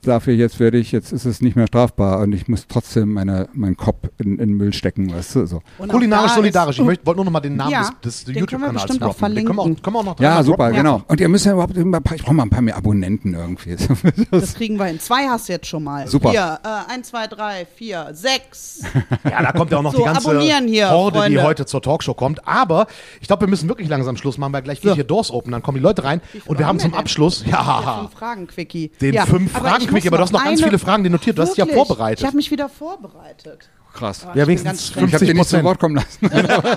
Dafür 0.02 0.34
jetzt 0.34 0.60
werde 0.60 0.78
ich, 0.78 0.92
jetzt 0.92 1.12
ist 1.12 1.26
es 1.26 1.42
nicht 1.42 1.56
mehr 1.56 1.68
strafbar 1.68 2.20
und 2.20 2.34
ich 2.34 2.48
muss 2.48 2.66
trotzdem 2.68 3.14
meine, 3.14 3.50
meinen 3.54 3.78
Kopf 3.78 4.08
in, 4.18 4.34
in 4.34 4.38
den 4.38 4.54
Müll 4.58 4.74
stecken, 4.74 5.14
weißt 5.14 5.36
du, 5.36 5.46
so. 5.46 5.62
Auch 5.78 5.88
Kulinarisch 5.88 6.32
da 6.32 6.36
solidarisch. 6.36 6.76
ist- 6.78 6.80
Ich 6.82 6.86
möchte- 6.86 7.06
wollte 7.06 7.18
nur 7.18 7.26
noch 7.26 7.32
mal 7.32 7.40
den 7.40 7.56
Namen 7.56 7.72
Ja, 7.72 7.90
des, 8.04 8.24
des 8.24 8.36
YouTube-Kanals 8.36 8.74
bestimmt 8.84 9.04
auch 9.04 9.16
droppen. 9.16 9.36
Den 9.36 9.46
können 9.46 9.58
wir 9.58 9.62
verlinken. 9.64 9.84
können 9.84 9.96
wir 9.96 10.00
auch 10.00 10.06
noch 10.06 10.20
Ja, 10.20 10.44
super, 10.44 10.58
droppen. 10.70 10.76
genau. 10.78 11.02
Und 11.08 11.20
ihr 11.22 11.30
müsst 11.30 11.46
ja 11.46 11.54
überhaupt, 11.54 11.78
ein 11.78 11.92
paar- 11.92 12.16
ich 12.16 12.24
brauche 12.24 12.34
mal 12.34 12.44
ein 12.44 12.50
paar 12.50 12.62
mehr 12.62 12.78
Abonnenten 12.78 13.34
irgendwie. 13.34 13.76
Das 14.32 14.54
kriegen 14.56 14.78
wir 14.78 14.86
hin. 14.86 15.00
Zwei 15.00 15.28
hast 15.28 15.50
du 15.50 15.54
jetzt 15.54 15.68
schon 15.68 15.84
mal. 15.84 16.08
Super. 16.08 16.32
Hier, 16.32 16.60
äh, 16.64 16.94
eins, 16.94 17.10
zwei, 17.10 17.28
drei, 17.28 17.66
vier, 17.76 18.10
sechs. 18.14 18.82
Ja, 19.24 19.42
da 19.44 19.52
kommt 19.52 19.72
ja 19.72 19.78
auch 19.78 19.84
noch 19.84 19.92
So, 19.94 20.00
die 20.00 20.04
ganze 20.06 20.40
hier, 20.40 20.90
Horde, 20.92 21.14
die 21.20 21.20
Freunde. 21.36 21.44
heute 21.44 21.66
zur 21.66 21.82
Talkshow 21.82 22.14
kommt. 22.14 22.48
Aber 22.48 22.88
ich 23.22 23.28
glaube, 23.28 23.42
wir 23.42 23.48
müssen 23.50 23.68
wirklich 23.70 23.90
langsam 23.90 24.16
Schluss 24.18 24.38
machen, 24.38 24.54
weil 24.54 24.62
gleich 24.62 24.82
geht 24.82 24.90
So. 24.90 24.96
hier 24.96 25.04
Doors 25.04 25.32
open. 25.32 25.52
Dann 25.52 25.62
kommen 25.62 25.78
die 25.78 25.84
Leute 25.84 26.04
rein 26.04 26.22
und 26.46 26.60
wir 26.60 26.68
haben 26.68 26.80
zum? 26.80 26.94
Abschluss, 26.94 27.44
ja, 27.50 28.00
fünf 28.02 28.12
Fragen 28.14 28.48
Quickie. 28.48 28.92
den 29.02 29.14
Ja, 29.14 29.26
fünf 29.26 29.49
aber 29.54 29.70
Fragen 29.70 29.92
muss 29.92 30.08
aber 30.08 30.18
du 30.18 30.24
hast 30.24 30.32
noch 30.32 30.44
ganz 30.44 30.62
viele 30.62 30.80
Fragen, 30.80 31.04
die 31.04 31.10
notiert. 31.10 31.38
Du 31.38 31.42
hast 31.42 31.50
dich 31.52 31.58
ja 31.58 31.66
Wirklich? 31.66 31.88
vorbereitet. 31.88 32.20
Ich 32.22 32.26
habe 32.26 32.36
mich 32.38 32.52
wieder 32.52 32.70
vorbereitet. 32.70 33.70
Krass. 33.94 34.26
Ah, 34.26 34.34
Ja, 34.36 34.46
wenigstens 34.48 34.92
Ich 34.92 34.96
habe 35.14 35.26
dir 35.26 35.34
nicht 35.34 35.50
zu 35.50 35.58
50%. 35.58 35.64
Wort 35.64 35.80
kommen 35.80 35.96
lassen. 35.96 36.26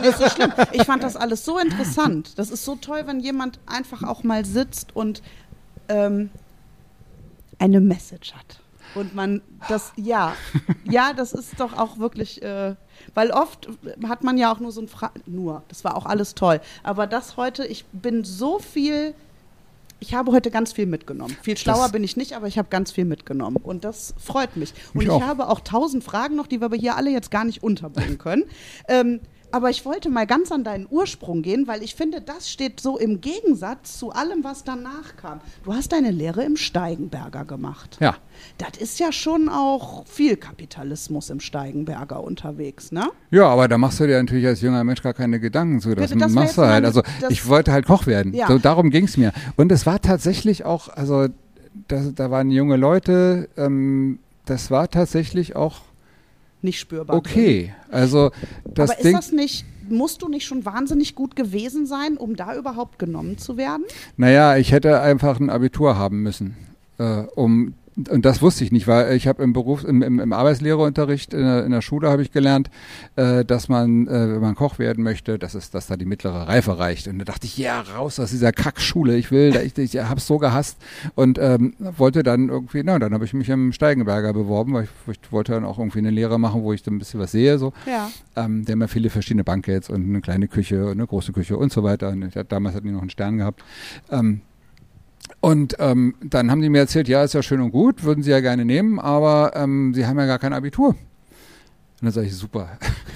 nicht 0.03 0.19
so 0.19 0.29
schlimm. 0.31 0.53
Ich 0.73 0.85
fand 0.85 1.03
das 1.03 1.17
alles 1.17 1.45
so 1.45 1.59
interessant. 1.59 2.39
Das 2.39 2.51
ist 2.51 2.65
so 2.65 2.77
toll, 2.77 3.03
wenn 3.07 3.21
jemand 3.21 3.59
einfach 3.67 4.03
auch 4.03 4.23
mal 4.23 4.45
sitzt 4.45 4.97
und 4.97 5.23
ähm, 5.89 6.31
eine 7.59 7.81
Message 7.81 8.33
hat. 8.33 8.61
Und 8.95 9.15
man, 9.15 9.41
das, 9.69 9.93
ja, 9.97 10.35
ja, 10.85 11.13
das 11.15 11.33
ist 11.33 11.59
doch 11.61 11.79
auch 11.79 11.99
wirklich, 11.99 12.43
äh, 12.43 12.75
weil 13.15 13.31
oft 13.31 13.69
hat 14.07 14.23
man 14.23 14.37
ja 14.37 14.53
auch 14.53 14.61
nur 14.61 14.71
so 14.71 14.83
ein 14.83 14.89
Fra 14.89 15.11
nur, 15.25 15.63
das 15.69 15.83
war 15.83 15.97
auch 15.97 16.05
alles 16.05 16.35
toll. 16.35 16.61
Aber 16.83 17.07
das 17.07 17.37
heute, 17.39 17.65
ich 17.65 17.87
bin 17.93 18.23
so 18.25 18.59
viel, 18.59 19.15
ich 20.03 20.15
habe 20.15 20.33
heute 20.33 20.51
ganz 20.51 20.73
viel 20.73 20.87
mitgenommen. 20.87 21.37
Viel 21.43 21.57
schlauer 21.57 21.85
Das- 21.85 21.93
bin 21.93 22.03
ich 22.03 22.17
nicht, 22.17 22.33
aber 22.35 22.49
ich 22.49 22.59
habe 22.59 22.69
ganz 22.69 22.91
viel 22.91 23.05
mitgenommen. 23.05 23.57
Und 23.57 23.85
das 23.85 24.15
freut 24.19 24.57
mich. 24.57 24.75
Und 24.93 24.97
Mich 24.99 25.05
ich 25.07 25.11
auch. 25.13 25.23
habe 25.23 25.49
auch 25.49 25.61
tausend 25.61 26.03
Fragen 26.03 26.35
noch, 26.35 26.49
die 26.49 26.61
wir 26.61 26.65
aber 26.67 26.77
hier 26.77 26.97
alle 26.97 27.11
jetzt 27.11 27.31
gar 27.31 27.45
nicht 27.45 27.63
unterbringen 27.63 28.19
können. 28.19 28.45
ähm, 28.89 29.21
aber 29.53 29.71
ich 29.71 29.85
wollte 29.85 30.11
mal 30.11 30.27
ganz 30.27 30.51
an 30.51 30.65
deinen 30.65 30.87
Ursprung 30.91 31.43
gehen, 31.43 31.67
weil 31.67 31.83
ich 31.83 31.95
finde, 31.95 32.21
das 32.21 32.51
steht 32.51 32.81
so 32.81 32.99
im 32.99 33.21
Gegensatz 33.21 33.99
zu 33.99 34.11
allem, 34.11 34.43
was 34.45 34.65
danach 34.65 35.17
kam. 35.17 35.41
Du 35.65 35.73
hast 35.73 35.93
deine 35.93 36.11
Lehre 36.11 36.45
im 36.45 36.57
Steigenberger 36.57 37.45
gemacht. 37.45 37.99
Ja. 38.01 38.17
Das 38.59 38.81
ist 38.81 38.99
ja 38.99 39.13
schon 39.13 39.49
auch 39.49 40.07
viel 40.07 40.37
Kapitalismus 40.37 41.31
im 41.31 41.41
Steigenberger 41.41 42.23
unterwegs, 42.23 42.93
ne? 42.93 43.11
Ja, 43.31 43.47
aber 43.47 43.69
da 43.69 43.79
machst 43.79 44.01
du 44.01 44.07
dir 44.07 44.19
natürlich 44.19 44.47
als 44.47 44.61
junger 44.61 44.83
Mensch 44.85 45.03
gar 45.03 45.15
keine 45.15 45.39
Gedanken 45.39 45.81
zu. 45.81 45.95
Das, 45.95 46.11
Das 46.11 46.33
machst 46.33 46.59
du 46.59 46.63
halt. 46.63 46.85
Also 46.85 47.03
ich 47.29 47.47
wollte 47.47 47.73
halt 47.73 47.87
Koch 47.87 48.07
werden. 48.07 48.35
Ja. 48.35 48.49
So, 48.49 48.59
darum 48.59 48.91
ging 48.91 49.05
es 49.05 49.17
mir. 49.17 49.33
Und 49.57 49.71
es 49.71 49.87
war 49.87 50.01
tatsächlich 50.01 50.65
auch, 50.65 50.89
also 50.89 51.29
das, 51.89 52.15
da 52.15 52.31
waren 52.31 52.51
junge 52.51 52.77
Leute, 52.77 53.49
ähm, 53.57 54.19
das 54.45 54.71
war 54.71 54.91
tatsächlich 54.91 55.57
auch 55.57 55.81
Nicht 56.63 56.79
spürbar. 56.79 57.17
okay. 57.17 57.75
Also 57.91 58.31
das 58.65 58.91
aber 58.91 58.99
ist 58.99 59.05
Ding. 59.05 59.17
das 59.17 59.33
nicht, 59.33 59.65
musst 59.89 60.23
du 60.23 60.29
nicht 60.29 60.47
schon 60.47 60.65
wahnsinnig 60.65 61.15
gut 61.15 61.37
gewesen 61.37 61.87
sein, 61.87 62.17
um 62.17 62.37
da 62.37 62.57
überhaupt 62.57 62.99
genommen 62.99 63.37
zu 63.37 63.57
werden? 63.57 63.85
Naja, 64.17 64.57
ich 64.57 64.73
hätte 64.73 65.01
einfach 65.01 65.41
ein 65.41 65.51
Abitur 65.51 65.97
haben 65.97 66.23
müssen, 66.23 66.57
äh, 66.99 67.25
um 67.35 67.75
und 68.11 68.25
das 68.25 68.41
wusste 68.43 68.65
ich 68.65 68.73
nicht, 68.73 68.87
weil 68.87 69.15
ich 69.17 69.27
habe 69.27 69.43
im 69.43 69.53
Beruf, 69.53 69.85
im, 69.85 70.03
im, 70.03 70.19
im 70.21 70.33
Arbeitslehrerunterricht 70.33 71.35
in 71.35 71.41
der, 71.45 71.65
in 71.65 71.73
der 71.73 71.83
Schule 71.83 72.09
habe 72.11 72.23
ich 72.23 72.33
gelernt, 72.33 72.71
äh, 73.17 73.45
dass 73.45 73.69
man, 73.69 74.07
äh, 74.07 74.11
wenn 74.33 74.41
man 74.41 74.55
Koch 74.55 74.79
werden 74.79 75.05
möchte, 75.05 75.39
dass 75.39 75.55
es, 75.55 75.71
dass 75.71 75.89
da 75.89 75.97
die 75.97 76.05
mittlere 76.07 76.49
Reife 76.49 76.79
reicht. 76.79 77.09
Und 77.09 77.19
da 77.19 77.25
dachte 77.25 77.47
ich, 77.47 77.59
ja, 77.59 77.81
raus 77.81 78.19
aus 78.19 78.31
dieser 78.31 78.53
Kackschule, 78.53 79.17
ich 79.17 79.31
will, 79.31 79.55
ich, 79.57 79.77
ich 79.77 79.99
hab's 80.03 80.27
so 80.27 80.39
gehasst 80.39 80.79
und 81.15 81.39
ähm, 81.39 81.75
wollte 81.99 82.23
dann 82.23 82.49
irgendwie, 82.49 82.83
na, 82.85 82.99
dann 82.99 83.13
habe 83.13 83.25
ich 83.25 83.35
mich 83.35 83.49
im 83.51 83.73
Steigenberger 83.73 84.33
beworben, 84.33 84.73
weil 84.75 84.85
ich, 84.85 84.91
ich 85.23 85.33
wollte 85.33 85.53
dann 85.53 85.65
auch 85.65 85.79
irgendwie 85.79 85.99
eine 85.99 86.11
Lehre 86.11 86.39
machen, 86.39 86.63
wo 86.63 86.73
ich 86.73 86.83
dann 86.83 86.95
ein 86.95 86.99
bisschen 86.99 87.21
was 87.21 87.33
sehe, 87.33 87.59
so. 87.59 87.73
Ja. 87.87 88.11
Ähm, 88.37 88.65
die 88.65 88.73
haben 88.73 88.81
ja 88.81 88.87
viele 88.89 89.11
verschiedene 89.11 89.45
Bankets 89.45 89.91
und 89.91 90.05
eine 90.09 90.21
kleine 90.21 90.49
Küche 90.49 90.85
und 90.87 90.93
eine 90.93 91.07
große 91.07 91.33
Küche 91.33 91.57
und 91.57 91.73
so 91.73 91.83
weiter. 91.83 92.09
Und 92.11 92.23
ich, 92.23 92.37
hatte- 92.37 92.49
damals 92.49 92.75
hatten 92.75 92.87
die 92.87 92.93
noch 92.93 93.01
einen 93.03 93.11
Stern 93.11 93.39
gehabt. 93.39 93.63
Ähm, 94.11 94.41
und 95.43 95.75
ähm, 95.81 96.15
dann 96.23 96.53
haben 96.53 96.63
die 96.63 96.69
mir 96.69 96.79
erzählt, 96.79 97.09
ja, 97.09 97.25
ist 97.25 97.35
ja 97.35 97.43
schön 97.43 97.61
und 97.61 97.73
gut, 97.73 98.05
würden 98.05 98.23
sie 98.23 98.31
ja 98.31 98.39
gerne 98.39 98.65
nehmen, 98.65 99.01
aber 99.01 99.51
ähm, 99.57 99.93
sie 99.93 100.07
haben 100.07 100.17
ja 100.17 100.27
gar 100.27 100.39
kein 100.39 100.53
Abitur. 100.53 100.95
Und 102.03 102.07
dann 102.07 102.13
sage 102.13 102.27
ich, 102.29 102.37
super. 102.37 102.69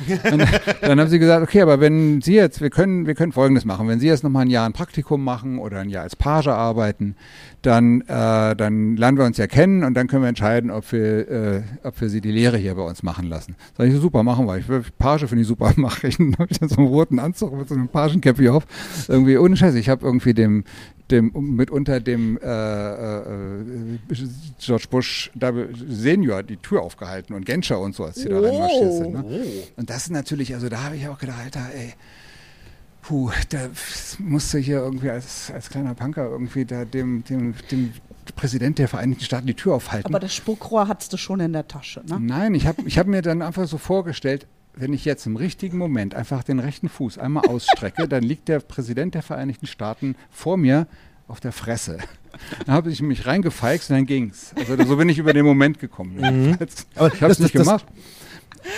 und 0.33 0.45
dann 0.81 1.01
haben 1.01 1.09
sie 1.09 1.21
gesagt, 1.21 1.43
okay, 1.43 1.61
aber 1.61 1.81
wenn 1.81 2.21
Sie 2.21 2.35
jetzt, 2.35 2.61
wir 2.61 2.71
können, 2.71 3.07
wir 3.07 3.17
können 3.17 3.33
Folgendes 3.33 3.65
machen. 3.65 3.89
Wenn 3.89 3.99
Sie 3.99 4.07
jetzt 4.07 4.23
nochmal 4.23 4.43
ein 4.43 4.51
Jahr 4.51 4.65
ein 4.65 4.73
Praktikum 4.73 5.25
machen 5.25 5.59
oder 5.59 5.81
ein 5.81 5.89
Jahr 5.89 6.05
als 6.05 6.15
Page 6.15 6.47
arbeiten, 6.49 7.17
dann, 7.63 8.03
äh, 8.03 8.55
dann 8.55 8.97
lernen 8.97 9.19
wir 9.19 9.25
uns 9.25 9.39
ja 9.39 9.49
kennen 9.49 9.83
und 9.83 9.95
dann 9.95 10.07
können 10.07 10.23
wir 10.23 10.29
entscheiden, 10.29 10.71
ob 10.71 10.93
wir, 10.93 11.29
äh, 11.29 11.63
ob 11.83 12.01
wir 12.01 12.09
Sie 12.09 12.21
die 12.21 12.31
Lehre 12.31 12.59
hier 12.59 12.77
bei 12.77 12.83
uns 12.83 13.03
machen 13.03 13.29
lassen. 13.29 13.57
Sag 13.77 13.89
ich, 13.89 13.95
super, 13.97 14.23
machen 14.23 14.47
wir. 14.47 14.57
Ich 14.59 14.69
will, 14.69 14.85
Page 14.99 15.27
finde 15.27 15.41
ich 15.43 15.49
super, 15.49 15.73
mache 15.75 16.07
ich. 16.07 16.17
Dann 16.19 16.37
habe 16.39 16.49
ich 16.51 16.61
dann 16.61 16.69
so 16.69 16.77
einen 16.77 16.87
roten 16.87 17.19
Anzug 17.19 17.59
mit 17.59 17.69
so 17.69 17.75
einem 17.75 17.89
Pagenkäppi 17.89 18.49
auf. 18.51 18.67
Irgendwie 19.09 19.37
ohne 19.37 19.57
Scheiße. 19.57 19.81
Ich 19.81 19.89
habe 19.89 20.07
irgendwie 20.07 20.33
dem, 20.33 20.63
dem 21.11 21.33
mitunter 21.35 22.01
dem 22.01 22.39
äh, 22.39 23.19
äh, 23.19 23.65
George 24.59 24.87
Bush. 24.91 25.31
Senior 25.89 26.43
die 26.43 26.57
Tür 26.57 26.83
aufgehalten 26.83 27.35
und 27.35 27.47
Genscher 27.47 27.79
und 27.81 27.95
so, 27.95 28.05
als 28.05 28.17
die 28.17 28.29
da 28.29 28.41
reinmarschiert 28.41 28.93
sind. 28.93 29.13
Ne? 29.13 29.25
Und 29.77 29.91
das 29.91 30.05
ist 30.05 30.11
natürlich, 30.11 30.55
also 30.55 30.69
da 30.69 30.83
habe 30.83 30.97
ich 30.97 31.09
auch 31.09 31.19
gedacht, 31.19 31.39
Alter, 31.45 31.67
ey, 31.75 31.95
puh, 33.03 33.31
da 33.51 33.69
musste 34.19 34.59
hier 34.59 34.79
irgendwie 34.79 35.11
als, 35.11 35.51
als 35.53 35.71
kleiner 35.71 35.95
Punker 35.95 36.29
irgendwie 36.29 36.65
da 36.65 36.85
dem, 36.85 37.23
dem, 37.25 37.55
dem 37.71 37.93
Präsident 38.35 38.79
der 38.79 38.89
Vereinigten 38.89 39.25
Staaten 39.25 39.47
die 39.47 39.55
Tür 39.55 39.75
aufhalten. 39.75 40.09
Aber 40.09 40.19
das 40.19 40.35
Spuckrohr 40.35 40.89
hattest 40.89 41.13
du 41.13 41.17
schon 41.17 41.39
in 41.41 41.53
der 41.53 41.69
Tasche, 41.69 42.03
ne? 42.05 42.19
Nein, 42.21 42.55
ich 42.55 42.67
habe 42.67 42.83
ich 42.85 42.99
hab 42.99 43.07
mir 43.07 43.23
dann 43.23 43.43
einfach 43.43 43.69
so 43.69 43.79
vorgestellt, 43.79 44.47
wenn 44.77 44.93
ich 44.93 45.05
jetzt 45.05 45.27
im 45.27 45.37
richtigen 45.37 45.79
Moment 45.79 46.15
einfach 46.15 46.45
den 46.45 46.59
rechten 46.59 46.89
Fuß 46.89 47.19
einmal 47.19 47.47
ausstrecke, 47.49 48.07
dann 48.09 48.23
liegt 48.23 48.49
der 48.49 48.61
Präsident 48.61 49.15
der 49.15 49.23
Vereinigten 49.23 49.67
Staaten 49.67 50.15
vor 50.31 50.57
mir 50.57 50.87
auf 51.29 51.41
der 51.41 51.53
Fresse. 51.53 51.99
Dann 52.67 52.75
habe 52.75 52.91
ich 52.91 53.01
mich 53.01 53.27
reingefeixt 53.27 53.91
und 53.91 53.97
dann 53.97 54.07
ging's. 54.07 54.53
Also 54.57 54.77
so 54.85 54.97
bin 54.97 55.09
ich 55.09 55.19
über 55.19 55.33
den 55.33 55.45
Moment 55.47 55.79
gekommen. 55.79 56.19
jedenfalls. 56.23 56.87
Aber 56.95 57.13
Ich 57.13 57.23
habe 57.23 57.33
es 57.33 57.39
nicht 57.39 57.55
das- 57.55 57.63
gemacht, 57.67 57.87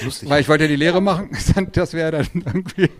Lustig. 0.04 0.30
weil 0.30 0.40
ich 0.40 0.48
wollte 0.48 0.64
ja 0.64 0.68
die 0.68 0.76
Lehre 0.76 1.00
machen. 1.02 1.30
Das 1.72 1.92
wäre 1.92 2.12
dann 2.12 2.26
irgendwie. 2.34 2.90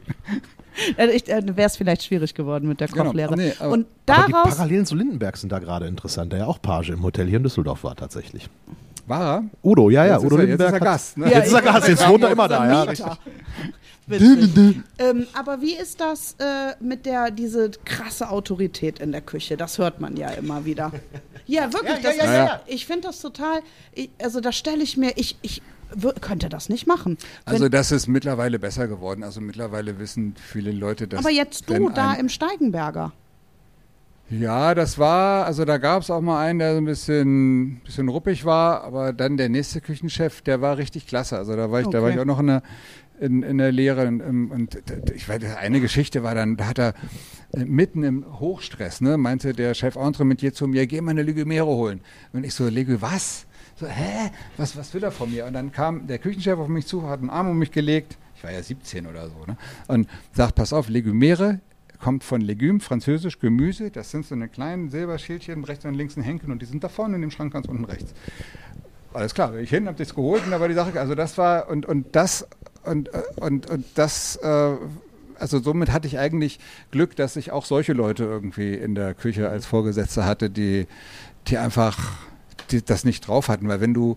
Ich- 0.97 1.29
äh, 1.29 1.43
Wäre 1.57 1.67
es 1.67 1.77
vielleicht 1.77 2.03
schwierig 2.05 2.35
geworden 2.35 2.69
mit 2.69 2.81
der 2.81 2.89
Genau. 2.89 3.05
Kochlehre. 3.05 3.37
Nee, 3.37 3.53
aber- 3.59 3.73
Und 3.73 3.87
Aber 4.07 4.27
die 4.27 4.33
daraus, 4.33 4.57
Parallelen 4.57 4.87
zu 4.87 4.95
Lindenberg 4.97 5.37
sind 5.37 5.51
da 5.53 5.61
gerade 5.61 5.87
interessant, 5.87 6.33
der 6.33 6.41
ja 6.41 6.47
auch 6.47 6.61
Page 6.61 6.91
im 6.91 7.03
Hotel 7.05 7.27
hier 7.29 7.37
in 7.39 7.43
Düsseldorf 7.45 7.85
war 7.85 7.95
tatsächlich. 7.97 8.49
War 9.09 9.37
er? 9.37 9.45
Udo, 9.63 9.91
ja, 9.91 10.05
ja, 10.05 10.15
Jetzt 10.15 10.25
Udo 10.25 10.37
ist 10.37 10.43
er, 10.43 10.49
jetzt 10.49 10.61
ist 10.61 10.73
er 10.73 10.81
Gast. 10.81 11.19
Ne? 11.19 11.31
Jetzt 11.31 11.47
ist 11.47 11.53
er 11.53 11.63
Gast, 11.63 11.89
jetzt 11.89 12.09
wohnt 12.09 12.23
er 12.25 12.31
immer 12.31 12.49
da, 12.49 12.85
ja. 12.85 13.17
Ähm, 14.11 15.27
aber 15.35 15.61
wie 15.61 15.75
ist 15.75 16.01
das 16.01 16.35
äh, 16.39 16.75
mit 16.81 17.05
der, 17.05 17.31
diese 17.31 17.71
krasse 17.85 18.31
Autorität 18.31 19.01
in 19.01 19.13
der 19.13 19.21
Küche? 19.21 19.57
Das 19.57 19.77
hört 19.79 20.01
man 20.01 20.17
ja 20.17 20.31
immer 20.31 20.65
wieder. 20.65 20.93
Ja, 21.47 21.73
wirklich. 21.73 21.97
Ja, 21.97 22.01
das 22.03 22.17
ja, 22.17 22.25
ist, 22.25 22.31
ja, 22.31 22.45
ja. 22.47 22.61
Ich 22.67 22.87
finde 22.87 23.09
das 23.09 23.21
total, 23.21 23.61
ich, 23.93 24.11
also 24.23 24.41
da 24.41 24.53
stelle 24.53 24.83
ich 24.83 24.97
mir, 24.97 25.13
ich, 25.17 25.37
ich 25.43 25.63
könnte 26.21 26.49
das 26.49 26.69
nicht 26.69 26.87
machen. 26.87 27.17
Wenn, 27.45 27.55
Also 27.55 27.69
das 27.69 27.93
ist 27.93 28.07
mittlerweile 28.07 28.59
besser 28.59 28.89
geworden. 28.89 29.23
Also 29.23 29.41
mittlerweile 29.41 29.99
wissen 29.99 30.35
viele 30.37 30.73
Leute, 30.73 31.09
dass 31.09 31.21
aber 31.21 31.31
jetzt 31.31 31.69
du 31.69 31.89
da 31.91 32.15
im 32.15 32.29
Steigenberger. 32.29 33.13
Ja, 34.31 34.75
das 34.75 34.99
war, 34.99 35.47
also 35.47 35.65
da 35.65 35.79
gab 35.79 36.03
es 36.03 36.11
auch 36.11 36.21
mal 36.21 36.45
einen, 36.45 36.59
der 36.59 36.73
so 36.75 36.79
ein 36.79 36.85
bisschen, 36.85 37.81
bisschen 37.85 38.09
ruppig 38.09 38.45
war, 38.45 38.85
aber 38.85 39.13
dann 39.15 39.39
der 39.39 39.49
nächste 39.49 39.81
Küchenchef, 39.81 40.43
der 40.43 40.61
war 40.61 40.77
richtig 40.77 41.07
klasse. 41.07 41.39
Also 41.39 41.57
da 41.57 41.71
war 41.71 41.81
ich, 41.81 41.87
da 41.87 41.99
war 42.03 42.09
Okay. 42.09 42.15
ich 42.15 42.21
auch 42.21 42.27
noch 42.27 42.39
in 42.41 42.49
der, 42.49 42.63
in, 43.21 43.43
in 43.43 43.57
der 43.59 43.73
Lehre 43.73 44.07
und, 44.07 44.21
ähm, 44.21 44.51
und 44.51 44.77
ich 45.15 45.27
weiß, 45.29 45.43
eine 45.57 45.81
Geschichte 45.81 46.23
war 46.23 46.35
dann, 46.35 46.57
da 46.59 46.67
hat 46.67 46.79
er 46.79 46.95
äh, 47.55 47.65
mitten 47.65 48.03
im 48.05 48.39
Hochstress, 48.39 49.01
ne, 49.01 49.17
meinte 49.17 49.55
der 49.55 49.73
Chef 49.73 49.97
Entremetier 49.97 50.53
zu 50.53 50.69
mir, 50.69 50.87
geh 50.87 51.01
mal 51.01 51.13
eine 51.13 51.23
Legumere 51.23 51.67
holen. 51.67 52.01
Und 52.35 52.45
ich 52.45 52.53
so, 52.53 52.69
Legü, 52.69 52.99
was? 53.01 53.47
So, 53.77 53.87
hä? 53.87 54.31
Was, 54.59 54.77
was 54.77 54.93
will 54.93 55.03
er 55.05 55.11
von 55.11 55.31
mir? 55.31 55.47
Und 55.47 55.55
dann 55.55 55.73
kam 55.73 56.07
der 56.07 56.19
Küchenchef 56.19 56.59
auf 56.59 56.69
mich 56.69 56.87
zu, 56.87 57.09
hat 57.09 57.21
einen 57.21 57.31
Arm 57.31 57.49
um 57.49 57.59
mich 57.59 57.71
gelegt, 57.71 58.19
ich 58.37 58.45
war 58.45 58.53
ja 58.53 58.63
17 58.63 59.07
oder 59.07 59.29
so, 59.31 59.47
ne, 59.47 59.57
und 59.87 60.07
sagt, 60.35 60.55
pass 60.55 60.75
auf, 60.75 60.91
Legumere 60.91 61.61
kommt 61.99 62.25
von 62.25 62.41
Legüm, 62.41 62.81
französisch 62.81 63.39
Gemüse. 63.39 63.91
Das 63.91 64.11
sind 64.11 64.27
so 64.27 64.35
eine 64.35 64.49
kleinen 64.49 64.91
Silberschildchen, 64.91 65.65
rechts 65.65 65.85
und 65.85 65.95
links 65.95 66.17
ein 66.17 66.23
Henkel 66.23 66.51
und 66.51 66.63
die 66.63 66.67
sind 66.67 66.85
da 66.85 66.89
vorne 66.89 67.17
in 67.17 67.23
dem 67.23 67.31
Schrank 67.31 67.53
ganz 67.53 67.67
unten 67.67 67.85
rechts. 67.85 68.13
Alles 69.13 69.35
klar, 69.35 69.57
ich 69.57 69.71
hin, 69.71 69.89
hab 69.89 69.97
das 69.97 70.15
geholt 70.15 70.45
und 70.45 70.51
da 70.51 70.61
war 70.61 70.69
die 70.69 70.75
Sache, 70.75 70.99
also 71.01 71.15
das 71.15 71.39
war 71.39 71.69
und, 71.69 71.87
und 71.87 72.15
das 72.15 72.47
und, 72.85 73.11
und, 73.37 73.69
und 73.69 73.85
das, 73.95 74.37
äh, 74.37 74.77
also 75.39 75.59
somit 75.61 75.93
hatte 75.93 76.07
ich 76.07 76.19
eigentlich 76.19 76.59
Glück, 76.91 77.17
dass 77.17 77.37
ich 77.37 77.51
auch 77.51 77.65
solche 77.65 77.93
Leute 77.93 78.25
irgendwie 78.25 78.75
in 78.75 78.95
der 78.95 79.15
Küche 79.15 79.49
als 79.49 79.67
Vorgesetzte 79.67 80.25
hatte, 80.25 80.51
die, 80.51 80.87
die 81.47 81.59
einfach 81.59 81.99
die 82.71 82.85
das 82.85 83.05
nicht 83.05 83.27
drauf 83.27 83.49
hatten, 83.49 83.69
weil 83.69 83.81
wenn 83.81 83.95
du 83.95 84.17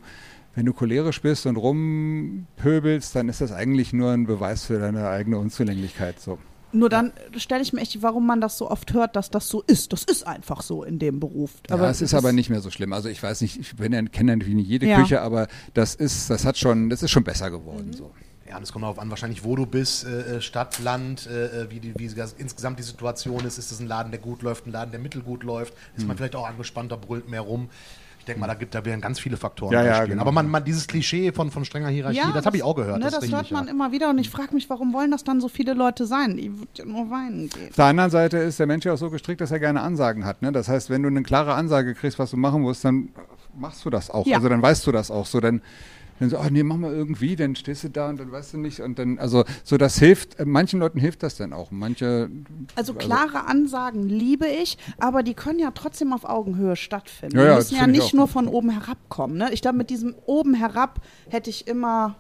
wenn 0.54 0.66
du 0.66 0.74
cholerisch 0.74 1.22
bist 1.22 1.46
und 1.46 1.56
rumpöbelst, 1.56 3.16
dann 3.16 3.30
ist 3.30 3.40
das 3.40 3.54
eigentlich 3.54 3.94
nur 3.94 4.12
ein 4.12 4.26
Beweis 4.26 4.66
für 4.66 4.80
deine 4.80 5.08
eigene 5.08 5.38
Unzulänglichkeit. 5.38 6.20
So. 6.20 6.40
Nur 6.74 6.90
dann 6.90 7.12
stelle 7.38 7.62
ich 7.62 7.74
mir 7.74 7.82
echt, 7.82 8.02
warum 8.02 8.26
man 8.26 8.42
das 8.42 8.58
so 8.58 8.70
oft 8.70 8.94
hört, 8.94 9.16
dass 9.16 9.30
das 9.30 9.48
so 9.50 9.62
ist. 9.62 9.92
Das 9.94 10.04
ist 10.04 10.26
einfach 10.26 10.62
so 10.62 10.84
in 10.84 11.00
dem 11.00 11.20
Beruf. 11.20 11.52
ja, 11.70 11.90
es 11.90 12.02
ist 12.02 12.14
aber 12.14 12.32
nicht 12.32 12.50
mehr 12.50 12.62
so 12.62 12.70
schlimm. 12.72 12.94
Also 12.94 13.10
ich 13.10 13.22
weiß 13.22 13.42
nicht, 13.42 13.60
ich 13.60 13.76
bin 13.76 13.94
ja- 13.94 14.02
kenne 14.04 14.36
natürlich 14.36 14.56
nicht 14.56 14.68
jede 14.70 14.86
Ja. 14.88 15.02
Küche, 15.02 15.22
aber 15.22 15.48
das 15.74 15.96
ist, 15.96 16.30
das 16.30 16.46
hat 16.46 16.58
schon, 16.58 16.90
das 16.90 17.04
ist 17.04 17.12
schon 17.12 17.24
besser 17.24 17.52
geworden. 17.52 17.92
So. 17.94 18.12
Ja, 18.50 18.58
und 18.58 18.64
es 18.64 18.74
kommt 18.74 18.84
darauf 18.84 19.00
an, 19.00 19.10
wahrscheinlich, 19.10 19.44
wo 19.46 19.56
du 19.56 19.66
bist, 19.66 20.04
äh, 20.06 20.38
äh, 20.38 20.42
Stadt, 20.42 20.80
Land, 20.80 21.26
äh, 21.28 21.70
wie, 21.70 21.80
die, 21.80 21.94
wie 21.98 22.08
das, 22.10 22.34
insgesamt 22.38 22.80
die 22.80 22.84
Situation 22.84 23.46
ist. 23.46 23.58
Ist 23.58 23.72
es 23.72 23.80
ein 23.80 23.88
Laden, 23.88 24.12
der 24.12 24.20
gut 24.20 24.42
läuft, 24.42 24.68
ein 24.68 24.72
Laden, 24.72 24.92
der 24.92 25.00
mittelgut 25.00 25.44
läuft? 25.44 25.74
Ist 25.96 26.02
Hm. 26.02 26.08
man 26.08 26.18
vielleicht 26.18 26.36
auch 26.36 26.46
angespannter, 26.48 26.98
brüllt 26.98 27.30
mehr 27.30 27.42
rum? 27.42 27.70
Ich 28.22 28.26
denke 28.26 28.40
mal, 28.40 28.46
da, 28.46 28.54
gibt, 28.54 28.76
da 28.76 28.86
werden 28.86 29.02
ganz 29.02 29.20
viele 29.20 29.36
Faktoren 29.36 29.74
Ja, 29.74 29.84
ja, 29.84 29.96
spielen. 29.96 30.10
genau. 30.12 30.22
Aber 30.22 30.32
man, 30.32 30.48
man, 30.48 30.64
dieses 30.64 30.86
Klischee 30.86 31.32
von, 31.32 31.50
von 31.50 31.66
strenger 31.66 31.88
Hierarchie, 31.88 32.22
das 32.36 32.46
habe 32.46 32.56
ich 32.56 32.62
auch 32.62 32.76
gehört. 32.76 33.00
Ne, 33.00 33.06
das 33.06 33.20
das 33.20 33.32
hört 33.32 33.50
man 33.50 33.66
ja. 33.66 33.72
immer 33.72 33.92
wieder 33.92 34.12
und 34.12 34.20
ich 34.20 34.30
frage 34.30 34.54
mich, 34.54 34.70
warum 34.70 34.94
wollen 34.94 35.10
das 35.10 35.24
dann 35.24 35.42
so 35.42 35.48
viele 35.48 35.74
Leute 35.74 36.06
sein? 36.06 36.38
Ich 36.38 36.52
würde 36.52 36.70
ja 36.76 36.86
nur 36.86 37.10
weinen 37.10 37.50
gehen. 37.50 37.70
Auf 37.70 37.76
der 37.76 37.86
anderen 37.86 38.12
Seite 38.12 38.38
ist 38.38 38.60
der 38.60 38.68
Mensch 38.68 38.86
ja 38.86 38.94
auch 38.94 38.98
so 38.98 39.10
gestrickt, 39.10 39.42
dass 39.42 39.50
er 39.50 39.60
gerne 39.60 39.82
Ansagen 39.82 40.24
hat. 40.24 40.44
Ne? 40.44 40.52
Das 40.52 40.68
heißt, 40.68 40.92
wenn 40.92 41.02
du 41.02 41.10
eine 41.10 41.24
klare 41.24 41.56
Ansage 41.56 41.96
kriegst, 41.96 42.20
was 42.20 42.30
du 42.30 42.38
machen 42.38 42.62
musst, 42.62 42.86
dann 42.86 43.10
machst 43.58 43.84
du 43.86 43.90
das 43.90 44.12
auch. 44.12 44.28
Ja. 44.28 44.38
Also 44.38 44.50
dann 44.50 44.62
weißt 44.62 44.86
du 44.86 44.92
das 44.92 45.10
auch 45.10 45.26
so. 45.26 45.40
Dann 45.40 45.64
dann 46.22 46.30
so, 46.30 46.38
ach 46.38 46.50
nee, 46.50 46.64
mach 46.64 46.78
mal 46.78 46.94
irgendwie, 46.94 47.36
dann 47.36 47.56
stehst 47.56 47.84
du 47.84 47.90
da 47.90 48.10
und 48.10 48.20
dann 48.20 48.32
weißt 48.32 48.54
du 48.54 48.58
nicht 48.60 48.80
und 48.80 49.00
dann, 49.00 49.18
also 49.18 49.44
so 49.64 49.78
das 49.78 49.98
hilft, 49.98 50.40
äh, 50.40 50.46
manchen 50.46 50.80
Leuten 50.80 51.00
hilft 51.00 51.24
das 51.24 51.36
dann 51.36 51.52
auch. 51.52 51.72
Manche, 51.72 52.30
Also 52.76 52.94
klare 52.94 53.48
Ansagen 53.48 54.08
liebe 54.08 54.46
ich, 54.48 54.78
aber 55.00 55.24
die 55.24 55.34
können 55.34 55.60
ja 55.60 55.72
trotzdem 55.72 56.14
auf 56.14 56.24
Augenhöhe 56.24 56.76
stattfinden. 56.76 57.38
Ja, 57.38 57.44
ja, 57.44 57.50
die 57.52 57.56
müssen 57.58 57.76
ja 57.76 57.88
nicht 57.88 58.14
nur 58.14 58.28
von 58.28 58.48
oben 58.48 58.70
herab 58.70 58.98
kommen. 59.10 59.38
Ne? 59.38 59.50
Ich 59.52 59.62
glaube, 59.62 59.78
mit 59.78 59.90
diesem 59.90 60.16
oben 60.26 60.54
herab 60.54 61.02
hätte 61.30 61.50
ich 61.50 61.68
immer, 61.68 62.16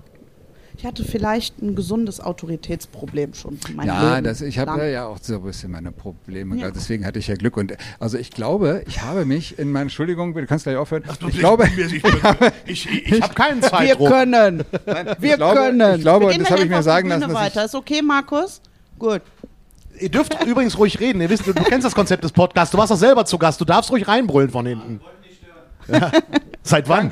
ich 0.81 0.87
hatte 0.87 1.05
vielleicht 1.05 1.61
ein 1.61 1.75
gesundes 1.75 2.19
Autoritätsproblem 2.19 3.35
schon. 3.35 3.59
Mein 3.75 3.85
Ja, 3.85 4.15
Leben 4.15 4.23
das, 4.23 4.41
ich 4.41 4.57
habe 4.57 4.89
ja, 4.89 5.05
auch 5.05 5.19
so 5.21 5.35
ein 5.35 5.43
bisschen 5.43 5.69
meine 5.69 5.91
Probleme. 5.91 6.55
Ja. 6.55 6.71
Deswegen 6.71 7.05
hatte 7.05 7.19
ich 7.19 7.27
ja 7.27 7.35
Glück. 7.35 7.55
Und 7.55 7.73
also 7.99 8.17
ich 8.17 8.31
glaube, 8.31 8.83
ich 8.87 9.03
habe 9.03 9.25
mich 9.25 9.59
in 9.59 9.71
meiner 9.71 9.83
Entschuldigung, 9.83 10.33
du 10.33 10.43
kannst 10.47 10.63
gleich 10.63 10.77
aufhören. 10.77 11.03
ich 11.27 11.37
glaube, 11.37 11.67
ich, 12.65 12.89
ich, 12.89 13.11
ich 13.11 13.21
habe 13.21 13.33
keinen 13.35 13.61
Wir 13.61 13.69
Zeitdruck. 13.69 14.09
können. 14.09 14.63
Wir 15.19 15.37
glaube- 15.37 15.55
können. 15.55 15.95
ich 15.97 16.01
glaube, 16.01 16.29
Wir 16.31 16.39
das 16.39 16.49
habe 16.49 16.63
ich 16.63 16.69
mir 16.69 16.81
sagen 16.81 17.09
lassen, 17.09 17.31
weiter. 17.31 17.65
Ist 17.65 17.75
okay, 17.75 18.01
Markus? 18.01 18.59
Gut. 18.97 19.21
Ihr 19.99 20.09
dürft 20.09 20.43
übrigens 20.45 20.79
ruhig 20.79 20.99
reden. 20.99 21.21
Ihr 21.21 21.29
wisst, 21.29 21.45
du, 21.45 21.53
du 21.53 21.61
kennst 21.63 21.85
das 21.85 21.93
Konzept 21.93 22.23
des 22.23 22.31
Podcasts. 22.31 22.71
Du 22.71 22.79
warst 22.79 22.91
doch 22.91 22.97
selber 22.97 23.23
zu 23.25 23.37
Gast. 23.37 23.61
Du 23.61 23.65
darfst 23.65 23.91
ruhig 23.91 24.07
reinbrüllen 24.07 24.49
von 24.49 24.65
hinten. 24.65 24.99
Ja. 25.91 26.11
Seit 26.63 26.87
wann? 26.87 27.09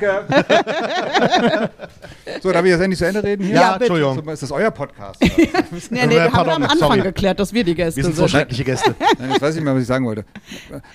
so, 2.40 2.52
darf 2.52 2.64
ich 2.64 2.70
jetzt 2.70 2.80
endlich 2.80 2.98
zu 2.98 3.06
Ende 3.06 3.22
reden 3.22 3.44
hier? 3.44 3.54
Ja, 3.56 3.60
Ja. 3.62 3.76
Entschuldigung. 3.76 4.28
Ist 4.28 4.42
das 4.42 4.52
euer 4.52 4.70
Podcast? 4.70 5.20
Nee, 5.20 5.50
nee, 6.06 6.16
Äh, 6.16 6.20
haben 6.20 6.30
pardon, 6.32 6.46
wir 6.46 6.54
am 6.56 6.62
Anfang 6.64 6.78
sorry. 6.78 7.00
geklärt, 7.02 7.40
dass 7.40 7.52
wir 7.52 7.64
die 7.64 7.74
Gäste 7.74 7.96
Wir 7.96 8.04
sind 8.04 8.14
so 8.16 8.22
sind. 8.22 8.30
schreckliche 8.30 8.64
Gäste. 8.64 8.94
Nein, 9.18 9.30
jetzt 9.32 9.42
weiß 9.42 9.56
ich 9.56 9.62
mal, 9.62 9.74
was 9.74 9.82
ich 9.82 9.88
sagen 9.88 10.06
wollte. 10.06 10.24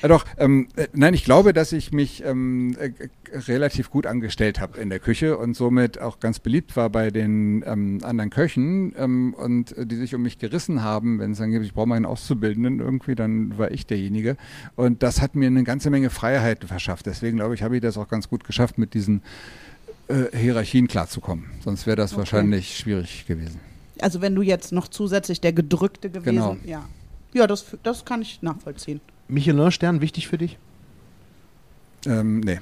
Äh, 0.01 0.07
doch, 0.07 0.25
ähm, 0.37 0.67
äh, 0.77 0.87
nein, 0.93 1.13
ich 1.13 1.25
glaube, 1.25 1.51
dass 1.53 1.71
ich 1.73 1.91
mich 1.91 2.23
ähm, 2.25 2.77
äh, 2.79 2.85
äh, 2.85 3.09
relativ 3.33 3.89
gut 3.89 4.05
angestellt 4.05 4.59
habe 4.59 4.79
in 4.79 4.89
der 4.89 4.99
Küche 4.99 5.37
und 5.37 5.55
somit 5.55 5.99
auch 5.99 6.19
ganz 6.19 6.39
beliebt 6.39 6.75
war 6.75 6.89
bei 6.89 7.11
den 7.11 7.63
ähm, 7.65 7.99
anderen 8.03 8.29
Köchen 8.29 8.93
ähm, 8.97 9.33
und 9.33 9.77
äh, 9.77 9.85
die 9.85 9.95
sich 9.95 10.15
um 10.15 10.21
mich 10.21 10.37
gerissen 10.39 10.81
haben, 10.83 11.19
wenn 11.19 11.31
es 11.31 11.37
dann 11.37 11.51
gibt, 11.51 11.65
ich 11.65 11.73
brauche 11.73 11.87
mal 11.87 11.95
einen 11.95 12.05
Auszubildenden 12.05 12.79
irgendwie, 12.79 13.15
dann 13.15 13.57
war 13.57 13.71
ich 13.71 13.85
derjenige. 13.85 14.37
Und 14.75 15.03
das 15.03 15.21
hat 15.21 15.35
mir 15.35 15.47
eine 15.47 15.63
ganze 15.63 15.89
Menge 15.89 16.09
Freiheit 16.09 16.63
verschafft. 16.65 17.05
Deswegen 17.05 17.37
glaube 17.37 17.55
ich, 17.55 17.63
habe 17.63 17.75
ich 17.75 17.81
das 17.81 17.97
auch 17.97 18.07
ganz 18.07 18.29
gut 18.29 18.43
geschafft, 18.43 18.77
mit 18.77 18.93
diesen 18.93 19.21
äh, 20.07 20.35
Hierarchien 20.37 20.87
klarzukommen. 20.87 21.45
Sonst 21.63 21.85
wäre 21.87 21.95
das 21.97 22.11
Okay. 22.13 22.19
wahrscheinlich 22.19 22.77
schwierig 22.77 23.25
gewesen. 23.27 23.59
Also 23.99 24.21
wenn 24.21 24.35
du 24.35 24.41
jetzt 24.41 24.71
noch 24.71 24.87
zusätzlich 24.87 25.41
der 25.41 25.53
Gedrückte 25.53 26.09
gewesen, 26.09 26.35
Genau. 26.35 26.57
ja. 26.65 26.83
Ja, 27.33 27.47
das, 27.47 27.65
das 27.83 28.05
kann 28.05 28.21
ich 28.21 28.41
nachvollziehen. 28.41 29.01
Michelin-Stern 29.27 29.99
wichtig 30.01 30.27
für 30.27 30.37
dich? 30.37 30.57
Ähm, 32.05 32.39
nee. 32.41 32.59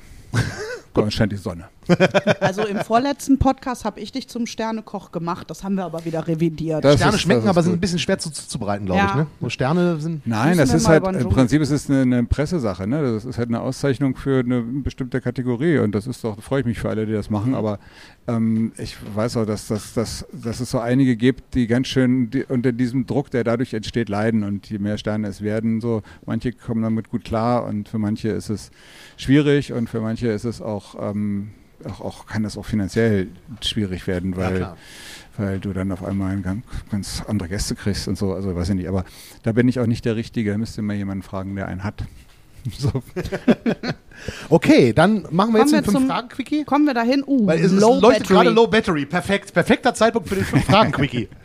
Uns 0.94 1.14
scheint 1.14 1.32
die 1.32 1.38
Sonne. 1.38 1.66
Also 2.40 2.66
im 2.66 2.78
vorletzten 2.78 3.40
Podcast 3.40 3.86
habe 3.86 4.00
ich 4.00 4.12
dich 4.12 4.28
zum 4.28 4.46
Sternekoch 4.46 5.12
gemacht, 5.12 5.50
das 5.50 5.64
haben 5.64 5.76
wir 5.76 5.86
aber 5.86 6.04
wieder 6.06 6.28
revidiert. 6.28 6.84
Das 6.84 6.96
Sterne 6.96 7.16
ist- 7.16 7.22
schmecken, 7.22 7.48
aber 7.48 7.62
sind 7.64 7.72
gut. 7.74 7.78
ein 7.78 7.82
bisschen 7.82 8.00
schwer 8.00 8.18
zu- 8.20 8.32
zuzubereiten, 8.32 8.86
glaube 8.86 9.00
Ja. 9.02 9.08
ich. 9.10 9.16
Ne? 9.16 9.28
So 9.42 9.50
Sterne 9.50 10.00
sind. 10.00 10.26
Nein, 10.28 10.58
das 10.58 10.74
ist 10.74 10.88
halt, 10.88 11.06
im 11.06 11.30
Prinzip 11.30 11.62
ist 11.62 11.72
es 11.72 11.90
eine, 11.90 12.02
eine 12.02 12.24
Pressesache, 12.26 12.88
ne? 12.88 13.02
Das 13.14 13.26
ist 13.26 13.38
halt 13.38 13.50
eine 13.50 13.62
Auszeichnung 13.62 14.16
für 14.16 14.40
eine 14.40 14.62
bestimmte 14.62 15.22
Kategorie 15.22 15.78
und 15.80 15.94
das 15.96 16.08
ist 16.08 16.24
doch, 16.24 16.42
freue 16.42 16.62
ich 16.62 16.66
mich 16.66 16.80
für 16.80 16.90
alle, 16.90 17.06
die 17.06 17.14
das 17.14 17.30
machen, 17.30 17.56
aber 17.56 17.80
ähm, 18.28 18.72
ich 18.78 18.96
weiß 19.16 19.38
auch, 19.38 19.46
dass, 19.46 19.68
dass, 19.68 19.94
dass, 19.94 20.26
dass 20.32 20.60
es 20.60 20.70
so 20.72 20.80
einige 20.80 21.16
gibt, 21.16 21.56
die 21.56 21.68
ganz 21.68 21.88
schön 21.88 22.30
die, 22.30 22.44
unter 22.44 22.72
diesem 22.72 23.06
Druck, 23.06 23.30
der 23.32 23.44
dadurch 23.44 23.74
entsteht, 23.74 24.10
leiden 24.10 24.44
und 24.44 24.70
je 24.70 24.80
mehr 24.80 24.98
Sterne 24.98 25.28
es 25.28 25.42
werden, 25.42 25.82
so 25.82 26.02
manche 26.26 26.52
kommen 26.54 26.82
damit 26.84 27.10
gut 27.10 27.24
klar 27.24 27.66
und 27.66 27.90
für 27.90 27.98
manche 28.00 28.30
ist 28.30 28.50
es 28.50 28.72
schwierig 29.18 29.74
und 29.74 29.90
für 29.90 30.02
manche 30.02 30.28
ist 30.28 30.46
es 30.46 30.62
auch, 30.62 30.96
ähm, 31.00 31.52
auch, 31.86 32.02
auch 32.02 32.26
kann 32.26 32.44
das 32.44 32.58
auch 32.58 32.66
finanziell 32.66 33.28
schwierig 33.62 34.08
werden, 34.08 34.36
weil 34.36 34.58
klar. 34.58 34.78
weil 35.38 35.60
du 35.60 35.74
dann 35.74 35.92
auf 35.92 36.04
einmal 36.04 36.32
ein 36.32 36.44
ganz, 36.44 36.64
ganz 36.92 37.24
andere 37.28 37.50
Gäste 37.50 37.76
kriegst 37.76 38.08
und 38.08 38.18
so, 38.18 38.34
also 38.34 38.56
weiß 38.56 38.70
ich 38.70 38.76
nicht, 38.76 38.88
aber 38.88 39.06
da 39.44 39.52
bin 39.52 39.68
ich 39.68 39.80
auch 39.80 39.88
nicht 39.88 40.06
der 40.06 40.16
Richtige, 40.16 40.52
da 40.52 40.58
müsste 40.58 40.82
mal 40.82 40.96
jemanden 40.96 41.24
fragen, 41.24 41.56
der 41.56 41.68
einen 41.68 41.84
hat. 41.84 42.04
So. 42.80 43.04
Okay, 44.50 44.94
dann 44.94 45.26
machen 45.32 45.54
wir 45.54 45.60
jetzt 45.60 45.72
Kommen 45.72 45.72
den 45.72 45.72
wir 45.74 45.84
zum- 45.84 45.94
Fünf-Fragen-Quickie. 46.04 46.64
Kommen 46.64 46.86
wir 46.86 46.94
dahin? 46.94 47.24
Uh, 47.28 47.46
Weil 47.46 47.60
es, 47.60 47.74
es 47.74 47.82
Low 47.82 48.00
leuchtet 48.00 48.24
Battery. 48.24 48.34
gerade 48.36 48.50
Low 48.52 48.68
Battery. 48.68 49.06
Perfekt. 49.06 49.54
Perfekter 49.54 49.94
Zeitpunkt 49.94 50.30
für 50.30 50.36
den 50.36 50.46
Fünf-Fragen-Quickie. 50.46 51.28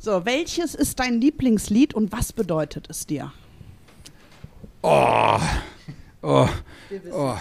So, 0.00 0.24
welches 0.26 0.74
ist 0.74 1.00
dein 1.00 1.18
Lieblingslied 1.20 1.94
und 1.94 2.12
was 2.12 2.32
bedeutet 2.34 2.88
es 2.90 3.06
dir? 3.06 3.32
Oh, 4.82 5.38
oh, 6.22 6.46
oh. 7.10 7.36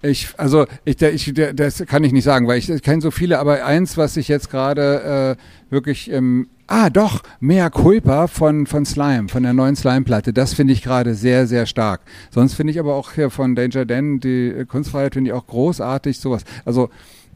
Ich, 0.00 0.28
also, 0.36 0.66
ich, 0.84 1.00
ich, 1.02 1.34
das 1.54 1.84
kann 1.86 2.04
ich 2.04 2.12
nicht 2.12 2.22
sagen, 2.22 2.46
weil 2.46 2.58
ich, 2.58 2.70
ich 2.70 2.82
kenne 2.82 3.02
so 3.02 3.10
viele, 3.10 3.40
aber 3.40 3.64
eins, 3.64 3.96
was 3.96 4.16
ich 4.16 4.28
jetzt 4.28 4.48
gerade 4.48 5.36
äh, 5.36 5.72
wirklich, 5.72 6.08
ähm, 6.12 6.48
ah, 6.68 6.88
doch, 6.88 7.22
Mea 7.40 7.68
Culpa 7.68 8.28
von, 8.28 8.66
von 8.66 8.86
Slime, 8.86 9.28
von 9.28 9.42
der 9.42 9.54
neuen 9.54 9.74
Slime-Platte, 9.74 10.32
das 10.32 10.54
finde 10.54 10.72
ich 10.72 10.82
gerade 10.82 11.16
sehr, 11.16 11.48
sehr 11.48 11.66
stark. 11.66 12.02
Sonst 12.30 12.54
finde 12.54 12.72
ich 12.72 12.78
aber 12.78 12.94
auch 12.94 13.12
hier 13.12 13.28
von 13.30 13.56
Danger 13.56 13.84
Dan, 13.84 14.20
die 14.20 14.48
äh, 14.50 14.64
Kunstfreiheit 14.66 15.14
finde 15.14 15.30
ich 15.30 15.34
auch 15.34 15.48
großartig, 15.48 16.20
sowas. 16.20 16.44
Also, 16.64 16.90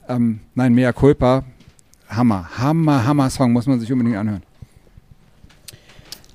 ähm, 0.08 0.38
nein, 0.54 0.72
Mea 0.72 0.92
Culpa, 0.92 1.44
Hammer, 2.08 2.48
Hammer, 2.58 3.04
Hammer 3.04 3.28
Song, 3.30 3.52
muss 3.52 3.66
man 3.66 3.80
sich 3.80 3.90
unbedingt 3.90 4.18
anhören. 4.18 4.42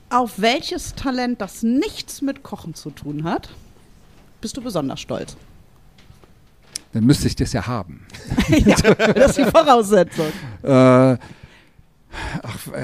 Auf 0.10 0.42
welches 0.42 0.94
Talent, 0.94 1.40
das 1.40 1.64
nichts 1.64 2.22
mit 2.22 2.44
Kochen 2.44 2.74
zu 2.74 2.90
tun 2.90 3.24
hat, 3.24 3.50
bist 4.42 4.58
du 4.58 4.62
besonders 4.62 5.00
stolz? 5.00 5.38
Dann 6.98 7.06
müsste 7.06 7.28
ich 7.28 7.36
das 7.36 7.54
ja 7.54 7.68
haben. 7.68 8.08
ja, 8.50 8.76
das 8.76 9.38
ist 9.38 9.38
die 9.38 9.52
Voraussetzung. 9.52 10.26
Äh, 10.64 10.68
ach, 10.72 11.20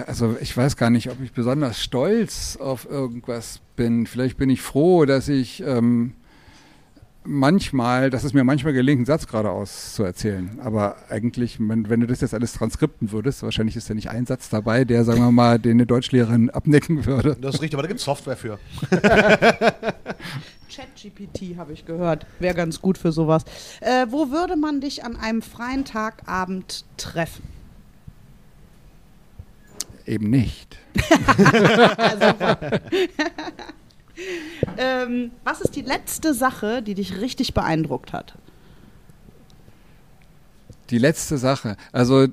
also 0.06 0.38
ich 0.40 0.56
weiß 0.56 0.78
gar 0.78 0.92
nicht, 0.92 1.10
ob 1.10 1.20
ich 1.20 1.32
besonders 1.32 1.82
stolz 1.82 2.56
auf 2.58 2.88
irgendwas 2.88 3.60
bin. 3.76 4.06
Vielleicht 4.06 4.38
bin 4.38 4.52
ich 4.52 4.62
froh, 4.62 5.06
dass 5.06 5.30
ich 5.30 5.64
ähm, 5.66 6.14
manchmal, 7.24 8.12
dass 8.12 8.24
es 8.24 8.36
mir 8.36 8.44
manchmal 8.44 8.74
gelingt, 8.74 9.00
einen 9.00 9.06
Satz 9.08 9.26
geradeaus 9.26 9.96
zu 9.96 10.04
erzählen. 10.04 10.60
Aber 10.64 10.98
eigentlich, 11.10 11.58
wenn, 11.60 11.90
wenn 11.90 12.02
du 12.02 12.06
das 12.06 12.22
jetzt 12.22 12.36
alles 12.36 12.54
transkripten 12.54 13.12
würdest, 13.12 13.42
wahrscheinlich 13.42 13.76
ist 13.76 13.90
da 13.90 13.96
nicht 13.96 14.12
ein 14.12 14.28
Satz 14.28 14.50
dabei, 14.50 14.86
der, 14.86 15.06
sagen 15.06 15.22
wir 15.22 15.32
mal, 15.32 15.58
den 15.58 15.72
eine 15.72 15.88
Deutschlehrerin 15.88 16.52
abnicken 16.52 17.08
würde. 17.08 17.36
Das 17.42 17.56
ist 17.56 17.62
richtig, 17.64 17.74
aber 17.74 17.82
da 17.82 17.88
gibt 17.88 18.00
es 18.00 18.06
Software 18.06 18.38
für. 18.38 18.60
ChatGPT 20.76 21.58
habe 21.58 21.74
ich 21.74 21.86
gehört. 21.86 22.26
Wäre 22.40 22.56
ganz 22.56 22.82
gut 22.82 22.98
für 22.98 23.12
sowas. 23.12 23.44
Äh, 23.82 24.08
wo 24.10 24.32
würde 24.32 24.56
man 24.56 24.82
dich 24.82 25.04
an 25.04 25.16
einem 25.16 25.42
freien 25.42 25.86
Tagabend 25.86 26.86
treffen? 26.98 27.44
Eben 30.06 30.30
nicht. 30.30 30.78
Ähm, 34.78 35.32
was 35.44 35.62
ist 35.62 35.76
die 35.76 35.82
letzte 35.82 36.34
Sache, 36.34 36.82
die 36.82 36.94
dich 36.94 37.20
richtig 37.20 37.54
beeindruckt 37.54 38.14
hat? 38.14 38.36
Die 40.90 40.98
letzte 40.98 41.38
Sache. 41.38 41.78
Also, 41.92 42.28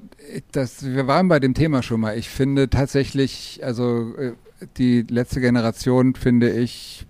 das, 0.52 0.84
wir 0.84 1.06
waren 1.06 1.28
bei 1.28 1.40
dem 1.40 1.54
Thema 1.54 1.82
schon 1.82 2.00
mal. 2.00 2.18
Ich 2.18 2.28
finde 2.28 2.68
tatsächlich, 2.68 3.60
also 3.62 4.14
äh, 4.16 4.32
die 4.76 5.02
letzte 5.08 5.40
Generation, 5.40 6.14
finde 6.14 6.50
ich, 6.50 7.06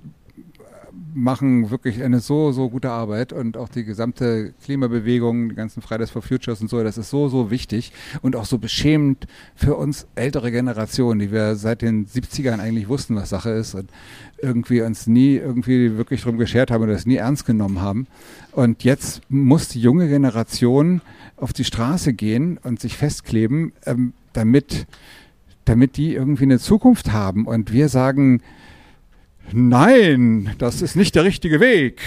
machen 1.14 1.70
wirklich 1.70 2.02
eine 2.02 2.20
so, 2.20 2.52
so 2.52 2.70
gute 2.70 2.90
Arbeit 2.90 3.32
und 3.32 3.56
auch 3.56 3.68
die 3.68 3.84
gesamte 3.84 4.52
Klimabewegung, 4.64 5.50
die 5.50 5.54
ganzen 5.54 5.82
Fridays 5.82 6.10
for 6.10 6.22
Futures 6.22 6.60
und 6.60 6.68
so, 6.68 6.82
das 6.82 6.98
ist 6.98 7.10
so, 7.10 7.28
so 7.28 7.50
wichtig 7.50 7.92
und 8.22 8.36
auch 8.36 8.44
so 8.44 8.58
beschämend 8.58 9.26
für 9.54 9.76
uns 9.76 10.06
ältere 10.14 10.50
Generationen, 10.50 11.20
die 11.20 11.32
wir 11.32 11.56
seit 11.56 11.82
den 11.82 12.06
70ern 12.06 12.60
eigentlich 12.60 12.88
wussten, 12.88 13.16
was 13.16 13.30
Sache 13.30 13.50
ist 13.50 13.74
und 13.74 13.90
irgendwie 14.42 14.82
uns 14.82 15.06
nie 15.06 15.36
irgendwie 15.36 15.96
wirklich 15.96 16.22
drum 16.22 16.38
geschert 16.38 16.70
haben 16.70 16.82
oder 16.82 16.92
das 16.92 17.06
nie 17.06 17.16
ernst 17.16 17.46
genommen 17.46 17.80
haben. 17.80 18.06
Und 18.52 18.84
jetzt 18.84 19.22
muss 19.28 19.68
die 19.68 19.80
junge 19.80 20.08
Generation 20.08 21.02
auf 21.36 21.52
die 21.52 21.64
Straße 21.64 22.12
gehen 22.12 22.58
und 22.62 22.80
sich 22.80 22.96
festkleben, 22.96 23.72
ähm, 23.86 24.12
damit, 24.32 24.86
damit 25.64 25.96
die 25.96 26.14
irgendwie 26.14 26.44
eine 26.44 26.58
Zukunft 26.58 27.12
haben. 27.12 27.46
Und 27.46 27.72
wir 27.72 27.88
sagen, 27.88 28.42
nein, 29.52 30.54
das 30.58 30.82
ist 30.82 30.96
nicht 30.96 31.14
der 31.14 31.24
richtige 31.24 31.60
Weg. 31.60 32.00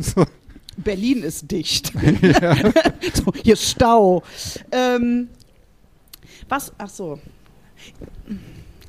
So. 0.00 0.24
Berlin 0.76 1.22
ist 1.22 1.50
dicht. 1.50 1.92
so, 3.14 3.32
hier 3.42 3.54
ist 3.54 3.70
Stau. 3.70 4.22
Ähm, 4.70 5.28
was, 6.48 6.72
ach 6.78 6.88
so. 6.90 7.18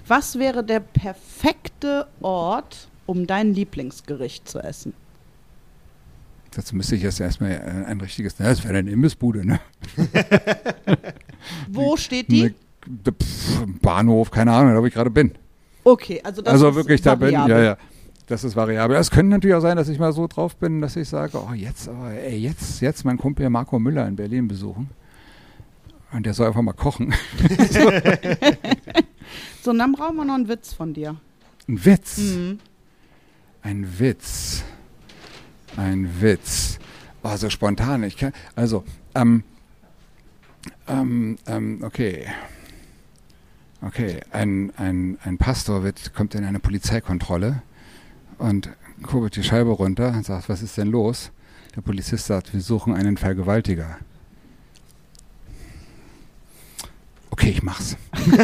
Was 0.06 0.38
wäre 0.38 0.64
der 0.64 0.80
perfekte 0.80 2.08
Ort, 2.22 2.90
um 3.06 3.28
dein 3.28 3.54
Lieblingsgericht 3.54 4.48
zu 4.48 4.60
essen? 4.60 4.94
Dazu 6.52 6.76
müsste 6.76 6.96
ich 6.96 7.04
jetzt 7.04 7.20
erstmal 7.20 7.60
ein, 7.60 7.86
ein 7.86 8.02
richtiges, 8.02 8.36
na, 8.40 8.48
das 8.48 8.64
wäre 8.64 8.78
eine 8.78 8.90
Imbissbude, 8.90 9.46
ne? 9.46 9.60
Wo 11.68 11.96
steht 11.98 12.32
die? 12.32 12.44
Ne, 12.44 12.54
Bahnhof, 13.82 14.32
keine 14.32 14.54
Ahnung, 14.54 14.74
da 14.74 14.82
wo 14.82 14.86
ich 14.86 14.94
gerade 14.94 15.10
bin. 15.10 15.34
Okay, 15.84 16.22
also 16.24 16.42
das 16.42 16.54
also 16.54 16.70
ist 16.70 16.76
wirklich, 16.76 17.02
da 17.02 17.16
bin, 17.16 17.34
variabel. 17.34 17.56
ja, 17.56 17.64
ja. 17.64 17.78
Das 18.28 18.44
ist 18.44 18.56
variabel. 18.56 18.98
Es 18.98 19.10
könnte 19.10 19.32
natürlich 19.32 19.56
auch 19.56 19.62
sein, 19.62 19.78
dass 19.78 19.88
ich 19.88 20.00
mal 20.00 20.12
so 20.12 20.28
drauf 20.28 20.58
bin, 20.58 20.82
dass 20.82 20.96
ich 20.98 21.08
sage, 21.08 21.38
oh, 21.38 21.54
jetzt, 21.54 21.88
aber 21.88 22.12
ey, 22.12 22.38
jetzt, 22.38 22.82
jetzt 22.82 23.06
mein 23.06 23.18
Kumpel 23.18 23.50
Marco 23.50 23.80
Müller 23.80 24.06
in 24.08 24.18
Berlin 24.18 24.48
besuchen. 24.48 24.90
Und 26.12 26.26
der 26.26 26.34
soll 26.34 26.48
einfach 26.48 26.62
mal 26.62 26.74
kochen. 26.74 27.14
So, 29.68 29.72
und 29.72 29.80
dann 29.80 29.92
brauchen 29.92 30.16
wir 30.16 30.24
noch 30.24 30.36
einen 30.36 30.48
Witz 30.48 30.72
von 30.72 30.94
dir. 30.94 31.18
Ein 31.68 31.84
Witz. 31.84 32.18
Mhm. 32.20 32.60
Ein 33.62 34.00
Witz. 34.00 34.64
Ein 35.76 36.22
Witz. 36.22 36.80
Oh, 37.22 37.36
so 37.36 37.50
spontan. 37.50 38.04
Ich 38.04 38.16
kann, 38.16 38.32
also, 38.56 38.86
ähm, 39.14 39.44
ähm, 40.88 41.38
ähm, 41.48 41.84
okay. 41.84 42.28
Okay, 43.82 44.22
ein, 44.32 44.72
ein, 44.78 45.18
ein 45.24 45.38
Pastor 45.38 45.84
wird, 45.84 46.14
kommt 46.14 46.34
in 46.34 46.46
eine 46.46 46.60
Polizeikontrolle 46.60 47.62
und 48.40 48.70
kurbelt 49.04 49.36
die 49.36 49.44
Scheibe 49.44 49.72
runter 49.72 50.10
und 50.10 50.26
sagt, 50.26 50.50
was 50.50 50.62
ist 50.62 50.78
denn 50.78 50.88
los? 50.88 51.32
Der 51.76 51.82
Polizist 51.82 52.26
sagt, 52.26 52.54
wir 52.54 52.62
suchen 52.62 52.94
einen 52.94 53.18
Vergewaltiger. 53.18 53.98
Okay, 57.30 57.50
ich 57.50 57.62
mach's. 57.62 57.96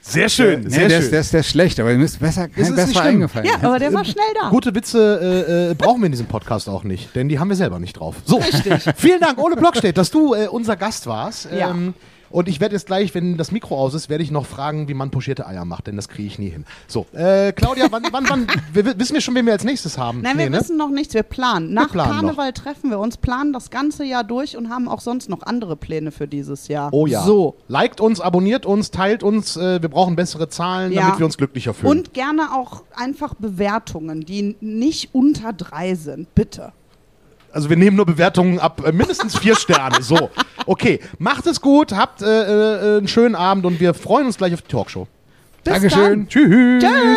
Sehr 0.00 0.28
schön, 0.30 0.62
Nee, 0.62 0.70
sehr 0.70 0.88
der, 0.88 0.98
Ist, 0.98 1.04
schön. 1.04 1.10
der, 1.10 1.20
ist, 1.20 1.32
der 1.34 1.40
ist 1.40 1.48
schlecht, 1.48 1.80
aber 1.80 1.92
mir 1.92 2.04
ist 2.04 2.18
besser, 2.18 2.46
ist 2.46 2.54
kein 2.54 2.74
besser 2.76 3.02
eingefallen. 3.02 3.46
Ja, 3.46 3.56
aber 3.60 3.78
der 3.78 3.92
war 3.92 4.04
schnell 4.06 4.24
da. 4.40 4.48
Gute 4.48 4.74
Witze 4.74 5.44
äh, 5.46 5.70
äh, 5.72 5.74
brauchen 5.74 6.00
wir 6.00 6.06
in 6.06 6.12
diesem 6.12 6.26
Podcast 6.28 6.68
auch 6.68 6.82
nicht, 6.84 7.14
denn 7.14 7.28
die 7.28 7.38
haben 7.38 7.48
wir 7.48 7.56
selber 7.56 7.78
nicht 7.78 7.94
drauf. 7.98 8.14
So, 8.24 8.38
Richtig. 8.38 8.84
vielen 8.96 9.20
Dank, 9.20 9.38
Ole 9.38 9.56
Blockstedt, 9.56 9.98
dass 9.98 10.10
du 10.10 10.34
äh, 10.34 10.46
unser 10.46 10.76
Gast 10.76 11.06
warst. 11.06 11.48
Ja. 11.52 11.70
Ähm, 11.72 11.92
und 12.30 12.48
ich 12.48 12.60
werde 12.60 12.74
jetzt 12.74 12.86
gleich, 12.86 13.14
wenn 13.14 13.36
das 13.36 13.52
Mikro 13.52 13.76
aus 13.78 13.94
ist, 13.94 14.08
werde 14.08 14.22
ich 14.24 14.30
noch 14.30 14.46
fragen, 14.46 14.88
wie 14.88 14.94
man 14.94 15.10
pochierte 15.10 15.46
Eier 15.46 15.64
macht, 15.64 15.86
denn 15.86 15.96
das 15.96 16.08
kriege 16.08 16.26
ich 16.28 16.38
nie 16.38 16.50
hin. 16.50 16.64
So, 16.86 17.06
äh, 17.12 17.52
Claudia, 17.52 17.86
wann, 17.90 18.04
wann, 18.10 18.24
wann, 18.28 18.46
wir, 18.72 18.84
wir- 18.84 18.98
wissen 18.98 19.14
wir 19.14 19.20
schon, 19.20 19.34
wen 19.34 19.46
wir 19.46 19.52
als 19.52 19.64
nächstes 19.64 19.98
haben? 19.98 20.20
Nein, 20.22 20.38
wir 20.38 20.44
Nee, 20.44 20.50
ne? 20.50 20.60
wissen 20.60 20.76
noch 20.76 20.90
nichts. 20.90 21.14
Wir 21.14 21.22
planen. 21.22 21.72
Nach 21.74 21.90
planen 21.90 22.12
Karneval 22.12 22.52
treffen 22.52 22.90
wir 22.90 22.98
uns, 22.98 23.16
planen 23.16 23.52
das 23.52 23.70
ganze 23.70 24.04
Jahr 24.04 24.24
durch 24.24 24.56
und 24.56 24.70
haben 24.70 24.88
auch 24.88 25.00
sonst 25.00 25.28
noch 25.28 25.42
andere 25.42 25.76
Pläne 25.76 26.10
für 26.12 26.26
dieses 26.28 26.68
Jahr. 26.68 26.90
Oh 26.92 27.06
ja. 27.06 27.22
So. 27.24 27.56
Liked 27.68 28.00
uns, 28.00 28.20
abonniert 28.20 28.66
uns, 28.66 28.90
teilt 28.90 29.22
uns. 29.22 29.56
Äh, 29.56 29.80
wir 29.82 29.88
brauchen 29.88 30.16
bessere 30.16 30.48
Zahlen, 30.48 30.92
Ja. 30.92 31.02
damit 31.02 31.18
wir 31.18 31.26
uns 31.26 31.36
glücklicher 31.36 31.74
fühlen. 31.74 31.90
Und 31.98 32.14
gerne 32.14 32.54
auch 32.54 32.82
einfach 32.94 33.34
Bewertungen, 33.34 34.20
die 34.22 34.56
nicht 34.60 35.10
unter 35.14 35.52
drei 35.52 35.94
sind. 35.94 36.34
Bitte. 36.34 36.72
Also 37.52 37.70
wir 37.70 37.76
nehmen 37.76 37.96
nur 37.96 38.06
Bewertungen 38.06 38.58
ab 38.58 38.82
äh, 38.84 38.92
mindestens 38.92 39.38
vier 39.38 39.56
Sterne. 39.56 40.02
So, 40.02 40.30
okay. 40.66 41.00
Macht 41.18 41.46
es 41.46 41.60
gut, 41.60 41.92
habt 41.92 42.22
äh, 42.22 42.26
äh, 42.26 42.98
einen 42.98 43.08
schönen 43.08 43.34
Abend 43.34 43.64
und 43.66 43.80
wir 43.80 43.94
freuen 43.94 44.26
uns 44.26 44.36
gleich 44.36 44.54
auf 44.54 44.62
die 44.62 44.68
Talkshow. 44.68 45.06
Bis 45.64 45.72
Dankeschön. 45.72 46.02
Dann. 46.02 46.28
Tschüss. 46.28 46.82
Tschö. 46.82 47.16